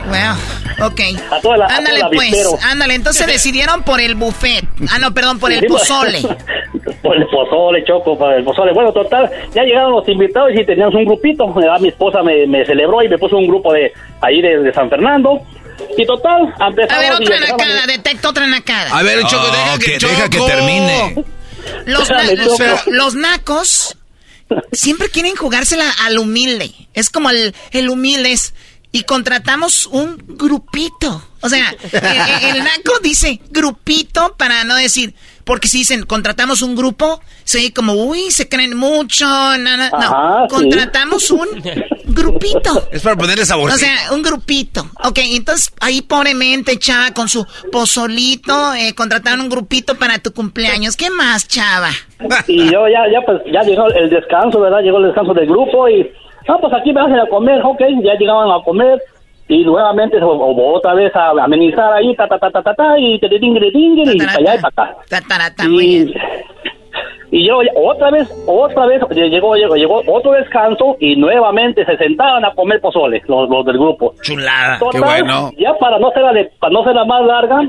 bueno, 0.09 0.37
ok. 0.83 1.01
ándale 1.69 2.01
pues, 2.13 2.55
ándale. 2.63 2.95
Entonces 2.95 3.27
decidieron 3.35 3.83
por 3.83 4.01
el 4.01 4.15
buffet. 4.15 4.65
Ah, 4.91 4.99
no, 4.99 5.13
perdón, 5.13 5.39
por 5.39 5.53
el 5.53 5.65
pozole. 5.67 6.21
por 7.03 7.17
el 7.17 7.27
pozole, 7.27 7.85
Choco, 7.85 8.17
por 8.17 8.33
el 8.33 8.45
pozole. 8.45 8.73
Bueno, 8.73 8.93
total, 8.93 9.31
ya 9.55 9.63
llegaron 9.63 9.93
los 9.93 10.09
invitados 10.09 10.51
y 10.55 10.65
teníamos 10.65 10.95
un 10.95 11.05
grupito. 11.05 11.47
Mi 11.81 11.89
esposa 11.89 12.23
me, 12.23 12.65
celebró 12.65 13.03
y 13.03 13.09
me 13.09 13.19
puso 13.19 13.37
un 13.37 13.47
grupo 13.47 13.73
de 13.73 13.93
ahí 14.21 14.41
de, 14.41 14.73
San 14.73 14.89
Fernando. 14.89 15.41
Y 15.97 16.07
total, 16.07 16.55
A 16.61 16.71
ver, 16.71 17.13
otra 17.13 17.41
nacada, 17.41 17.87
detecto 17.87 18.29
otra 18.29 18.47
nacada. 18.47 18.97
A 18.97 19.03
ver, 19.03 19.25
Choco, 19.27 19.47
deja, 19.47 19.79
que, 19.79 19.99
deja 19.99 20.29
que 20.31 20.39
termine. 20.41 21.25
Los, 21.87 22.11
los 22.87 23.15
nacos 23.15 23.97
siempre 24.73 25.09
quieren 25.09 25.35
jugársela 25.37 25.85
al 26.05 26.19
humilde. 26.19 26.71
Es 26.95 27.11
como 27.11 27.31
el, 27.31 27.55
el 27.73 27.89
humilde 27.89 28.33
es 28.33 28.55
y 28.95 29.03
contratamos 29.03 29.89
un 29.89 30.17
grupito. 30.25 31.21
O 31.41 31.49
sea, 31.49 31.75
el, 31.93 32.59
naco 32.59 32.93
dice 33.03 33.41
grupito 33.51 34.37
para 34.39 34.63
no 34.63 34.77
decir, 34.77 35.15
porque 35.43 35.67
si 35.67 35.79
dicen 35.79 36.05
contratamos 36.05 36.63
un 36.63 36.77
grupo, 36.77 37.21
se 37.43 37.73
como, 37.73 37.95
uy, 37.95 38.31
se 38.31 38.49
creen 38.49 38.77
mucho, 38.77 39.27
no, 39.27 40.47
contratamos 40.49 41.29
un 41.33 41.49
grupito. 42.05 42.89
Es 42.93 43.03
para 43.03 43.17
ponerle 43.17 43.45
sabor. 43.45 43.73
O 43.73 43.77
sea, 43.77 44.13
un 44.13 44.23
grupito. 44.23 44.89
Ok, 45.03 45.19
entonces 45.25 45.73
ahí 45.81 46.01
pobremente, 46.01 46.79
chava, 46.79 47.11
con 47.11 47.29
su 47.29 47.45
pozolito, 47.73 48.75
eh, 48.75 48.95
contrataron 48.95 49.41
un 49.41 49.49
grupito 49.49 49.97
para 49.97 50.21
tu 50.21 50.33
cumpleaños. 50.33 50.97
¿Qué 50.97 51.11
más, 51.11 51.49
chava? 51.49 51.91
Y 52.47 52.71
yo 52.71 52.87
ya, 52.87 53.11
ya, 53.13 53.21
pues, 53.27 53.43
ya 53.53 53.63
llegó 53.63 53.89
el 53.89 54.09
descanso, 54.09 54.61
¿verdad? 54.61 54.83
Llegó 54.83 54.99
el 54.99 55.07
descanso 55.07 55.35
del 55.35 55.49
grupo 55.49 55.89
y 55.89 56.09
no, 56.49 56.61
pues 56.61 56.73
aquí 56.75 56.93
me 56.93 57.01
hacen 57.01 57.19
a 57.19 57.27
comer, 57.27 57.61
ok, 57.65 57.81
ya 58.03 58.15
llegaban 58.15 58.51
a 58.51 58.63
comer 58.63 59.01
y 59.49 59.65
nuevamente 59.65 60.19
otra 60.23 60.95
vez 60.95 61.15
a 61.15 61.31
amenizar 61.31 61.93
ahí, 61.93 62.15
ta, 62.17 62.27
ta, 62.27 62.39
ta, 62.39 62.51
ta, 62.51 62.63
ta, 62.63 62.75
ta 62.75 62.99
y 62.99 63.19
te 63.19 63.29
tingle, 63.29 63.71
tingle, 63.71 64.15
y 64.15 64.19
para 64.19 64.33
allá 64.33 64.55
y 64.57 64.59
para 64.59 64.69
acá. 64.69 64.97
Y, 65.69 66.15
y 67.31 67.47
yo 67.47 67.59
otra 67.77 68.11
vez, 68.11 68.29
otra 68.47 68.87
vez, 68.87 69.03
llegó, 69.11 69.57
llegó, 69.57 69.75
llegó 69.75 70.03
otro 70.07 70.33
descanso 70.33 70.97
y 71.01 71.17
nuevamente 71.17 71.85
se 71.85 71.97
sentaban 71.97 72.45
a 72.45 72.55
comer 72.55 72.81
pozole, 72.81 73.23
los, 73.27 73.49
los 73.49 73.65
del 73.67 73.77
grupo. 73.77 74.15
Chulada. 74.23 74.79
Qué 74.93 75.01
bueno. 75.01 75.51
Ya 75.59 75.75
para 75.75 75.99
no 75.99 76.11
ser 76.13 76.23
la, 76.23 76.47
para 76.61 76.73
no 76.73 76.85
ser 76.85 76.95
la 76.95 77.05
más 77.05 77.27
larga, 77.27 77.61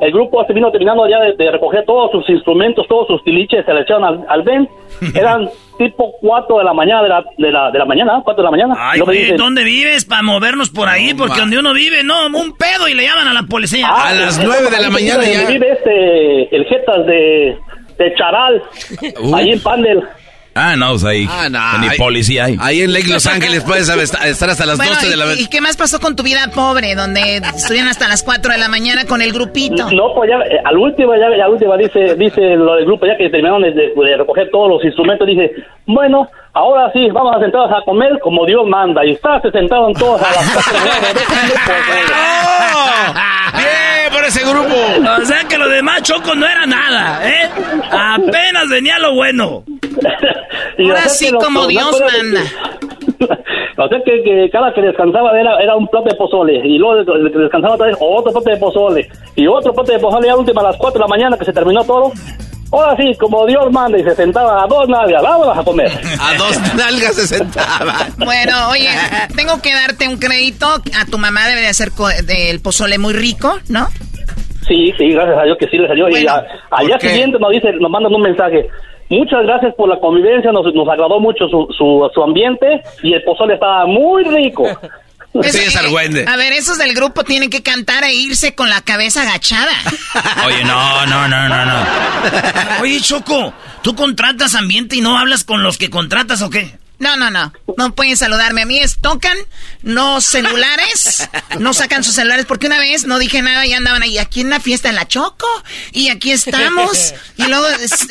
el 0.00 0.12
grupo 0.12 0.44
vino 0.52 0.70
terminando 0.70 1.08
ya 1.08 1.20
de, 1.20 1.50
recoger 1.50 1.84
todos 1.84 2.10
sus 2.10 2.28
instrumentos, 2.30 2.86
todos 2.88 3.06
sus 3.06 3.22
tiliches, 3.22 3.64
se 3.64 3.72
le 3.72 3.82
echaron 3.82 4.04
al, 4.04 4.24
al 4.28 4.42
Ben. 4.42 4.68
Eran 5.14 5.48
tipo 5.78 6.12
4 6.20 6.58
de 6.58 6.64
la 6.64 6.72
mañana, 6.72 7.02
de 7.02 7.08
la, 7.08 7.24
de 7.36 7.50
la, 7.50 7.70
de 7.70 7.78
la 7.78 7.84
mañana, 7.84 8.20
4 8.24 8.42
de 8.42 8.44
la 8.44 8.50
mañana. 8.50 8.74
Ay, 8.78 9.00
¿dónde 9.36 9.64
vives 9.64 10.04
para 10.04 10.22
movernos 10.22 10.70
por 10.70 10.88
ahí? 10.88 11.14
Porque 11.14 11.40
donde 11.40 11.58
uno 11.58 11.72
vive, 11.72 12.02
no, 12.02 12.26
un 12.26 12.56
pedo 12.56 12.88
y 12.88 12.94
le 12.94 13.04
llaman 13.04 13.28
a 13.28 13.34
la 13.34 13.42
policía. 13.44 13.86
a 13.86 14.08
ah, 14.08 14.14
las 14.14 14.42
9 14.42 14.70
de 14.70 14.82
la 14.82 14.90
mañana 14.90 15.24
ya. 15.24 15.48
vive 15.48 15.72
este, 15.72 16.56
el 16.56 16.64
Jetas 16.66 17.06
de, 17.06 17.58
de 17.98 18.14
Charal, 18.14 18.62
ahí 19.34 19.52
en 19.52 19.60
Pandel. 19.60 20.02
Ah, 20.54 20.74
no, 20.76 20.90
pues 20.90 21.04
ahí. 21.04 21.26
Ah, 21.28 21.78
Ni 21.80 21.96
policía 21.96 22.46
hay. 22.46 22.56
Ahí 22.60 22.80
en 22.80 22.92
Lake 22.92 23.08
Los 23.08 23.26
Ángeles 23.26 23.62
puedes 23.64 23.88
estar 23.88 24.50
hasta 24.50 24.66
las 24.66 24.78
12 24.78 25.08
de 25.08 25.16
la 25.16 25.26
mañana. 25.26 25.40
¿Y 25.40 25.48
qué 25.48 25.60
más 25.60 25.76
pasó 25.76 26.00
con 26.00 26.16
tu 26.16 26.22
vida 26.22 26.50
pobre, 26.54 26.94
donde 26.94 27.36
estuvieron 27.36 27.88
hasta 27.88 28.08
las 28.08 28.22
4 28.22 28.52
de 28.52 28.58
la 28.58 28.68
mañana 28.68 29.04
con 29.04 29.22
el 29.22 29.32
grupito? 29.32 29.90
No, 29.92 30.14
pues 30.14 30.30
ya, 30.30 30.38
eh, 30.38 30.60
al 30.64 30.76
último, 30.76 31.14
ya, 31.14 31.44
al 31.44 31.52
último 31.52 31.76
dice, 31.76 32.16
dice 32.16 32.40
lo 32.56 32.74
del 32.74 32.84
grupo, 32.84 33.06
ya 33.06 33.16
que 33.16 33.30
terminaron 33.30 33.62
de, 33.62 33.92
recoger 34.16 34.50
todos 34.50 34.68
los 34.68 34.84
instrumentos, 34.84 35.26
dice, 35.26 35.52
bueno, 35.86 36.28
ahora 36.52 36.90
sí, 36.92 37.08
vamos 37.10 37.36
a 37.36 37.40
sentarnos 37.40 37.70
a 37.70 37.84
comer 37.84 38.18
como 38.20 38.44
Dios 38.44 38.66
manda. 38.66 39.04
Y 39.04 39.12
está 39.12 39.40
sentado 39.40 39.88
en 39.88 39.94
todas 39.94 40.22
a 40.22 40.30
las 40.30 40.50
4 40.52 40.72
¡Bien 43.56 43.66
por 43.66 43.79
ese 44.30 44.48
grupo! 44.48 44.74
O 45.20 45.24
sea 45.24 45.44
que 45.48 45.58
lo 45.58 45.68
demás 45.68 46.02
Choco 46.02 46.34
no 46.34 46.46
era 46.46 46.64
nada, 46.64 47.28
¿eh? 47.28 47.48
Apenas 47.90 48.68
venía 48.70 48.98
lo 48.98 49.14
bueno. 49.14 49.64
Ahora 50.78 51.08
sí, 51.08 51.30
como 51.32 51.66
Dios 51.66 52.00
manda. 52.00 52.40
o 53.76 53.88
sea 53.88 53.98
que, 54.04 54.48
cada 54.50 54.72
que 54.72 54.82
descansaba 54.82 55.38
era, 55.38 55.60
era 55.60 55.76
un 55.76 55.86
plato 55.88 56.08
de 56.08 56.14
pozole. 56.14 56.60
Y 56.64 56.78
luego 56.78 57.02
descansaba 57.04 57.74
otra 57.74 57.88
vez 57.88 57.96
otro 58.00 58.32
plato 58.32 58.50
de 58.50 58.56
pozole. 58.56 59.08
Y 59.34 59.46
otro 59.46 59.72
plato 59.72 59.92
de 59.92 59.98
pozole 59.98 60.28
ya 60.28 60.36
última 60.36 60.60
a 60.60 60.64
las 60.64 60.76
4 60.76 60.98
de 60.98 61.00
la 61.00 61.08
mañana 61.08 61.36
que 61.36 61.44
se 61.44 61.52
terminó 61.52 61.84
todo. 61.84 62.12
Ahora 62.72 62.96
sí, 62.96 63.12
como 63.18 63.46
Dios 63.46 63.70
manda 63.72 63.98
y 63.98 64.04
se 64.04 64.14
sentaba 64.14 64.62
a 64.62 64.66
dos 64.66 64.88
nalgas, 64.88 65.22
vámonos 65.22 65.58
a 65.58 65.64
comer. 65.64 65.90
a 66.20 66.34
dos 66.38 66.74
nalgas 66.74 67.16
se 67.16 67.26
sentaba. 67.26 68.06
Bueno, 68.16 68.70
oye, 68.70 68.88
tengo 69.36 69.60
que 69.60 69.72
darte 69.74 70.08
un 70.08 70.18
crédito. 70.18 70.66
A 70.66 71.04
tu 71.10 71.18
mamá 71.18 71.48
debe 71.48 71.62
de 71.62 71.68
hacer 71.68 71.90
del 71.90 72.60
pozole 72.60 72.98
muy 72.98 73.12
rico, 73.12 73.58
¿no? 73.68 73.88
Sí, 74.68 74.92
sí, 74.96 75.10
gracias 75.10 75.36
a 75.38 75.42
Dios 75.42 75.58
que 75.58 75.66
sí 75.66 75.78
le 75.78 75.88
salió. 75.88 76.08
y 76.08 76.24
al 76.26 76.86
día 76.86 77.00
siguiente 77.00 77.38
nos 77.40 77.50
dice, 77.50 77.72
nos 77.72 77.90
mandan 77.90 78.14
un 78.14 78.22
mensaje. 78.22 78.68
Muchas 79.08 79.42
gracias 79.42 79.74
por 79.74 79.88
la 79.88 79.98
convivencia, 79.98 80.52
nos, 80.52 80.72
nos 80.72 80.88
agradó 80.88 81.18
mucho 81.18 81.48
su, 81.48 81.66
su, 81.76 82.08
su 82.14 82.22
ambiente 82.22 82.80
y 83.02 83.12
el 83.12 83.24
pozole 83.24 83.54
estaba 83.54 83.84
muy 83.86 84.22
rico. 84.22 84.64
Sí, 85.32 85.58
es 85.60 85.76
argüende. 85.76 86.24
A 86.26 86.36
ver, 86.36 86.52
esos 86.52 86.76
del 86.76 86.92
grupo 86.92 87.22
tienen 87.22 87.50
que 87.50 87.62
cantar 87.62 88.02
e 88.02 88.14
irse 88.14 88.54
con 88.54 88.68
la 88.68 88.80
cabeza 88.80 89.22
agachada. 89.22 89.72
Oye, 90.44 90.64
no, 90.64 91.06
no, 91.06 91.28
no, 91.28 91.48
no, 91.48 91.64
no. 91.64 91.86
Oye, 92.80 93.00
Choco, 93.00 93.54
¿tú 93.82 93.94
contratas 93.94 94.56
ambiente 94.56 94.96
y 94.96 95.00
no 95.00 95.16
hablas 95.16 95.44
con 95.44 95.62
los 95.62 95.78
que 95.78 95.88
contratas 95.88 96.42
o 96.42 96.50
qué? 96.50 96.79
No, 97.00 97.16
no, 97.16 97.30
no. 97.30 97.52
No 97.76 97.94
pueden 97.94 98.16
saludarme. 98.16 98.62
A 98.62 98.66
mí 98.66 98.78
es 98.78 98.98
tocan, 98.98 99.36
no 99.82 100.20
celulares, 100.20 101.28
no 101.58 101.72
sacan 101.72 102.04
sus 102.04 102.14
celulares, 102.14 102.44
porque 102.46 102.66
una 102.66 102.78
vez 102.78 103.06
no 103.06 103.18
dije 103.18 103.40
nada 103.40 103.66
y 103.66 103.72
andaban 103.72 104.02
ahí, 104.02 104.18
aquí 104.18 104.42
en 104.42 104.50
la 104.50 104.60
fiesta 104.60 104.90
en 104.90 104.94
la 104.94 105.08
Choco, 105.08 105.48
y 105.92 106.10
aquí 106.10 106.30
estamos. 106.30 107.14
Y 107.36 107.44
luego 107.44 107.66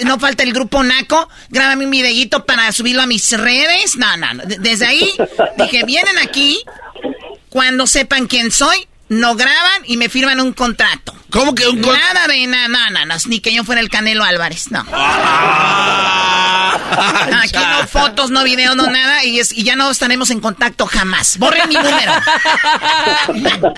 no 0.05 0.19
falta 0.19 0.43
el 0.43 0.53
grupo 0.53 0.83
Naco, 0.83 1.29
grábame 1.49 1.85
un 1.85 1.91
videíto 1.91 2.45
para 2.45 2.71
subirlo 2.71 3.03
a 3.03 3.05
mis 3.05 3.31
redes. 3.31 3.95
No, 3.95 4.17
no, 4.17 4.33
no. 4.33 4.43
Desde 4.45 4.87
ahí 4.87 5.13
dije, 5.57 5.85
vienen 5.85 6.17
aquí, 6.17 6.59
cuando 7.49 7.85
sepan 7.85 8.25
quién 8.25 8.51
soy, 8.51 8.88
no 9.09 9.35
graban 9.35 9.83
y 9.85 9.97
me 9.97 10.09
firman 10.09 10.39
un 10.39 10.53
contrato. 10.53 11.13
¿Cómo 11.31 11.53
que 11.53 11.67
un 11.67 11.81
contrato? 11.81 12.13
Nada 12.13 12.27
de 12.27 12.47
nada, 12.47 12.67
nada, 12.67 13.05
nada, 13.05 13.21
ni 13.27 13.39
que 13.39 13.53
yo 13.53 13.63
fuera 13.63 13.81
el 13.81 13.89
Canelo 13.89 14.23
Álvarez, 14.23 14.71
no. 14.71 14.85
Ah, 16.91 17.41
Aquí 17.43 17.57
no 17.57 17.87
fotos, 17.87 18.31
no 18.31 18.43
videos, 18.43 18.75
no 18.75 18.87
nada, 18.89 19.23
y, 19.23 19.39
y 19.39 19.63
ya 19.63 19.75
no 19.75 19.89
estaremos 19.91 20.29
en 20.31 20.39
contacto 20.39 20.85
jamás. 20.85 21.37
Borren 21.37 21.67
mi 21.69 21.75
número. 21.75 22.11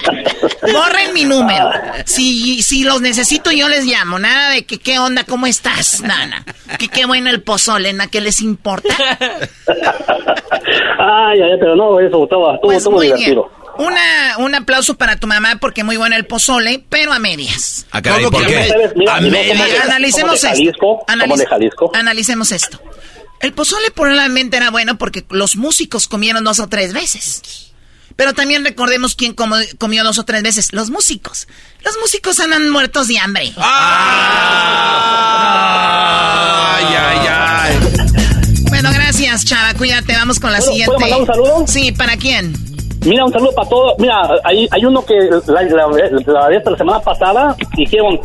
Borren 0.74 1.14
mi 1.14 1.26
número. 1.26 1.70
Si, 2.06 2.62
si 2.64 2.84
los 2.84 3.02
necesito, 3.02 3.52
yo 3.52 3.68
les 3.70 3.86
llamo. 3.86 4.20
Nada 4.20 4.50
de 4.52 4.66
que 4.66 4.78
qué 4.78 5.00
onda, 5.00 5.24
cómo 5.26 5.48
estás, 5.48 6.02
nana. 6.02 6.46
Que 6.80 6.88
qué 6.88 7.06
bueno 7.06 7.30
el 7.30 7.42
pozole, 7.42 7.96
¿a 8.00 8.08
qué 8.08 8.22
les 8.22 8.42
importa? 8.42 8.94
ay, 11.00 11.42
ay, 11.42 11.58
pero 11.60 11.76
no, 11.76 12.00
eso 12.00 12.24
estaba, 12.24 12.56
estuvo, 12.56 12.96
pues 12.96 13.08
divertido. 13.10 13.52
Una, 13.82 14.38
un 14.38 14.54
aplauso 14.56 14.96
para 14.96 15.16
tu 15.16 15.28
mamá 15.28 15.58
porque 15.60 15.84
muy 15.84 15.98
bueno 15.98 16.16
el 16.16 16.26
pozole, 16.26 16.84
pero 16.90 17.14
a 17.14 17.20
medias. 17.20 17.86
Ah, 17.92 18.02
caray, 18.02 18.26
¿por 18.30 18.46
qué? 18.46 18.72
Mira, 18.96 19.16
A 19.16 19.22
medias. 19.22 19.86
Analicemos 19.86 20.44
esto. 20.44 21.00
Analicemos 21.94 22.52
esto. 22.52 22.82
El 23.40 23.54
pozole 23.54 23.90
probablemente 23.92 24.58
era 24.58 24.70
bueno 24.70 24.98
porque 25.00 25.26
los 25.32 25.56
músicos 25.56 26.08
comieron 26.08 26.44
dos 26.44 26.60
o 26.60 26.68
tres 26.68 26.94
veces. 26.94 27.42
Pero 28.16 28.34
también 28.34 28.64
recordemos 28.64 29.16
quién 29.16 29.34
comió 29.34 30.04
dos 30.04 30.20
o 30.20 30.26
tres 30.26 30.44
veces. 30.44 30.74
Los 30.74 30.92
músicos. 30.92 31.48
Los 31.84 31.98
músicos 32.00 32.40
andan 32.40 32.70
muertos 32.70 33.08
de 33.08 33.18
hambre. 33.18 33.52
Ay, 33.58 33.64
ay, 36.86 37.28
ay. 37.28 37.76
Bueno, 38.70 38.92
gracias, 38.94 39.46
Chava. 39.46 39.74
Cuídate. 39.76 40.14
Vamos 40.14 40.40
con 40.40 40.52
la 40.52 40.60
¿Puedo- 40.60 40.72
siguiente. 40.72 40.94
puedo 40.96 41.00
mandar 41.00 41.20
un 41.22 41.28
saludo? 41.28 41.66
Sí, 41.68 41.92
¿para 41.92 42.18
quién? 42.18 42.54
Mira, 43.06 43.26
un 43.26 43.32
saludo 43.32 43.52
para 43.56 43.68
todos. 43.70 43.94
Mira, 43.98 44.22
hay, 44.44 44.68
hay 44.72 44.86
uno 44.86 45.04
que 45.04 45.16
la, 45.48 45.62
la, 45.64 45.88
la, 46.28 46.48
de 46.50 46.58
esta 46.58 46.78
semana 46.78 47.00
pasada 47.00 47.56
dijeron 47.76 48.20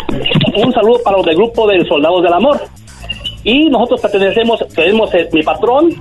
un 0.57 0.73
saludo 0.73 1.01
para 1.03 1.17
los 1.17 1.27
del 1.27 1.37
grupo 1.37 1.67
de 1.67 1.85
Soldados 1.87 2.23
del 2.23 2.33
Amor. 2.33 2.61
Y 3.43 3.71
nosotros 3.71 4.01
pertenecemos, 4.01 4.59
tenemos 4.75 5.15
eh, 5.15 5.29
mi 5.33 5.41
patrón, 5.45 5.95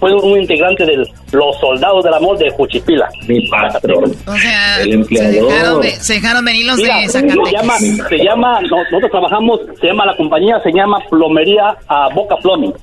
fue 0.00 0.12
un, 0.12 0.40
integrante 0.40 0.84
de 0.84 0.96
los 1.30 1.56
Soldados 1.60 2.02
del 2.04 2.12
Amor 2.14 2.36
de 2.36 2.50
Juchipila. 2.50 3.08
Mi 3.28 3.46
patrón. 3.48 4.12
O 4.26 4.36
sea, 4.36 4.80
El 4.82 4.88
se 4.90 4.94
empleador. 4.96 5.48
dejaron, 5.52 5.80
ve- 5.82 5.90
se 5.92 6.14
dejaron 6.14 6.44
venir 6.44 6.66
los 6.66 6.76
Mira, 6.78 6.96
de 6.98 7.08
se 7.08 7.20
llama, 7.22 7.78
Zacatecas. 7.78 8.08
se 8.08 8.16
llama, 8.24 8.60
no- 8.62 8.76
nosotros 8.82 9.10
trabajamos, 9.12 9.60
se 9.80 9.86
llama 9.86 10.04
la 10.06 10.16
compañía, 10.16 10.60
se 10.64 10.72
llama 10.72 10.98
Plomería 11.08 11.76
a 11.86 12.08
Boca 12.12 12.36
Plumbing. 12.38 12.74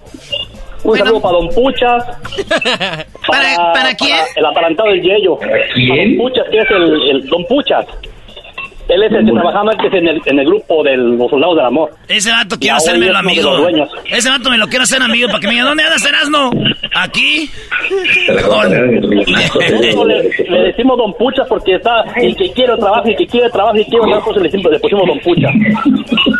Un 0.84 0.98
saludo 0.98 1.22
para 1.22 1.38
Don 1.38 1.50
Puchas. 1.50 2.04
¿Para, 3.28 3.74
para 3.74 3.96
quién? 3.96 4.18
el 4.36 4.46
atarantado 4.46 4.90
del 4.90 5.02
Yello. 5.02 5.38
Para 5.38 5.58
Don 5.58 6.18
Puchas, 6.18 6.46
que 6.50 6.58
es 6.58 6.72
el, 6.72 7.10
el 7.10 7.28
Don 7.28 7.46
Puchas. 7.46 7.86
Él 8.90 9.04
es 9.04 9.12
el 9.12 9.26
que 9.26 9.32
trabajaba 9.34 9.72
antes 9.72 9.94
en 9.94 10.08
el, 10.08 10.22
en 10.26 10.40
el 10.40 10.46
grupo 10.46 10.84
de 10.84 10.96
los 10.98 11.30
soldados 11.30 11.58
del 11.58 11.66
amor. 11.66 11.90
Ese 12.08 12.32
vato 12.32 12.58
quiero 12.58 12.78
de 12.84 13.10
amigo. 13.18 13.68
Ese 14.10 14.30
vato 14.30 14.50
me 14.50 14.58
lo 14.58 14.68
quiero 14.68 14.84
hacer 14.84 15.02
amigo 15.02 15.28
para 15.28 15.40
que 15.42 15.48
me 15.48 15.54
diga, 15.54 15.66
¿dónde 15.66 15.84
andas, 15.84 16.06
Erasmo? 16.06 16.52
¿Aquí? 16.96 17.50
Nosotros 18.30 18.72
le, 20.08 20.50
le 20.50 20.60
decimos 20.68 20.98
Don 20.98 21.14
Puchas 21.16 21.46
porque 21.48 21.76
está 21.76 22.02
el 22.16 22.36
que 22.36 22.52
quiere 22.54 22.76
trabajo 22.78 23.08
y 23.08 23.12
el 23.12 23.18
que 23.18 23.28
quiere 23.28 23.50
trabajo 23.50 23.78
y 23.78 23.86
quiere 23.86 24.06
trabajo, 24.08 24.32
le, 24.34 24.42
decimos- 24.50 24.72
le 24.72 24.80
pusimos 24.80 25.08
Don 25.08 25.20
Puchas. 25.20 25.52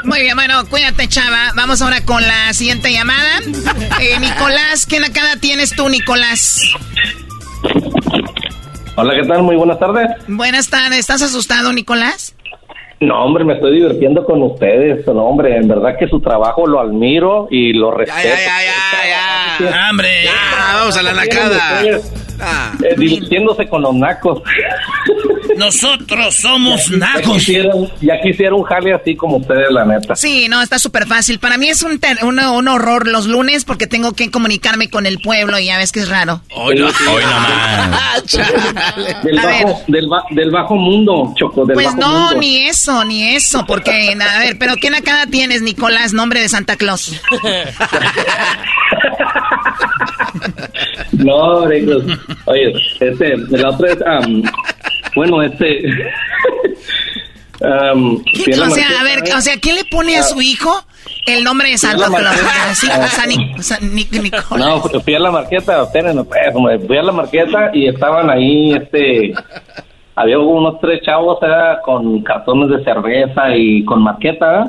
Muy 0.06 0.20
bien, 0.22 0.36
bueno, 0.36 0.66
cuídate, 0.70 1.08
Chava. 1.08 1.52
Vamos 1.56 1.82
ahora 1.82 2.04
con 2.06 2.22
la 2.24 2.54
siguiente 2.54 2.92
llamada. 2.92 3.40
Eh, 4.02 4.20
Nicolás, 4.20 4.86
¿qué 4.86 5.00
nacada 5.00 5.36
tienes 5.40 5.76
tú, 5.76 5.90
Nicolás? 5.90 6.62
Hola, 8.96 9.14
¿qué 9.22 9.28
tal? 9.28 9.44
Muy 9.44 9.56
buenas 9.56 9.78
tardes. 9.80 10.08
Buenas 10.28 10.70
tardes. 10.70 10.98
¿Estás 11.00 11.22
asustado, 11.22 11.72
Nicolás? 11.72 12.34
No, 13.00 13.24
hombre, 13.24 13.44
me 13.44 13.54
estoy 13.54 13.76
divirtiendo 13.76 14.26
con 14.26 14.42
ustedes. 14.42 15.06
No, 15.06 15.26
hombre, 15.26 15.56
en 15.56 15.68
verdad 15.68 15.98
que 16.00 16.08
su 16.08 16.20
trabajo 16.20 16.66
lo 16.66 16.80
admiro 16.80 17.48
y 17.52 17.74
lo 17.74 17.92
respeto. 17.92 18.36
¡Hombre! 19.90 20.10
vamos 20.74 20.98
a 20.98 21.04
la 21.04 21.14
nacada. 21.14 21.84
Eh, 21.84 22.96
divirtiéndose 22.98 23.68
con 23.68 23.84
los 23.84 23.96
nacos. 23.96 24.42
Nosotros 25.58 26.36
somos 26.36 26.88
Ya 26.90 26.98
nacos. 26.98 27.34
quisiera, 27.34 27.72
ya 28.02 28.20
quisiera 28.22 28.54
un 28.56 28.64
jale 28.64 28.94
así 28.94 29.16
como 29.16 29.38
ustedes, 29.38 29.68
la 29.72 29.86
neta. 29.86 30.16
Sí, 30.16 30.48
no, 30.50 30.62
está 30.62 30.80
súper 30.80 31.06
fácil. 31.08 31.40
Para 31.40 31.58
mí 31.58 31.68
es 31.70 31.82
un, 31.84 32.00
ter- 32.00 32.24
un, 32.24 32.40
un 32.40 32.68
horror 32.68 33.08
los 33.08 33.26
lunes 33.28 33.66
porque 33.66 33.88
tengo 33.88 34.14
que 34.14 34.30
comunicarme 34.32 34.90
con 34.90 35.06
el 35.06 35.20
pueblo 35.20 35.58
y 35.60 35.66
ya 35.66 35.78
ves 35.78 35.92
que 35.92 36.00
es 36.02 36.10
raro. 36.10 36.42
Hoy 36.54 36.76
no, 36.80 36.88
hoy 36.88 37.24
no 37.24 37.40
más. 37.90 38.24
Del 39.24 39.36
bajo, 39.38 39.82
del, 39.88 40.08
ba- 40.08 40.24
del 40.32 40.52
bajo 40.52 40.76
mundo, 40.76 41.34
Choco, 41.38 41.66
del 41.66 41.74
Pues 41.76 41.88
bajo 41.88 41.98
no, 42.00 42.20
mundo. 42.26 42.40
ni 42.40 42.58
eso, 42.68 43.04
ni 43.06 43.36
eso, 43.36 43.66
porque, 43.66 44.16
a 44.20 44.40
ver, 44.40 44.58
pero 44.60 44.76
¿qué 44.78 44.90
nacada 44.90 45.26
tienes, 45.28 45.62
Nicolás, 45.62 46.14
nombre 46.14 46.40
de 46.42 46.50
Santa 46.50 46.76
Claus? 46.76 47.20
No, 51.12 51.34
hombre, 51.36 51.84
pues, 51.84 52.20
oye, 52.46 52.74
este, 53.00 53.38
la 53.50 53.70
otra 53.70 53.92
es, 53.94 53.98
am, 54.06 54.44
bueno, 55.18 55.42
este, 55.44 55.82
am, 57.62 58.24
¿Qué- 58.34 58.44
fui 58.44 58.54
a 58.54 58.58
la 58.58 58.68
o 58.68 58.70
sea, 58.72 58.88
a 59.00 59.04
ver, 59.04 59.20
¿eh? 59.28 59.34
o 59.36 59.42
sea, 59.42 59.58
¿qué 59.58 59.74
le 59.74 59.84
pone 59.86 60.18
a 60.18 60.24
su 60.24 60.42
hijo 60.42 60.72
el 61.26 61.44
nombre 61.44 61.70
de 61.72 61.78
Santa 61.78 62.06
Claus? 62.08 62.36
Sí, 62.74 62.88
Ah. 62.92 63.08
San 63.08 63.30
Ni- 63.30 63.56
San 63.64 63.96
Ni- 63.96 64.08
Nicolás. 64.12 64.46
No, 64.58 64.82
fui- 65.02 65.16
a 65.16 65.20
la 65.20 65.32
marqueta, 65.32 65.84
espérenme, 65.84 66.24
pues, 66.24 66.40
fui 66.88 66.98
a 66.98 67.04
la 67.04 67.12
marqueta 67.12 67.72
y 67.74 67.88
estaban 67.88 68.30
ahí, 68.30 68.74
este, 68.74 69.34
había 70.16 70.40
unos 70.40 70.80
tres 70.80 71.02
chavos 71.04 71.40
¿verdad? 71.42 71.80
con 71.84 72.22
cartones 72.24 72.70
de 72.70 72.84
cerveza 72.84 73.56
y 73.56 73.84
con 73.86 74.02
marqueta, 74.04 74.46
¿verdad? 74.52 74.68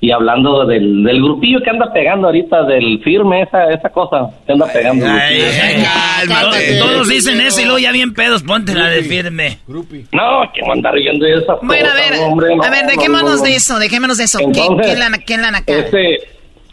Y 0.00 0.10
hablando 0.10 0.66
del, 0.66 1.02
del 1.04 1.22
grupillo 1.22 1.60
que 1.62 1.70
anda 1.70 1.90
pegando 1.92 2.26
ahorita, 2.26 2.64
del 2.64 3.00
firme, 3.02 3.42
esa, 3.42 3.70
esa 3.72 3.88
cosa 3.88 4.28
que 4.46 4.52
anda 4.52 4.66
pegando. 4.72 5.06
Ay, 5.08 5.40
ay, 5.88 6.28
todos, 6.28 6.56
todos 6.78 7.08
dicen 7.08 7.40
eso 7.40 7.60
y 7.60 7.64
luego 7.64 7.78
ya 7.78 7.92
bien 7.92 8.12
pedos, 8.12 8.42
ponte 8.42 8.74
la 8.74 8.88
de 8.90 9.02
firme. 9.02 9.58
No, 9.66 10.42
que 10.54 10.60
andar 10.70 10.94
viendo 10.94 11.26
esas 11.26 11.56
Bueno, 11.62 11.88
a 11.88 11.92
cosas, 11.92 12.10
ver, 12.10 12.20
hombre, 12.20 12.56
no, 12.56 12.62
a 12.62 12.70
ver, 12.70 12.84
no, 12.84 12.90
dejémonos 12.90 13.30
no, 13.30 13.36
no. 13.38 13.42
de 13.42 13.56
eso, 13.56 13.78
dejémonos 13.78 14.18
de 14.18 14.24
eso. 14.24 14.38
¿Qué- 14.38 14.44
Entonces, 14.44 14.86
¿Quién 14.86 14.98
la, 14.98 15.18
quién 15.18 15.42
la 15.42 15.50
nacada? 15.50 15.78
Este, 15.78 16.18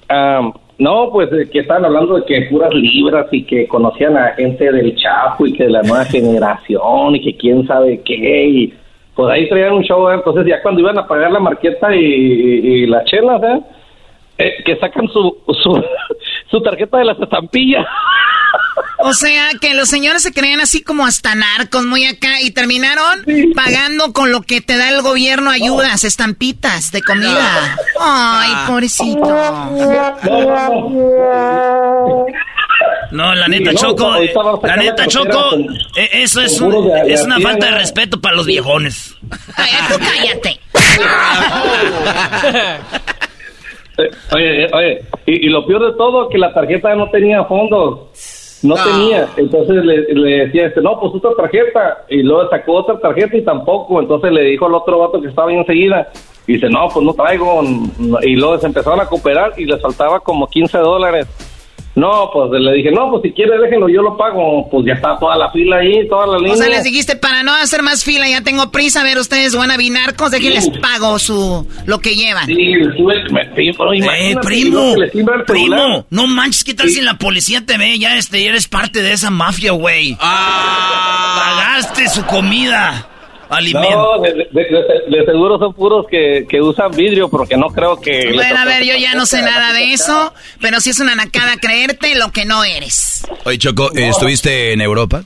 am, 0.09 0.53
no, 0.79 1.09
pues 1.11 1.29
eh, 1.31 1.47
que 1.51 1.59
estaban 1.59 1.85
hablando 1.85 2.15
de 2.15 2.25
que 2.25 2.41
puras 2.49 2.73
libras 2.73 3.27
y 3.31 3.43
que 3.43 3.67
conocían 3.67 4.17
a 4.17 4.33
gente 4.35 4.69
del 4.71 4.95
Chapo 4.97 5.45
y 5.47 5.53
que 5.53 5.63
de 5.63 5.69
la 5.69 5.81
nueva 5.83 6.03
generación 6.57 7.15
y 7.15 7.21
que 7.23 7.37
quién 7.37 7.65
sabe 7.67 8.01
qué 8.03 8.45
y 8.47 8.73
pues 9.15 9.31
ahí 9.31 9.47
traían 9.47 9.73
un 9.73 9.83
show, 9.83 10.09
¿eh? 10.09 10.15
entonces 10.15 10.45
ya 10.47 10.61
cuando 10.61 10.81
iban 10.81 10.97
a 10.97 11.07
pagar 11.07 11.31
la 11.31 11.39
marqueta 11.39 11.95
y, 11.95 11.99
y, 11.99 12.83
y 12.83 12.87
las 12.87 13.05
chelas, 13.05 13.41
¿eh? 13.43 13.61
Eh, 14.39 14.63
que 14.65 14.75
sacan 14.77 15.07
su, 15.09 15.37
su, 15.63 15.83
su 16.49 16.61
tarjeta 16.61 16.97
de 16.97 17.05
las 17.05 17.19
estampillas. 17.19 17.85
O 18.99 19.13
sea, 19.13 19.49
que 19.59 19.73
los 19.73 19.89
señores 19.89 20.23
se 20.23 20.31
creían 20.31 20.61
así 20.61 20.81
como 20.81 21.05
hasta 21.05 21.35
narcos, 21.35 21.85
muy 21.85 22.05
acá, 22.05 22.41
y 22.41 22.51
terminaron 22.51 23.25
pagando 23.53 24.13
con 24.13 24.31
lo 24.31 24.41
que 24.41 24.61
te 24.61 24.77
da 24.77 24.89
el 24.89 25.01
gobierno 25.01 25.51
ayudas, 25.51 26.03
estampitas 26.03 26.91
de 26.91 27.01
comida. 27.01 27.77
Ay, 27.99 28.51
pobrecito. 28.67 29.27
No, 33.11 33.35
la 33.35 33.47
neta, 33.47 33.69
Sí, 33.71 33.75
no, 33.75 33.81
Choco, 33.81 34.15
eh, 34.15 34.33
la 34.63 34.75
neta, 34.75 35.05
Choco, 35.07 35.49
con- 35.51 35.75
eh, 35.95 36.09
eso 36.13 36.41
es, 36.41 36.59
un- 36.59 36.87
de 36.87 37.13
es 37.13 37.23
una 37.23 37.39
falta 37.39 37.67
de 37.67 37.71
respeto 37.73 38.19
para 38.19 38.35
los 38.35 38.45
viejones. 38.47 39.15
Ay, 39.55 39.69
tú 39.89 39.99
cállate. 39.99 40.59
Eh, 43.97 44.09
Oye, 44.33 44.67
oye, 44.73 45.01
y, 45.27 45.45
y 45.45 45.49
lo 45.49 45.65
peor 45.67 45.85
de 45.91 45.97
todo, 45.97 46.27
que 46.29 46.37
la 46.39 46.51
tarjeta 46.53 46.95
no 46.95 47.09
tenía 47.11 47.43
fondos. 47.45 48.59
No 48.63 48.75
tenía. 48.75 49.27
Entonces 49.37 49.75
le, 49.83 50.13
le 50.13 50.45
decía, 50.45 50.67
este, 50.67 50.81
no, 50.81 50.99
pues 50.99 51.13
otra 51.15 51.31
tarjeta. 51.37 52.05
Y 52.09 52.23
luego 52.23 52.49
sacó 52.49 52.75
otra 52.75 52.97
tarjeta 52.99 53.35
y 53.37 53.43
tampoco. 53.43 53.99
Entonces 53.99 54.31
le 54.31 54.41
dijo 54.43 54.65
al 54.65 54.73
otro 54.73 54.97
vato 54.99 55.21
que 55.21 55.27
estaba 55.27 55.49
ahí 55.51 55.57
enseguida. 55.57 56.07
Y 56.47 56.53
dice, 56.53 56.69
no, 56.69 56.87
pues 56.87 57.05
no 57.05 57.13
traigo. 57.13 57.61
Y 58.23 58.35
luego 58.35 58.57
se 58.59 58.67
empezaron 58.67 58.99
a 59.01 59.05
cooperar 59.05 59.53
y 59.57 59.65
les 59.65 59.81
faltaba 59.81 60.19
como 60.21 60.47
15 60.47 60.77
dólares. 60.79 61.27
No, 61.95 62.31
pues 62.33 62.59
le 62.59 62.73
dije, 62.73 62.91
no, 62.91 63.11
pues 63.11 63.21
si 63.21 63.31
quiere 63.33 63.55
déjenlo, 63.59 63.87
yo 63.87 64.01
lo 64.01 64.17
pago. 64.17 64.67
Pues 64.71 64.83
ya 64.87 64.93
está 64.93 65.17
toda 65.19 65.35
la 65.37 65.51
fila 65.51 65.77
ahí, 65.77 66.07
toda 66.09 66.25
la 66.25 66.37
línea. 66.39 66.53
O 66.53 66.57
sea, 66.57 66.67
les 66.67 66.83
dijiste, 66.83 67.15
para 67.15 67.43
no 67.43 67.53
hacer 67.53 67.83
más 67.83 68.03
fila, 68.03 68.27
ya 68.27 68.41
tengo 68.41 68.71
prisa, 68.71 69.01
a 69.01 69.03
ver, 69.03 69.19
ustedes 69.19 69.55
van 69.55 69.69
a 69.69 69.77
binarcos, 69.77 70.31
déjenles 70.31 70.69
pago 70.81 71.19
su, 71.19 71.67
lo 71.85 71.99
que 71.99 72.15
llevan. 72.15 72.47
Sí, 72.47 72.55
me- 73.31 73.45
pero 73.45 73.93
Eh, 73.93 74.35
primo, 74.41 74.95
primo, 75.45 76.05
no 76.09 76.27
manches, 76.27 76.63
¿qué 76.63 76.73
tal 76.73 76.89
si 76.89 77.01
la 77.01 77.19
policía 77.19 77.63
te 77.65 77.77
ve? 77.77 77.99
Ya 77.99 78.17
este, 78.17 78.41
ya 78.43 78.49
eres 78.49 78.67
parte 78.67 79.01
de 79.03 79.11
esa 79.13 79.29
mafia, 79.29 79.71
güey. 79.73 80.17
Pagaste 81.35 82.09
su 82.09 82.25
comida, 82.25 83.07
alimento. 83.53 84.17
No, 84.17 84.21
de, 84.21 84.33
de- 84.33 84.47
de- 84.51 85.17
de 85.17 85.25
seguro 85.25 85.57
son 85.59 85.73
puros 85.73 86.05
que, 86.09 86.45
que 86.49 86.61
usan 86.61 86.91
vidrio, 86.91 87.29
porque 87.29 87.55
no 87.57 87.67
creo 87.67 87.99
que... 87.99 88.31
Bueno, 88.33 88.59
a 88.59 88.65
ver, 88.65 88.83
yo 88.83 88.95
ya 88.95 89.13
no 89.15 89.25
sé 89.25 89.41
nada 89.41 89.73
de 89.73 89.93
eso, 89.93 90.33
pero 90.61 90.79
si 90.81 90.89
es 90.91 90.99
una 90.99 91.15
nacada 91.15 91.57
creerte 91.57 92.15
lo 92.15 92.31
que 92.31 92.45
no 92.45 92.63
eres. 92.63 93.25
Oye, 93.45 93.57
Choco, 93.57 93.91
¿estuviste 93.93 94.73
en 94.73 94.81
Europa? 94.81 95.23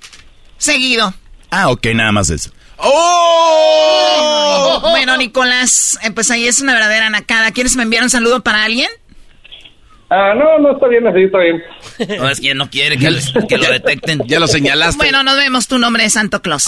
Seguido. 0.57 1.13
Ah, 1.49 1.69
ok, 1.69 1.85
nada 1.93 2.11
más 2.11 2.29
eso. 2.29 2.51
Bueno, 4.81 5.17
Nicolás, 5.17 5.97
eh, 6.03 6.11
pues 6.11 6.29
ahí 6.31 6.47
es 6.47 6.61
una 6.61 6.73
verdadera 6.73 7.09
nacada. 7.09 7.51
¿Quieres 7.51 7.75
me 7.75 7.83
enviar 7.83 8.03
un 8.03 8.09
saludo 8.09 8.41
para 8.43 8.63
alguien? 8.63 8.89
Ah, 10.09 10.33
no, 10.33 10.57
no, 10.59 10.71
está 10.71 10.87
bien, 10.87 11.05
así 11.05 11.23
está 11.23 11.39
bien. 11.39 11.61
No, 12.19 12.29
es 12.29 12.39
que 12.39 12.53
no 12.55 12.69
quiere 12.69 12.97
que, 12.97 13.11
lo- 13.11 13.19
que 13.47 13.57
lo 13.57 13.69
detecten. 13.69 14.21
Ya 14.25 14.39
lo 14.39 14.47
señalaste. 14.47 14.97
Bueno, 14.97 15.21
nos 15.23 15.35
vemos. 15.35 15.67
Tu 15.67 15.77
nombre 15.79 16.05
es 16.05 16.13
Santo 16.13 16.41
Claus. 16.41 16.65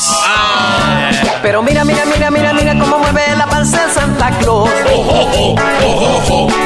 Pero 1.42 1.62
mira, 1.64 1.86
mira, 1.86 2.04
mira, 2.14 2.30
mira, 2.32 2.54
mira 2.54 2.78
cómo 2.78 3.00
mueve 3.00 3.22
la 3.38 3.46
panza 3.48 3.86
de 3.88 3.94
Santa 3.94 4.30
Claus. 4.40 4.70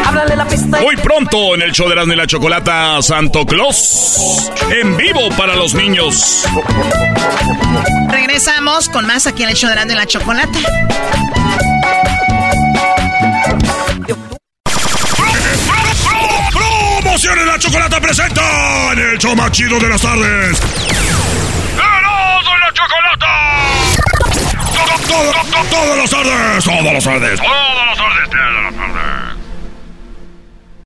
Háblale 0.06 0.36
la 0.36 0.48
pista. 0.48 0.82
Muy 0.82 0.95
pronto 0.98 1.54
en 1.56 1.62
el 1.62 1.72
show 1.74 1.88
de 1.88 1.94
Erasmo 1.94 2.14
y 2.14 2.16
la 2.16 2.26
Chocolata, 2.28 3.02
Santo 3.04 3.45
Claus. 3.45 4.50
En 4.72 4.98
vivo 4.98 5.30
para 5.38 5.56
los 5.56 5.76
niños. 5.76 6.45
Regresamos 8.10 8.90
con 8.90 9.06
más 9.06 9.28
aquí 9.28 9.44
en 9.44 9.50
el 9.50 9.56
show 9.56 9.68
de 9.68 9.74
Erasmo 9.74 9.91
y 9.91 9.95
la 9.95 10.06
Chocolata. 10.08 10.60
Promociones 17.24 17.54
la 17.54 17.58
Chocolata 17.58 18.02
presenta 18.02 18.41
en 18.91 19.00
el 19.00 19.18
show 19.18 19.34
más 19.34 19.50
chido 19.52 19.80
de 19.80 19.88
las 19.88 20.02
tardes. 20.02 20.60
¡Erasmo 21.78 22.52
y 22.52 22.60
la 22.60 22.74
Chocolata! 22.74 23.32
Todo, 24.76 24.95
todo, 25.08 25.32
todo, 25.50 25.64
todas 25.70 25.98
las 26.00 26.10
tardes, 26.10 26.66
todas 26.66 26.94
las 26.94 27.04
tardes, 27.06 27.40
todas 27.40 27.86
las 27.88 27.98
tardes, 27.98 28.30
todas 28.30 28.64
las 28.64 28.76
tardes. 28.76 29.38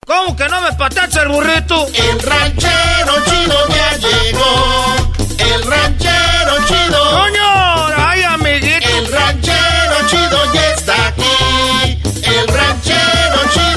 ¿Cómo 0.06 0.36
que 0.36 0.48
no 0.48 0.62
me 0.62 0.74
patacha 0.74 1.24
el 1.24 1.30
burrito? 1.30 1.88
El 1.96 2.20
ranchero 2.22 3.14
chido 3.26 3.68
ya 3.70 3.98
llegó. 3.98 4.96
El 5.40 5.64
ranchero 5.64 6.68
chido. 6.68 7.18
¡Coño! 7.18 7.88
¡Ay, 7.98 8.22
amiguito! 8.22 8.88
El 8.88 9.12
ranchero 9.12 10.08
chido 10.08 10.54
ya 10.54 10.70
está 10.76 11.08
aquí. 11.08 12.00
El 12.22 12.48
ranchero 12.48 13.50
chido. 13.52 13.68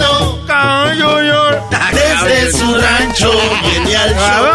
Su 2.48 2.74
rancho 2.74 3.30
viene 3.62 3.96
al 3.96 4.14
show. 4.14 4.46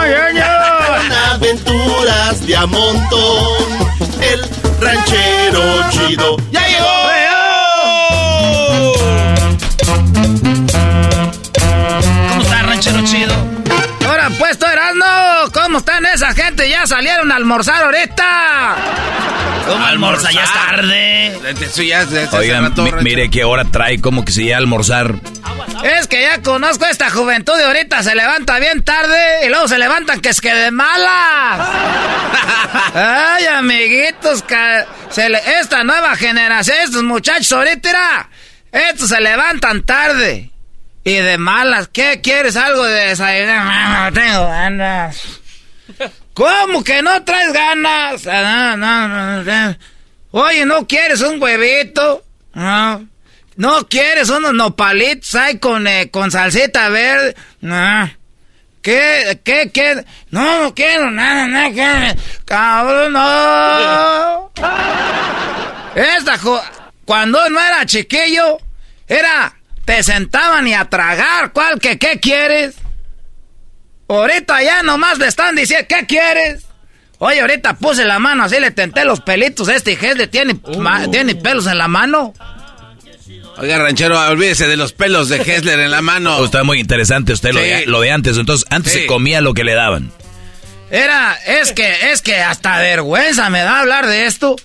Con 0.88 1.12
aventuras 1.14 2.46
de 2.46 2.56
a 2.56 2.66
montón. 2.66 3.58
El 4.22 4.42
ranchero 4.82 5.90
chido 5.92 6.38
ya 6.52 6.68
llegó. 6.68 6.86
¿Cómo 12.30 12.42
está, 12.42 12.64
ranchero 12.64 13.04
chido? 13.06 13.34
Ahora, 14.08 14.30
pues, 14.38 14.58
Erasmo, 14.62 15.52
¿cómo 15.54 15.78
están 15.80 16.06
esa 16.06 16.34
gente? 16.34 16.45
¿Ya 16.70 16.86
salieron 16.88 17.32
a 17.32 17.36
almorzar 17.36 17.84
ahorita? 17.84 18.76
¿Cómo 19.68 19.86
almorzar? 19.86 20.32
Ya 20.32 20.44
es 20.44 20.54
tarde. 20.54 21.40
Ya 21.88 22.06
Oigan, 22.34 22.74
mire 23.02 23.30
qué 23.30 23.44
hora 23.44 23.66
trae, 23.66 24.00
como 24.02 24.24
que 24.26 24.32
si 24.32 24.48
ya 24.48 24.58
almorzar. 24.58 25.16
Es 25.84 26.08
que 26.08 26.22
ya 26.22 26.42
conozco 26.42 26.86
a 26.86 26.90
esta 26.90 27.10
juventud 27.10 27.56
de 27.58 27.64
ahorita, 27.66 28.02
se 28.04 28.16
levanta 28.16 28.60
bien 28.60 28.84
tarde 28.84 29.46
y 29.46 29.50
luego 29.50 29.68
se 29.68 29.78
levantan 29.78 30.20
que 30.22 30.30
es 30.30 30.42
que 30.42 30.54
de 30.54 30.72
malas. 30.72 31.68
Ay, 32.94 33.46
amiguitos, 33.48 34.42
ca- 34.44 34.86
se 35.10 35.30
le- 35.30 35.60
esta 35.60 35.84
nueva 35.84 36.16
generación, 36.16 36.78
estos 36.84 37.04
muchachos 37.04 37.52
ahorita, 37.52 38.30
estos 38.72 39.10
se 39.10 39.22
levantan 39.22 39.84
tarde 39.84 40.50
y 41.04 41.14
de 41.14 41.38
malas. 41.38 41.88
¿Qué 41.92 42.22
quieres? 42.22 42.56
¿Algo 42.56 42.84
de 42.84 43.08
desayunar? 43.10 43.66
No, 43.66 44.04
no 44.06 44.14
tengo 44.14 44.48
ganas. 44.48 45.22
¿Cómo 46.36 46.84
que 46.84 47.02
no 47.02 47.24
traes 47.24 47.52
ganas? 47.54 48.28
Ah, 48.28 48.76
No, 48.78 49.08
no, 49.08 49.44
no. 49.44 49.78
Oye, 50.32 50.66
¿no 50.66 50.86
quieres 50.86 51.22
un 51.22 51.42
huevito? 51.42 52.24
No. 52.54 53.08
¿No 53.56 53.88
quieres 53.88 54.30
unos 54.30 54.54
nopalitos 54.54 55.34
ahí 55.36 55.58
con, 55.60 55.88
eh, 55.88 56.12
con 56.12 56.30
salsita 56.30 56.90
verde? 56.90 57.36
No. 57.62 58.12
¿Qué, 58.82 59.40
qué, 59.44 59.72
qué? 59.74 60.06
No, 60.30 60.64
no 60.64 60.76
quiero 60.76 61.10
nada, 61.10 61.48
nada, 61.48 62.16
cabrón, 62.44 63.14
no. 63.14 64.52
Esta, 65.96 66.38
jo- 66.38 66.62
cuando 67.06 67.50
no 67.50 67.60
era 67.60 67.86
chiquillo, 67.86 68.58
era, 69.08 69.56
te 69.86 70.04
sentaban 70.04 70.68
y 70.68 70.74
a 70.74 70.86
tragar, 70.90 71.52
¿cuál 71.54 71.80
que 71.80 71.98
qué 71.98 72.20
quieres? 72.20 72.76
Ahorita 74.08 74.62
ya 74.62 74.84
nomás 74.84 75.18
le 75.18 75.28
están 75.28 75.56
diciendo, 75.56 75.86
¿qué 75.90 76.06
quieres? 76.06 76.64
Oye, 77.18 77.40
ahorita 77.42 77.76
puse 77.76 78.06
la 78.06 78.20
mano 78.20 78.44
así, 78.44 78.60
le 78.60 78.72
tenté 78.72 79.06
los 79.06 79.22
pelitos. 79.22 79.68
Este 79.70 79.98
le 80.16 80.28
tiene, 80.28 80.60
ma- 80.78 81.10
tiene 81.10 81.36
pelos 81.36 81.66
en 81.68 81.78
la 81.78 81.88
mano. 81.88 82.34
Oiga, 83.58 83.78
ranchero, 83.80 84.20
olvídese 84.28 84.68
de 84.68 84.76
los 84.76 84.92
pelos 84.92 85.30
de 85.30 85.38
Hessler 85.38 85.80
en 85.80 85.90
la 85.92 86.02
mano. 86.02 86.38
Oh, 86.38 86.46
está 86.46 86.64
muy 86.64 86.80
interesante 86.80 87.32
usted 87.34 87.54
lo, 87.54 87.62
de, 87.62 87.86
lo 87.86 88.02
de 88.02 88.12
antes. 88.12 88.38
Entonces, 88.38 88.68
antes 88.70 88.92
Sí. 88.94 89.02
se 89.02 89.06
comía 89.08 89.40
lo 89.42 89.54
que 89.54 89.64
le 89.64 89.74
daban. 89.74 90.12
Era, 90.92 91.34
es 91.48 91.72
que, 91.72 92.12
es 92.12 92.22
que 92.22 92.36
hasta 92.38 92.78
vergüenza 92.78 93.50
me 93.50 93.62
da 93.62 93.80
hablar 93.80 94.06
de 94.08 94.26
esto. 94.28 94.56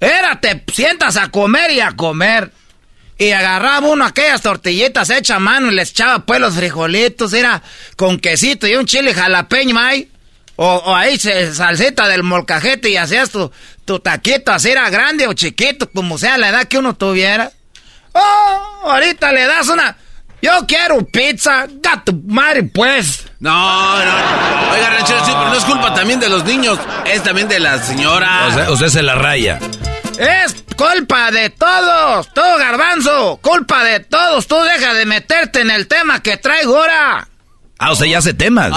Era, 0.00 0.40
te 0.40 0.62
sientas 0.72 1.16
a 1.16 1.28
comer 1.30 1.72
y 1.72 1.80
a 1.80 1.92
comer. 1.92 2.52
Y 3.18 3.32
agarraba 3.32 3.86
uno 3.88 4.04
aquellas 4.04 4.40
tortillitas 4.42 5.10
hechas 5.10 5.36
a 5.36 5.40
mano 5.40 5.72
y 5.72 5.74
les 5.74 5.90
echaba 5.90 6.20
pues 6.20 6.38
los 6.40 6.54
frijolitos, 6.54 7.32
era 7.32 7.60
con 7.96 8.18
quesito 8.20 8.66
y 8.68 8.76
un 8.76 8.86
chile 8.86 9.12
jalapeño 9.12 9.76
ahí. 9.78 10.08
O, 10.54 10.66
o 10.76 10.94
ahí 10.94 11.18
se- 11.18 11.52
salsita 11.54 12.06
del 12.08 12.22
molcajete 12.22 12.90
y 12.90 12.96
hacías 12.96 13.30
tu, 13.30 13.50
tu 13.84 13.98
taquito 14.00 14.52
así 14.52 14.70
era 14.70 14.88
grande 14.90 15.26
o 15.26 15.32
chiquito, 15.32 15.88
como 15.90 16.16
sea 16.18 16.38
la 16.38 16.48
edad 16.50 16.64
que 16.68 16.78
uno 16.78 16.94
tuviera. 16.96 17.50
Oh, 18.12 18.80
ahorita 18.90 19.32
le 19.32 19.46
das 19.46 19.68
una... 19.68 19.96
Yo 20.40 20.52
quiero 20.68 21.04
pizza, 21.04 21.66
gato 21.68 22.12
madre 22.28 22.62
pues. 22.62 23.24
No, 23.40 23.50
no. 24.04 24.72
Oiga, 24.72 24.90
ranchero, 24.90 25.24
sí, 25.24 25.32
pero 25.32 25.48
no 25.48 25.54
es 25.56 25.64
culpa 25.64 25.92
también 25.94 26.20
de 26.20 26.28
los 26.28 26.44
niños, 26.44 26.78
es 27.06 27.22
también 27.24 27.48
de 27.48 27.58
la 27.58 27.82
señora. 27.82 28.46
O 28.46 28.52
sea, 28.52 28.70
usted 28.70 28.86
se 28.88 29.02
la 29.02 29.16
raya. 29.16 29.58
Es 30.18 30.64
culpa 30.76 31.30
de 31.30 31.50
todos, 31.50 32.34
tú 32.34 32.40
garbanzo, 32.58 33.38
culpa 33.40 33.84
de 33.84 34.00
todos, 34.00 34.48
tú 34.48 34.56
deja 34.56 34.92
de 34.94 35.06
meterte 35.06 35.60
en 35.60 35.70
el 35.70 35.86
tema 35.86 36.20
que 36.20 36.36
traigo 36.36 36.76
ahora. 36.76 37.28
Ah, 37.78 37.94
sea, 37.94 38.08
ya 38.08 38.18
hace 38.18 38.34
temas. 38.34 38.72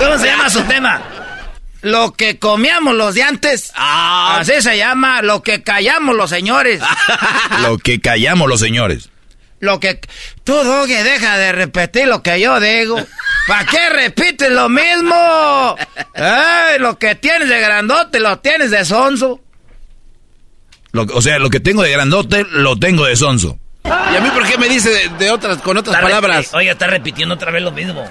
¿Cómo 0.00 0.18
se 0.18 0.26
llama 0.26 0.50
su 0.50 0.62
tema? 0.64 1.00
Lo 1.82 2.12
que 2.12 2.40
comíamos 2.40 2.96
los 2.96 3.14
de 3.14 3.22
antes. 3.22 3.72
Así 3.76 4.60
se 4.60 4.76
llama, 4.76 5.22
lo 5.22 5.44
que 5.44 5.62
callamos 5.62 6.16
los 6.16 6.28
señores. 6.28 6.82
Lo 7.62 7.78
que 7.78 8.00
callamos 8.00 8.48
los 8.48 8.60
señores. 8.60 9.10
Lo 9.60 9.78
que... 9.78 10.00
Tú, 10.44 10.54
Doggy, 10.54 10.94
deja 10.94 11.36
de 11.38 11.52
repetir 11.52 12.06
lo 12.08 12.22
que 12.22 12.40
yo 12.40 12.58
digo. 12.60 12.96
¿Para 13.46 13.64
qué 13.66 13.88
repites 13.90 14.50
lo 14.50 14.68
mismo? 14.68 15.76
Ay, 16.14 16.78
lo 16.78 16.98
que 16.98 17.14
tienes 17.14 17.48
de 17.48 17.60
grandote 17.60 18.20
lo 18.20 18.38
tienes 18.38 18.70
de 18.70 18.84
sonso. 18.84 19.40
Lo- 20.92 21.02
o 21.14 21.22
sea, 21.22 21.38
lo 21.38 21.50
que 21.50 21.60
tengo 21.60 21.82
de 21.82 21.90
grandote, 21.92 22.44
lo 22.50 22.76
tengo 22.76 23.04
de 23.04 23.16
sonso. 23.16 23.58
¿Y 23.84 24.16
a 24.16 24.20
mí 24.20 24.30
por 24.30 24.46
qué 24.46 24.58
me 24.58 24.68
dice 24.68 24.90
de, 24.90 25.08
de 25.18 25.30
otras, 25.30 25.58
con 25.58 25.76
otras 25.76 25.94
Está 25.96 26.06
palabras? 26.06 26.52
repi- 26.52 26.56
Oye, 26.56 26.70
está 26.70 26.86
repitiendo 26.86 27.34
otra 27.34 27.50
vez 27.50 27.62
lo 27.62 27.70
mismo. 27.72 28.04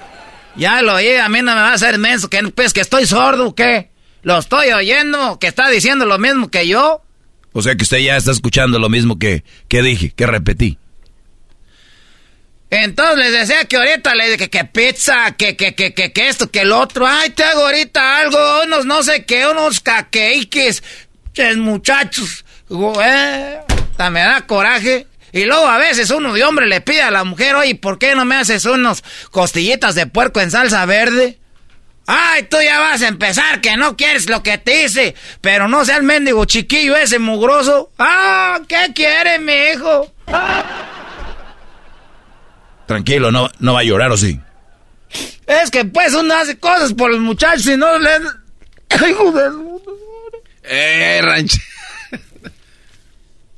Ya 0.56 0.82
lo 0.82 0.96
oí, 0.96 1.16
a 1.16 1.30
mí 1.30 1.40
no 1.42 1.54
me 1.56 1.62
va 1.62 1.70
a 1.70 1.74
hacer 1.74 1.98
menso, 2.00 2.30
que 2.30 2.42
pues 2.50 2.74
que 2.74 2.82
estoy 2.82 3.06
sordo, 3.06 3.48
¿o 3.50 3.56
¿qué? 3.56 3.90
Lo 4.24 4.38
estoy 4.38 4.72
oyendo, 4.72 5.40
que 5.40 5.48
está 5.48 5.70
diciendo 5.70 6.06
lo 6.06 6.18
mismo 6.20 6.50
que 6.50 6.68
yo. 6.68 7.02
O 7.54 7.62
sea 7.62 7.76
que 7.76 7.84
usted 7.84 8.00
ya 8.00 8.18
está 8.18 8.32
escuchando 8.32 8.78
lo 8.80 8.90
mismo 8.90 9.18
que, 9.20 9.44
que 9.68 9.82
dije, 9.82 10.12
que 10.16 10.26
repetí. 10.28 10.78
Entonces 12.70 13.18
les 13.18 13.32
decía 13.32 13.66
que 13.66 13.78
ahorita 13.78 14.14
le 14.14 14.30
dije 14.32 14.50
que 14.50 14.64
pizza, 14.64 15.36
que, 15.36 15.56
que, 15.56 15.74
que, 15.74 15.94
que, 15.94 16.28
esto, 16.28 16.52
que 16.52 16.62
el 16.62 16.72
otro. 16.72 17.08
Ay, 17.08 17.32
te 17.32 17.44
hago 17.44 17.62
ahorita 17.62 18.20
algo, 18.20 18.64
unos 18.64 18.86
no 18.86 19.02
sé 19.02 19.26
qué, 19.26 19.48
unos 19.48 19.80
caqueques. 19.80 20.84
Ches 21.34 21.58
muchachos, 21.58 22.46
güey, 22.68 23.08
hasta 23.92 24.10
me 24.10 24.22
da 24.22 24.42
coraje. 24.42 25.08
Y 25.32 25.46
luego 25.46 25.68
a 25.68 25.78
veces 25.78 26.10
uno 26.12 26.34
de 26.34 26.44
hombre 26.44 26.68
le 26.68 26.82
pide 26.82 27.02
a 27.02 27.12
la 27.12 27.24
mujer, 27.24 27.56
oye, 27.56 27.76
¿por 27.76 28.00
qué 28.00 28.16
no 28.16 28.26
me 28.26 28.36
haces 28.36 28.66
unos 28.66 29.04
costillitas 29.32 29.96
de 29.96 30.08
puerco 30.08 30.42
en 30.42 30.52
salsa 30.52 30.86
verde? 30.86 31.40
Ay, 32.08 32.44
tú 32.44 32.58
ya 32.60 32.80
vas 32.80 33.04
a 33.04 33.08
empezar 33.08 33.62
que 33.62 33.78
no 33.78 33.96
quieres 33.96 34.30
lo 34.30 34.42
que 34.42 34.58
te 34.58 34.86
hice, 34.86 35.14
pero 35.42 35.68
no 35.68 35.86
sea 35.86 35.98
el 35.98 36.04
mendigo 36.04 36.46
chiquillo 36.46 36.96
ese 36.96 37.20
mugroso. 37.20 37.92
Ah, 38.00 38.60
¿qué 38.68 38.92
quiere 38.96 39.38
mi 39.38 39.54
hijo? 39.54 40.12
Tranquilo, 42.90 43.32
no, 43.32 43.48
no 43.60 43.74
va 43.74 43.82
a 43.82 43.84
llorar 43.84 44.12
o 44.12 44.18
sí. 44.18 44.40
Es 45.46 45.70
que 45.70 45.86
pues 45.86 46.12
uno 46.16 46.34
hace 46.34 46.58
cosas 46.58 46.92
por 46.94 47.12
los 47.12 47.20
muchachos 47.20 47.68
y 47.68 47.78
no 47.78 48.00
le... 48.00 48.10
Hijo 49.12 49.32
de... 49.32 49.52
Eh, 50.64 51.20
ranchero. 51.22 51.64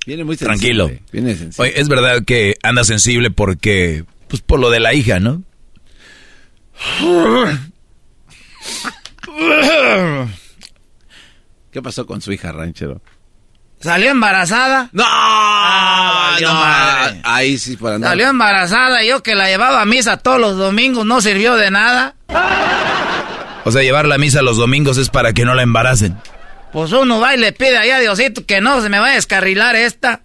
Viene 0.06 0.26
muy 0.26 0.36
sensible. 0.36 0.58
Tranquilo. 0.58 0.92
Viene 1.14 1.34
sensible. 1.38 1.70
Oye, 1.70 1.80
es 1.80 1.88
verdad 1.88 2.26
que 2.26 2.58
anda 2.62 2.84
sensible 2.84 3.32
porque, 3.32 4.04
pues 4.28 4.42
por 4.42 4.60
lo 4.60 4.70
de 4.70 4.82
la 4.82 4.94
hija, 4.94 5.22
¿no? 5.22 5.44
¿Qué 11.72 11.82
pasó 11.82 12.06
con 12.06 12.20
su 12.20 12.34
hija, 12.34 12.52
ranchero? 12.52 13.02
Salió 13.82 14.12
embarazada. 14.12 14.90
No, 14.92 15.04
Ah, 15.08 16.38
no, 16.42 16.54
madre. 16.54 17.22
ahí 17.24 17.58
sí 17.58 17.78
para 17.78 17.96
andar. 17.96 18.12
Salió 18.12 18.30
embarazada 18.30 19.04
y 19.04 19.08
yo 19.10 19.24
que 19.24 19.36
la 19.36 19.48
llevaba 19.48 19.82
a 19.82 19.86
misa 19.86 20.18
todos 20.18 20.40
los 20.40 20.58
domingos 20.58 21.06
no 21.06 21.20
sirvió 21.22 21.56
de 21.56 21.72
nada. 21.72 22.16
O 23.64 23.72
sea, 23.72 23.82
llevar 23.82 24.06
la 24.06 24.18
misa 24.18 24.42
los 24.42 24.58
domingos 24.58 24.98
es 24.98 25.10
para 25.10 25.34
que 25.34 25.46
no 25.46 25.54
la 25.54 25.62
embaracen. 25.64 26.18
Pues 26.72 26.92
uno 26.94 27.20
va 27.20 27.34
y 27.36 27.38
le 27.38 27.52
pide 27.52 27.78
allá 27.78 27.98
a 27.98 28.00
Diosito 28.00 28.46
que 28.46 28.62
no 28.62 28.82
se 28.82 28.90
me 28.90 29.00
vaya 29.00 29.14
a 29.14 29.16
descarrilar 29.16 29.76
esta. 29.76 30.22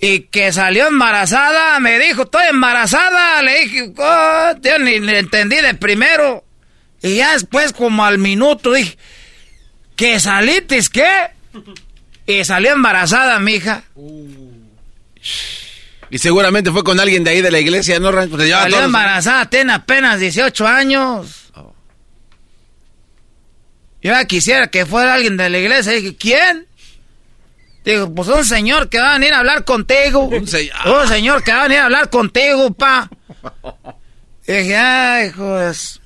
Y 0.00 0.20
que 0.22 0.52
salió 0.52 0.88
embarazada, 0.88 1.78
me 1.80 1.98
dijo, 1.98 2.24
estoy 2.24 2.44
embarazada. 2.50 3.40
Le 3.42 3.60
dije, 3.64 3.92
"Oh", 3.96 4.50
yo 4.60 4.78
ni 4.78 4.98
le 5.00 5.18
entendí 5.20 5.56
de 5.56 5.74
primero. 5.74 6.44
Y 7.02 7.16
ya 7.16 7.32
después, 7.32 7.72
como 7.72 8.04
al 8.04 8.18
minuto, 8.18 8.72
dije, 8.72 8.98
¿que 9.94 10.18
salitis 10.20 10.90
qué? 10.90 11.08
Y 12.26 12.44
salió 12.44 12.72
embarazada, 12.72 13.38
mija. 13.38 13.84
Y 16.10 16.18
seguramente 16.18 16.70
fue 16.70 16.84
con 16.84 16.98
alguien 17.00 17.24
de 17.24 17.30
ahí 17.30 17.42
de 17.42 17.50
la 17.50 17.58
iglesia, 17.58 17.98
¿no? 17.98 18.10
Pues 18.12 18.50
Salió 18.50 18.82
embarazada, 18.82 19.48
tiene 19.48 19.72
apenas 19.72 20.20
18 20.20 20.66
años. 20.66 21.52
Yo 24.02 24.12
ya 24.12 24.24
quisiera 24.24 24.68
que 24.68 24.86
fuera 24.86 25.14
alguien 25.14 25.36
de 25.36 25.50
la 25.50 25.58
iglesia. 25.58 25.92
Dije, 25.92 26.16
¿quién? 26.16 26.66
Digo, 27.84 28.12
pues 28.14 28.28
un 28.28 28.44
señor 28.44 28.88
que 28.88 29.00
va 29.00 29.10
a 29.10 29.18
venir 29.18 29.32
a 29.32 29.38
hablar 29.38 29.64
contigo. 29.64 30.20
Un, 30.20 30.46
señor 30.46 31.42
que 31.42 31.52
va 31.52 31.60
a 31.60 31.62
venir 31.64 31.78
a 31.78 31.84
hablar 31.86 32.10
contigo, 32.10 32.72
pa. 32.72 33.08
Dije, 34.46 34.76
ay, 34.76 35.28
hijos. 35.28 36.00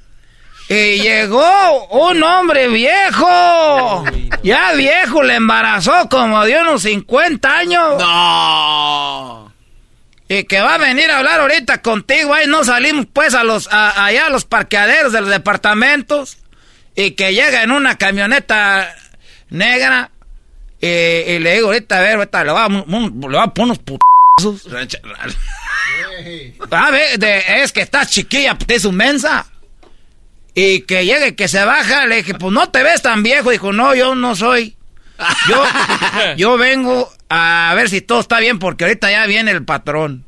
Y 0.73 1.01
llegó 1.03 1.89
un 1.89 2.23
hombre 2.23 2.69
viejo. 2.69 4.05
Ya 4.45 4.73
viejo, 4.75 5.21
le 5.25 5.35
embarazó 5.35 6.09
como 6.09 6.45
de 6.45 6.61
unos 6.61 6.83
50 6.83 7.57
años. 7.59 7.99
No. 7.99 9.53
Y 10.29 10.45
que 10.45 10.61
va 10.61 10.75
a 10.75 10.79
venir 10.79 11.11
a 11.11 11.19
hablar 11.19 11.41
ahorita 11.41 11.83
contigo. 11.83 12.33
Ahí 12.33 12.47
no 12.47 12.63
salimos 12.63 13.07
pues 13.13 13.35
a 13.35 13.43
los, 13.43 13.67
a- 13.73 14.05
allá 14.05 14.27
a 14.27 14.31
los 14.31 14.45
parqueaderos 14.45 15.13
de 15.13 15.21
los 15.23 15.31
departamentos. 15.31 16.39
Y 16.95 17.13
que 17.13 17.35
llega 17.35 17.65
en 17.65 17.73
una 17.73 17.99
camioneta 17.99 18.95
negra. 19.49 20.13
Y, 20.81 20.87
y 20.87 21.39
le 21.41 21.55
digo 21.55 21.67
ahorita, 21.67 21.99
a 21.99 22.01
ver, 22.01 22.15
ahorita 22.15 22.45
le 22.45 22.53
va, 22.53 22.69
le 22.69 23.37
va 23.37 23.43
a 23.43 23.53
poner 23.55 23.73
unos 23.73 23.79
putazos. 23.81 24.73
A 26.71 26.91
ver, 26.93 27.19
de- 27.19 27.63
es 27.65 27.73
que 27.73 27.81
está 27.81 28.07
chiquilla, 28.07 28.57
es 28.69 28.83
su 28.83 28.93
mensa. 28.93 29.47
Y 30.55 30.83
que 30.83 31.05
llegue, 31.05 31.29
y 31.29 31.33
que 31.33 31.49
se 31.49 31.65
baja, 31.65 32.07
le 32.07 32.17
dije, 32.17 32.35
pues 32.35 32.53
no 32.53 32.69
te 32.69 32.83
ves 32.83 33.03
tan 33.03 33.23
viejo. 33.23 33.51
Dijo, 33.51 33.73
no, 33.73 33.95
yo 33.95 34.15
no 34.15 34.35
soy. 34.35 34.77
Yo, 35.49 35.65
yo 36.37 36.57
vengo 36.59 37.13
a 37.29 37.73
ver 37.77 37.89
si 37.89 38.01
todo 38.01 38.21
está 38.21 38.41
bien 38.41 38.59
porque 38.59 38.85
ahorita 38.85 39.11
ya 39.11 39.27
viene 39.27 39.51
el 39.51 39.65
patrón. 39.65 40.25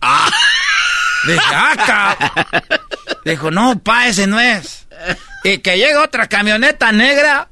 Dije, 1.27 1.41
ah, 1.53 2.17
cab-". 2.19 3.21
Dijo, 3.25 3.51
no, 3.51 3.79
pa, 3.81 4.09
ese 4.09 4.27
no 4.27 4.41
es. 4.41 4.87
Y 5.45 5.59
que 5.59 5.77
llega 5.77 6.03
otra 6.03 6.29
camioneta 6.29 6.93
negra. 6.93 7.49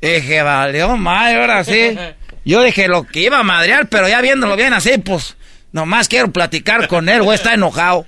Dije, 0.00 0.42
valió 0.42 0.96
madre, 0.96 1.40
ahora 1.40 1.64
sí. 1.64 1.98
Yo 2.44 2.62
dije 2.62 2.88
lo 2.88 3.04
que 3.04 3.20
iba 3.20 3.38
a 3.38 3.42
madrear, 3.42 3.88
pero 3.88 4.08
ya 4.08 4.20
viéndolo 4.20 4.56
bien 4.56 4.72
así, 4.72 4.96
pues, 4.98 5.36
nomás 5.72 6.08
quiero 6.08 6.32
platicar 6.32 6.88
con 6.88 7.08
él, 7.08 7.22
güey, 7.22 7.36
está 7.36 7.54
enojado. 7.54 8.06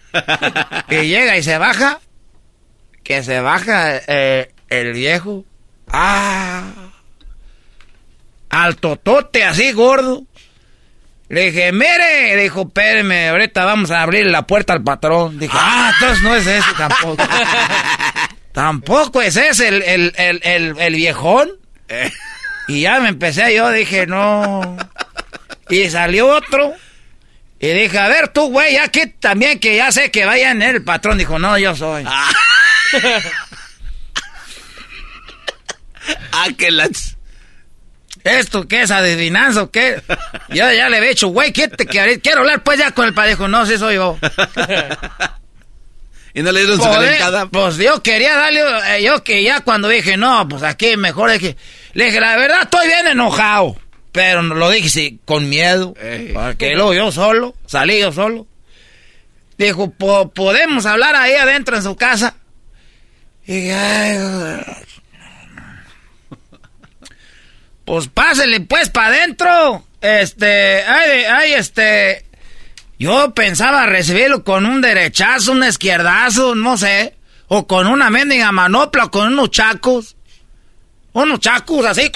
Y 0.88 0.96
llega 1.08 1.36
y 1.36 1.42
se 1.42 1.58
baja. 1.58 2.00
Que 3.12 3.22
se 3.22 3.40
baja 3.40 4.00
eh, 4.06 4.54
el 4.70 4.94
viejo. 4.94 5.44
Ah. 5.86 6.62
Al 8.48 8.76
totote 8.76 9.44
así 9.44 9.72
gordo. 9.72 10.22
Le 11.28 11.50
dije, 11.50 11.72
mire, 11.72 12.34
dijo, 12.38 12.62
espéreme, 12.62 13.28
ahorita 13.28 13.66
vamos 13.66 13.90
a 13.90 14.00
abrir 14.00 14.24
la 14.28 14.46
puerta 14.46 14.72
al 14.72 14.82
patrón. 14.82 15.38
Dije, 15.38 15.54
ah, 15.60 15.92
entonces 15.92 16.22
no 16.22 16.34
es 16.34 16.46
ese 16.46 16.72
tampoco. 16.78 17.22
tampoco 18.52 19.20
es 19.20 19.36
ese 19.36 19.68
el, 19.68 19.82
el, 19.82 20.14
el, 20.16 20.40
el, 20.42 20.80
el 20.80 20.94
viejón. 20.94 21.50
Y 22.66 22.80
ya 22.80 22.98
me 23.00 23.10
empecé 23.10 23.54
yo, 23.54 23.70
dije, 23.72 24.06
no. 24.06 24.78
Y 25.68 25.90
salió 25.90 26.28
otro. 26.28 26.72
Y 27.60 27.68
dije, 27.68 27.98
a 27.98 28.08
ver 28.08 28.28
tú, 28.28 28.48
güey, 28.48 28.72
ya 28.72 28.88
que 28.88 29.06
también 29.06 29.60
que 29.60 29.76
ya 29.76 29.92
sé 29.92 30.10
que 30.10 30.24
vaya 30.24 30.50
en 30.50 30.62
el 30.62 30.82
patrón. 30.82 31.18
Dijo, 31.18 31.38
no, 31.38 31.58
yo 31.58 31.76
soy. 31.76 32.06
ah, 36.32 36.48
que 36.56 36.70
las... 36.70 37.16
¿Esto 38.24 38.68
qué 38.68 38.82
es 38.82 38.90
adivinanza 38.92 39.62
o 39.62 39.70
qué? 39.70 40.00
Yo 40.50 40.70
ya 40.70 40.88
le 40.88 40.98
he 40.98 41.08
dicho, 41.08 41.28
güey, 41.28 41.52
¿qué 41.52 41.66
te 41.68 41.86
quiero, 41.86 42.40
hablar 42.40 42.62
pues 42.62 42.78
ya 42.78 42.92
con 42.92 43.06
el 43.06 43.14
parejo? 43.14 43.48
No, 43.48 43.66
sí 43.66 43.78
soy 43.78 43.94
yo. 43.96 44.16
¿Y 46.34 46.42
no 46.42 46.52
le 46.52 46.60
dieron 46.60 46.76
su 46.78 46.84
Joder, 46.84 47.18
calentada? 47.18 47.46
Pues 47.46 47.76
yo 47.76 48.02
quería 48.02 48.36
darle, 48.36 48.62
eh, 48.96 49.02
yo 49.02 49.22
que 49.24 49.42
ya 49.42 49.60
cuando 49.62 49.88
dije, 49.88 50.16
no, 50.16 50.48
pues 50.48 50.62
aquí 50.62 50.96
mejor 50.96 51.30
es 51.30 51.40
que... 51.40 51.56
Le 51.94 52.06
dije, 52.06 52.20
la 52.20 52.36
verdad, 52.36 52.62
estoy 52.62 52.86
bien 52.86 53.06
enojado. 53.08 53.76
Pero 54.12 54.42
lo 54.42 54.70
dije 54.70 54.88
sí, 54.88 55.18
con 55.24 55.48
miedo. 55.48 55.94
Porque 56.32 56.74
luego 56.74 56.94
yo 56.94 57.10
solo, 57.12 57.54
salí 57.66 57.98
yo 58.00 58.12
solo. 58.12 58.46
Dijo, 59.58 59.90
"Po- 59.90 60.30
¿podemos 60.32 60.86
hablar 60.86 61.14
ahí 61.16 61.34
adentro 61.34 61.76
en 61.76 61.82
su 61.82 61.96
casa? 61.96 62.34
Y 63.46 63.70
"Ay, 63.70 64.18
pues 67.84 68.08
pásele 68.08 68.60
pues 68.60 68.88
para 68.90 69.08
adentro. 69.08 69.84
Este, 70.00 70.82
ay, 70.82 71.24
ay, 71.24 71.52
este... 71.54 72.24
Yo 72.98 73.34
pensaba 73.34 73.86
recibirlo 73.86 74.44
con 74.44 74.64
un 74.64 74.80
derechazo, 74.80 75.52
un 75.52 75.64
izquierdazo, 75.64 76.54
no 76.54 76.76
sé. 76.78 77.16
O 77.48 77.66
con 77.66 77.88
una 77.88 78.10
mendiga 78.10 78.52
manopla, 78.52 79.06
o 79.06 79.10
con 79.10 79.32
unos 79.32 79.50
chacos. 79.50 80.14
Unos 81.12 81.40
chacos 81.40 81.84
así, 81.84 82.10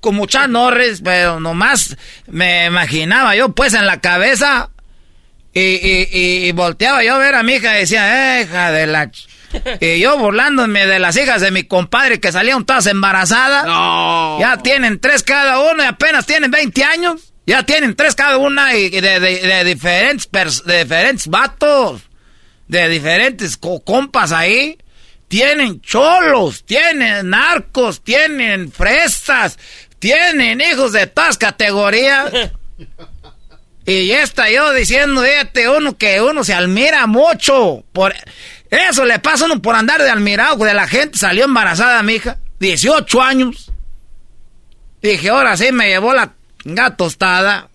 como 0.00 0.26
Chuck 0.26 0.48
Norris, 0.48 1.00
pero 1.04 1.38
nomás 1.40 1.96
me 2.26 2.66
imaginaba 2.66 3.36
yo 3.36 3.50
pues 3.50 3.74
en 3.74 3.86
la 3.86 4.00
cabeza. 4.00 4.70
Y, 5.54 5.60
y, 5.60 6.08
y- 6.12 6.48
y 6.48 6.52
volteaba 6.52 7.02
yo 7.04 7.14
a 7.14 7.18
ver 7.18 7.34
a 7.36 7.42
mi 7.44 7.54
hija 7.54 7.76
y 7.76 7.80
decía, 7.82 8.40
"Eh, 8.40 8.42
hija 8.42 8.72
de 8.72 8.86
la... 8.88 9.06
ch-". 9.06 9.27
Y 9.80 10.00
yo 10.00 10.18
burlándome 10.18 10.86
de 10.86 10.98
las 10.98 11.16
hijas 11.16 11.40
de 11.40 11.50
mi 11.50 11.64
compadre 11.64 12.20
que 12.20 12.32
salían 12.32 12.64
todas 12.64 12.86
embarazadas. 12.86 13.64
Ya 14.40 14.58
tienen 14.62 15.00
tres 15.00 15.22
cada 15.22 15.58
una 15.60 15.84
y 15.84 15.86
apenas 15.86 16.26
tienen 16.26 16.50
20 16.50 16.84
años. 16.84 17.32
Ya 17.46 17.62
tienen 17.64 17.96
tres 17.96 18.14
cada 18.14 18.36
una 18.36 18.74
y 18.76 18.90
de, 18.90 19.20
de- 19.20 19.38
de 19.40 19.64
diferentes 19.64 20.30
pers- 20.30 20.64
de 20.64 20.84
diferentes 20.84 21.26
vatos. 21.28 22.02
De 22.66 22.88
diferentes 22.88 23.56
co- 23.56 23.80
compas 23.82 24.32
ahí. 24.32 24.76
Tienen 25.28 25.80
cholos, 25.80 26.64
tienen 26.64 27.30
narcos, 27.30 28.02
tienen 28.02 28.72
fresas, 28.72 29.58
tienen 29.98 30.60
hijos 30.60 30.92
de 30.92 31.06
todas 31.06 31.36
categorías. 31.38 32.30
Y 33.86 34.08
ya 34.08 34.22
está 34.22 34.50
yo 34.50 34.70
diciendo, 34.74 35.22
fíjate, 35.22 35.66
uno 35.70 35.96
que 35.96 36.20
uno 36.20 36.44
se 36.44 36.52
admira 36.52 37.06
mucho. 37.06 37.84
Por 37.92 38.14
eso 38.70 39.04
le 39.04 39.18
pasa 39.18 39.44
a 39.44 39.46
uno 39.46 39.62
por 39.62 39.74
andar 39.74 40.02
de 40.02 40.10
admirado 40.10 40.64
de 40.64 40.74
la 40.74 40.86
gente. 40.86 41.18
Salió 41.18 41.44
embarazada 41.44 42.02
mi 42.02 42.14
hija, 42.14 42.38
18 42.60 43.22
años. 43.22 43.72
Dije, 45.00 45.28
ahora 45.30 45.56
sí 45.56 45.72
me 45.72 45.88
llevó 45.88 46.12
la 46.12 46.34
tostada. 46.96 47.68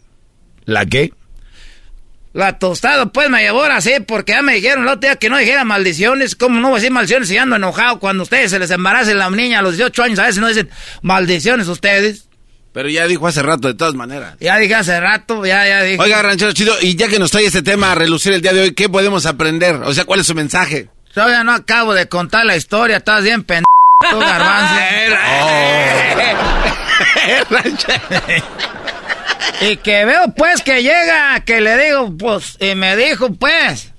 ¿La 0.66 0.86
qué? 0.86 1.14
La 2.34 2.58
tostada, 2.58 3.06
pues 3.06 3.30
me 3.30 3.42
llevó 3.42 3.62
ahora 3.62 3.80
sí, 3.80 3.92
porque 4.08 4.32
ya 4.32 4.42
me 4.42 4.56
dijeron 4.56 4.84
el 4.84 4.90
otro 4.90 5.02
día 5.02 5.18
que 5.18 5.30
no 5.30 5.38
dijera 5.38 5.64
maldiciones. 5.64 6.36
¿Cómo 6.36 6.60
no 6.60 6.70
voy 6.70 6.78
a 6.78 6.80
decir 6.80 6.92
maldiciones 6.92 7.28
si 7.28 7.38
ando 7.38 7.56
enojado 7.56 8.00
cuando 8.00 8.24
ustedes 8.24 8.50
se 8.50 8.58
les 8.58 8.72
embarace 8.72 9.14
la 9.14 9.30
niña 9.30 9.60
a 9.60 9.62
los 9.62 9.78
18 9.78 10.04
años? 10.04 10.20
A 10.20 10.24
veces 10.24 10.42
no 10.42 10.48
dicen 10.48 10.70
maldiciones 11.04 11.68
ustedes. 11.68 12.28
Pero 12.74 12.90
ya 12.90 13.06
dijo 13.06 13.28
hace 13.28 13.44
rato, 13.44 13.68
de 13.68 13.76
todas 13.76 13.94
maneras. 13.94 14.36
Ya 14.40 14.58
dije 14.58 14.74
hace 14.74 15.00
rato, 15.00 15.46
ya, 15.46 15.68
ya 15.68 15.84
dije. 15.84 16.02
Oiga, 16.02 16.24
ranchero 16.24 16.54
chido, 16.54 16.74
y 16.82 16.96
ya 16.96 17.08
que 17.08 17.20
nos 17.20 17.30
trae 17.30 17.46
este 17.46 17.62
tema 17.62 17.92
a 17.92 17.96
relucir 17.96 18.34
el 18.34 18.42
día 18.42 18.52
de 18.52 18.62
hoy, 18.62 18.74
¿qué 18.74 18.90
podemos 18.90 19.28
aprender? 19.28 19.76
O 19.76 19.94
sea, 19.94 20.06
¿cuál 20.06 20.22
es 20.22 20.28
su 20.28 20.34
mensaje? 20.34 20.90
Todavía 21.14 21.44
no 21.44 21.54
acabo 21.54 21.94
de 21.94 22.10
contar 22.10 22.46
la 22.46 22.58
historia, 22.58 22.98
estás 22.98 23.24
bien 23.24 23.44
pendejo, 23.44 23.68
garbanzo. 24.20 24.74
y 29.62 29.78
que 29.78 30.06
veo 30.06 30.34
pues 30.36 30.64
que 30.64 30.82
llega, 30.82 31.40
que 31.46 31.62
le 31.62 31.78
digo, 31.78 32.12
pues, 32.18 32.58
y 32.60 32.74
me 32.74 32.96
dijo 32.96 33.32
pues. 33.34 33.92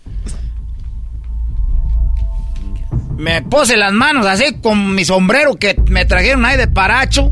Me 3.16 3.42
puse 3.42 3.76
las 3.76 3.92
manos 3.92 4.26
así 4.26 4.56
con 4.60 4.96
mi 4.96 5.04
sombrero 5.04 5.54
que 5.54 5.76
me 5.86 6.04
trajeron 6.04 6.44
ahí 6.44 6.56
de 6.56 6.66
paracho. 6.66 7.30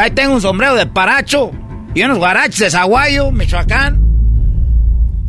Ahí 0.00 0.10
tengo 0.12 0.32
un 0.32 0.40
sombrero 0.40 0.76
de 0.76 0.86
paracho 0.86 1.52
y 1.94 2.02
unos 2.02 2.16
guaraches 2.16 2.58
de 2.58 2.70
Zaguayo, 2.70 3.30
Michoacán. 3.32 4.00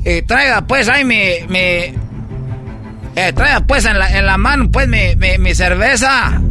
Y 0.05 0.21
traiga 0.21 0.61
pues 0.61 0.87
ahí 0.87 1.03
mi, 1.03 1.21
mi, 1.49 1.59
eh, 1.59 3.33
traiga 3.35 3.59
pues 3.67 3.83
en 3.83 3.99
la, 3.99 4.17
en 4.17 4.25
la 4.25 4.37
mano 4.37 4.71
pues 4.71 4.87
mi, 4.87 5.13
mi, 5.17 5.37
mi 5.39 5.53
cerveza. 5.53 6.41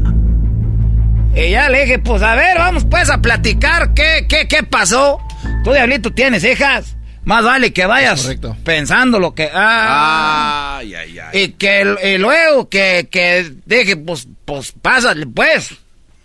Y 1.35 1.51
ya 1.51 1.71
le 1.71 1.81
dije, 1.87 1.99
pues 1.99 2.21
a 2.23 2.35
ver, 2.35 2.59
vamos 2.59 2.85
pues 2.85 3.09
a 3.09 3.23
platicar 3.23 3.95
qué, 3.95 4.27
qué, 4.29 4.47
qué 4.47 4.65
pasó. 4.65 5.19
Tú, 5.65 5.73
Diablito, 5.73 6.13
tienes 6.13 6.45
hijas. 6.45 6.99
Más 7.25 7.43
vale 7.43 7.73
que 7.73 7.87
vayas 7.87 8.31
pensando 8.65 9.19
lo 9.19 9.35
que... 9.35 9.49
Ah, 9.55 10.77
Ay, 10.79 10.95
ay, 10.95 11.19
ay. 11.19 11.43
y 11.43 11.49
que 11.53 11.97
y 12.05 12.19
luego 12.19 12.69
que, 12.69 13.09
que 13.11 13.51
dije, 13.65 13.97
pues, 13.97 14.29
pues 14.45 14.73
pásale, 14.73 15.27
pues. 15.27 15.75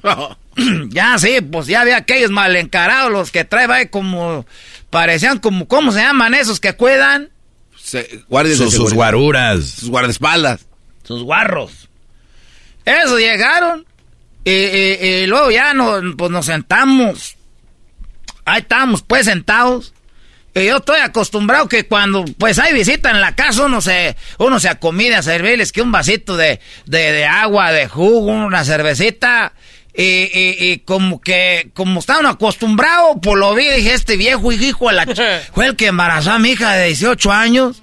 ya 0.90 1.18
sí, 1.18 1.42
pues 1.42 1.68
ya 1.68 1.82
había 1.82 1.98
aquellos 1.98 2.32
mal 2.32 2.56
encarados, 2.56 3.12
los 3.12 3.32
que 3.32 3.44
trae 3.46 3.72
ahí 3.72 3.88
como... 3.88 4.46
Parecían 4.90 5.40
como, 5.40 5.68
¿cómo 5.68 5.92
se 5.92 6.00
llaman 6.00 6.34
esos 6.34 6.60
que 6.62 6.74
cuidan? 6.74 7.30
Se- 7.78 8.24
guardias 8.30 8.60
de 8.60 8.72
Sus, 8.72 8.94
guaruras. 8.94 9.66
Sus 9.66 9.90
guardaespaldas. 9.90 10.66
Sus 11.04 11.24
guarros. 11.24 11.90
Eso 12.86 13.20
llegaron. 13.20 13.86
Y, 14.46 14.52
y- 14.52 15.06
y 15.24 15.28
luego 15.28 15.52
ya 15.52 15.74
nos, 15.74 16.02
pues 16.18 16.32
nos 16.32 16.46
sentamos. 16.46 17.36
Ahí 18.46 18.62
estábamos 18.62 19.02
pues 19.02 19.26
sentados. 19.26 19.94
Y 20.54 20.68
yo 20.68 20.78
estoy 20.78 21.00
acostumbrado 21.02 21.68
que 21.68 21.86
cuando 21.86 22.24
pues 22.38 22.58
hay 22.60 22.74
visita 22.74 23.12
en 23.12 23.20
la 23.20 23.36
casa 23.36 23.66
uno 23.66 23.82
se, 23.82 24.16
uno 24.38 24.60
se 24.62 24.70
acomida 24.70 25.18
a 25.18 25.24
servirles 25.24 25.74
que 25.74 25.82
un 25.82 25.92
vasito 25.92 26.38
de, 26.38 26.62
de, 26.86 27.12
de 27.12 27.26
agua, 27.26 27.74
de 27.74 27.90
jugo, 27.90 28.32
una 28.32 28.64
cervecita. 28.64 29.52
Y, 29.98 30.04
y, 30.04 30.56
y 30.72 30.80
como 30.80 31.22
que, 31.22 31.70
como 31.74 32.00
estaban 32.02 32.26
acostumbrados, 32.26 33.16
pues 33.22 33.38
lo 33.38 33.56
vi, 33.56 33.68
dije, 33.70 33.94
este 33.94 34.18
viejo 34.18 34.52
hijo 34.52 34.90
de 34.90 34.94
la... 34.94 35.06
ch- 35.06 35.42
Fue 35.54 35.68
el 35.68 35.76
que 35.78 35.88
embarazó 35.88 36.32
a 36.32 36.40
mi 36.40 36.50
hija 36.52 36.74
de 36.74 36.88
18 36.88 37.32
años. 37.32 37.82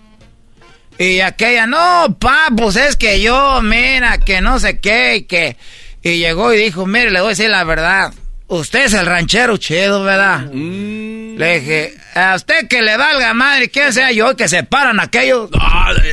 Y 0.99 1.21
aquella, 1.21 1.67
no, 1.67 2.17
pa, 2.21 2.49
pues 2.57 2.77
es 2.77 2.97
que 2.97 3.21
yo, 3.23 3.61
mira, 3.63 4.19
que 4.19 4.41
no 4.43 4.59
sé 4.59 4.79
qué, 4.79 5.17
y 5.17 5.23
que... 5.23 5.57
Y 6.03 6.19
llegó 6.19 6.53
y 6.53 6.59
dijo, 6.59 6.85
mire, 6.85 7.11
le 7.11 7.21
voy 7.21 7.29
a 7.29 7.31
decir 7.31 7.49
la 7.49 7.65
verdad. 7.65 8.13
Usted 8.49 8.85
es 8.87 8.93
el 8.93 9.07
ranchero 9.07 9.57
chido, 9.57 10.03
¿verdad? 10.03 10.51
Le 10.53 11.61
dije, 11.61 11.95
a 12.15 12.35
usted 12.35 12.69
que 12.69 12.83
le 12.83 12.97
valga 12.99 13.33
madre, 13.33 13.71
quién 13.71 13.91
sea 13.93 14.13
yo, 14.13 14.37
que 14.37 14.49
se 14.49 14.65
paran 14.65 15.01
aquellos. 15.01 15.49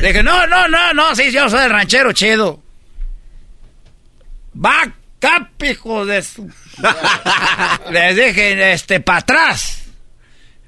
dije, 0.08 0.22
no, 0.22 0.46
no, 0.46 0.66
no, 0.68 0.94
no, 0.94 1.14
sí, 1.14 1.30
yo 1.30 1.50
soy 1.50 1.64
el 1.64 1.70
ranchero 1.70 2.12
chido. 2.12 2.62
Va, 4.64 4.92
hijo 5.62 6.06
de 6.06 6.22
su... 6.22 6.50
Les 7.90 8.16
dije, 8.16 8.72
este, 8.72 9.00
para 9.00 9.18
atrás. 9.18 9.82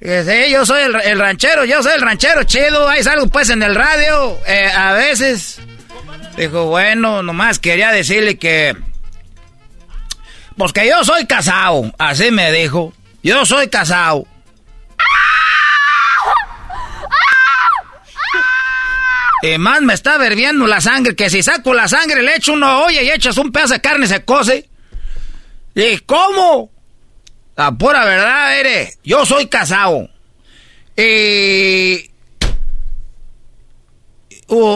Sí, 0.01 0.51
yo 0.51 0.67
soy 0.67 0.83
el, 0.83 0.97
el 0.97 1.19
ranchero, 1.19 1.65
yo 1.65 1.83
soy 1.83 1.93
el 1.95 2.01
ranchero 2.01 2.43
chido, 2.43 2.89
ahí 2.89 3.05
salgo 3.05 3.29
pues 3.29 3.51
en 3.51 3.63
el 3.63 3.75
radio, 3.75 4.37
eh, 4.47 4.69
a 4.75 4.93
veces. 4.95 5.61
Dijo, 6.37 6.67
bueno, 6.67 7.23
nomás 7.23 7.59
quería 7.59 7.93
decirle 7.93 8.37
que... 8.37 8.77
Pues 10.57 10.73
que 10.73 10.89
yo 10.89 11.05
soy 11.05 11.27
casado, 11.27 11.93
así 11.99 12.31
me 12.31 12.53
dijo. 12.53 12.93
Yo 13.23 13.47
soy 13.47 13.69
casado. 13.69 14.27
Y 19.43 19.59
más 19.59 19.83
me 19.83 19.93
está 19.93 20.19
verbiendo 20.19 20.69
la 20.69 20.81
sangre, 20.81 21.17
que 21.17 21.29
si 21.29 21.43
saco 21.43 21.75
la 21.75 21.89
sangre 21.89 22.23
le 22.23 22.37
echo 22.37 22.53
una 22.53 22.79
olla 22.79 23.03
y 23.03 23.11
echas 23.11 23.37
un 23.39 23.51
pedazo 23.51 23.75
de 23.75 23.81
carne 23.81 24.07
se 24.07 24.25
cose. 24.25 24.69
¿Y 25.75 25.99
cómo? 25.99 26.71
La 27.57 27.73
pura 27.73 28.05
verdad, 28.05 28.61
eres, 28.61 28.99
yo 29.03 29.27
soy 29.27 29.49
casado. 29.49 30.09
Y 30.97 32.09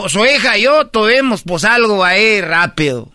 su 0.09 0.25
hija 0.25 0.59
y 0.59 0.63
yo 0.63 0.89
tuvimos 0.89 1.43
pues 1.43 1.65
algo 1.65 2.05
ahí 2.05 2.41
rápido. 2.41 3.13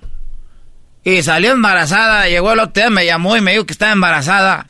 Y 1.03 1.21
salió 1.21 1.51
embarazada, 1.51 2.29
llegó 2.29 2.53
el 2.53 2.59
otro 2.59 2.81
día, 2.81 2.89
me 2.89 3.05
llamó 3.05 3.35
y 3.35 3.41
me 3.41 3.51
dijo 3.51 3.65
que 3.65 3.73
estaba 3.73 3.91
embarazada. 3.91 4.67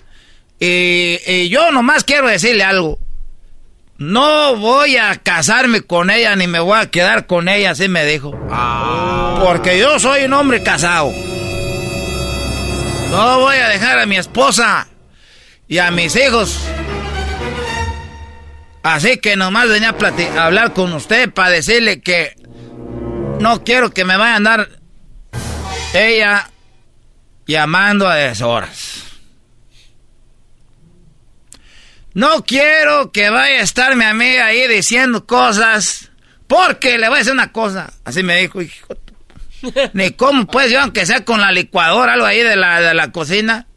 Y 0.60 1.48
yo 1.50 1.72
nomás 1.72 2.04
quiero 2.04 2.28
decirle 2.28 2.64
algo. 2.64 2.98
No 4.02 4.56
voy 4.56 4.98
a 4.98 5.16
casarme 5.18 5.82
con 5.82 6.10
ella 6.10 6.36
ni 6.36 6.48
me 6.48 6.60
voy 6.60 6.80
a 6.80 6.90
quedar 6.90 7.28
con 7.28 7.48
ella, 7.48 7.70
así 7.70 7.88
me 7.88 8.04
dijo. 8.04 8.32
Porque 9.46 9.78
yo 9.78 10.00
soy 10.00 10.24
un 10.24 10.34
hombre 10.34 10.64
casado. 10.64 11.12
No 13.12 13.40
voy 13.42 13.58
a 13.58 13.68
dejar 13.68 14.00
a 14.00 14.08
mi 14.08 14.16
esposa 14.16 14.88
y 15.68 15.78
a 15.78 15.92
mis 15.92 16.16
hijos. 16.16 16.60
Así 18.82 19.18
que 19.18 19.36
nomás 19.36 19.70
venía 19.70 19.96
a 20.36 20.46
hablar 20.48 20.74
con 20.74 20.92
usted 20.94 21.32
para 21.32 21.52
decirle 21.52 22.02
que 22.02 22.34
no 23.40 23.64
quiero 23.64 23.92
que 23.92 24.04
me 24.04 24.18
vaya 24.18 24.34
a 24.34 24.38
andar 24.38 24.70
ella 25.94 26.50
llamando 27.46 28.10
a 28.10 28.16
deshoras. 28.16 28.91
No 32.14 32.44
quiero 32.44 33.12
que 33.12 33.30
vaya 33.30 33.60
a 33.60 33.64
estarme 33.64 34.06
a 34.06 34.14
mí 34.14 34.26
ahí 34.26 34.68
diciendo 34.68 35.26
cosas. 35.26 36.10
Porque 36.48 36.98
le 36.98 37.08
voy 37.08 37.16
a 37.16 37.20
decir 37.20 37.32
una 37.34 37.52
cosa. 37.54 37.94
Así 38.04 38.24
me 38.24 38.36
dijo, 38.42 38.62
hijo. 38.62 38.88
Ni 39.94 40.12
cómo 40.12 40.46
pues 40.48 40.72
yo, 40.72 40.82
aunque 40.82 41.06
sea 41.06 41.24
con 41.24 41.40
la 41.40 41.52
licuadora, 41.52 42.14
algo 42.14 42.26
ahí 42.26 42.42
de 42.42 42.56
la, 42.56 42.82
de 42.82 42.94
la 42.94 43.12
cocina. 43.12 43.68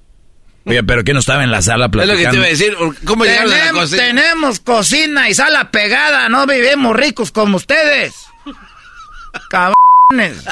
Oye, 0.66 0.82
pero 0.82 1.05
que 1.05 1.12
no 1.12 1.20
estaba 1.20 1.44
en 1.44 1.51
la 1.51 1.61
sala 1.62 1.85
Es 1.86 1.89
lo 1.89 1.90
platicando. 1.90 2.31
que 2.31 2.31
te 2.31 2.36
iba 2.36 2.47
a 2.47 2.48
decir. 2.48 2.77
¿Cómo 3.05 3.24
llegaron 3.24 3.52
a 3.52 3.55
la 3.55 3.61
Tenemos, 3.61 3.81
cocina? 3.90 4.02
tenemos 4.06 4.61
cocina 4.61 5.28
y 5.28 5.35
sala 5.35 5.70
pegada, 5.70 6.28
no 6.31 6.47
vivimos 6.47 6.97
ricos 6.97 7.31
como 7.31 7.59
ustedes. 7.59 8.15
Cabrones. 9.51 10.43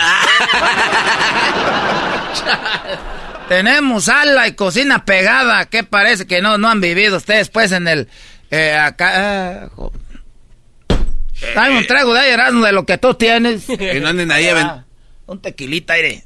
Tenemos 3.57 4.05
sala 4.05 4.49
y 4.49 4.55
cocina 4.55 5.05
pegada. 5.05 5.67
¿Qué 5.67 5.85
parece 5.85 6.27
que 6.27 6.41
no, 6.41 6.59
no 6.59 6.69
han 6.69 6.81
vivido 6.81 7.17
ustedes 7.19 7.49
pues 7.51 7.73
en 7.73 7.87
el... 7.89 8.09
eh, 8.51 8.75
acá... 8.75 9.69
jo- 9.75 9.93
Dame 11.55 11.79
un 11.79 11.87
trago 11.87 12.15
de 12.15 12.31
Erasmo, 12.31 12.65
de 12.65 12.73
lo 12.73 12.87
que 12.87 12.99
tú 12.99 13.15
tienes. 13.15 13.65
Que 13.79 14.01
no 14.01 14.09
anden 14.09 14.31
ahí 14.31 14.47
Ah, 14.49 14.85
Un 15.27 15.41
tequilita, 15.43 15.95
aire. 15.95 16.25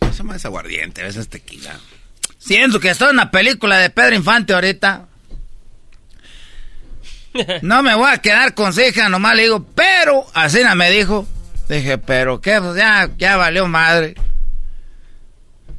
Esa 0.00 0.22
más 0.22 0.36
es 0.36 0.44
aguardiente, 0.44 1.00
a 1.02 1.04
veces 1.04 1.28
tequila. 1.28 1.78
Siento 2.38 2.78
que 2.78 2.90
estoy 2.90 3.08
en 3.08 3.14
una 3.14 3.30
película 3.30 3.78
de 3.78 3.90
Pedro 3.90 4.14
Infante 4.16 4.52
ahorita. 4.54 5.08
No 7.62 7.82
me 7.82 7.96
voy 7.96 8.08
a 8.12 8.18
quedar 8.18 8.54
con 8.54 8.72
su 8.72 8.80
hija, 8.80 9.08
nomás 9.08 9.34
le 9.34 9.42
digo, 9.42 9.66
pero, 9.74 10.24
así 10.34 10.60
me 10.76 10.88
dijo. 10.92 11.26
Dije, 11.68 11.98
pero 11.98 12.40
qué, 12.40 12.60
ya, 12.76 13.10
ya 13.16 13.36
valió 13.36 13.66
madre. 13.66 14.14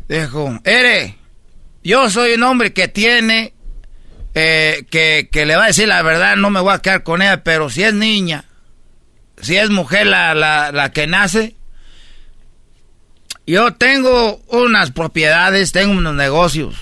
Dijo, 0.07 0.59
Ere, 0.63 1.17
yo 1.83 2.09
soy 2.09 2.33
un 2.33 2.43
hombre 2.43 2.73
que 2.73 2.87
tiene, 2.87 3.53
eh, 4.33 4.85
que, 4.89 5.29
que 5.31 5.45
le 5.45 5.55
va 5.55 5.65
a 5.65 5.67
decir 5.67 5.87
la 5.87 6.01
verdad, 6.01 6.35
no 6.35 6.49
me 6.49 6.59
voy 6.59 6.73
a 6.73 6.79
quedar 6.79 7.03
con 7.03 7.21
ella, 7.21 7.43
pero 7.43 7.69
si 7.69 7.83
es 7.83 7.93
niña, 7.93 8.45
si 9.41 9.57
es 9.57 9.69
mujer 9.69 10.07
la, 10.07 10.33
la, 10.33 10.71
la 10.71 10.91
que 10.91 11.07
nace, 11.07 11.55
yo 13.47 13.73
tengo 13.73 14.41
unas 14.47 14.91
propiedades, 14.91 15.71
tengo 15.71 15.93
unos 15.93 16.15
negocios. 16.15 16.75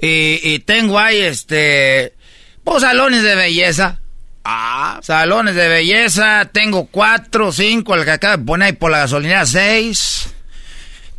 Y, 0.00 0.40
y 0.42 0.58
tengo 0.60 0.98
ahí, 0.98 1.18
este, 1.18 2.14
pues 2.62 2.82
salones 2.82 3.22
de 3.22 3.34
belleza. 3.34 4.00
Ah. 4.48 5.00
Salones 5.02 5.56
de 5.56 5.66
belleza, 5.68 6.48
tengo 6.52 6.86
cuatro, 6.86 7.50
cinco, 7.50 7.96
el 7.96 8.04
que 8.04 8.12
acaba 8.12 8.36
de 8.36 8.44
poner 8.44 8.66
ahí 8.66 8.72
por 8.74 8.92
la 8.92 8.98
gasolinera, 8.98 9.44
seis. 9.44 10.28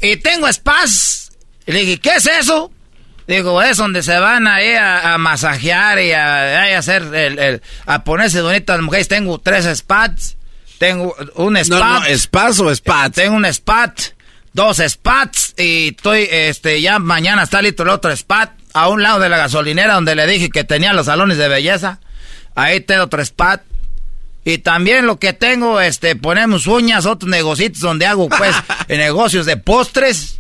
Y 0.02 0.16
tengo 0.18 0.48
spas. 0.52 1.32
Y 1.66 1.74
le 1.74 1.80
dije, 1.82 2.00
¿qué 2.00 2.16
es 2.16 2.26
eso? 2.26 2.72
Digo, 3.28 3.62
es 3.62 3.76
donde 3.76 4.02
se 4.04 4.18
van 4.18 4.48
ahí 4.48 4.74
a, 4.76 5.14
a 5.14 5.18
masajear 5.18 6.00
y 6.00 6.14
a, 6.14 6.78
hacer 6.78 7.04
el, 7.14 7.38
el- 7.40 7.62
a 7.86 8.04
ponerse 8.06 8.42
bonitas 8.42 8.80
mujeres. 8.80 9.10
Tengo 9.10 9.40
tres 9.40 9.66
spats. 9.78 10.38
Tengo 10.78 11.14
un 11.36 11.58
spa. 11.58 11.76
No, 11.80 12.00
no, 12.10 12.18
¿spas 12.18 12.60
o 12.62 12.74
spat? 12.74 13.14
Tengo 13.16 13.36
un 13.36 13.46
spat, 13.52 14.00
dos 14.54 14.78
spats 14.88 15.54
y 15.58 15.90
estoy, 15.90 16.30
este, 16.32 16.82
ya 16.82 17.00
mañana 17.00 17.44
está 17.44 17.62
listo 17.62 17.84
el 17.84 17.90
otro 17.90 18.16
spat 18.16 18.52
a 18.74 18.88
un 18.88 19.02
lado 19.04 19.20
de 19.20 19.28
la 19.28 19.38
gasolinera 19.38 19.96
donde 19.96 20.16
le 20.16 20.26
dije 20.28 20.50
que 20.50 20.64
tenía 20.64 20.94
los 20.94 21.08
salones 21.08 21.38
de 21.38 21.48
belleza. 21.50 22.00
Ahí 22.58 22.82
tengo 22.82 23.04
otro 23.04 23.24
spat. 23.24 23.62
Y 24.44 24.58
también 24.58 25.06
lo 25.06 25.20
que 25.20 25.32
tengo, 25.34 25.80
este, 25.80 26.16
ponemos 26.16 26.66
uñas, 26.66 27.06
otros 27.06 27.30
negocios 27.30 27.80
donde 27.80 28.08
hago, 28.08 28.30
pues, 28.30 28.56
negocios 28.90 29.46
de 29.46 29.58
postres. 29.58 30.40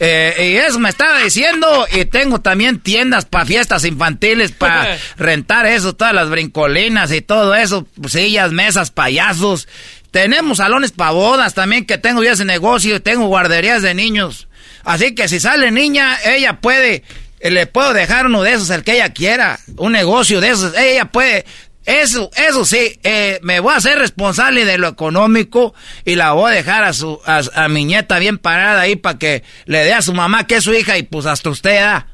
Eh, 0.00 0.52
y 0.54 0.56
eso 0.56 0.80
me 0.80 0.88
estaba 0.88 1.20
diciendo. 1.20 1.86
Y 1.92 2.06
tengo 2.06 2.40
también 2.40 2.80
tiendas 2.80 3.24
para 3.24 3.44
fiestas 3.44 3.84
infantiles, 3.84 4.50
para 4.50 4.98
rentar 5.16 5.66
eso, 5.66 5.94
todas 5.94 6.12
las 6.12 6.28
brincolinas 6.28 7.12
y 7.12 7.20
todo 7.20 7.54
eso, 7.54 7.86
sillas, 8.08 8.50
mesas, 8.50 8.90
payasos. 8.90 9.68
Tenemos 10.10 10.58
salones 10.58 10.90
para 10.90 11.12
bodas 11.12 11.54
también, 11.54 11.86
que 11.86 11.98
tengo 11.98 12.24
ya 12.24 12.32
ese 12.32 12.44
negocio. 12.44 12.96
y 12.96 13.00
Tengo 13.00 13.26
guarderías 13.26 13.82
de 13.82 13.94
niños. 13.94 14.48
Así 14.82 15.14
que 15.14 15.28
si 15.28 15.38
sale 15.38 15.70
niña, 15.70 16.18
ella 16.24 16.60
puede, 16.60 17.04
le 17.50 17.66
puedo 17.66 17.92
dejar 17.92 18.26
uno 18.26 18.42
de 18.42 18.52
esos, 18.52 18.70
el 18.70 18.84
que 18.84 18.94
ella 18.94 19.12
quiera. 19.12 19.58
Un 19.76 19.92
negocio 19.92 20.40
de 20.40 20.50
esos. 20.50 20.76
Ella 20.76 21.06
puede 21.06 21.44
Eso, 21.84 22.30
eso 22.34 22.64
sí, 22.64 22.98
eh, 23.02 23.38
me 23.42 23.60
voy 23.60 23.74
a 23.74 23.76
hacer 23.76 23.98
responsable 23.98 24.64
de 24.64 24.78
lo 24.78 24.88
económico 24.88 25.74
y 26.06 26.14
la 26.14 26.32
voy 26.32 26.52
a 26.52 26.54
dejar 26.54 26.82
a 26.84 26.94
su, 26.94 27.20
a, 27.26 27.68
mi 27.68 27.84
nieta 27.84 28.18
bien 28.18 28.38
parada 28.38 28.80
ahí 28.80 28.96
para 28.96 29.18
que 29.18 29.42
le 29.66 29.84
dé 29.84 29.92
a 29.92 30.00
su 30.00 30.14
mamá 30.14 30.46
que 30.46 30.56
es 30.56 30.64
su 30.64 30.72
hija 30.72 30.96
y 30.96 31.02
pues 31.02 31.26
hasta 31.26 31.50
usted 31.50 31.80
da. 31.80 32.06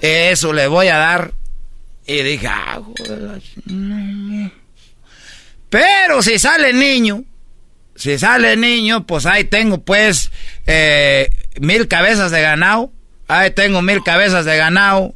Eso 0.00 0.52
le 0.52 0.66
voy 0.66 0.88
a 0.88 0.96
dar. 0.96 1.32
Y 2.06 2.22
dije, 2.22 2.46
ah, 2.48 2.80
pero 5.70 6.22
si 6.22 6.38
sale 6.38 6.72
niño, 6.72 7.24
si 7.96 8.18
sale 8.18 8.56
niño, 8.56 9.06
pues 9.06 9.26
ahí 9.26 9.44
tengo 9.44 9.82
pues 9.82 10.30
eh, 10.66 11.30
mil 11.60 11.88
cabezas 11.88 12.30
de 12.30 12.40
ganado. 12.40 12.92
Ahí 13.38 13.50
tengo 13.50 13.82
mil 13.82 14.02
cabezas 14.02 14.44
de 14.44 14.56
ganado. 14.56 15.14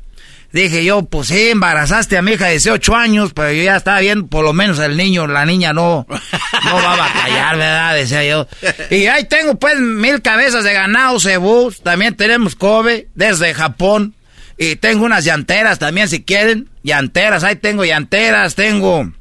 Dije 0.50 0.82
yo, 0.82 1.02
pues 1.02 1.28
sí, 1.28 1.50
embarazaste 1.50 2.16
a 2.16 2.22
mi 2.22 2.32
hija 2.32 2.46
de 2.46 2.52
18 2.52 2.96
años, 2.96 3.32
pero 3.34 3.52
yo 3.52 3.62
ya 3.64 3.76
estaba 3.76 4.00
viendo, 4.00 4.28
por 4.28 4.44
lo 4.44 4.54
menos 4.54 4.78
el 4.78 4.96
niño, 4.96 5.26
la 5.26 5.44
niña 5.44 5.74
no, 5.74 6.06
no 6.08 6.74
va 6.74 6.94
a 6.94 6.96
batallar, 6.96 7.56
¿verdad? 7.58 7.94
Decía 7.94 8.24
yo. 8.24 8.48
Y 8.90 9.06
ahí 9.06 9.24
tengo 9.24 9.56
pues 9.56 9.78
mil 9.78 10.22
cabezas 10.22 10.64
de 10.64 10.72
ganado, 10.72 11.20
cebús, 11.20 11.82
también 11.82 12.16
tenemos 12.16 12.54
Kobe, 12.54 13.08
desde 13.14 13.52
Japón. 13.52 14.14
Y 14.56 14.76
tengo 14.76 15.04
unas 15.04 15.24
llanteras 15.24 15.78
también, 15.78 16.08
si 16.08 16.24
quieren. 16.24 16.68
Llanteras, 16.82 17.44
ahí 17.44 17.56
tengo 17.56 17.84
llanteras, 17.84 18.54
tengo 18.54 19.12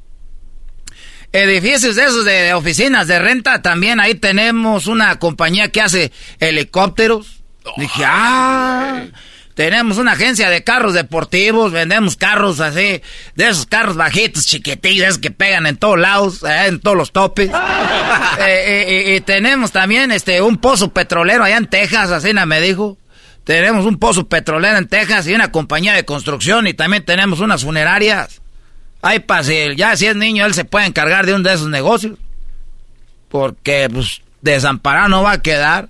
edificios 1.31 1.95
de 1.95 2.03
esos 2.03 2.25
de, 2.25 2.53
oficinas 2.53 3.07
de 3.07 3.19
renta. 3.19 3.61
También 3.61 3.99
ahí 3.99 4.15
tenemos 4.15 4.87
una 4.87 5.19
compañía 5.19 5.69
que 5.69 5.81
hace 5.81 6.11
helicópteros. 6.39 7.36
Dije, 7.75 8.03
ah, 8.05 9.05
tenemos 9.57 9.97
una 9.97 10.11
agencia 10.11 10.51
de 10.51 10.63
carros 10.63 10.93
deportivos, 10.93 11.71
vendemos 11.71 12.15
carros 12.15 12.59
así, 12.59 13.01
de 13.35 13.47
esos 13.47 13.65
carros 13.65 13.95
bajitos, 13.95 14.45
chiquitillos, 14.45 15.17
que 15.17 15.31
pegan 15.31 15.65
en 15.65 15.77
todos 15.77 15.97
lados, 15.97 16.43
eh, 16.43 16.67
en 16.67 16.79
todos 16.79 16.95
los 16.95 17.11
topes. 17.11 17.49
Eh, 18.39 18.85
eh, 18.87 19.15
y 19.15 19.21
tenemos 19.21 19.71
también 19.71 20.11
este 20.11 20.41
un 20.41 20.57
pozo 20.57 20.93
petrolero 20.93 21.43
allá 21.43 21.57
en 21.57 21.67
Texas, 21.67 22.11
así 22.11 22.33
me 22.33 22.61
dijo. 22.61 22.97
Tenemos 23.43 23.85
un 23.85 23.97
pozo 23.97 24.27
petrolero 24.27 24.77
en 24.77 24.87
Texas 24.87 25.27
y 25.27 25.33
una 25.33 25.51
compañía 25.51 25.93
de 25.93 26.05
construcción 26.05 26.67
y 26.67 26.73
también 26.73 27.03
tenemos 27.03 27.39
unas 27.39 27.63
funerarias. 27.63 28.41
Ay, 29.01 29.19
pa, 29.19 29.41
ya 29.41 29.95
si 29.95 30.05
es 30.05 30.15
niño, 30.15 30.45
él 30.45 30.53
se 30.53 30.65
puede 30.65 30.85
encargar 30.85 31.25
de 31.25 31.33
uno 31.33 31.47
de 31.49 31.55
esos 31.55 31.69
negocios. 31.69 32.17
Porque, 33.29 33.89
pues, 33.91 34.21
desamparado 34.41 35.09
no 35.09 35.23
va 35.23 35.31
a 35.33 35.41
quedar. 35.41 35.89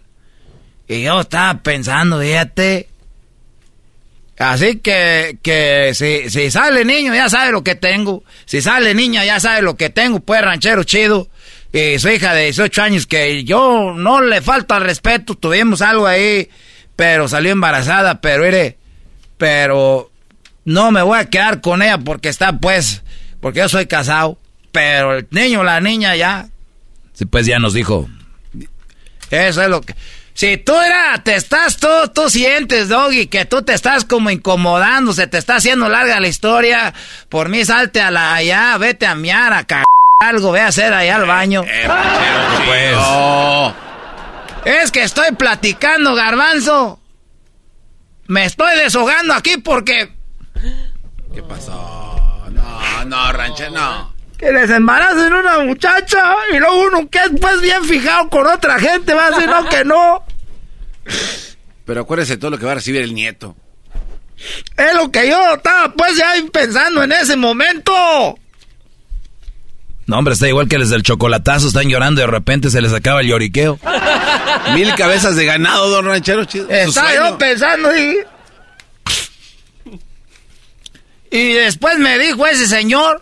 Y 0.87 1.03
yo 1.03 1.21
estaba 1.21 1.61
pensando, 1.61 2.19
fíjate. 2.19 2.89
Así 4.39 4.77
que, 4.79 5.39
que 5.41 5.91
si, 5.93 6.29
si 6.29 6.51
sale 6.51 6.85
niño, 6.85 7.13
ya 7.13 7.27
sabe 7.27 7.51
lo 7.51 7.63
que 7.63 7.75
tengo. 7.75 8.23
Si 8.45 8.61
sale 8.61 8.93
niña, 8.93 9.25
ya 9.25 9.39
sabe 9.39 9.63
lo 9.63 9.75
que 9.75 9.89
tengo. 9.89 10.19
Pues 10.19 10.41
ranchero 10.41 10.83
chido. 10.83 11.27
Y 11.73 11.99
su 11.99 12.09
hija 12.09 12.33
de 12.33 12.45
18 12.45 12.81
años, 12.81 13.07
que 13.07 13.43
yo 13.43 13.93
no 13.95 14.21
le 14.21 14.41
falta 14.41 14.79
respeto. 14.79 15.35
Tuvimos 15.35 15.81
algo 15.81 16.07
ahí, 16.07 16.49
pero 16.95 17.27
salió 17.27 17.51
embarazada. 17.51 18.21
Pero, 18.21 18.43
mire, 18.43 18.77
pero 19.37 20.11
no 20.65 20.91
me 20.91 21.01
voy 21.01 21.19
a 21.19 21.29
quedar 21.29 21.59
con 21.61 21.81
ella 21.81 21.97
porque 21.97 22.29
está, 22.29 22.59
pues, 22.59 23.03
porque 23.41 23.59
yo 23.59 23.69
soy 23.69 23.87
casado. 23.87 24.37
Pero 24.71 25.17
el 25.17 25.27
niño, 25.31 25.63
la 25.63 25.81
niña 25.81 26.15
ya. 26.15 26.47
Sí, 27.13 27.25
pues 27.25 27.47
ya 27.47 27.57
nos 27.57 27.73
dijo. 27.73 28.07
Eso 29.31 29.61
es 29.63 29.69
lo 29.69 29.81
que. 29.81 29.95
Si 30.37 30.55
tú 30.57 30.75
era, 30.79 31.23
te 31.23 31.33
estás, 31.33 31.77
tú, 31.77 31.87
tú 32.13 32.29
sientes, 32.29 32.89
Doggy, 32.89 33.25
que 33.25 33.45
tú 33.45 33.63
te 33.63 33.73
estás 33.73 34.05
como 34.05 34.29
incomodando, 34.29 35.11
se 35.11 35.25
te 35.25 35.39
está 35.39 35.55
haciendo 35.55 35.89
larga 35.89 36.19
la 36.19 36.27
historia, 36.27 36.93
por 37.27 37.49
mí 37.49 37.65
salte 37.65 38.01
a 38.01 38.11
la 38.11 38.35
allá, 38.35 38.77
vete 38.77 39.07
a 39.07 39.15
miar, 39.15 39.51
a 39.51 39.63
cagar 39.63 39.85
algo, 40.23 40.51
ve 40.51 40.61
a 40.61 40.67
hacer 40.67 40.93
allá 40.93 41.15
al 41.15 41.25
baño. 41.25 41.63
Eh, 41.67 41.89
pues. 42.67 42.95
Es 44.63 44.91
que 44.91 45.01
estoy 45.01 45.31
platicando, 45.31 46.13
garbanzo. 46.13 46.99
Me 48.27 48.45
estoy 48.45 48.77
deshogando 48.77 49.33
aquí 49.33 49.57
porque 49.57 50.13
¿Qué 51.33 51.41
pasó? 51.41 52.45
No, 52.51 53.05
no, 53.05 53.33
ranche, 53.33 53.71
no. 53.71 54.13
Que 54.37 54.51
les 54.51 54.69
embaracen 54.69 55.33
una 55.33 55.59
muchacha 55.59 56.35
y 56.53 56.57
luego 56.59 56.87
uno 56.87 57.09
que 57.09 57.19
es 57.19 57.31
pues 57.41 57.59
bien 57.61 57.83
fijado 57.85 58.29
con 58.29 58.45
otra 58.45 58.79
gente 58.79 59.13
va 59.13 59.27
a 59.27 59.31
decir 59.31 59.49
no 59.49 59.67
que 59.67 59.83
no. 59.83 60.23
Pero 61.85 62.01
acuérdese 62.01 62.37
todo 62.37 62.51
lo 62.51 62.59
que 62.59 62.65
va 62.65 62.73
a 62.73 62.75
recibir 62.75 63.01
el 63.01 63.13
nieto. 63.13 63.55
Es 64.75 64.93
lo 64.93 65.11
que 65.11 65.27
yo 65.27 65.55
estaba 65.55 65.91
pues 65.93 66.15
ya 66.17 66.33
pensando 66.51 67.01
en 67.03 67.11
ese 67.11 67.35
momento. 67.35 68.37
No, 70.05 70.17
hombre, 70.17 70.35
está 70.35 70.47
igual 70.47 70.69
que 70.69 70.77
les 70.77 70.89
del 70.89 71.03
chocolatazo, 71.03 71.67
están 71.67 71.89
llorando 71.89 72.21
y 72.21 72.25
de 72.25 72.31
repente 72.31 72.69
se 72.69 72.81
les 72.81 72.93
acaba 72.93 73.21
el 73.21 73.27
lloriqueo. 73.27 73.77
Mil 74.73 74.93
cabezas 74.95 75.35
de 75.35 75.45
ganado, 75.45 75.89
don 75.89 76.05
ranchero, 76.05 76.45
chido. 76.45 76.69
Estaba 76.69 77.13
yo 77.13 77.37
pensando 77.37 77.95
y... 77.97 78.17
Y 81.29 81.53
después 81.53 81.99
me 81.99 82.17
dijo 82.19 82.47
ese 82.47 82.67
señor, 82.67 83.21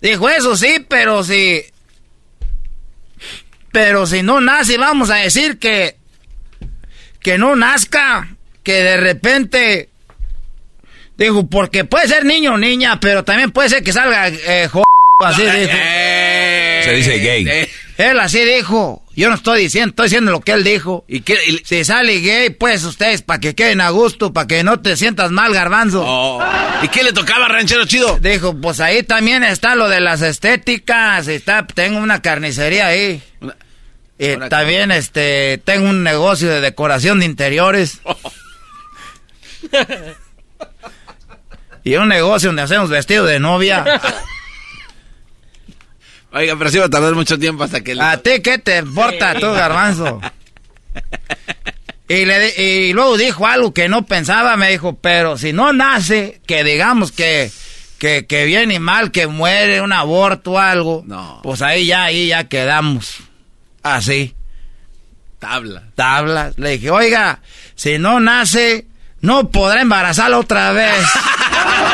dijo 0.00 0.28
eso 0.28 0.56
sí, 0.56 0.84
pero 0.88 1.22
si, 1.24 1.64
pero 3.72 4.06
si 4.06 4.22
no 4.22 4.40
nace, 4.40 4.78
vamos 4.78 5.10
a 5.10 5.16
decir 5.16 5.58
que, 5.58 5.96
que 7.20 7.38
no 7.38 7.56
nazca, 7.56 8.28
que 8.62 8.82
de 8.82 8.96
repente, 8.96 9.88
dijo, 11.16 11.46
porque 11.48 11.84
puede 11.84 12.08
ser 12.08 12.24
niño 12.24 12.54
o 12.54 12.58
niña, 12.58 12.98
pero 13.00 13.24
también 13.24 13.50
puede 13.50 13.68
ser 13.68 13.82
que 13.82 13.92
salga 13.92 14.28
eh, 14.28 14.68
así 15.20 15.42
dijo. 15.42 15.72
Se 16.84 16.92
dice 16.94 17.18
gay. 17.18 17.68
Él 18.00 18.18
así 18.18 18.44
dijo. 18.44 19.04
Yo 19.14 19.28
no 19.28 19.34
estoy 19.34 19.62
diciendo, 19.62 19.90
estoy 19.90 20.06
diciendo 20.06 20.32
lo 20.32 20.40
que 20.40 20.52
él 20.52 20.64
dijo. 20.64 21.04
¿Y 21.06 21.20
qué? 21.20 21.36
Si 21.64 21.84
sale 21.84 22.20
gay, 22.20 22.48
pues 22.48 22.82
ustedes, 22.84 23.20
para 23.20 23.38
que 23.38 23.54
queden 23.54 23.82
a 23.82 23.90
gusto, 23.90 24.32
para 24.32 24.46
que 24.46 24.64
no 24.64 24.80
te 24.80 24.96
sientas 24.96 25.30
mal, 25.30 25.52
garbanzo. 25.52 26.02
Oh. 26.06 26.42
¿Y 26.82 26.88
qué 26.88 27.04
le 27.04 27.12
tocaba, 27.12 27.46
ranchero 27.48 27.84
chido? 27.84 28.18
Dijo, 28.18 28.58
pues 28.58 28.80
ahí 28.80 29.02
también 29.02 29.44
está 29.44 29.74
lo 29.74 29.90
de 29.90 30.00
las 30.00 30.22
estéticas. 30.22 31.28
Está, 31.28 31.66
tengo 31.66 31.98
una 31.98 32.22
carnicería 32.22 32.86
ahí. 32.86 33.22
y 34.18 34.36
también 34.48 34.90
este 34.90 35.60
tengo 35.62 35.90
un 35.90 36.02
negocio 36.02 36.48
de 36.48 36.62
decoración 36.62 37.20
de 37.20 37.26
interiores. 37.26 38.00
y 41.84 41.96
un 41.96 42.08
negocio 42.08 42.48
donde 42.48 42.62
hacemos 42.62 42.88
vestido 42.88 43.26
de 43.26 43.38
novia. 43.40 44.00
Oiga, 46.32 46.56
pero 46.56 46.70
sí 46.70 46.78
va 46.78 46.86
a 46.86 46.90
tardar 46.90 47.14
mucho 47.14 47.38
tiempo 47.38 47.64
hasta 47.64 47.80
que... 47.80 48.00
¿A 48.00 48.16
ti 48.18 48.40
qué 48.42 48.58
te 48.58 48.78
importa 48.78 49.34
tú, 49.34 49.50
garbanzo? 49.52 50.20
Y, 52.08 52.24
le, 52.24 52.48
y 52.60 52.92
luego 52.92 53.16
dijo 53.16 53.46
algo 53.46 53.72
que 53.72 53.88
no 53.88 54.04
pensaba, 54.04 54.56
me 54.56 54.70
dijo, 54.70 54.96
pero 54.96 55.38
si 55.38 55.52
no 55.52 55.72
nace, 55.72 56.40
que 56.44 56.64
digamos 56.64 57.12
que, 57.12 57.52
que, 57.98 58.26
que 58.26 58.46
viene 58.46 58.80
mal, 58.80 59.12
que 59.12 59.28
muere, 59.28 59.80
un 59.80 59.92
aborto 59.92 60.52
o 60.52 60.58
algo, 60.58 61.04
no. 61.06 61.40
pues 61.44 61.62
ahí 61.62 61.86
ya, 61.86 62.04
ahí 62.04 62.26
ya 62.28 62.48
quedamos. 62.48 63.18
Así. 63.82 64.34
Tabla. 65.38 65.84
Tabla. 65.94 66.52
Le 66.56 66.70
dije, 66.70 66.90
oiga, 66.90 67.40
si 67.76 67.98
no 67.98 68.18
nace, 68.18 68.86
no 69.20 69.50
podrá 69.50 69.80
embarazarla 69.80 70.38
otra 70.38 70.72
vez. 70.72 71.06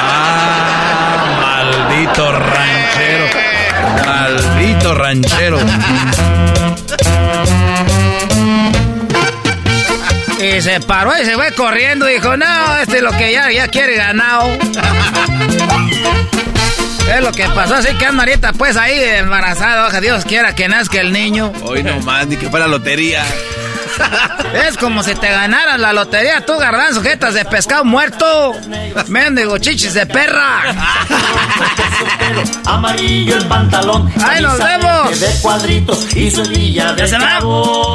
ah, 0.00 1.36
maldito 1.42 2.32
ranchero. 2.32 3.25
Ranchero. 4.94 5.58
Y 10.38 10.60
se 10.60 10.80
paró 10.80 11.12
y 11.20 11.24
se 11.24 11.34
fue 11.34 11.52
corriendo. 11.52 12.06
Dijo, 12.06 12.36
no, 12.36 12.78
este 12.78 12.98
es 12.98 13.02
lo 13.02 13.12
que 13.12 13.32
ya, 13.32 13.50
ya 13.50 13.68
quiere 13.68 13.96
ganado. 13.96 14.48
Es 17.14 17.22
lo 17.22 17.32
que 17.32 17.44
pasó, 17.48 17.76
así 17.76 17.94
que 17.94 18.04
anda 18.04 18.24
ahorita 18.24 18.52
pues 18.52 18.76
ahí 18.76 18.98
embarazada, 19.00 20.00
Dios 20.00 20.24
quiera 20.24 20.54
que 20.54 20.68
nazca 20.68 21.00
el 21.00 21.12
niño. 21.12 21.52
Hoy 21.62 21.82
no 21.82 22.00
más, 22.00 22.26
ni 22.26 22.36
que 22.36 22.50
fuera 22.50 22.66
lotería. 22.66 23.24
Es 24.54 24.76
como 24.76 25.02
si 25.02 25.14
te 25.14 25.28
ganaras 25.28 25.78
la 25.78 25.92
lotería, 25.92 26.44
tú 26.44 26.56
garbanzo, 26.58 27.02
jetas 27.02 27.34
de 27.34 27.44
pescado 27.44 27.84
muerto. 27.84 28.52
Mendigo 29.08 29.58
chichis 29.58 29.94
de 29.94 30.06
perra. 30.06 30.62
Amarillo 32.64 33.36
el 33.36 33.46
pantalón. 33.46 34.12
Ahí 34.24 34.42
nos 34.42 34.58
vemos. 34.58 35.20
De 35.20 35.28
cuadritos 35.40 36.16
y 36.16 36.30
su 36.30 36.42
de 36.42 37.16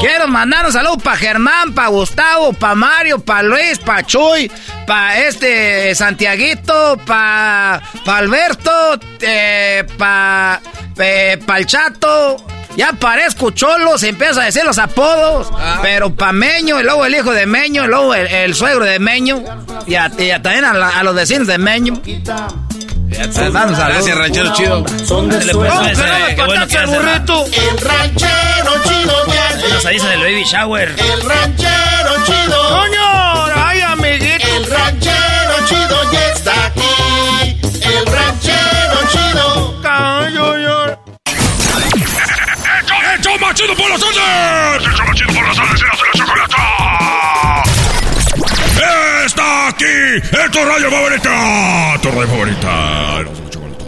Quiero 0.02 0.28
mandar 0.28 0.66
un 0.66 0.72
saludo 0.72 0.98
para 0.98 1.18
Germán, 1.18 1.74
para 1.74 1.90
Gustavo, 1.90 2.54
para 2.54 2.76
Mario, 2.76 3.20
para 3.20 3.44
Luis, 3.44 3.80
para 3.80 4.06
Chuy, 4.06 4.52
para 4.88 5.20
este 5.20 5.94
Santiaguito, 5.96 6.98
para 7.06 7.82
pa 8.06 8.18
Alberto, 8.18 8.72
eh, 9.20 9.86
para 9.98 10.62
eh, 10.98 11.40
pa 11.46 11.58
el 11.58 11.66
Chato 11.66 12.51
ya 12.76 12.94
parezco 12.94 13.52
cholo, 13.52 13.98
se 13.98 14.10
empieza 14.10 14.42
a 14.42 14.46
decir 14.46 14.64
los 14.64 14.78
apodos. 14.78 15.48
Ah. 15.54 15.80
Pero 15.82 16.14
pa' 16.14 16.32
Meño, 16.32 16.80
y 16.80 16.84
luego 16.84 17.06
el 17.06 17.16
hijo 17.16 17.32
de 17.32 17.46
Meño, 17.46 17.84
y 17.84 17.88
luego 17.88 18.14
el, 18.16 18.56
suegro 18.56 18.86
de 18.86 19.00
Meño. 19.00 19.44
Y, 19.88 19.96
también 19.96 20.66
a, 20.66 21.04
los 21.04 21.16
vecinos 21.16 21.48
de 21.48 21.58
Meño. 21.58 22.02
Vamos 23.52 23.78
a 23.78 23.90
Gracias, 23.90 24.18
ranchero 24.18 24.54
chido. 24.54 24.86
Son 25.06 25.30
de 25.30 25.44
Le 25.44 25.54
puedes, 25.54 26.00
eh, 26.00 26.34
qué 26.36 26.44
bueno 26.44 26.68
que 26.68 26.78
hace, 26.78 26.98
¿verdad? 26.98 27.24
El 27.26 27.78
ranchero 27.78 28.84
chido 28.84 29.26
ya 29.28 29.56
llegó. 29.58 29.74
Nos 29.74 29.86
avisa 29.86 30.10
del 30.10 30.22
baby 30.22 30.44
shower. 30.46 30.96
El 30.98 31.22
ranchero 31.22 32.26
chido. 32.26 32.70
¡Coño! 32.70 33.46
¡Ay, 33.56 33.82
amiguito! 33.82 34.48
El 34.48 34.66
ranchero 34.66 35.68
chido 35.68 36.12
ya 36.12 36.28
está 36.30 36.66
aquí. 36.68 37.60
El 37.82 38.06
ranchero 38.06 39.00
chido. 39.12 39.82
¡El 40.26 40.34
show 40.34 40.91
más 43.42 43.56
chido 43.56 43.76
por 43.76 43.90
las 43.90 44.00
tardes! 44.00 44.86
¡El 44.86 44.94
show 44.94 45.06
más 45.08 45.16
chido 45.16 45.34
por 45.34 45.48
las 45.48 45.58
tardes! 45.58 45.82
¡Erasmo 45.82 46.06
y 46.06 46.08
la 46.08 46.14
chocolata! 46.26 47.64
¡Está 49.26 49.68
aquí! 49.68 49.86
¡Es 50.16 50.52
tu 50.52 50.60
radio 50.64 50.92
favorita! 50.92 52.00
¡Tu 52.02 52.12
radio 52.12 52.28
favorita! 52.28 53.20
Erasmo 53.20 53.38
y 53.38 53.42
la 53.42 53.50
chocolata. 53.50 53.86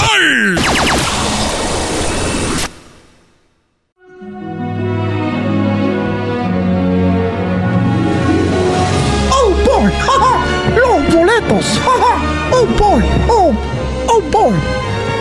¡Ay! 0.00 0.56
Oh 9.30 9.50
boy, 9.64 9.92
jaja, 9.92 10.34
los 10.76 11.14
boletos, 11.14 11.66
jaja, 11.84 12.14
oh 12.50 12.66
boy, 12.66 13.02
oh, 13.28 13.54
oh 14.08 14.20
boy, 14.30 14.54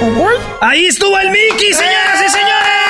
oh 0.02 0.12
boy. 0.12 0.36
Ahí 0.62 0.88
estuvo 0.88 1.18
el 1.20 1.30
Mickey, 1.30 1.74
señoras 1.74 2.22
y 2.26 2.30
señores. 2.30 2.87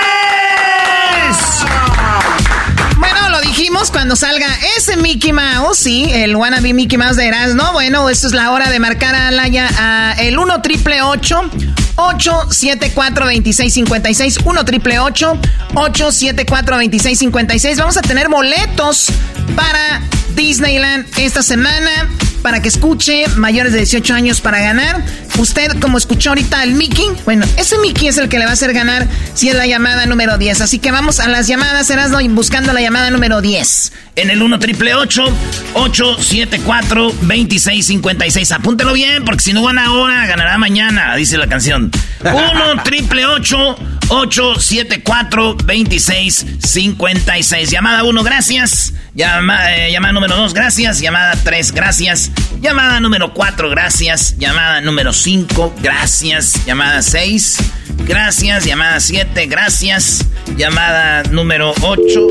Cuando 3.91 4.15
salga 4.15 4.48
ese 4.77 4.95
Mickey 4.95 5.34
Mouse, 5.34 5.80
sí, 5.80 6.10
el 6.14 6.38
wannabe 6.38 6.73
Mickey 6.73 6.98
Mouse 6.98 7.18
de 7.18 7.27
Erasmo. 7.27 7.73
Bueno, 7.73 8.10
esto 8.10 8.27
es 8.27 8.34
la 8.34 8.52
hora 8.52 8.69
de 8.69 8.80
marcar 8.80 9.14
a 9.14 9.30
Laya 9.30 9.68
a 9.77 10.15
el 10.19 10.39
1 10.39 10.61
triple 10.61 11.02
874 11.02 13.26
2656 13.26 14.38
1 14.45 14.65
triple 14.65 14.99
874 14.99 16.76
2656 16.77 17.77
Vamos 17.77 17.98
a 17.98 18.02
tener 18.02 18.30
boletos 18.30 19.07
para 19.56 20.02
Disneyland 20.34 21.06
esta 21.18 21.44
semana 21.44 22.10
para 22.42 22.62
que 22.62 22.70
escuche 22.70 23.26
mayores 23.36 23.74
de 23.74 23.80
18 23.80 24.14
años 24.14 24.40
para 24.42 24.60
ganar. 24.60 25.04
Usted, 25.38 25.80
como 25.80 25.98
escuchó 25.98 26.30
ahorita 26.30 26.64
el 26.64 26.74
Mickey, 26.74 27.06
bueno, 27.26 27.46
ese 27.58 27.78
Mickey 27.80 28.08
es 28.08 28.18
el 28.18 28.30
que 28.30 28.40
le 28.40 28.46
va 28.46 28.52
a 28.52 28.54
hacer 28.54 28.72
ganar 28.74 29.08
si 29.34 29.50
es 29.50 29.56
la 29.56 29.68
llamada 29.68 30.06
número 30.06 30.38
10. 30.38 30.62
Así 30.62 30.80
que 30.80 30.92
vamos 30.92 31.20
a 31.20 31.28
las 31.28 31.48
llamadas, 31.48 31.90
Erasmo, 31.90 32.22
y 32.22 32.28
buscando 32.28 32.74
la 32.74 32.82
llamada 32.82 33.10
número 33.12 33.42
10. 33.42 33.92
En 34.16 34.30
el 34.32 34.42
1 34.42 34.60
triple 34.60 34.96
874 34.96 37.12
2656 37.22 38.52
Apúntelo 38.52 38.94
bien, 38.94 39.24
porque 39.26 39.44
si 39.44 39.54
no 39.54 39.64
gana 39.64 39.86
ahora, 39.86 40.26
ganará 40.26 40.58
mañana, 40.58 41.16
dice 41.16 41.38
la 41.38 41.48
canción. 41.48 41.92
1 42.22 42.34
triple 42.84 43.26
874 43.28 45.54
2656 45.54 47.70
Llamada 47.70 48.04
1, 48.04 48.24
gracias. 48.24 48.94
Llama, 49.14 49.76
eh, 49.76 49.92
llamada 49.92 50.14
número 50.14 50.36
2, 50.36 50.54
gracias. 50.54 51.00
Llamada 51.00 51.34
3, 51.44 51.72
gracias. 51.72 52.27
Llamada 52.62 52.99
número 52.99 53.34
4, 53.34 53.70
gracias. 53.70 54.38
Llamada 54.38 54.82
número 54.82 55.14
5, 55.14 55.76
gracias. 55.82 56.66
Llamada 56.66 57.02
6, 57.02 57.58
gracias. 58.06 58.66
Llamada 58.66 58.99
7, 58.99 59.45
gracias. 59.45 60.26
Llamada 60.56 61.24
número 61.24 61.74
8, 61.82 62.28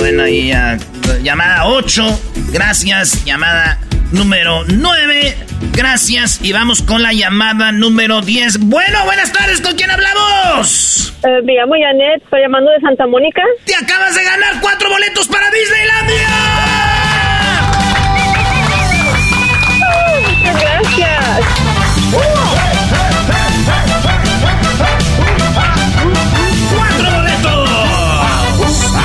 bueno, 0.00 0.22
ahí 0.22 0.48
ya. 0.48 0.78
Llamada 1.22 1.66
8, 1.66 2.20
gracias. 2.52 3.24
Llamada 3.24 3.78
número 4.12 4.64
9, 4.66 5.36
gracias. 5.72 6.40
Y 6.42 6.52
vamos 6.52 6.82
con 6.82 7.02
la 7.02 7.12
llamada 7.12 7.72
número 7.72 8.22
10. 8.22 8.58
Bueno, 8.60 9.04
buenas 9.04 9.32
tardes, 9.32 9.60
¿con 9.60 9.74
quién 9.76 9.90
hablamos? 9.90 11.12
Eh, 11.22 11.42
me 11.44 11.54
llamo 11.54 11.74
Janet, 11.74 12.22
estoy 12.22 12.40
llamando 12.40 12.70
de 12.70 12.80
Santa 12.80 13.06
Mónica. 13.06 13.42
Te 13.64 13.74
acabas 13.74 14.14
de 14.14 14.24
ganar 14.24 14.60
cuatro 14.60 14.88
boletos 14.88 15.26
para 15.28 15.50
Disneylandia. 15.50 17.15
¡Cuatro 26.74 27.10
boletos! 27.10 27.70
¡Cuatro 28.58 28.96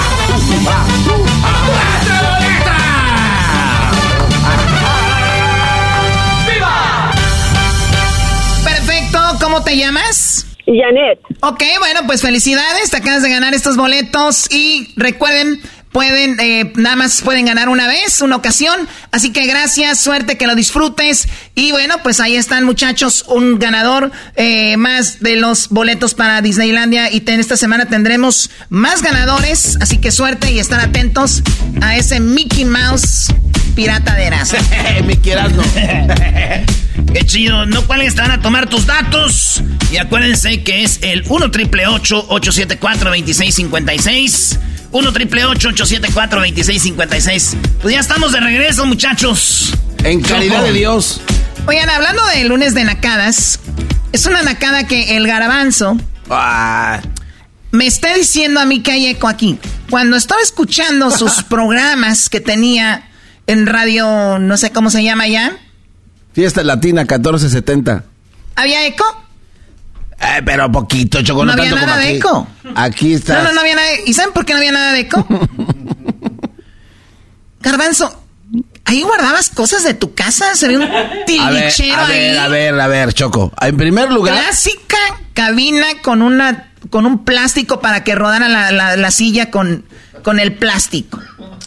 Perfecto, 8.64 9.20
¿cómo 9.42 9.64
te 9.64 9.76
llamas? 9.76 10.46
Janet. 10.66 11.20
Ok, 11.42 11.64
bueno, 11.80 12.02
pues 12.06 12.22
felicidades, 12.22 12.92
te 12.92 12.98
acabas 12.98 13.24
de 13.24 13.30
ganar 13.30 13.54
estos 13.54 13.76
boletos 13.76 14.50
y 14.52 14.94
recuerden, 14.96 15.62
pueden, 15.92 16.40
eh, 16.40 16.72
nada 16.76 16.96
más 16.96 17.22
pueden 17.22 17.46
ganar 17.46 17.70
una 17.70 17.88
vez, 17.88 18.22
una 18.22 18.36
ocasión, 18.38 18.88
así 19.12 19.32
que 19.32 19.46
gracias, 19.46 20.00
suerte, 20.00 20.38
que 20.38 20.48
lo 20.48 20.56
disfrutes 20.56 21.28
y 21.56 21.72
bueno, 21.72 21.96
pues 22.04 22.20
ahí 22.20 22.36
están 22.36 22.64
muchachos, 22.64 23.26
un 23.28 23.60
ganador 23.60 24.12
eh, 24.36 24.78
más 24.78 25.20
de 25.20 25.36
los 25.36 25.70
boletos 25.70 26.14
para 26.14 26.42
Disneylandia 26.42 27.12
y 27.12 27.22
ten- 27.22 27.40
esta 27.40 27.58
semana 27.58 27.86
tendremos 27.88 28.50
más 28.70 29.02
ganadores, 29.02 29.78
así 29.82 29.98
que 29.98 30.12
suerte 30.12 30.52
y 30.52 30.60
estar 30.60 30.80
atentos 30.80 31.44
a 31.82 31.96
ese 31.98 32.20
Mickey 32.20 32.66
Mouse 32.66 33.28
pirata 33.76 34.16
de 34.16 34.26
Erasmo. 34.26 34.60
Mickey 35.06 35.32
Erasmo. 35.32 35.64
Qué 37.14 37.26
chido, 37.26 37.66
no 37.66 37.86
cuelgues, 37.88 38.16
te 38.16 38.22
van 38.22 38.32
a 38.32 38.42
tomar 38.42 38.70
tus 38.70 38.86
datos. 38.86 39.62
Y 39.92 39.98
acuérdense 39.98 40.64
que 40.64 40.84
es 40.84 41.00
el 41.02 41.24
1 41.28 41.52
triple 41.52 41.88
874 41.88 43.10
2656 43.10 44.60
1 44.92 45.14
triple 45.14 45.46
874 45.46 46.40
2656 46.40 47.58
Pues 47.82 47.94
ya 47.94 48.00
estamos 48.02 48.32
de 48.32 48.40
regreso, 48.40 48.86
muchachos. 48.86 49.74
En 50.04 50.22
caridad 50.22 50.58
Choco. 50.58 50.68
de 50.68 50.74
Dios. 50.74 51.22
Oigan, 51.68 51.90
hablando 51.90 52.26
de 52.28 52.44
lunes 52.46 52.74
de 52.74 52.84
nacadas, 52.84 53.60
es 54.12 54.26
una 54.26 54.42
nacada 54.42 54.86
que 54.88 55.16
el 55.18 55.28
garbanzo 55.28 55.98
Ah, 56.30 57.02
me 57.72 57.86
está 57.88 58.14
diciendo 58.16 58.60
a 58.60 58.66
mí 58.66 58.82
que 58.82 58.92
hay 58.92 59.08
eco 59.08 59.28
aquí. 59.28 59.60
Cuando 59.90 60.18
estaba 60.18 60.42
escuchando 60.42 61.12
sus 61.12 61.44
programas 61.50 62.30
que 62.30 62.40
tenía 62.40 63.10
en 63.48 63.66
radio, 63.68 64.40
no 64.40 64.58
sé 64.58 64.72
cómo 64.72 64.90
se 64.90 65.04
llama 65.04 65.28
ya, 65.28 65.58
Fiesta 66.34 66.64
Latina 66.64 67.02
1470. 67.02 68.06
¿había 68.56 68.86
eco? 68.86 69.04
Eh, 70.24 70.42
pero 70.46 70.72
poquito, 70.72 71.22
Choco. 71.24 71.46
No 71.46 71.56
No, 71.56 71.62
había 71.62 71.72
tanto 71.72 71.86
nada 71.86 71.98
como 71.98 72.04
de 72.04 72.08
aquí. 72.10 72.18
eco. 72.18 72.48
Aquí 72.76 73.14
está. 73.14 73.36
No, 73.36 73.44
no, 73.46 73.54
no 73.54 73.62
había 73.62 73.76
nada. 73.76 73.88
¿Y 74.06 74.14
saben 74.14 74.34
por 74.34 74.46
qué 74.46 74.54
no 74.54 74.60
había 74.60 74.72
nada 74.72 74.94
de 74.94 75.00
eco? 75.02 75.28
Garbanzo, 77.62 78.24
ahí 78.86 79.02
guardabas 79.04 79.50
cosas 79.50 79.84
de 79.84 79.94
tu 79.94 80.14
casa, 80.16 80.56
se 80.56 80.68
ve 80.68 80.78
un 80.78 80.84
A 80.84 80.88
ver, 80.88 81.26
tilichero 81.26 81.96
a 82.02 82.08
ahí. 82.08 82.18
ver, 82.20 82.40
a 82.40 82.48
ver, 82.48 82.80
a 82.80 82.88
ver, 82.88 83.14
Choco. 83.14 83.52
En 83.62 83.78
primer 83.78 84.12
lugar, 84.12 84.36
Clásica 84.44 84.98
cabina 85.34 85.86
con 86.02 86.22
una 86.22 86.71
con 86.90 87.06
un 87.06 87.24
plástico 87.24 87.80
para 87.80 88.04
que 88.04 88.16
rodara 88.16 88.50
la, 88.50 88.72
la- 88.72 88.98
la 88.98 89.12
silla 89.12 89.52
con, 89.52 89.86
con 90.24 90.40
el 90.40 90.54
plástico. 90.54 91.20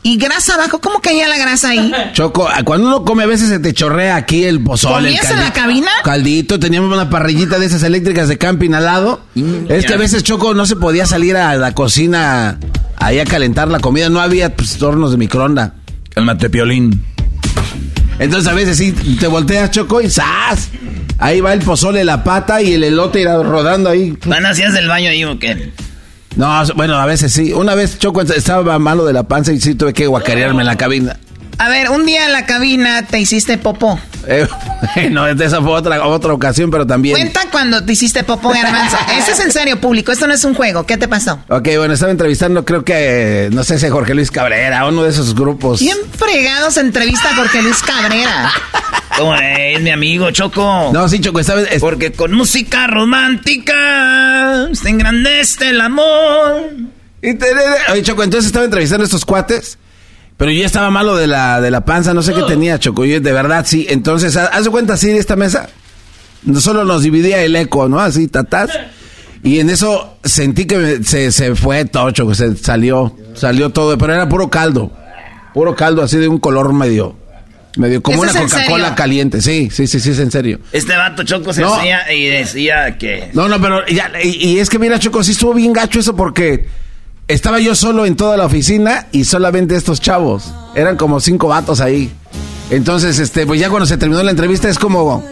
Y 0.03 0.19
grasa 0.19 0.55
abajo, 0.55 0.81
¿cómo 0.83 1.01
caía 1.01 1.27
la 1.29 1.39
grasa 1.39 1.71
ahí? 1.71 1.91
Choco, 2.13 2.47
a- 2.49 2.63
cuando 2.63 2.89
uno 2.89 3.05
come 3.05 3.23
a 3.23 3.27
veces 3.27 3.49
se 3.49 3.59
te 3.59 3.73
chorrea 3.73 4.17
aquí 4.17 4.45
el 4.45 4.63
pozole. 4.63 5.09
el 5.09 5.17
¿Comías 5.17 5.31
en 5.33 5.41
la 5.41 5.53
cabina? 5.53 5.89
Caldito, 6.03 6.59
teníamos 6.61 6.93
una 6.93 7.09
parrillita 7.09 7.59
de 7.59 7.67
esas 7.67 7.83
eléctricas 7.85 8.29
de 8.29 8.37
camping 8.37 8.73
al 8.75 8.85
lado. 8.85 9.21
es 9.69 9.87
que 9.87 9.95
a 9.95 9.97
veces, 9.97 10.23
Choco, 10.23 10.53
no 10.53 10.67
se 10.67 10.77
podía 10.77 11.07
salir 11.07 11.37
a 11.39 11.55
la 11.57 11.73
cocina 11.73 12.59
ahí 12.99 13.19
a 13.19 13.25
calentar 13.25 13.69
la 13.69 13.81
comida. 13.81 14.11
No 14.11 14.21
había 14.21 14.55
pues, 14.55 14.81
hornos 14.83 15.11
de 15.13 15.17
microondas. 15.17 15.73
Cálmate, 16.11 16.51
Piolín. 16.51 17.03
Entonces 18.19 18.51
a 18.51 18.55
veces 18.55 18.77
sí, 18.77 18.93
te 19.19 19.27
volteas, 19.27 19.71
Choco, 19.71 20.01
y 20.01 20.09
¡zas! 20.09 20.69
Ahí 21.19 21.41
va 21.41 21.53
el 21.53 21.61
pozole, 21.61 22.05
la 22.05 22.25
pata 22.25 22.61
y 22.63 22.75
el 22.75 22.85
elote 22.85 23.21
irá 23.21 23.43
rodando 23.43 23.91
ahí. 23.91 24.17
¿Van 24.27 24.47
hacías 24.47 24.73
del 24.75 24.89
baño 24.89 25.11
ahí 25.11 25.25
o 25.25 25.39
qué? 25.39 25.73
No, 26.37 26.65
bueno, 26.75 26.97
a 26.97 27.07
veces 27.07 27.33
sí. 27.33 27.53
Una 27.53 27.75
vez, 27.75 27.99
Choco, 27.99 28.21
estaba 28.23 28.79
malo 28.79 29.05
de 29.05 29.13
la 29.13 29.23
panza 29.23 29.53
y 29.53 29.61
sí 29.61 29.75
tuve 29.75 29.93
que 29.93 30.07
guacarearme 30.07 30.63
en 30.63 30.67
la 30.67 30.77
cabina. 30.77 31.17
A 31.59 31.69
ver, 31.69 31.91
un 31.91 32.05
día 32.05 32.27
en 32.27 32.33
la 32.33 32.47
cabina 32.47 33.07
te 33.07 33.21
hiciste 33.21 33.59
popó. 33.59 33.99
Eh, 34.27 34.47
bueno, 34.97 35.27
esa 35.29 35.61
fue 35.63 35.73
otra, 35.73 36.05
otra 36.07 36.33
ocasión, 36.33 36.71
pero 36.71 36.87
también... 36.87 37.15
Cuenta 37.15 37.43
cuando 37.53 37.85
te 37.85 37.93
hiciste 37.93 38.25
popó, 38.25 38.51
garbanzo. 38.51 38.97
Eso 39.19 39.33
es 39.33 39.41
en 39.41 39.53
serio, 39.53 39.81
público. 39.81 40.11
Esto 40.13 40.27
no 40.27 40.35
es 40.35 40.45
un 40.45 40.55
juego. 40.55 40.85
¿Qué 40.85 40.97
te 40.97 41.07
pasó? 41.09 41.39
Ok, 41.49 41.69
bueno, 41.77 41.95
estaba 41.95 42.11
entrevistando, 42.11 42.65
creo 42.65 42.85
que, 42.85 43.51
no 43.53 43.63
sé 43.65 43.79
si 43.79 43.87
a 43.87 43.91
Jorge 43.91 44.15
Luis 44.15 44.31
Cabrera, 44.31 44.85
uno 44.87 45.05
de 45.05 45.11
esos 45.11 45.35
grupos. 45.35 45.79
¿Quién 45.79 45.97
fregados 46.19 46.77
entrevista 46.77 47.31
a 47.31 47.37
Jorge 47.37 47.63
Luis 47.63 47.81
Cabrera? 47.83 48.51
¿Cómo 49.17 49.35
es, 49.37 49.81
mi 49.81 49.91
amigo 49.91 50.31
Choco? 50.33 50.91
No, 50.93 51.09
sí, 51.09 51.21
Choco, 51.21 51.39
esta 51.39 51.55
vez... 51.55 51.69
es- 51.71 51.81
Porque 51.81 52.11
con 52.13 52.33
música 52.33 52.89
romántica 52.89 54.69
se 54.73 54.89
engrandece 54.89 55.69
el 55.69 55.81
amor. 55.81 56.71
Y 57.23 57.35
te- 57.35 57.47
Oye, 57.93 58.03
Choco, 58.03 58.23
entonces 58.25 58.47
estaba 58.47 58.65
entrevistando 58.65 59.03
a 59.05 59.07
estos 59.07 59.25
cuates, 59.25 59.79
pero 60.37 60.51
yo 60.51 60.65
estaba 60.65 60.91
malo 60.91 61.17
de 61.17 61.27
la, 61.27 61.61
de 61.61 61.71
la 61.71 61.85
panza, 61.85 62.13
no 62.15 62.23
sé 62.23 62.35
qué 62.35 62.43
tenía, 62.43 62.79
Choco. 62.79 63.05
Yo, 63.05 63.21
de 63.21 63.33
verdad, 63.33 63.65
sí. 63.67 63.87
Entonces, 63.89 64.37
haz 64.37 64.65
de 64.65 64.71
cuenta 64.71 64.95
así 64.95 65.09
de 65.09 65.19
esta 65.19 65.37
mesa. 65.37 65.69
solo 66.59 66.85
nos 66.85 67.03
dividía 67.03 67.43
el 67.43 67.55
eco, 67.57 67.89
¿no? 67.89 68.01
Así, 68.01 68.29
tatás. 68.29 68.71
Y 69.43 69.61
en 69.61 69.69
eso 69.71 70.17
sentí 70.25 70.65
que 70.67 71.01
se, 71.05 71.31
se 71.31 71.55
fue 71.55 71.85
todo, 71.85 72.11
Choco, 72.11 72.35
se 72.35 72.57
salió, 72.57 73.15
salió 73.35 73.71
todo, 73.71 73.97
pero 73.99 74.15
era 74.15 74.29
puro 74.29 74.49
caldo. 74.49 74.91
Puro 75.53 75.75
caldo 75.77 76.03
así 76.03 76.17
de 76.17 76.27
un 76.29 76.39
color 76.39 76.73
medio, 76.73 77.15
medio 77.77 78.03
como 78.03 78.25
¿Eso 78.25 78.33
una 78.33 78.43
Coca-Cola 78.43 78.95
caliente. 78.95 79.41
Sí, 79.43 79.69
sí, 79.71 79.87
sí, 79.87 80.01
sí, 80.01 80.11
es 80.11 80.19
en 80.19 80.31
serio. 80.31 80.59
Este 80.73 80.97
vato 80.97 81.23
Choco 81.25 81.53
se 81.53 81.61
No. 81.61 81.75
hacía 81.75 82.11
y 82.13 82.25
decía 82.27 82.97
que... 82.99 83.29
No, 83.35 83.47
no, 83.47 83.61
pero 83.61 83.87
ya, 83.87 84.11
y, 84.23 84.31
y 84.55 84.59
es 84.59 84.69
que 84.71 84.79
mira, 84.79 84.99
Choco, 84.99 85.23
sí 85.23 85.33
estuvo 85.33 85.53
bien 85.55 85.73
gacho 85.75 86.01
eso 86.01 86.17
porque 86.17 86.67
estaba 87.29 87.61
yo 87.61 87.75
solo 87.75 88.07
en 88.07 88.17
toda 88.17 88.37
la 88.37 88.47
oficina 88.47 89.07
y 89.13 89.25
solamente 89.25 89.77
estos 89.77 90.01
chavos. 90.01 90.53
Eran 90.75 90.97
como 90.97 91.21
cinco 91.21 91.49
vatos 91.49 91.81
ahí. 91.81 92.13
Entonces, 92.71 93.19
este, 93.19 93.47
pues 93.47 93.61
ya 93.61 93.69
cuando 93.69 93.87
se 93.87 93.97
terminó 93.97 94.23
la 94.23 94.31
entrevista 94.31 94.69
es 94.69 94.79
como 94.79 95.23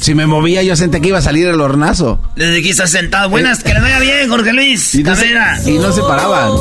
si 0.00 0.14
me 0.14 0.26
movía 0.26 0.62
yo 0.62 0.76
sentía 0.76 1.00
que 1.00 1.08
iba 1.08 1.18
a 1.18 1.22
salir 1.22 1.46
el 1.46 1.60
hornazo. 1.60 2.20
Desde 2.36 2.62
que 2.62 2.70
estás 2.70 2.90
sentado. 2.90 3.28
Buenas, 3.28 3.62
que 3.62 3.74
le 3.74 3.80
vaya 3.82 3.98
bien, 4.00 4.28
Jorge 4.28 4.52
Luis. 4.52 4.94
Y 4.94 5.02
no, 5.02 5.14
se, 5.14 5.22
Cabrera. 5.32 5.60
y 5.66 5.78
no 5.78 5.92
se 5.92 6.00
paraban. 6.02 6.52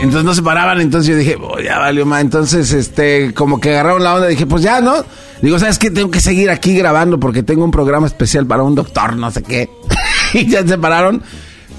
Entonces 0.00 0.24
no 0.24 0.34
se 0.34 0.42
paraban, 0.42 0.80
entonces 0.80 1.10
yo 1.10 1.16
dije, 1.16 1.36
"Oh, 1.40 1.58
ya 1.60 1.78
valió 1.78 2.06
más. 2.06 2.20
Entonces, 2.20 2.72
este, 2.72 3.34
como 3.34 3.60
que 3.60 3.70
agarraron 3.70 4.02
la 4.04 4.14
onda, 4.14 4.28
dije, 4.28 4.46
pues 4.46 4.62
ya, 4.62 4.80
¿no? 4.80 5.04
Digo, 5.42 5.58
¿sabes 5.58 5.78
qué? 5.78 5.90
Tengo 5.90 6.10
que 6.10 6.20
seguir 6.20 6.50
aquí 6.50 6.74
grabando 6.76 7.18
porque 7.20 7.42
tengo 7.42 7.64
un 7.64 7.70
programa 7.70 8.06
especial 8.06 8.46
para 8.46 8.62
un 8.62 8.74
doctor, 8.74 9.16
no 9.16 9.30
sé 9.30 9.42
qué. 9.42 9.68
y 10.34 10.48
ya 10.48 10.66
se 10.66 10.78
pararon, 10.78 11.22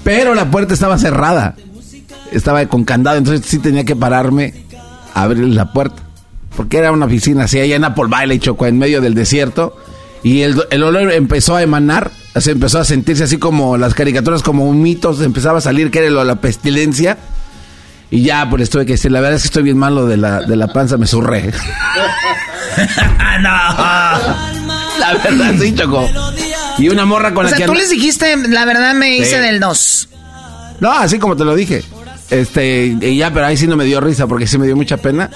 pero 0.04 0.34
la 0.34 0.50
puerta 0.50 0.74
estaba 0.74 0.98
cerrada. 0.98 1.56
Estaba 2.32 2.64
con 2.66 2.84
candado, 2.84 3.16
entonces 3.16 3.46
sí 3.46 3.58
tenía 3.58 3.84
que 3.84 3.96
pararme 3.96 4.54
a 5.14 5.22
abrir 5.22 5.48
la 5.48 5.72
puerta. 5.72 6.02
Porque 6.56 6.78
era 6.78 6.92
una 6.92 7.06
oficina 7.06 7.44
así 7.44 7.58
allá 7.60 7.76
en 7.76 7.84
Apple 7.84 8.06
Valley, 8.08 8.38
Choco, 8.38 8.66
en 8.66 8.78
medio 8.78 9.00
del 9.00 9.14
desierto. 9.14 9.76
Y 10.22 10.42
el, 10.42 10.62
el 10.70 10.82
olor 10.82 11.10
empezó 11.12 11.56
a 11.56 11.62
emanar, 11.62 12.10
se 12.36 12.50
empezó 12.50 12.78
a 12.78 12.84
sentirse 12.84 13.24
así 13.24 13.38
como 13.38 13.78
las 13.78 13.94
caricaturas, 13.94 14.42
como 14.42 14.66
un 14.66 14.82
mito, 14.82 15.14
se 15.14 15.24
empezaba 15.24 15.58
a 15.58 15.62
salir 15.62 15.90
que 15.90 16.00
era 16.00 16.10
lo 16.10 16.18
de 16.20 16.26
la 16.26 16.36
pestilencia. 16.36 17.16
Y 18.10 18.22
ya, 18.22 18.48
pues 18.50 18.60
les 18.60 18.70
tuve 18.70 18.84
que 18.84 18.92
decir, 18.92 19.12
la 19.12 19.20
verdad 19.20 19.36
es 19.36 19.42
que 19.42 19.46
estoy 19.46 19.62
bien 19.62 19.78
malo 19.78 20.06
de 20.06 20.16
la, 20.16 20.40
de 20.42 20.56
la 20.56 20.66
panza, 20.72 20.96
me 20.98 21.06
surré. 21.06 21.52
La 24.98 25.14
verdad, 25.24 25.54
sí, 25.60 25.74
Choco. 25.74 26.08
Y 26.78 26.88
una 26.88 27.04
morra 27.04 27.32
con 27.32 27.46
O 27.46 27.50
la 27.50 27.56
sea, 27.56 27.58
que... 27.58 27.66
tú 27.66 27.74
les 27.74 27.90
dijiste, 27.90 28.36
la 28.48 28.64
verdad 28.64 28.94
me 28.94 29.16
hice 29.16 29.36
Sí. 29.36 29.40
del 29.42 29.60
2. 29.60 30.08
No, 30.80 30.92
así 30.92 31.18
como 31.18 31.36
te 31.36 31.44
lo 31.44 31.54
dije. 31.54 31.82
Este, 32.30 32.96
y 33.00 33.16
ya, 33.16 33.32
pero 33.32 33.46
ahí 33.46 33.56
sí 33.56 33.66
no 33.66 33.76
me 33.76 33.84
dio 33.84 34.00
risa 34.00 34.26
porque 34.26 34.46
sí 34.46 34.56
me 34.58 34.66
dio 34.66 34.76
mucha 34.76 34.96
pena. 34.96 35.30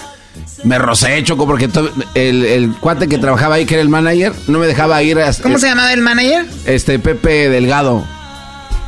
Me 0.64 0.78
rocé, 0.78 1.22
Choco, 1.22 1.46
porque 1.46 1.68
el, 2.14 2.44
el 2.44 2.74
cuate 2.80 3.08
que 3.08 3.18
trabajaba 3.18 3.56
ahí, 3.56 3.66
que 3.66 3.74
era 3.74 3.82
el 3.82 3.88
manager, 3.88 4.32
no 4.48 4.58
me 4.58 4.66
dejaba 4.66 5.02
ir 5.02 5.18
a... 5.18 5.32
¿Cómo 5.34 5.58
se 5.58 5.68
llamaba 5.68 5.92
el 5.92 6.00
manager? 6.00 6.46
Este, 6.66 6.98
Pepe 6.98 7.48
Delgado. 7.48 8.04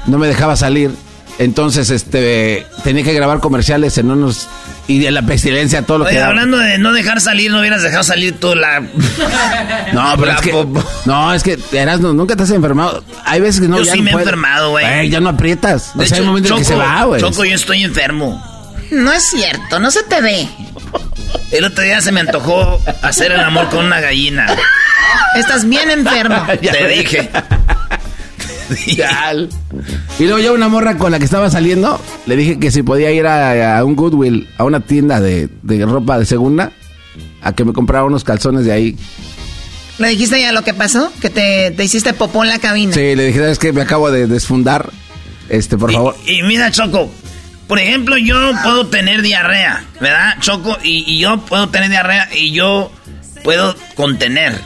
No 0.07 0.19
me 0.19 0.27
dejaba 0.27 0.57
salir. 0.57 0.91
Entonces, 1.39 1.91
este, 1.91 2.67
tenía 2.83 3.05
que 3.05 3.13
grabar 3.13 3.41
comerciales 3.41 3.99
en 3.99 4.11
unos... 4.11 4.49
Y 4.89 5.01
de 5.01 5.11
la 5.11 5.23
pestilencia, 5.23 5.83
todo 5.83 5.99
lo 5.99 6.05
Oye, 6.05 6.15
que... 6.15 6.23
hablando 6.23 6.59
de 6.59 6.79
no 6.79 6.93
dejar 6.93 7.21
salir, 7.21 7.51
no 7.51 7.59
hubieras 7.59 7.83
dejado 7.83 8.05
salir 8.05 8.39
tú 8.39 8.55
la... 8.55 8.81
No, 9.93 10.15
pero 10.17 10.27
la 10.27 10.35
es 10.35 10.41
que... 10.41 10.67
No, 11.07 11.35
es 11.35 11.43
que, 11.43 11.59
nunca 12.01 12.37
te 12.37 12.45
has 12.45 12.51
enfermado. 12.51 13.03
Hay 13.25 13.41
veces 13.41 13.61
que 13.61 13.69
no... 13.69 13.79
Yo 13.79 13.85
ya 13.85 13.93
sí 13.93 13.99
no 13.99 14.05
me 14.05 14.11
he 14.13 14.15
enfermado, 14.15 14.71
güey. 14.71 14.87
Ey, 14.87 15.11
ya 15.11 15.21
no 15.21 15.31
aprietas. 15.31 15.93
De 15.95 16.05
o 16.05 16.07
sea, 16.07 16.17
hay 16.17 16.23
hecho, 16.23 16.29
momentos 16.29 16.53
en 16.53 16.59
que 16.59 16.65
se 16.65 16.75
va, 16.77 17.05
güey. 17.05 17.21
Choco, 17.21 17.45
yo 17.45 17.55
estoy 17.55 17.83
enfermo. 17.83 18.43
No 18.91 19.13
es 19.13 19.25
cierto, 19.25 19.81
no 19.81 19.91
se 19.91 20.05
te 20.05 20.21
ve. 20.21 20.49
El 21.51 21.65
otro 21.65 21.83
día 21.83 22.01
se 22.01 22.13
me 22.13 22.21
antojó 22.21 22.81
hacer 23.03 23.33
el 23.33 23.41
amor 23.41 23.69
con 23.69 23.85
una 23.85 24.01
gallina. 24.01 24.47
Estás 25.37 25.69
bien 25.69 25.91
enfermo. 25.91 26.47
Te 26.61 26.89
dije. 26.89 27.31
Chal. 28.97 29.49
Y 30.19 30.25
luego 30.25 30.39
ya 30.39 30.53
una 30.53 30.69
morra 30.69 30.97
con 30.99 31.13
la 31.13 31.19
que 31.19 31.25
estaba 31.25 31.51
saliendo, 31.51 32.01
le 32.27 32.37
dije 32.37 32.59
que 32.59 32.71
si 32.71 32.83
podía 32.83 33.11
ir 33.13 33.27
a, 33.27 33.79
a 33.79 33.85
un 33.85 33.97
Goodwill, 33.97 34.49
a 34.59 34.65
una 34.65 34.81
tienda 34.81 35.21
de, 35.21 35.49
de 35.63 35.85
ropa 35.87 36.19
de 36.19 36.27
segunda, 36.27 36.73
a 37.43 37.55
que 37.55 37.65
me 37.65 37.73
comprara 37.73 38.05
unos 38.05 38.25
calzones 38.25 38.65
de 38.65 38.73
ahí. 38.73 38.97
¿Le 39.99 40.09
dijiste 40.09 40.41
ya 40.41 40.53
lo 40.53 40.63
que 40.63 40.75
pasó? 40.75 41.11
Que 41.21 41.31
te, 41.31 41.71
te 41.71 41.85
hiciste 41.85 42.13
popó 42.13 42.43
en 42.43 42.51
la 42.51 42.59
cabina. 42.59 42.93
Sí, 42.93 43.15
le 43.15 43.27
dije, 43.27 43.39
¿sabes 43.39 43.59
qué? 43.59 43.73
Me 43.73 43.81
acabo 43.83 44.11
de 44.11 44.27
desfundar. 44.27 44.91
Este, 45.49 45.79
por 45.79 45.93
favor. 45.93 46.17
Y 46.27 46.43
mira, 46.43 46.71
Choco, 46.71 47.11
por 47.67 47.79
ejemplo, 47.79 48.17
yo 48.19 48.37
puedo 48.63 48.89
tener 48.89 49.23
diarrea, 49.23 49.85
¿verdad, 50.01 50.35
Choco? 50.41 50.77
Y, 50.83 51.05
y 51.07 51.21
yo 51.21 51.39
puedo 51.39 51.69
tener 51.69 51.89
diarrea 51.89 52.29
y 52.35 52.53
yo 52.53 52.91
puedo 53.43 53.75
contener. 53.95 54.61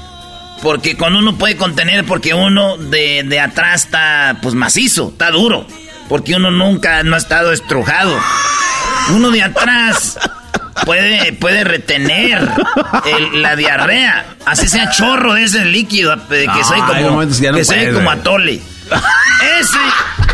Porque 0.63 0.97
cuando 0.97 1.19
uno 1.21 1.37
puede 1.39 1.57
contener, 1.57 2.05
porque 2.05 2.35
uno 2.35 2.77
de, 2.77 3.23
de 3.27 3.41
atrás 3.41 3.85
está, 3.85 4.39
pues, 4.43 4.55
macizo, 4.55 5.09
está 5.11 5.31
duro. 5.31 5.67
Porque 6.09 6.35
uno 6.35 6.51
nunca 6.51 7.03
no 7.03 7.15
ha 7.15 7.19
estado 7.19 7.53
estrujado. 7.53 8.19
Uno 9.15 9.31
de 9.31 9.43
atrás 9.43 10.19
puede, 10.85 11.33
puede 11.35 11.65
retener 11.65 12.47
el- 13.07 13.41
la 13.43 13.57
diarrea. 13.57 14.27
Así 14.45 14.69
sea 14.69 14.91
chorro 14.91 15.35
de 15.35 15.45
ese 15.45 15.65
líquido, 15.65 16.13
eh, 16.15 16.19
que 16.29 16.47
No, 16.47 16.65
soy 16.65 16.81
hay 16.81 17.03
como, 17.05 17.23
no 17.25 17.29
que 17.57 17.65
soy 17.65 17.93
como 17.93 18.11
atole. 18.11 18.61
Ese, 19.61 19.79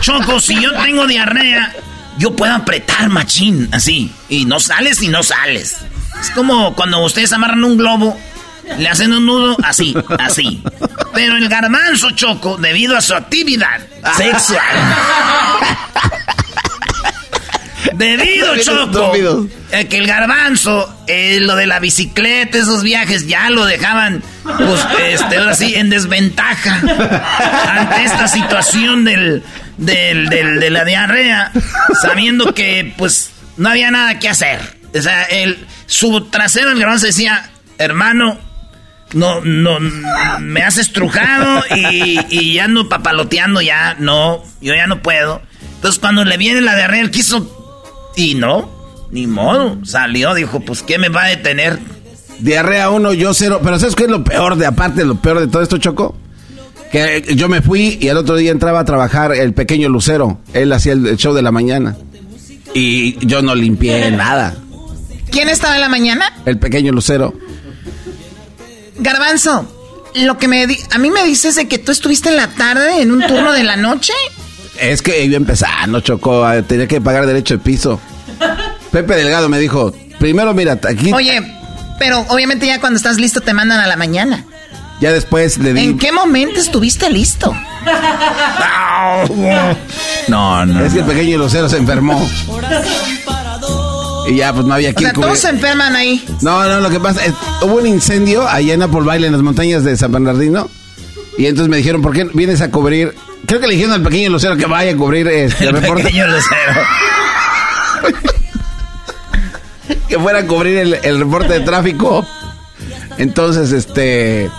Choco, 0.01 0.41
si 0.41 0.61
yo 0.61 0.73
tengo 0.83 1.07
diarrea, 1.07 1.73
yo 2.19 2.35
puedo 2.35 2.53
apretar 2.55 3.09
machín, 3.11 3.69
así. 3.73 4.11
Y 4.29 4.45
no 4.47 4.59
sales 4.61 5.03
y 5.03 5.09
no 5.09 5.23
sales. 5.23 5.77
Es 6.21 6.31
como 6.31 6.75
cuando 6.75 6.99
ustedes 7.05 7.33
amarran 7.33 7.63
un 7.65 7.77
globo, 7.77 8.19
le 8.79 8.89
hacen 8.89 9.13
un 9.13 9.27
nudo, 9.27 9.57
así, 9.63 9.95
así. 10.19 10.63
Pero 11.15 11.37
el 11.37 11.49
garbanzo, 11.49 12.11
Choco, 12.13 12.57
debido 12.57 12.97
a 12.97 13.01
su 13.01 13.15
actividad 13.15 13.81
sexual. 14.17 14.61
Debido, 17.95 18.57
Choco, 18.59 19.13
eh, 19.71 19.87
que 19.87 19.99
el 19.99 20.07
garbanzo, 20.07 20.93
eh, 21.07 21.39
lo 21.41 21.57
de 21.57 21.67
la 21.67 21.79
bicicleta, 21.79 22.59
esos 22.59 22.83
viajes, 22.83 23.27
ya 23.27 23.49
lo 23.49 23.65
dejaban, 23.65 24.23
pues, 24.43 24.87
este, 25.09 25.39
ahora 25.39 25.55
sí, 25.55 25.75
en 25.77 25.89
desventaja 25.89 26.81
ante 27.71 28.05
esta 28.05 28.29
situación 28.29 29.05
del, 29.05 29.43
del, 29.79 30.29
del- 30.29 30.61
de 30.61 30.71
la 30.71 30.85
diarrea, 30.85 31.53
sabiendo 32.03 32.53
que, 32.55 32.93
pues, 32.99 33.31
no 33.57 33.69
había 33.71 33.91
nada 33.91 34.19
que 34.19 34.29
hacer. 34.29 34.77
O 34.95 35.01
sea, 35.01 35.23
el, 35.25 35.65
su 35.87 36.23
trasero, 36.27 36.73
el 36.73 36.79
garbanzo 36.79 37.07
decía, 37.07 37.51
hermano, 37.79 38.39
no, 39.15 39.41
no, 39.41 39.79
me 40.41 40.63
has 40.63 40.79
estrujado 40.79 41.63
y, 41.75 42.19
y 42.31 42.55
ya 42.55 42.65
ando 42.65 42.89
papaloteando, 42.89 43.61
ya, 43.61 43.97
no, 43.99 44.43
yo 44.61 44.75
ya 44.75 44.87
no 44.87 45.03
puedo. 45.03 45.41
Entonces, 45.77 46.01
cuando 46.01 46.25
le 46.25 46.37
viene 46.37 46.61
la 46.61 46.75
diarrea, 46.75 47.01
él 47.01 47.11
quiso 47.11 48.13
y 48.17 48.35
no, 48.35 48.71
ni 49.11 49.27
modo. 49.27 49.79
Salió, 49.85 50.35
dijo, 50.35 50.61
pues, 50.61 50.83
¿qué 50.83 50.99
me 50.99 51.09
va 51.09 51.25
a 51.25 51.29
detener? 51.29 51.79
Diarrea 52.41 52.91
uno, 52.91 53.13
yo 53.13 53.33
cero. 53.35 53.61
Pero 53.63 53.79
¿sabes 53.79 53.95
qué 53.95 54.05
es 54.05 54.11
lo 54.11 54.25
peor 54.25 54.57
de, 54.57 54.67
aparte 54.67 55.03
de 55.03 55.07
lo 55.07 55.17
peor 55.17 55.41
de 55.41 55.49
todo 55.49 55.63
esto, 55.63 55.79
Choco? 55.79 56.17
Que 56.91 57.25
yo 57.35 57.49
me 57.49 57.63
fui 57.63 57.99
y 58.01 58.09
al 58.09 58.17
otro 58.17 58.37
día 58.37 58.51
entraba 58.51 58.81
a 58.81 58.85
trabajar 58.85 59.33
el 59.35 59.53
pequeño 59.53 59.89
Lucero. 59.89 60.41
Él 60.53 60.73
hacía 60.73 60.93
el 60.93 61.07
el 61.07 61.17
show 61.17 61.35
de 61.35 61.43
la 61.43 61.53
mañana. 61.53 61.97
Y 62.75 63.25
yo 63.27 63.43
no 63.43 63.55
limpié 63.55 64.11
nada. 64.11 64.55
¿Quién 65.31 65.49
estaba 65.49 65.75
en 65.77 65.81
la 65.81 65.89
mañana? 65.89 66.33
El 66.45 66.59
pequeño 66.59 66.93
Lucero. 66.93 67.35
Garbanzo, 68.99 69.67
lo 70.15 70.39
que 70.39 70.49
me 70.49 70.67
di- 70.67 70.79
a 70.91 70.99
mí 70.99 71.11
me 71.11 71.25
dices 71.25 71.55
de 71.57 71.69
que 71.69 71.79
tú 71.79 71.93
estuviste 71.93 72.29
en 72.31 72.37
la 72.37 72.49
tarde 72.49 73.03
en 73.03 73.13
un 73.13 73.27
turno 73.27 73.53
de 73.53 73.63
la 73.65 73.77
noche. 73.77 74.13
Es 74.81 75.03
que 75.03 75.25
iba 75.25 75.37
empezando, 75.37 76.01
Choco. 76.01 76.45
a- 76.45 76.63
Tenía 76.63 76.87
que 76.89 77.01
pagar 77.01 77.27
derecho 77.27 77.55
de 77.55 77.59
piso. 77.63 78.01
Pepe 78.91 79.15
Delgado 79.17 79.49
me 79.49 79.59
dijo, 79.59 79.95
primero 80.19 80.53
mira, 80.55 80.79
aquí... 80.89 81.13
Oye, 81.13 81.43
pero 81.99 82.21
obviamente 82.29 82.67
ya 82.67 82.81
cuando 82.81 82.97
estás 82.97 83.17
listo 83.19 83.41
te 83.41 83.53
mandan 83.55 83.81
a 83.81 83.87
la 83.87 83.97
mañana. 83.97 84.45
Ya 85.01 85.13
después 85.13 85.59
le 85.59 85.75
di... 85.75 85.81
¿En 85.81 85.99
qué 85.99 86.11
momento 86.13 86.59
estuviste 86.61 87.11
listo? 87.11 87.55
No, 90.29 90.67
no. 90.67 90.85
Es 90.85 90.93
que 90.93 91.01
el 91.01 91.05
pequeño 91.05 91.39
Lucero 91.39 91.69
se 91.69 91.77
enfermó. 91.77 92.29
Y 94.29 94.37
ya, 94.37 94.53
pues 94.53 94.67
no 94.67 94.75
había 94.75 94.91
O 94.91 94.95
quien 94.95 95.11
sea, 95.13 95.21
todos 95.21 95.39
se 95.39 95.49
enferman 95.51 95.95
ahí. 95.95 96.25
No, 96.43 96.65
no, 96.65 96.81
lo 96.81 96.91
que 96.91 96.99
pasa 97.01 97.25
es, 97.25 97.33
hubo 97.63 97.77
un 97.77 97.87
incendio 97.87 98.47
allá 98.49 98.75
en 98.75 98.83
Apple 98.83 99.03
Valley, 99.03 99.27
en 99.27 99.33
las 99.33 99.43
montañas 99.43 99.85
de 99.85 99.97
San 99.97 100.11
Bernardino. 100.13 100.69
Y 101.39 101.47
entonces 101.47 101.69
me 101.69 101.77
dijeron, 101.77 102.03
¿por 102.03 102.13
qué 102.13 102.25
vienes 102.33 102.61
a 102.61 102.71
cubrir? 102.71 103.15
Creo 103.47 103.61
que 103.61 103.67
le 103.67 103.75
dijeron 103.75 103.93
al 103.95 104.03
pequeño 104.03 104.31
Lucero 104.31 104.57
que 104.57 104.67
vaya 104.67 104.93
a 104.93 104.97
cubrir 104.97 105.29
este 105.29 105.67
El 105.67 105.75
reporte. 105.75 106.05
pequeño 106.05 106.27
Lucero. 106.27 106.73
que 110.09 110.19
fuera 110.19 110.41
a 110.41 110.47
cubrir 110.47 110.79
el, 110.79 110.95
el 111.03 111.19
reporte 111.19 111.53
de 111.53 111.61
tráfico. 111.61 112.27
Entonces, 113.19 113.73
este. 113.73 114.51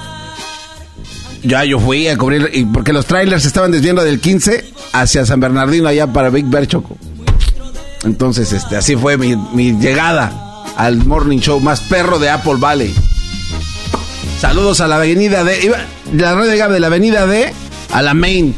Ya 1.43 1.63
yo 1.63 1.79
fui 1.79 2.07
a 2.07 2.17
cubrir, 2.17 2.49
y 2.53 2.65
porque 2.65 2.91
los 2.93 3.05
trailers 3.05 3.45
estaban 3.45 3.71
desviando 3.71 4.03
del 4.03 4.19
15 4.19 4.73
hacia 4.93 5.25
San 5.25 5.39
Bernardino, 5.39 5.87
allá 5.87 6.07
para 6.07 6.29
Big 6.29 6.45
Bear 6.45 6.67
Choco. 6.67 6.97
Entonces, 8.03 8.53
este, 8.53 8.77
así 8.77 8.95
fue 8.95 9.17
mi, 9.17 9.35
mi 9.35 9.73
llegada 9.73 10.31
al 10.77 10.97
morning 11.05 11.39
show 11.39 11.59
más 11.59 11.81
perro 11.81 12.19
de 12.19 12.29
Apple 12.29 12.55
Valley. 12.57 12.93
Saludos 14.39 14.81
a 14.81 14.87
la 14.87 14.97
avenida 14.97 15.43
de. 15.43 15.63
Iba, 15.63 15.77
la 16.13 16.35
radio 16.35 16.51
llegaba 16.51 16.73
de 16.73 16.79
la 16.79 16.87
avenida 16.87 17.25
de 17.25 17.53
a 17.91 18.01
la 18.01 18.13
main, 18.13 18.55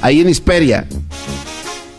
ahí 0.00 0.20
en 0.20 0.28
Hisperia. 0.28 0.86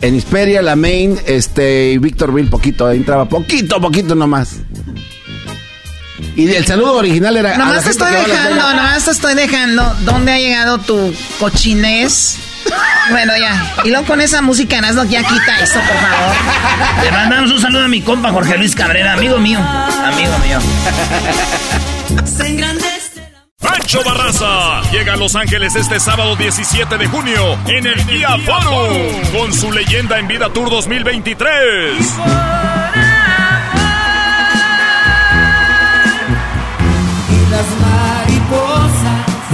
En 0.01 0.15
Hisperia, 0.15 0.61
la 0.61 0.77
main, 0.77 1.19
este, 1.25 1.91
y 1.91 1.97
Victorville, 1.97 2.49
poquito, 2.49 2.87
ahí 2.87 2.97
entraba 2.97 3.27
poquito, 3.27 3.81
poquito 3.81 4.15
nomás. 4.15 4.55
Y 6.35 6.49
el 6.53 6.65
saludo 6.65 6.93
original 6.93 7.35
era. 7.35 7.57
Nomás 7.57 7.83
te 7.83 7.89
estoy 7.89 8.11
dejando, 8.13 8.61
nomás 8.61 9.05
te 9.05 9.11
estoy 9.11 9.35
dejando. 9.35 9.93
¿Dónde 10.05 10.31
ha 10.31 10.39
llegado 10.39 10.77
tu 10.77 11.13
cochinés? 11.39 12.37
Bueno, 13.09 13.33
ya. 13.37 13.73
Y 13.83 13.89
luego 13.89 14.05
con 14.05 14.21
esa 14.21 14.41
música, 14.41 14.79
Nazno, 14.81 15.03
ya 15.05 15.23
quita 15.23 15.59
eso, 15.61 15.79
por 15.79 15.97
favor. 15.97 16.35
Le 17.03 17.11
mandamos 17.11 17.51
un 17.51 17.61
saludo 17.61 17.85
a 17.85 17.87
mi 17.87 18.01
compa 18.01 18.31
Jorge 18.31 18.57
Luis 18.57 18.75
Cabrera, 18.75 19.13
amigo 19.13 19.37
mío. 19.39 19.59
Amigo 19.59 20.37
mío. 20.39 20.59
Pancho 23.61 24.01
Barraza 24.03 24.81
llega 24.91 25.13
a 25.13 25.17
Los 25.17 25.35
Ángeles 25.35 25.75
este 25.75 25.99
sábado 25.99 26.35
17 26.35 26.97
de 26.97 27.07
junio 27.07 27.57
en 27.67 27.85
el 27.85 28.05
Día 28.05 28.29
Forum 28.45 28.97
con 29.37 29.53
su 29.53 29.71
leyenda 29.71 30.17
en 30.17 30.27
vida 30.27 30.49
Tour 30.53 30.69
2023. 30.69 31.97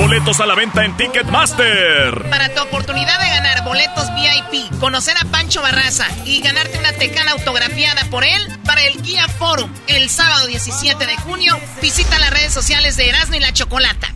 Boletos 0.06 0.40
a 0.40 0.45
la 0.45 0.53
venta 0.53 0.86
en 0.86 0.95
Ticketmaster. 0.95 2.30
Para 2.30 2.53
tu 2.53 2.61
oportunidad 2.61 3.19
de 3.19 3.27
ganar 3.27 3.64
boletos 3.64 4.06
VIP, 4.14 4.80
conocer 4.80 5.15
a 5.19 5.26
Pancho 5.32 5.64
Barraza 5.64 6.06
y 6.26 6.41
ganarte 6.41 6.77
una 6.77 6.94
tecana 6.94 7.32
autografiada 7.32 8.06
por 8.11 8.23
él 8.23 8.60
para 8.65 8.84
el 8.84 9.02
Guía 9.02 9.27
Forum 9.27 9.68
el 9.88 10.07
sábado 10.11 10.45
17 10.45 11.07
de 11.07 11.18
junio, 11.18 11.60
visita 11.82 12.19
las 12.19 12.30
redes 12.30 12.53
sociales 12.53 12.98
de 12.98 13.10
Erasmo 13.10 13.34
y 13.34 13.40
la 13.40 13.52
Chocolata. 13.52 14.14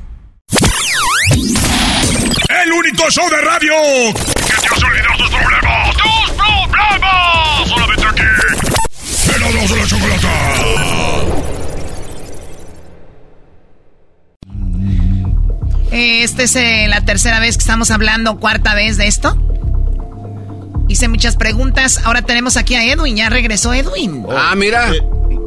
El 2.50 2.72
único 2.72 3.10
show 3.10 3.28
de 3.28 3.42
radio 3.42 3.74
que 4.14 4.62
te 4.62 4.68
hace 4.68 4.86
olvidar 4.86 5.18
tus 5.18 5.30
problemas. 5.32 5.98
¡Tus 5.98 6.32
problemas! 6.36 7.68
Solamente 7.68 8.06
aquí. 8.06 8.24
Erasmo 9.36 9.68
de 9.68 9.82
la 9.82 9.88
chocolata. 9.88 11.39
Eh, 15.92 16.24
Esta 16.24 16.44
es 16.44 16.56
eh, 16.56 16.88
la 16.90 17.02
tercera 17.02 17.40
vez 17.40 17.58
que 17.58 17.62
estamos 17.62 17.92
hablando, 17.92 18.40
cuarta 18.40 18.74
vez 18.76 18.98
de 18.98 19.08
esto. 19.08 19.36
Hice 20.88 21.08
muchas 21.08 21.36
preguntas. 21.36 22.02
Ahora 22.06 22.22
tenemos 22.24 22.58
aquí 22.58 22.76
a 22.76 22.84
Edwin. 22.92 23.16
Ya 23.16 23.30
regresó 23.30 23.74
Edwin. 23.74 24.26
Ah, 24.32 24.54
mira. 24.56 24.92
Eh, 24.94 25.02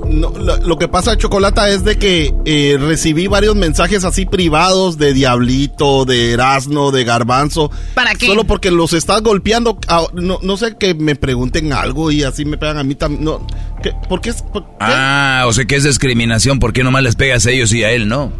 no, 0.08 0.30
lo, 0.30 0.56
lo 0.58 0.78
que 0.78 0.88
pasa, 0.88 1.16
Chocolata, 1.16 1.68
es 1.70 1.84
de 1.84 1.96
que 1.96 2.34
eh, 2.44 2.76
recibí 2.78 3.28
varios 3.28 3.56
mensajes 3.56 4.04
así 4.04 4.26
privados 4.26 4.98
de 4.98 5.14
Diablito, 5.14 6.04
de 6.04 6.32
Erasno, 6.32 6.90
de 6.90 7.04
Garbanzo. 7.04 7.70
¿Para 7.94 8.14
qué? 8.14 8.26
Solo 8.26 8.44
porque 8.44 8.70
los 8.70 8.92
estás 8.92 9.22
golpeando. 9.22 9.78
Ah, 9.88 10.02
no, 10.12 10.38
no 10.42 10.56
sé, 10.56 10.76
que 10.76 10.94
me 10.94 11.16
pregunten 11.16 11.72
algo 11.72 12.10
y 12.10 12.22
así 12.24 12.44
me 12.44 12.56
pegan 12.58 12.78
a 12.78 12.84
mí 12.84 12.94
también. 12.94 13.24
No, 13.24 13.46
¿qué? 13.82 13.92
¿Por 14.08 14.20
qué? 14.20 14.30
es- 14.30 14.42
por- 14.42 14.66
Ah, 14.80 15.44
o 15.46 15.52
sea 15.52 15.64
que 15.64 15.76
es 15.76 15.84
discriminación. 15.84 16.58
¿Por 16.58 16.72
qué 16.72 16.84
nomás 16.84 17.02
les 17.02 17.16
pegas 17.16 17.46
a 17.46 17.50
ellos 17.50 17.72
y 17.72 17.82
a 17.84 17.90
él 17.92 18.06
no? 18.08 18.32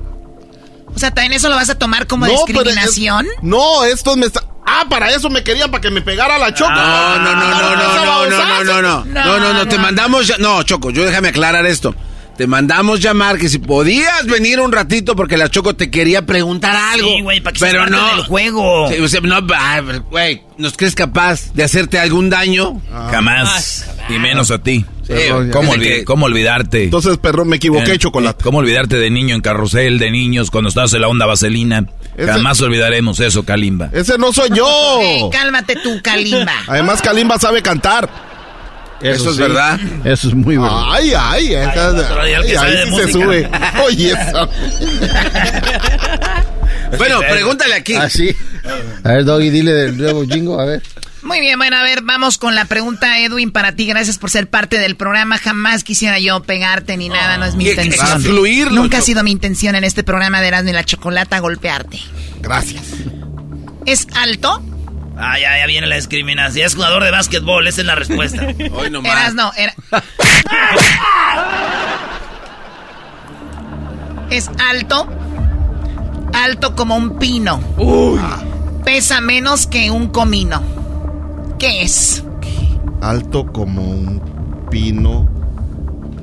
O 0.94 0.98
sea, 0.98 1.10
¿también 1.12 1.32
eso 1.32 1.48
lo 1.48 1.55
vas 1.56 1.70
a 1.70 1.74
tomar 1.78 2.06
como 2.06 2.27
No, 2.27 2.32
pero 2.47 2.60
es- 2.60 2.66
discriminación? 2.66 3.27
no, 3.43 3.85
estos 3.85 4.16
me 4.16 4.27
está- 4.27 4.44
Ah, 4.64 4.85
para 4.89 5.10
eso 5.10 5.28
me 5.28 5.43
querían, 5.43 5.70
para 5.70 5.81
que 5.81 5.90
me 5.90 6.02
pegara 6.02 6.39
la 6.39 6.55
choca. 6.55 6.73
No, 6.74 7.19
no, 7.19 7.35
no, 7.35 7.35
no, 7.35 7.36
no, 7.36 7.77
no, 7.77 7.77
no, 7.77 8.28
no, 8.28 8.64
no, 8.64 8.82
no, 8.82 9.05
no, 9.24 9.39
no, 9.40 9.52
no, 9.55 9.69
te 9.69 9.78
mandamos, 9.78 10.27
ya- 10.28 10.39
no, 10.39 10.62
Choco, 10.62 10.90
yo 10.90 11.05
déjame 11.05 11.28
aclarar 11.28 11.66
esto. 11.66 11.94
Te 12.36 12.46
mandamos 12.46 13.00
llamar 13.00 13.38
que 13.38 13.48
si 13.48 13.59
podías 13.59 14.24
venir 14.26 14.59
un 14.59 14.72
ratito 14.72 15.14
porque 15.14 15.36
la 15.36 15.50
Choco 15.50 15.76
te 15.76 15.90
quería 15.90 16.24
preguntar 16.24 16.74
algo. 16.74 17.09
Sí, 17.09 17.20
güey, 17.20 17.40
para 17.40 17.52
que 17.52 17.60
pero 17.60 17.80
parte 17.80 17.94
no. 17.94 18.06
del 18.16 18.24
juego. 18.24 18.88
Sí, 18.90 19.00
o 19.00 19.09
sea, 19.09 19.20
no, 19.20 19.36
ah, 19.54 19.80
güey, 20.10 20.42
¿nos 20.56 20.76
crees 20.76 20.94
capaz 20.94 21.52
de 21.52 21.62
hacerte 21.62 21.98
algún 21.98 22.30
daño? 22.30 22.80
Jamás. 23.10 23.86
Y 24.09 24.14
menos 24.18 24.50
a 24.50 24.59
ti. 24.62 24.84
Sí, 25.06 25.14
¿Cómo, 25.52 25.72
que- 25.74 26.04
cómo 26.04 26.26
olvidarte? 26.26 26.84
Entonces, 26.84 27.18
perro, 27.18 27.44
me 27.44 27.56
equivoqué, 27.56 27.92
Eh, 27.94 27.98
Chocolate. 27.98 28.42
¿Cómo 28.42 28.59
olvidarte 28.59 28.96
de 28.96 29.10
niño 29.10 29.34
en 29.34 29.40
carrusel, 29.42 29.98
de 29.98 30.10
niños, 30.10 30.50
cuando 30.50 30.68
estabas 30.68 30.94
en 30.94 31.02
la 31.02 31.09
onda 31.09 31.26
vaselina? 31.26 31.86
Ese- 32.16 32.30
Jamás 32.32 32.60
olvidaremos 32.60 33.20
eso, 33.20 33.44
Kalimba. 33.44 33.90
Ese 33.92 34.16
no 34.16 34.32
soy 34.32 34.50
yo. 34.54 35.28
Cálmate 35.32 35.76
tú, 35.82 36.00
Kalimba. 36.02 36.52
Además, 36.66 37.02
Kalimba 37.02 37.38
sabe 37.38 37.62
cantar. 37.62 38.31
Eso, 39.03 39.31
es 39.31 39.37
verdad. 39.37 39.79
Eso 40.05 40.29
es 40.29 40.35
muy 40.35 40.57
verdad. 40.57 40.83
Ay, 40.91 41.12
ay, 41.19 41.55
esa- 41.55 42.20
ay, 42.20 42.35
ahí 42.35 42.43
de 42.77 42.85
sí 42.85 42.91
música. 42.91 43.07
se 43.07 43.12
sube. 43.12 43.51
Oye, 43.87 44.12
eso. 44.12 44.49
Bueno, 46.99 47.20
pregúntale 47.20 47.74
aquí. 47.74 47.95
Así. 47.95 48.37
A 49.03 49.12
ver, 49.12 49.24
Doggy, 49.24 49.49
dile 49.51 49.73
del 49.73 49.97
nuevo 49.97 50.24
jingo, 50.27 50.61
a 50.61 50.66
ver. 50.66 50.83
Muy 51.23 51.41
bien, 51.41 51.57
bueno, 51.59 51.77
a 51.77 51.83
ver, 51.83 52.03
vamos 52.03 52.37
con 52.37 52.55
la 52.55 52.65
pregunta, 52.66 53.19
Edwin, 53.20 53.51
para 53.51 53.73
ti. 53.74 53.87
Gracias 53.87 54.19
por 54.19 54.29
ser 54.31 54.49
parte 54.49 54.79
del 54.79 54.97
programa. 54.97 55.39
Jamás 55.39 55.85
quisiera 55.85 56.19
yo 56.19 56.43
pegarte 56.43 56.97
ni 56.97 57.09
nada, 57.09 57.39
no 57.39 57.47
es 57.47 57.55
mi 57.55 57.66
intención. 57.69 58.07
excluirlo, 58.20 58.83
Nunca 58.83 58.99
ha 58.99 59.03
sido 59.03 59.23
mi 59.23 59.31
intención 59.31 59.74
en 59.74 59.85
este 59.85 60.03
programa 60.03 60.41
de 60.43 60.49
Erasmo 60.49 60.70
y 60.70 60.73
la 60.74 60.85
Chocolata 60.85 61.39
golpearte. 61.39 61.99
Gracias. 62.41 62.83
¿Es 63.87 64.07
alto? 64.15 64.62
Ah, 65.16 65.39
ya, 65.39 65.59
ya 65.59 65.66
viene 65.66 65.86
la 65.86 65.97
discriminación. 65.97 66.66
Es 66.66 66.74
jugador 66.74 67.05
de 67.05 67.10
básquetbol, 67.10 67.66
esa 67.66 67.80
es 67.80 67.86
la 67.86 67.94
respuesta. 67.94 68.43
Hoy 68.72 68.90
nomás. 68.90 69.12
Erasno, 69.12 69.52
era... 69.56 69.74
¿Es 74.30 74.51
alto? 74.70 75.06
Alto 76.32 76.74
como 76.74 76.97
un 76.97 77.18
pino. 77.18 77.60
Pesa 78.84 79.20
menos 79.20 79.66
que 79.66 79.90
un 79.90 80.09
comino. 80.09 80.62
¿Qué 81.59 81.82
es? 81.82 82.24
Alto 83.02 83.47
como 83.47 83.82
un 83.82 84.66
pino. 84.70 85.41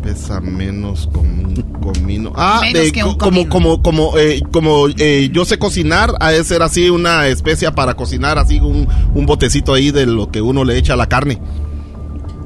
Pesa 0.09 0.41
menos 0.41 1.07
como 1.13 1.29
un 1.29 1.53
comino. 1.81 2.31
Ah, 2.35 2.61
Menos 2.63 2.81
de- 2.85 2.91
que 2.91 3.03
un 3.03 3.11
co- 3.11 3.17
como, 3.25 3.47
como, 3.47 3.81
como, 3.83 4.17
eh, 4.17 4.41
como 4.51 4.87
eh, 4.97 5.29
yo 5.31 5.45
sé 5.45 5.59
cocinar, 5.59 6.13
a 6.19 6.31
de 6.31 6.43
ser 6.43 6.63
así 6.63 6.89
una 6.89 7.27
especia 7.27 7.75
para 7.75 7.93
cocinar, 7.93 8.39
así 8.39 8.59
un, 8.59 8.87
un 9.13 9.25
botecito 9.27 9.73
ahí 9.75 9.91
de 9.91 10.07
lo 10.07 10.31
que 10.31 10.41
uno 10.41 10.63
le 10.63 10.77
echa 10.77 10.93
a 10.93 10.95
la 10.95 11.07
carne. 11.07 11.39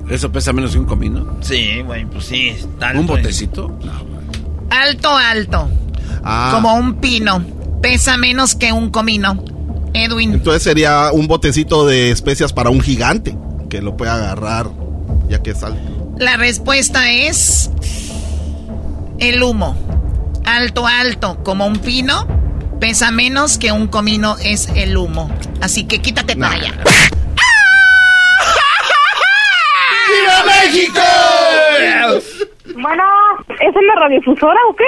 ¿Eso 0.09 0.29
pesa 0.31 0.51
menos 0.51 0.73
que 0.73 0.79
un 0.79 0.85
comino? 0.85 1.37
Sí, 1.39 1.81
güey, 1.85 2.05
pues 2.05 2.25
sí. 2.25 2.53
tal, 2.79 2.97
¿Un 2.97 3.07
güey. 3.07 3.21
botecito? 3.21 3.71
Alto, 4.69 5.09
alto. 5.15 5.69
Ah, 6.23 6.51
Como 6.53 6.73
un 6.75 6.95
pino. 6.95 7.41
Pesa 7.81 8.17
menos 8.17 8.55
que 8.55 8.73
un 8.73 8.89
comino. 8.89 9.41
Edwin. 9.93 10.33
entonces 10.33 10.63
sería 10.63 11.11
un 11.13 11.27
botecito 11.27 11.85
de 11.85 12.09
especias 12.11 12.51
para 12.51 12.71
un 12.71 12.81
gigante 12.81 13.37
que 13.69 13.79
lo 13.81 13.95
puede 13.95 14.09
agarrar 14.11 14.67
ya 15.29 15.41
que 15.41 15.51
es 15.51 15.63
alto. 15.63 16.02
La 16.17 16.37
respuesta 16.37 17.11
es 17.11 17.71
el 19.19 19.41
humo. 19.41 19.75
Alto, 20.45 20.85
alto, 20.85 21.43
como 21.43 21.65
un 21.65 21.79
pino, 21.79 22.27
pesa 22.79 23.11
menos 23.11 23.57
que 23.57 23.71
un 23.71 23.87
comino 23.87 24.37
es 24.43 24.69
el 24.75 24.95
humo. 24.95 25.31
Así 25.61 25.85
que 25.85 26.01
quítate 26.01 26.35
para 26.35 26.53
allá. 26.53 26.73
¡Viva 30.07 30.43
México! 30.45 31.01
Bueno, 32.75 33.03
¿es 33.49 33.75
en 33.75 33.87
la 33.87 33.95
radiodifusora 33.95 34.59
o 34.69 34.75
qué? 34.75 34.83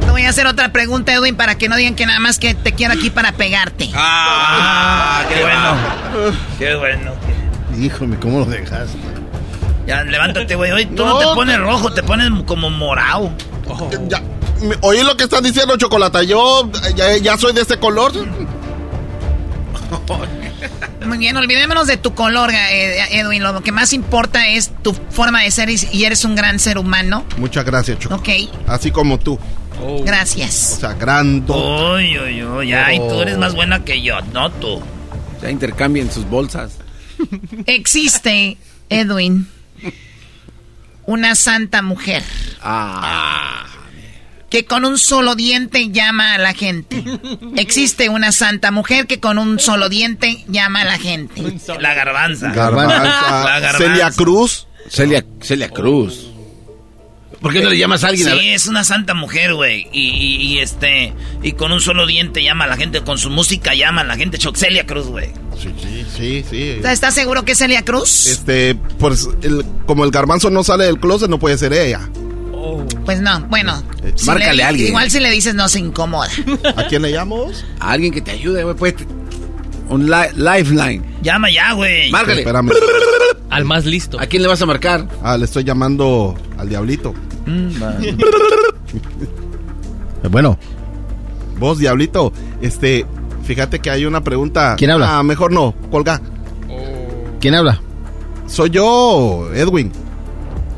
Te 0.00 0.10
voy 0.10 0.22
a 0.22 0.30
hacer 0.30 0.46
otra 0.46 0.72
pregunta, 0.72 1.12
Edwin, 1.12 1.36
para 1.36 1.56
que 1.56 1.68
no 1.68 1.76
digan 1.76 1.94
que 1.94 2.06
nada 2.06 2.18
más 2.18 2.38
que 2.38 2.54
te 2.54 2.72
quiero 2.72 2.94
aquí 2.94 3.10
para 3.10 3.32
pegarte. 3.32 3.90
Ah, 3.94 5.22
qué 5.28 5.42
bueno. 5.42 6.36
Qué 6.58 6.74
bueno. 6.74 7.12
Híjole, 7.78 8.16
¿cómo 8.18 8.40
lo 8.40 8.46
dejaste? 8.46 9.15
Ya, 9.86 10.02
levántate, 10.02 10.54
güey. 10.56 10.72
Hoy 10.72 10.86
tú 10.86 11.04
no, 11.04 11.14
No, 11.14 11.18
te 11.18 11.26
pones 11.34 11.58
rojo, 11.60 11.92
te 11.92 12.02
pones 12.02 12.30
como 12.44 12.70
morado. 12.70 13.30
Ya, 14.08 14.20
me- 14.62 14.76
¿Oí 14.82 15.02
lo 15.02 15.16
que 15.16 15.24
estás 15.24 15.42
diciendo, 15.42 15.76
Chocolata? 15.76 16.22
Yo 16.22 16.70
ya, 16.96 17.16
ya 17.18 17.36
soy 17.38 17.52
de 17.52 17.60
este 17.62 17.78
color. 17.78 18.12
Muy 21.06 21.18
bien, 21.18 21.36
olvidémonos 21.36 21.86
de 21.86 21.96
tu 21.96 22.14
color, 22.14 22.50
eh, 22.52 22.98
Edwin. 23.12 23.42
Lo 23.42 23.62
que 23.62 23.70
más 23.72 23.92
importa 23.92 24.48
es 24.48 24.72
tu 24.82 24.92
forma 25.10 25.42
de 25.42 25.50
ser 25.50 25.68
y 25.70 26.04
eres 26.04 26.24
un 26.24 26.34
gran 26.34 26.58
ser 26.58 26.78
humano. 26.78 27.24
Muchas 27.36 27.64
gracias, 27.64 27.98
Choco. 28.00 28.16
Ok, 28.16 28.28
Así 28.66 28.90
como 28.90 29.18
tú. 29.18 29.38
O 29.80 30.02
gracias. 30.02 30.78
sea, 30.80 30.94
grande. 30.94 31.52
Uy, 31.52 32.18
uy, 32.18 32.42
uy. 32.44 32.72
Ay, 32.72 32.98
tú 32.98 33.20
eres 33.20 33.36
más 33.38 33.54
buena 33.54 33.84
que 33.84 34.00
yo, 34.02 34.20
no 34.32 34.50
tú. 34.50 34.80
Ya 35.42 35.50
intercambien 35.50 36.10
sus 36.10 36.28
bolsas. 36.28 36.78
Existe, 37.66 38.56
Edwin, 38.88 39.46
una 41.06 41.34
santa 41.34 41.82
mujer 41.82 42.22
Ah. 42.62 43.64
que 44.50 44.64
con 44.64 44.84
un 44.84 44.98
solo 44.98 45.34
diente 45.34 45.90
llama 45.90 46.34
a 46.34 46.38
la 46.38 46.54
gente. 46.54 47.02
Existe 47.56 48.08
una 48.08 48.32
santa 48.32 48.70
mujer 48.70 49.06
que 49.06 49.20
con 49.20 49.38
un 49.38 49.58
solo 49.58 49.88
diente 49.88 50.44
llama 50.48 50.82
a 50.82 50.84
la 50.84 50.98
gente. 50.98 51.42
La 51.80 51.94
garbanza. 51.94 52.50
Garbanza. 52.52 53.02
La 53.44 53.60
garbanza. 53.60 53.78
Celia 53.78 54.10
Cruz. 54.12 54.66
Celia, 54.88 55.24
Celia 55.40 55.68
Cruz. 55.68 56.28
¿Por 57.46 57.52
qué 57.54 57.62
no 57.62 57.70
le 57.70 57.78
llamas 57.78 58.02
a 58.04 58.08
alguien? 58.08 58.28
Sí, 58.28 58.48
es 58.48 58.66
una 58.66 58.82
santa 58.82 59.14
mujer, 59.14 59.54
güey. 59.54 59.86
Y, 59.92 60.08
y- 60.08 60.36
y, 60.42 60.58
este, 60.58 61.12
y 61.42 61.52
con 61.52 61.70
un 61.72 61.80
solo 61.80 62.06
diente 62.06 62.42
llama 62.42 62.64
a 62.64 62.68
la 62.68 62.76
gente, 62.76 63.02
con 63.02 63.18
su 63.18 63.30
música 63.30 63.74
llama 63.74 64.00
a 64.00 64.04
la 64.04 64.16
gente. 64.16 64.36
Choxelia 64.38 64.84
Cruz, 64.86 65.06
güey. 65.06 65.28
Sí, 65.56 65.72
sí, 65.80 66.04
sí, 66.16 66.44
sí. 66.50 66.80
¿Estás 66.84 67.14
seguro 67.14 67.44
que 67.44 67.52
es 67.52 67.58
Celia 67.58 67.84
Cruz? 67.84 68.26
Este, 68.26 68.74
pues, 68.98 69.28
el- 69.42 69.64
como 69.86 70.04
el 70.04 70.10
garbanzo 70.10 70.50
no 70.50 70.64
sale 70.64 70.84
del 70.86 70.98
closet, 70.98 71.28
no 71.30 71.38
puede 71.38 71.56
ser 71.56 71.72
ella. 71.72 72.00
Pues 73.04 73.20
no, 73.20 73.40
bueno. 73.48 73.82
si 74.16 74.26
Márcale 74.26 74.54
le- 74.56 74.62
a 74.64 74.68
alguien. 74.68 74.88
Igual 74.88 75.10
si 75.10 75.20
le 75.20 75.30
dices 75.30 75.54
no 75.54 75.68
se 75.68 75.78
incomoda. 75.78 76.28
¿A 76.76 76.84
quién 76.88 77.02
le 77.02 77.12
llamamos? 77.12 77.64
A 77.78 77.92
alguien 77.92 78.12
que 78.12 78.20
te 78.20 78.32
ayude, 78.32 78.64
güey. 78.64 78.74
Pues, 78.74 78.94
un 79.88 80.06
li- 80.10 80.32
lifeline. 80.34 81.02
Llama 81.22 81.48
ya, 81.50 81.72
güey. 81.74 82.10
Márcale. 82.10 82.40
Espérame. 82.40 82.70
Al 83.50 83.64
más 83.64 83.84
listo. 83.86 84.20
¿A 84.20 84.26
quién 84.26 84.42
le 84.42 84.48
vas 84.48 84.60
a 84.60 84.66
marcar? 84.66 85.08
Ah, 85.22 85.36
le 85.38 85.44
estoy 85.44 85.62
llamando 85.62 86.34
al 86.58 86.68
diablito. 86.68 87.14
Bueno, 90.28 90.58
Vos, 91.58 91.78
diablito, 91.78 92.32
este, 92.60 93.06
fíjate 93.44 93.78
que 93.78 93.90
hay 93.90 94.04
una 94.04 94.22
pregunta. 94.22 94.76
¿Quién 94.76 94.90
habla? 94.90 95.18
Ah, 95.18 95.22
mejor 95.22 95.52
no, 95.52 95.74
colga. 95.90 96.20
¿quién 97.40 97.54
habla? 97.54 97.80
Soy 98.46 98.70
yo, 98.70 99.48
Edwin. 99.54 99.92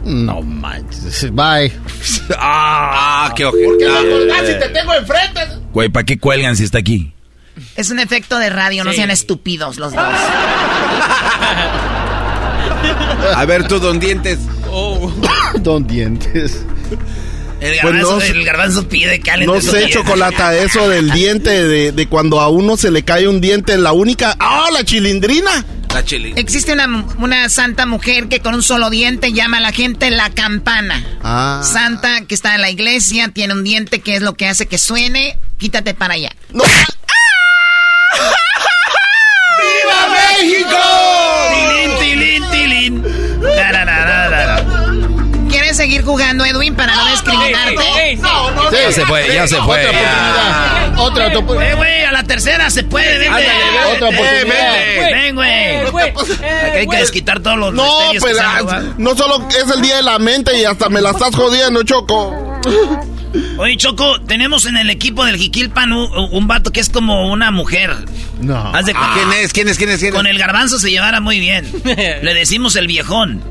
No 0.04 0.42
manches. 0.42 1.32
Bye. 1.32 1.72
Ah, 2.38 3.32
qué 3.34 3.44
ojete. 3.44 4.46
si 4.46 4.52
te 4.58 4.68
tengo 4.68 4.94
enfrente? 4.94 5.40
Güey, 5.72 5.88
¿para 5.88 6.04
qué 6.06 6.18
cuelgan 6.18 6.56
si 6.56 6.62
está 6.64 6.78
aquí? 6.78 7.12
Es 7.74 7.90
un 7.90 7.98
efecto 7.98 8.38
de 8.38 8.50
radio, 8.50 8.84
no 8.84 8.92
sean 8.92 9.10
estúpidos 9.10 9.78
los 9.78 9.92
dos. 9.92 10.04
A 13.34 13.44
ver 13.46 13.66
tú, 13.66 13.80
don 13.80 13.98
Dientes. 13.98 14.38
Oh. 14.70 15.12
Don 15.58 15.86
Dientes. 15.86 16.64
El 17.60 17.70
Pues 17.80 17.82
garbanzo, 17.82 18.16
no 18.18 18.22
el 18.22 18.44
garbanzo 18.44 18.88
pide 18.88 19.20
que 19.20 19.36
No 19.38 19.60
sé, 19.60 19.88
chocolata, 19.90 20.56
eso 20.56 20.88
del 20.88 21.10
diente, 21.10 21.64
de, 21.66 21.90
de 21.90 22.06
cuando 22.08 22.40
a 22.40 22.48
uno 22.48 22.76
se 22.76 22.92
le 22.92 23.02
cae 23.02 23.26
un 23.26 23.40
diente, 23.40 23.76
la 23.78 23.92
única. 23.92 24.36
¡Ah, 24.38 24.68
la 24.72 24.84
chilindrina! 24.84 25.64
La 25.92 26.04
chili. 26.04 26.34
Existe 26.36 26.72
una, 26.72 27.06
una 27.18 27.48
santa 27.48 27.84
mujer 27.86 28.28
que 28.28 28.40
con 28.40 28.54
un 28.54 28.62
solo 28.62 28.90
diente 28.90 29.32
llama 29.32 29.56
a 29.56 29.60
la 29.60 29.72
gente 29.72 30.10
la 30.10 30.30
campana. 30.30 31.04
Ah. 31.22 31.62
Santa 31.64 32.20
que 32.26 32.34
está 32.34 32.54
en 32.54 32.60
la 32.60 32.70
iglesia, 32.70 33.28
tiene 33.28 33.54
un 33.54 33.64
diente 33.64 34.00
que 34.00 34.14
es 34.14 34.22
lo 34.22 34.34
que 34.34 34.46
hace 34.46 34.66
que 34.66 34.78
suene. 34.78 35.38
Quítate 35.56 35.94
para 35.94 36.14
allá. 36.14 36.30
¡No! 36.52 36.62
Seguir 45.88 46.04
jugando, 46.04 46.44
Edwin, 46.44 46.74
para 46.74 46.94
no 46.94 47.06
discriminarte? 47.10 48.16
No, 48.16 48.50
no, 48.50 48.70
Ya 48.70 48.92
se 48.92 49.06
fue, 49.06 49.26
ya 49.32 49.48
se 49.48 49.56
fue. 49.62 49.86
Otra 50.98 51.28
oportunidad. 51.28 51.38
Otra 51.38 51.70
Eh, 51.70 51.74
güey, 51.74 52.02
a 52.04 52.12
la 52.12 52.24
tercera 52.24 52.68
se 52.68 52.84
puede, 52.84 53.18
ven, 53.18 53.32
güey. 53.32 53.46
Otra 53.94 54.08
oportunidad. 54.08 54.74
Ven, 55.12 55.34
güey. 55.34 55.48
Hay 56.76 56.86
que 56.86 56.96
desquitar 56.98 57.40
todos 57.40 57.56
los 57.56 57.72
No, 57.72 58.12
que 58.12 58.20
pues 58.20 58.36
ah, 58.38 58.82
no 58.98 59.16
solo 59.16 59.48
es 59.48 59.74
el 59.74 59.80
día 59.80 59.96
de 59.96 60.02
la 60.02 60.18
mente 60.18 60.58
y 60.58 60.64
hasta 60.64 60.90
me 60.90 61.00
la 61.00 61.10
estás 61.10 61.34
jodiendo, 61.34 61.82
Choco. 61.84 62.60
Oye, 63.58 63.76
Choco, 63.76 64.20
tenemos 64.22 64.66
en 64.66 64.76
el 64.76 64.90
equipo 64.90 65.24
del 65.24 65.36
Jiquilpan 65.36 65.92
un, 65.92 66.28
un 66.32 66.46
vato 66.48 66.70
que 66.70 66.80
es 66.80 66.90
como 66.90 67.30
una 67.32 67.50
mujer. 67.50 67.96
No. 68.40 68.74
Haz 68.74 68.84
de 68.86 68.92
cuenta. 68.92 69.14
¿Quién 69.14 69.32
es? 69.42 69.52
¿Quién 69.52 69.68
es? 69.68 69.78
¿Quién 69.78 69.90
es? 69.90 69.98
¿Quién 70.00 70.12
es? 70.12 70.16
Con 70.16 70.26
el 70.26 70.38
garbanzo 70.38 70.78
se 70.78 70.90
llevara 70.90 71.20
muy 71.20 71.40
bien. 71.40 71.70
Le 71.84 72.34
decimos 72.34 72.76
el 72.76 72.86
viejón. 72.86 73.42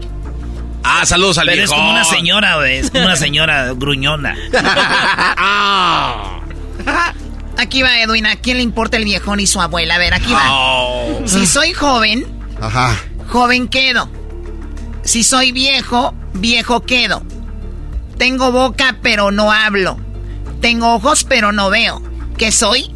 Ah, 0.90 1.06
saludos 1.06 1.38
al 1.38 1.48
Pero 1.48 1.64
es 1.64 1.70
como 1.70 1.92
una 1.92 2.04
señora, 2.06 2.56
güey. 2.58 2.78
Es 2.78 2.92
como 2.92 3.04
una 3.06 3.16
señora 3.18 3.74
gruñona. 3.74 4.36
Aquí 7.58 7.82
va 7.82 8.00
Edwin, 8.02 8.26
¿a 8.28 8.36
quién 8.36 8.58
le 8.58 8.64
importa 8.64 8.98
el 8.98 9.04
viejón 9.04 9.40
y 9.40 9.48
su 9.48 9.60
abuela? 9.60 9.96
A 9.96 9.98
ver, 9.98 10.14
aquí 10.14 10.32
va. 10.32 10.44
Oh. 10.50 11.22
Si 11.26 11.46
soy 11.48 11.74
joven, 11.74 12.26
Ajá. 12.62 12.96
joven 13.30 13.68
quedo. 13.68 14.10
Si 15.04 15.24
soy 15.24 15.52
viejo, 15.52 16.14
viejo 16.34 16.82
quedo. 16.82 17.24
Tengo 18.18 18.52
boca, 18.52 18.98
pero 19.02 19.32
no 19.32 19.52
hablo. 19.52 19.98
Tengo 20.62 20.94
ojos, 20.96 21.24
pero 21.24 21.52
no 21.52 21.70
veo. 21.72 22.02
¿Qué 22.38 22.52
soy? 22.52 22.94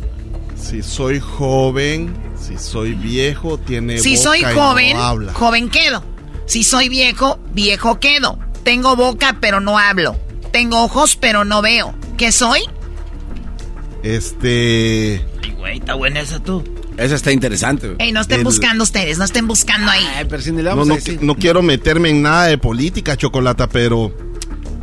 Si 0.56 0.84
soy 0.84 1.20
joven, 1.20 2.14
si 2.40 2.58
soy 2.60 2.94
viejo, 2.94 3.58
tiene 3.58 3.98
Si 3.98 4.12
boca 4.16 4.24
soy 4.24 4.40
y 4.40 4.44
no 4.44 4.50
joven, 4.54 4.98
habla. 4.98 5.34
joven 5.34 5.70
quedo. 5.70 6.04
Si 6.52 6.66
soy 6.66 6.90
viejo, 6.90 7.40
viejo 7.54 8.02
quedo. 8.02 8.38
Tengo 8.66 8.98
boca, 8.98 9.38
pero 9.40 9.62
no 9.62 9.78
hablo. 9.80 10.18
Tengo 10.52 10.84
ojos, 10.84 11.16
pero 11.16 11.46
no 11.46 11.62
veo. 11.62 11.96
¿Qué 12.18 12.34
soy? 12.34 12.60
Este. 14.04 15.26
Ay, 15.42 15.52
güey, 15.58 15.78
está 15.78 15.94
buena 15.94 16.20
esa 16.20 16.44
tú. 16.44 16.62
Esa 16.98 17.16
está 17.16 17.32
interesante, 17.32 17.88
güey. 17.88 17.98
Ey, 18.00 18.12
no 18.12 18.20
estén 18.20 18.40
El- 18.40 18.44
buscando 18.44 18.84
ustedes, 18.84 19.18
no 19.18 19.24
estén 19.24 19.48
buscando 19.48 19.90
ahí. 19.90 20.06
Ay, 20.14 20.26
pero 20.30 20.42
si 20.42 20.52
ni 20.52 20.58
le 20.58 20.64
No, 20.64 20.70
vamos 20.72 20.88
no, 20.90 20.94
a 20.96 20.98
decir. 20.98 21.20
no 21.22 21.36
quiero 21.36 21.62
meterme 21.62 22.10
en 22.10 22.22
nada 22.22 22.48
de 22.48 22.58
política, 22.58 23.16
Chocolata, 23.16 23.70
pero. 23.70 24.12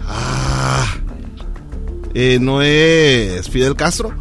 Ah. 0.07 0.87
Eh, 2.15 2.39
¿No 2.41 2.63
es 2.63 3.47
Fidel 3.51 3.77
Castro? 3.77 4.15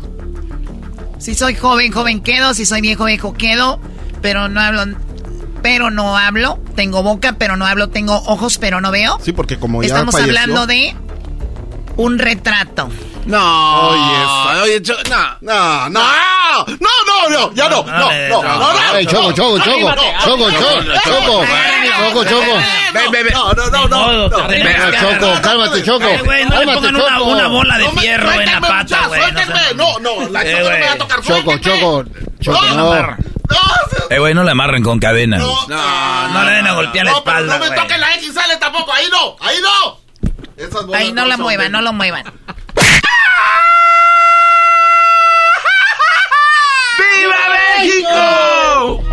Si 1.17 1.33
soy 1.33 1.55
joven, 1.55 1.93
joven 1.93 2.19
quedo. 2.19 2.53
Si 2.53 2.65
soy 2.65 2.81
viejo, 2.81 3.05
viejo 3.05 3.33
quedo. 3.33 3.79
Pero 4.21 4.49
no 4.49 4.59
hablo 4.59 4.97
pero 5.61 5.89
no 5.89 6.17
hablo, 6.17 6.59
tengo 6.75 7.03
boca, 7.03 7.35
pero 7.37 7.57
no 7.57 7.65
hablo, 7.65 7.89
tengo 7.89 8.15
ojos, 8.15 8.57
pero 8.57 8.81
no 8.81 8.91
veo. 8.91 9.19
Sí, 9.23 9.31
porque 9.31 9.59
como 9.59 9.81
ya 9.81 9.87
Estamos 9.87 10.15
hablando 10.15 10.65
de 10.67 10.95
un 11.97 12.19
retrato. 12.19 12.89
No, 13.25 13.89
oye, 13.89 14.81
no, 15.09 15.17
no, 15.41 15.89
no, 15.89 15.89
no, 15.89 15.99
no, 16.69 17.29
no, 17.29 17.53
ya 17.53 17.67
no, 17.67 17.83
no, 17.83 18.09
no, 18.29 18.41
no, 18.41 19.03
choco, 19.03 19.31
choco, 19.33 19.59
choco, 19.59 19.95
choco, 20.23 20.49
choco, 20.49 21.45
choco, 21.97 22.23
choco, 22.23 22.53
no, 22.93 23.69
no, 23.69 23.87
no, 23.89 24.29
no, 24.29 24.29
choco, 24.29 25.41
cálmate, 25.41 25.83
choco, 25.83 26.05
no 26.05 26.59
le 26.63 26.73
pongan 26.73 27.21
una 27.21 27.47
bola 27.49 27.77
de 27.77 27.89
fierro 27.99 28.31
en 28.31 28.45
la 28.45 28.61
pata, 28.61 29.07
güey, 29.07 29.21
no, 29.75 29.99
no, 29.99 30.29
la 30.29 30.45
choco 30.45 30.63
no 30.63 30.69
me 30.69 30.85
va 30.85 30.91
a 30.93 30.97
tocar, 30.97 31.21
choco, 31.21 31.57
choco, 31.57 32.05
Choco, 32.39 32.61
No, 32.75 32.93
no. 32.95 33.17
Eh, 34.09 34.19
güey, 34.19 34.33
no 34.33 34.43
la 34.43 34.51
amarren 34.51 34.83
con 34.83 34.99
cadenas. 34.99 35.39
no, 35.39 35.67
No, 35.67 36.27
No 36.29 36.43
le 36.45 36.51
den 36.51 36.67
a 36.67 36.73
golpear 36.73 37.05
la 37.05 37.11
espalda, 37.13 37.57
no 37.57 37.65
me 37.65 37.71
toquen 37.75 37.99
la 37.99 38.07
XL 38.13 38.57
tampoco, 38.59 38.93
ahí 38.93 39.05
no, 39.11 39.35
ahí 39.39 39.57
no. 39.61 39.97
Esas 40.55 40.81
Ahí 40.93 41.11
no 41.13 41.25
la 41.25 41.37
muevan, 41.37 41.65
de- 41.67 41.71
no 41.71 41.81
lo 41.81 41.93
muevan. 41.93 42.23
¡Viva 46.97 47.35
México! 47.79 49.03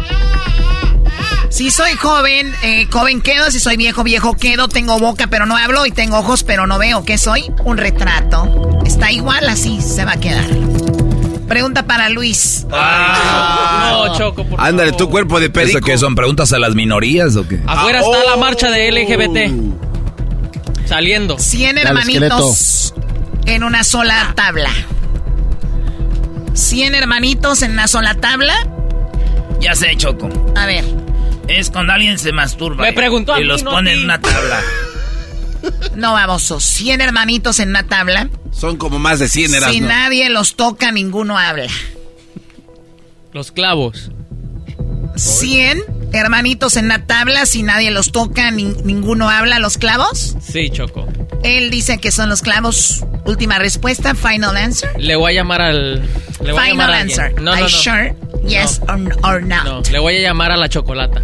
Si 1.51 1.71
soy 1.71 1.93
joven, 1.95 2.53
eh, 2.63 2.89
joven 2.91 3.21
quedo. 3.21 3.51
Si 3.51 3.61
soy 3.61 3.77
viejo, 3.77 4.03
viejo 4.03 4.35
quedo. 4.37 4.69
Tengo 4.69 4.99
boca, 4.99 5.29
pero 5.29 5.47
no 5.47 5.57
hablo. 5.57 5.87
Y 5.87 5.93
tengo 5.93 6.19
ojos, 6.19 6.43
pero 6.43 6.67
no 6.67 6.79
veo. 6.79 7.05
¿Qué 7.05 7.17
soy? 7.17 7.53
Un 7.65 7.77
retrato. 7.79 8.81
Está 8.85 9.13
igual, 9.13 9.49
así 9.49 9.81
se 9.81 10.05
va 10.05 10.13
a 10.13 10.17
quedar. 10.17 10.45
Pregunta 11.49 11.87
para 11.87 12.09
Luis. 12.09 12.67
No, 12.69 14.17
Choco, 14.19 14.45
por 14.47 14.61
Ándale, 14.61 14.93
tu 14.93 15.09
cuerpo 15.11 15.41
de 15.41 15.51
perico. 15.51 15.79
¿Eso 15.79 15.85
qué 15.87 15.99
son? 15.99 16.15
¿Preguntas 16.15 16.53
a 16.53 16.59
las 16.59 16.75
minorías 16.75 17.37
o 17.37 17.47
qué? 17.47 17.61
Afuera 17.67 18.01
Ah, 18.01 18.03
está 18.03 18.25
la 18.25 18.35
oh. 18.35 18.39
marcha 18.39 18.71
de 18.71 18.91
LGBT. 18.91 20.89
Saliendo. 20.89 21.39
100 21.39 21.77
Dale, 21.77 21.89
hermanitos 21.89 22.95
en 23.47 23.63
una 23.65 23.85
sola 23.85 24.33
tabla. 24.35 24.71
100 26.55 26.95
hermanitos 26.95 27.63
en 27.63 27.73
una 27.73 27.89
sola 27.89 28.15
tabla. 28.15 28.55
Ya 29.61 29.75
sé, 29.75 29.97
Choco. 29.97 30.29
A 30.57 30.67
ver, 30.67 30.85
Es 31.49 31.71
cuando 31.71 31.93
alguien 31.93 32.19
se 32.19 32.33
masturba. 32.33 32.85
Me 32.85 32.93
preguntó 32.93 33.35
a 33.35 33.39
Y 33.39 33.43
mí, 33.43 33.49
los 33.49 33.63
no 33.65 33.71
a 33.71 33.75
pone 33.75 33.93
ti. 33.93 33.99
en 33.99 34.05
una 34.05 34.21
tabla. 34.21 34.61
no 35.95 36.13
babosos. 36.13 36.65
100 36.65 37.01
hermanitos 37.01 37.59
en 37.61 37.71
una 37.71 37.85
tabla. 37.87 38.29
Son 38.53 38.77
como 38.77 38.99
más 38.99 39.19
de 39.19 39.29
100 39.29 39.55
eras, 39.55 39.73
Si 39.73 39.81
¿no? 39.81 39.89
nadie 39.89 40.29
los 40.31 40.57
toca, 40.57 40.93
ninguno 40.93 41.39
habla. 41.39 41.67
Los 43.33 43.51
clavos. 43.53 44.11
100 45.17 45.83
hermanitos 46.13 46.77
en 46.77 46.87
una 46.87 47.07
tabla. 47.07 47.47
Si 47.47 47.63
nadie 47.63 47.91
los 47.91 48.13
toca, 48.13 48.51
nin- 48.51 48.83
ninguno 48.85 49.31
habla. 49.31 49.59
¿Los 49.59 49.79
clavos? 49.79 50.37
Sí, 50.41 50.71
Choco. 50.71 51.07
Él 51.43 51.71
dice 51.71 51.99
que 51.99 52.11
son 52.11 52.29
los 52.29 52.43
clavos. 52.43 53.05
Última 53.25 53.59
respuesta. 53.59 54.15
Final 54.15 54.57
answer. 54.57 54.91
Le 54.99 55.17
voy 55.17 55.33
a 55.33 55.35
llamar 55.37 55.63
al. 55.63 56.03
Le 56.43 56.53
voy 56.53 56.63
a 56.63 56.67
llamar 56.69 56.89
Final 56.89 56.93
a 56.93 56.99
answer. 57.01 57.35
No, 57.37 57.43
no, 57.43 57.53
Are 57.53 57.63
no. 57.63 57.69
you 57.69 57.77
sure? 57.77 58.15
Yes 58.47 58.81
or, 58.89 59.19
or 59.25 59.43
not. 59.43 59.65
No, 59.65 59.83
le 59.91 59.99
voy 59.99 60.17
a 60.17 60.21
llamar 60.21 60.53
a 60.53 60.57
la 60.57 60.69
chocolata. 60.69 61.23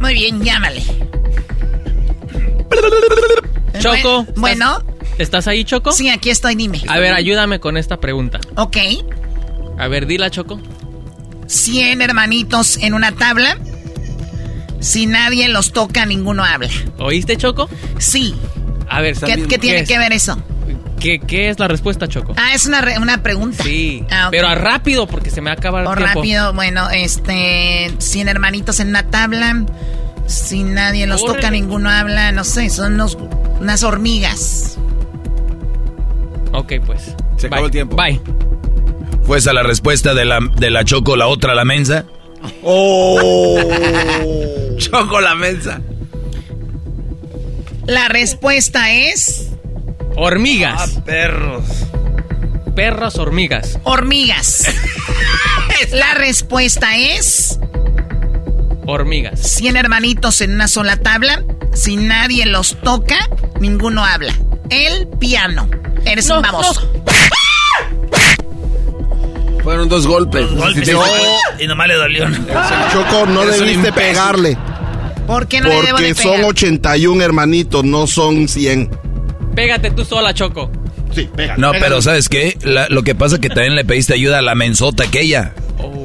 Muy 0.00 0.14
bien, 0.14 0.42
llámale. 0.42 0.82
Choco. 3.78 4.20
¿estás- 4.20 4.34
Bueno. 4.36 4.82
¿Estás 5.18 5.46
ahí, 5.46 5.64
Choco? 5.64 5.92
Sí, 5.92 6.08
aquí 6.08 6.30
estoy, 6.30 6.54
dime. 6.56 6.82
A 6.88 6.98
ver, 6.98 7.14
ayúdame 7.14 7.60
con 7.60 7.76
esta 7.76 7.98
pregunta. 7.98 8.40
Ok. 8.56 8.76
A 9.78 9.86
ver, 9.88 10.06
dila, 10.06 10.30
Choco. 10.30 10.60
100 11.46 12.00
hermanitos 12.02 12.76
en 12.78 12.94
una 12.94 13.12
tabla. 13.12 13.56
Si 14.80 15.06
nadie 15.06 15.48
los 15.48 15.72
toca, 15.72 16.04
ninguno 16.04 16.44
habla. 16.44 16.68
¿Oíste, 16.98 17.36
Choco? 17.36 17.68
Sí. 17.98 18.34
A 18.88 19.00
ver, 19.00 19.16
¿Qué, 19.16 19.46
qué 19.46 19.58
tiene 19.58 19.84
que 19.84 19.98
ver 19.98 20.12
eso? 20.12 20.36
¿Qué, 21.00 21.18
¿Qué 21.20 21.48
es 21.50 21.58
la 21.58 21.68
respuesta, 21.68 22.08
Choco? 22.08 22.34
Ah, 22.36 22.54
es 22.54 22.66
una, 22.66 22.80
re- 22.80 22.98
una 22.98 23.22
pregunta. 23.22 23.62
Sí, 23.62 24.04
Ah, 24.10 24.26
ok. 24.26 24.30
pero 24.30 24.48
a 24.48 24.54
rápido 24.54 25.06
porque 25.06 25.30
se 25.30 25.40
me 25.40 25.50
acaba 25.50 25.80
el 25.82 25.86
O 25.86 25.94
tiempo. 25.94 26.14
rápido, 26.20 26.52
bueno, 26.54 26.88
este, 26.90 27.92
100 27.98 28.28
hermanitos 28.28 28.80
en 28.80 28.88
una 28.88 29.04
tabla, 29.10 29.64
si 30.26 30.62
nadie 30.62 31.06
los 31.06 31.24
toca, 31.24 31.50
ninguno 31.50 31.90
habla, 31.90 32.32
no 32.32 32.44
sé, 32.44 32.70
son 32.70 32.94
unos, 32.94 33.16
unas 33.60 33.82
hormigas. 33.82 34.78
Ok, 36.52 36.74
pues. 36.86 37.14
Se 37.36 37.48
acabó 37.48 37.66
el 37.66 37.70
tiempo. 37.70 37.96
Bye. 37.96 38.20
¿Fue 39.24 39.38
esa 39.38 39.52
la 39.52 39.62
respuesta 39.62 40.14
de 40.14 40.24
la, 40.24 40.38
de 40.56 40.70
la 40.70 40.84
Choco, 40.84 41.16
la 41.16 41.26
otra, 41.26 41.54
la 41.54 41.64
mensa? 41.64 42.04
¡Oh! 42.62 43.58
Choco 44.78 45.20
la 45.20 45.34
mensa. 45.34 45.80
La 47.86 48.08
respuesta 48.08 48.92
es 48.92 49.50
Hormigas. 50.16 51.00
perros. 51.04 51.64
Perros 52.74 53.16
hormigas. 53.18 53.78
hormigas. 53.84 54.66
La 55.92 56.14
respuesta 56.14 56.96
es 56.96 57.58
Hormigas. 58.86 59.40
100 59.40 59.76
hermanitos 59.76 60.40
en 60.40 60.52
una 60.54 60.68
sola 60.68 60.96
tabla, 60.96 61.42
si 61.72 61.96
nadie 61.96 62.46
los 62.46 62.76
toca, 62.82 63.16
ninguno 63.60 64.04
habla. 64.04 64.34
El 64.70 65.08
piano. 65.18 65.68
Eres 66.04 66.28
un 66.30 66.42
baboso. 66.42 66.90
Fueron 69.62 69.88
dos 69.88 70.06
golpes. 70.06 70.50
Golpes, 70.50 70.84
Sí, 70.86 70.90
y, 70.90 70.94
nomás, 70.94 71.10
y 71.60 71.66
nomás 71.66 71.88
le 71.88 71.94
dolió. 71.94 72.26
Choco, 72.92 73.26
no 73.26 73.42
Eres 73.44 73.60
debiste 73.60 73.92
pegarle. 73.92 74.58
¿Por 75.26 75.48
qué 75.48 75.60
no 75.62 75.68
le 75.68 75.76
debo 75.76 75.88
Porque 75.92 76.08
de 76.08 76.14
son 76.14 76.32
pegar? 76.32 76.44
81 76.50 77.24
hermanitos, 77.24 77.82
no 77.84 78.06
son 78.06 78.46
100. 78.46 78.90
Pégate 79.54 79.90
tú 79.92 80.04
sola, 80.04 80.34
Choco. 80.34 80.70
Sí, 81.14 81.30
pégale. 81.34 81.58
No, 81.60 81.72
pero 81.72 82.02
¿sabes 82.02 82.28
qué? 82.28 82.58
La- 82.62 82.88
lo 82.90 83.02
que 83.04 83.14
pasa 83.14 83.36
es 83.36 83.40
que 83.40 83.48
también 83.48 83.74
le 83.74 83.84
pediste 83.86 84.12
ayuda 84.12 84.38
a 84.38 84.42
la 84.42 84.54
mensota 84.54 85.04
aquella. 85.04 85.54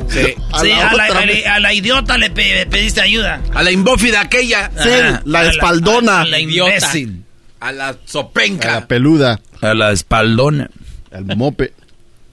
Sí. 0.09 0.33
A 0.51 0.59
Sí, 0.61 0.69
la 0.69 0.89
a 0.89 0.93
la, 0.95 1.03
otra 1.05 1.19
a 1.19 1.25
la- 1.25 1.25
vez. 1.31 1.45
a 1.47 1.59
la 1.59 1.73
idiota 1.73 2.17
le 2.17 2.29
pe- 2.31 2.65
pediste 2.65 3.01
ayuda. 3.01 3.41
A 3.53 3.63
la 3.63 3.71
imbófida 3.71 4.21
aquella. 4.21 4.71
Sí, 4.81 4.89
Ajá. 4.89 5.21
la 5.25 5.39
A 5.41 5.45
espaldona. 5.49 6.21
A 6.21 6.25
la 6.25 6.39
Idiota. 6.39 6.73
imbécil. 6.73 7.23
A 7.59 7.71
la 7.71 7.89
A 7.89 7.95
sopenca. 8.05 8.71
la 8.73 8.87
peluda, 8.87 9.39
A 9.61 9.73
la 9.73 9.91
espaldona. 9.91 10.69
al 11.11 11.25
mope. 11.37 11.73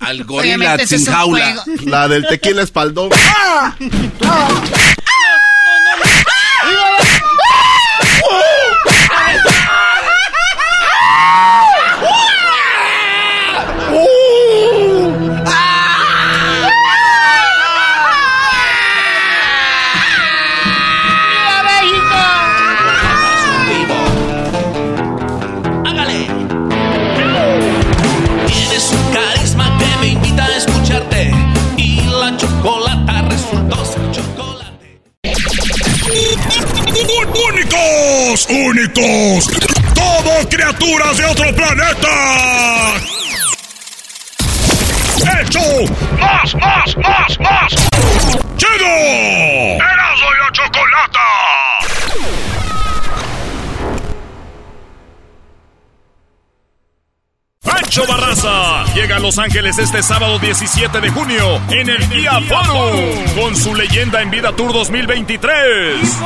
Al 0.01 0.25
gorila 0.25 0.79
sin 0.87 1.05
jaula. 1.07 1.65
La 1.87 2.07
del 2.09 2.27
tequila 2.27 2.63
espaldón. 2.63 3.11
Hágale. 3.13 3.91
¡Únicos! 38.45 38.51
¡Únicos! 38.51 39.47
¡Todo 39.95 40.49
criaturas 40.51 41.17
de 41.17 41.25
otro 41.25 41.55
planeta! 41.55 42.93
¡Hecho! 45.41 45.61
¡Más, 46.19 46.55
más, 46.57 46.97
más, 46.99 47.41
más! 47.41 47.73
¡Chido! 48.59 48.87
¡Erasmo 49.77 50.27
y 50.29 50.39
la 50.39 50.53
chocolata! 50.53 51.21
Pancho 57.63 58.07
Barraza 58.07 58.85
llega 58.95 59.17
a 59.17 59.19
Los 59.19 59.39
Ángeles 59.39 59.79
este 59.79 60.03
sábado 60.03 60.39
17 60.39 61.01
de 61.01 61.09
junio 61.09 61.61
en 61.71 61.89
el 61.89 62.09
Día 62.11 62.39
Forum 62.43 63.25
con 63.41 63.57
su 63.57 63.75
leyenda 63.75 64.21
en 64.21 64.31
vida 64.31 64.53
Tour 64.55 64.75
2023. 64.75 66.19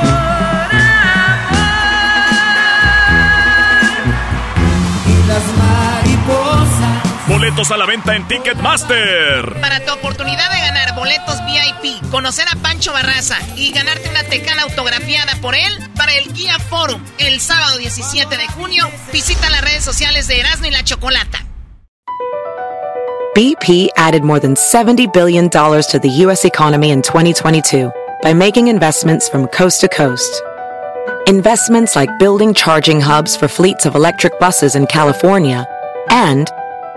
Boletos 7.30 7.70
a 7.70 7.76
la 7.76 7.86
venta 7.86 8.16
en 8.16 8.26
Ticketmaster. 8.26 9.60
Para 9.60 9.78
tu 9.84 9.92
oportunidad 9.92 10.50
de 10.50 10.58
ganar 10.58 10.96
boletos 10.96 11.36
VIP, 11.46 12.10
conocer 12.10 12.44
a 12.48 12.56
Pancho 12.56 12.92
Barraza 12.92 13.36
y 13.54 13.70
ganarte 13.70 14.08
una 14.08 14.24
tecana 14.24 14.62
autografiada 14.62 15.36
por 15.40 15.54
él 15.54 15.72
para 15.96 16.12
el 16.12 16.32
Guía 16.32 16.58
Forum 16.58 17.00
el 17.18 17.40
sábado 17.40 17.78
17 17.78 18.36
de 18.36 18.48
junio, 18.48 18.84
visita 19.12 19.48
las 19.48 19.60
redes 19.60 19.84
sociales 19.84 20.26
de 20.26 20.40
Erasmo 20.40 20.66
y 20.66 20.70
la 20.72 20.82
Chocolata. 20.82 21.46
BP 23.36 23.90
added 23.96 24.24
more 24.24 24.40
than 24.40 24.56
$70 24.56 25.12
billion 25.12 25.48
to 25.48 26.00
the 26.02 26.10
U.S. 26.24 26.44
economy 26.44 26.90
in 26.90 27.00
2022 27.00 27.92
by 28.24 28.34
making 28.34 28.66
investments 28.66 29.28
from 29.28 29.46
coast 29.46 29.80
to 29.82 29.88
coast. 29.88 30.42
Investments 31.28 31.94
like 31.94 32.10
building 32.18 32.52
charging 32.54 33.00
hubs 33.00 33.36
for 33.36 33.46
fleets 33.46 33.86
of 33.86 33.94
electric 33.94 34.36
buses 34.40 34.74
in 34.74 34.88
California 34.88 35.64
and 36.10 36.50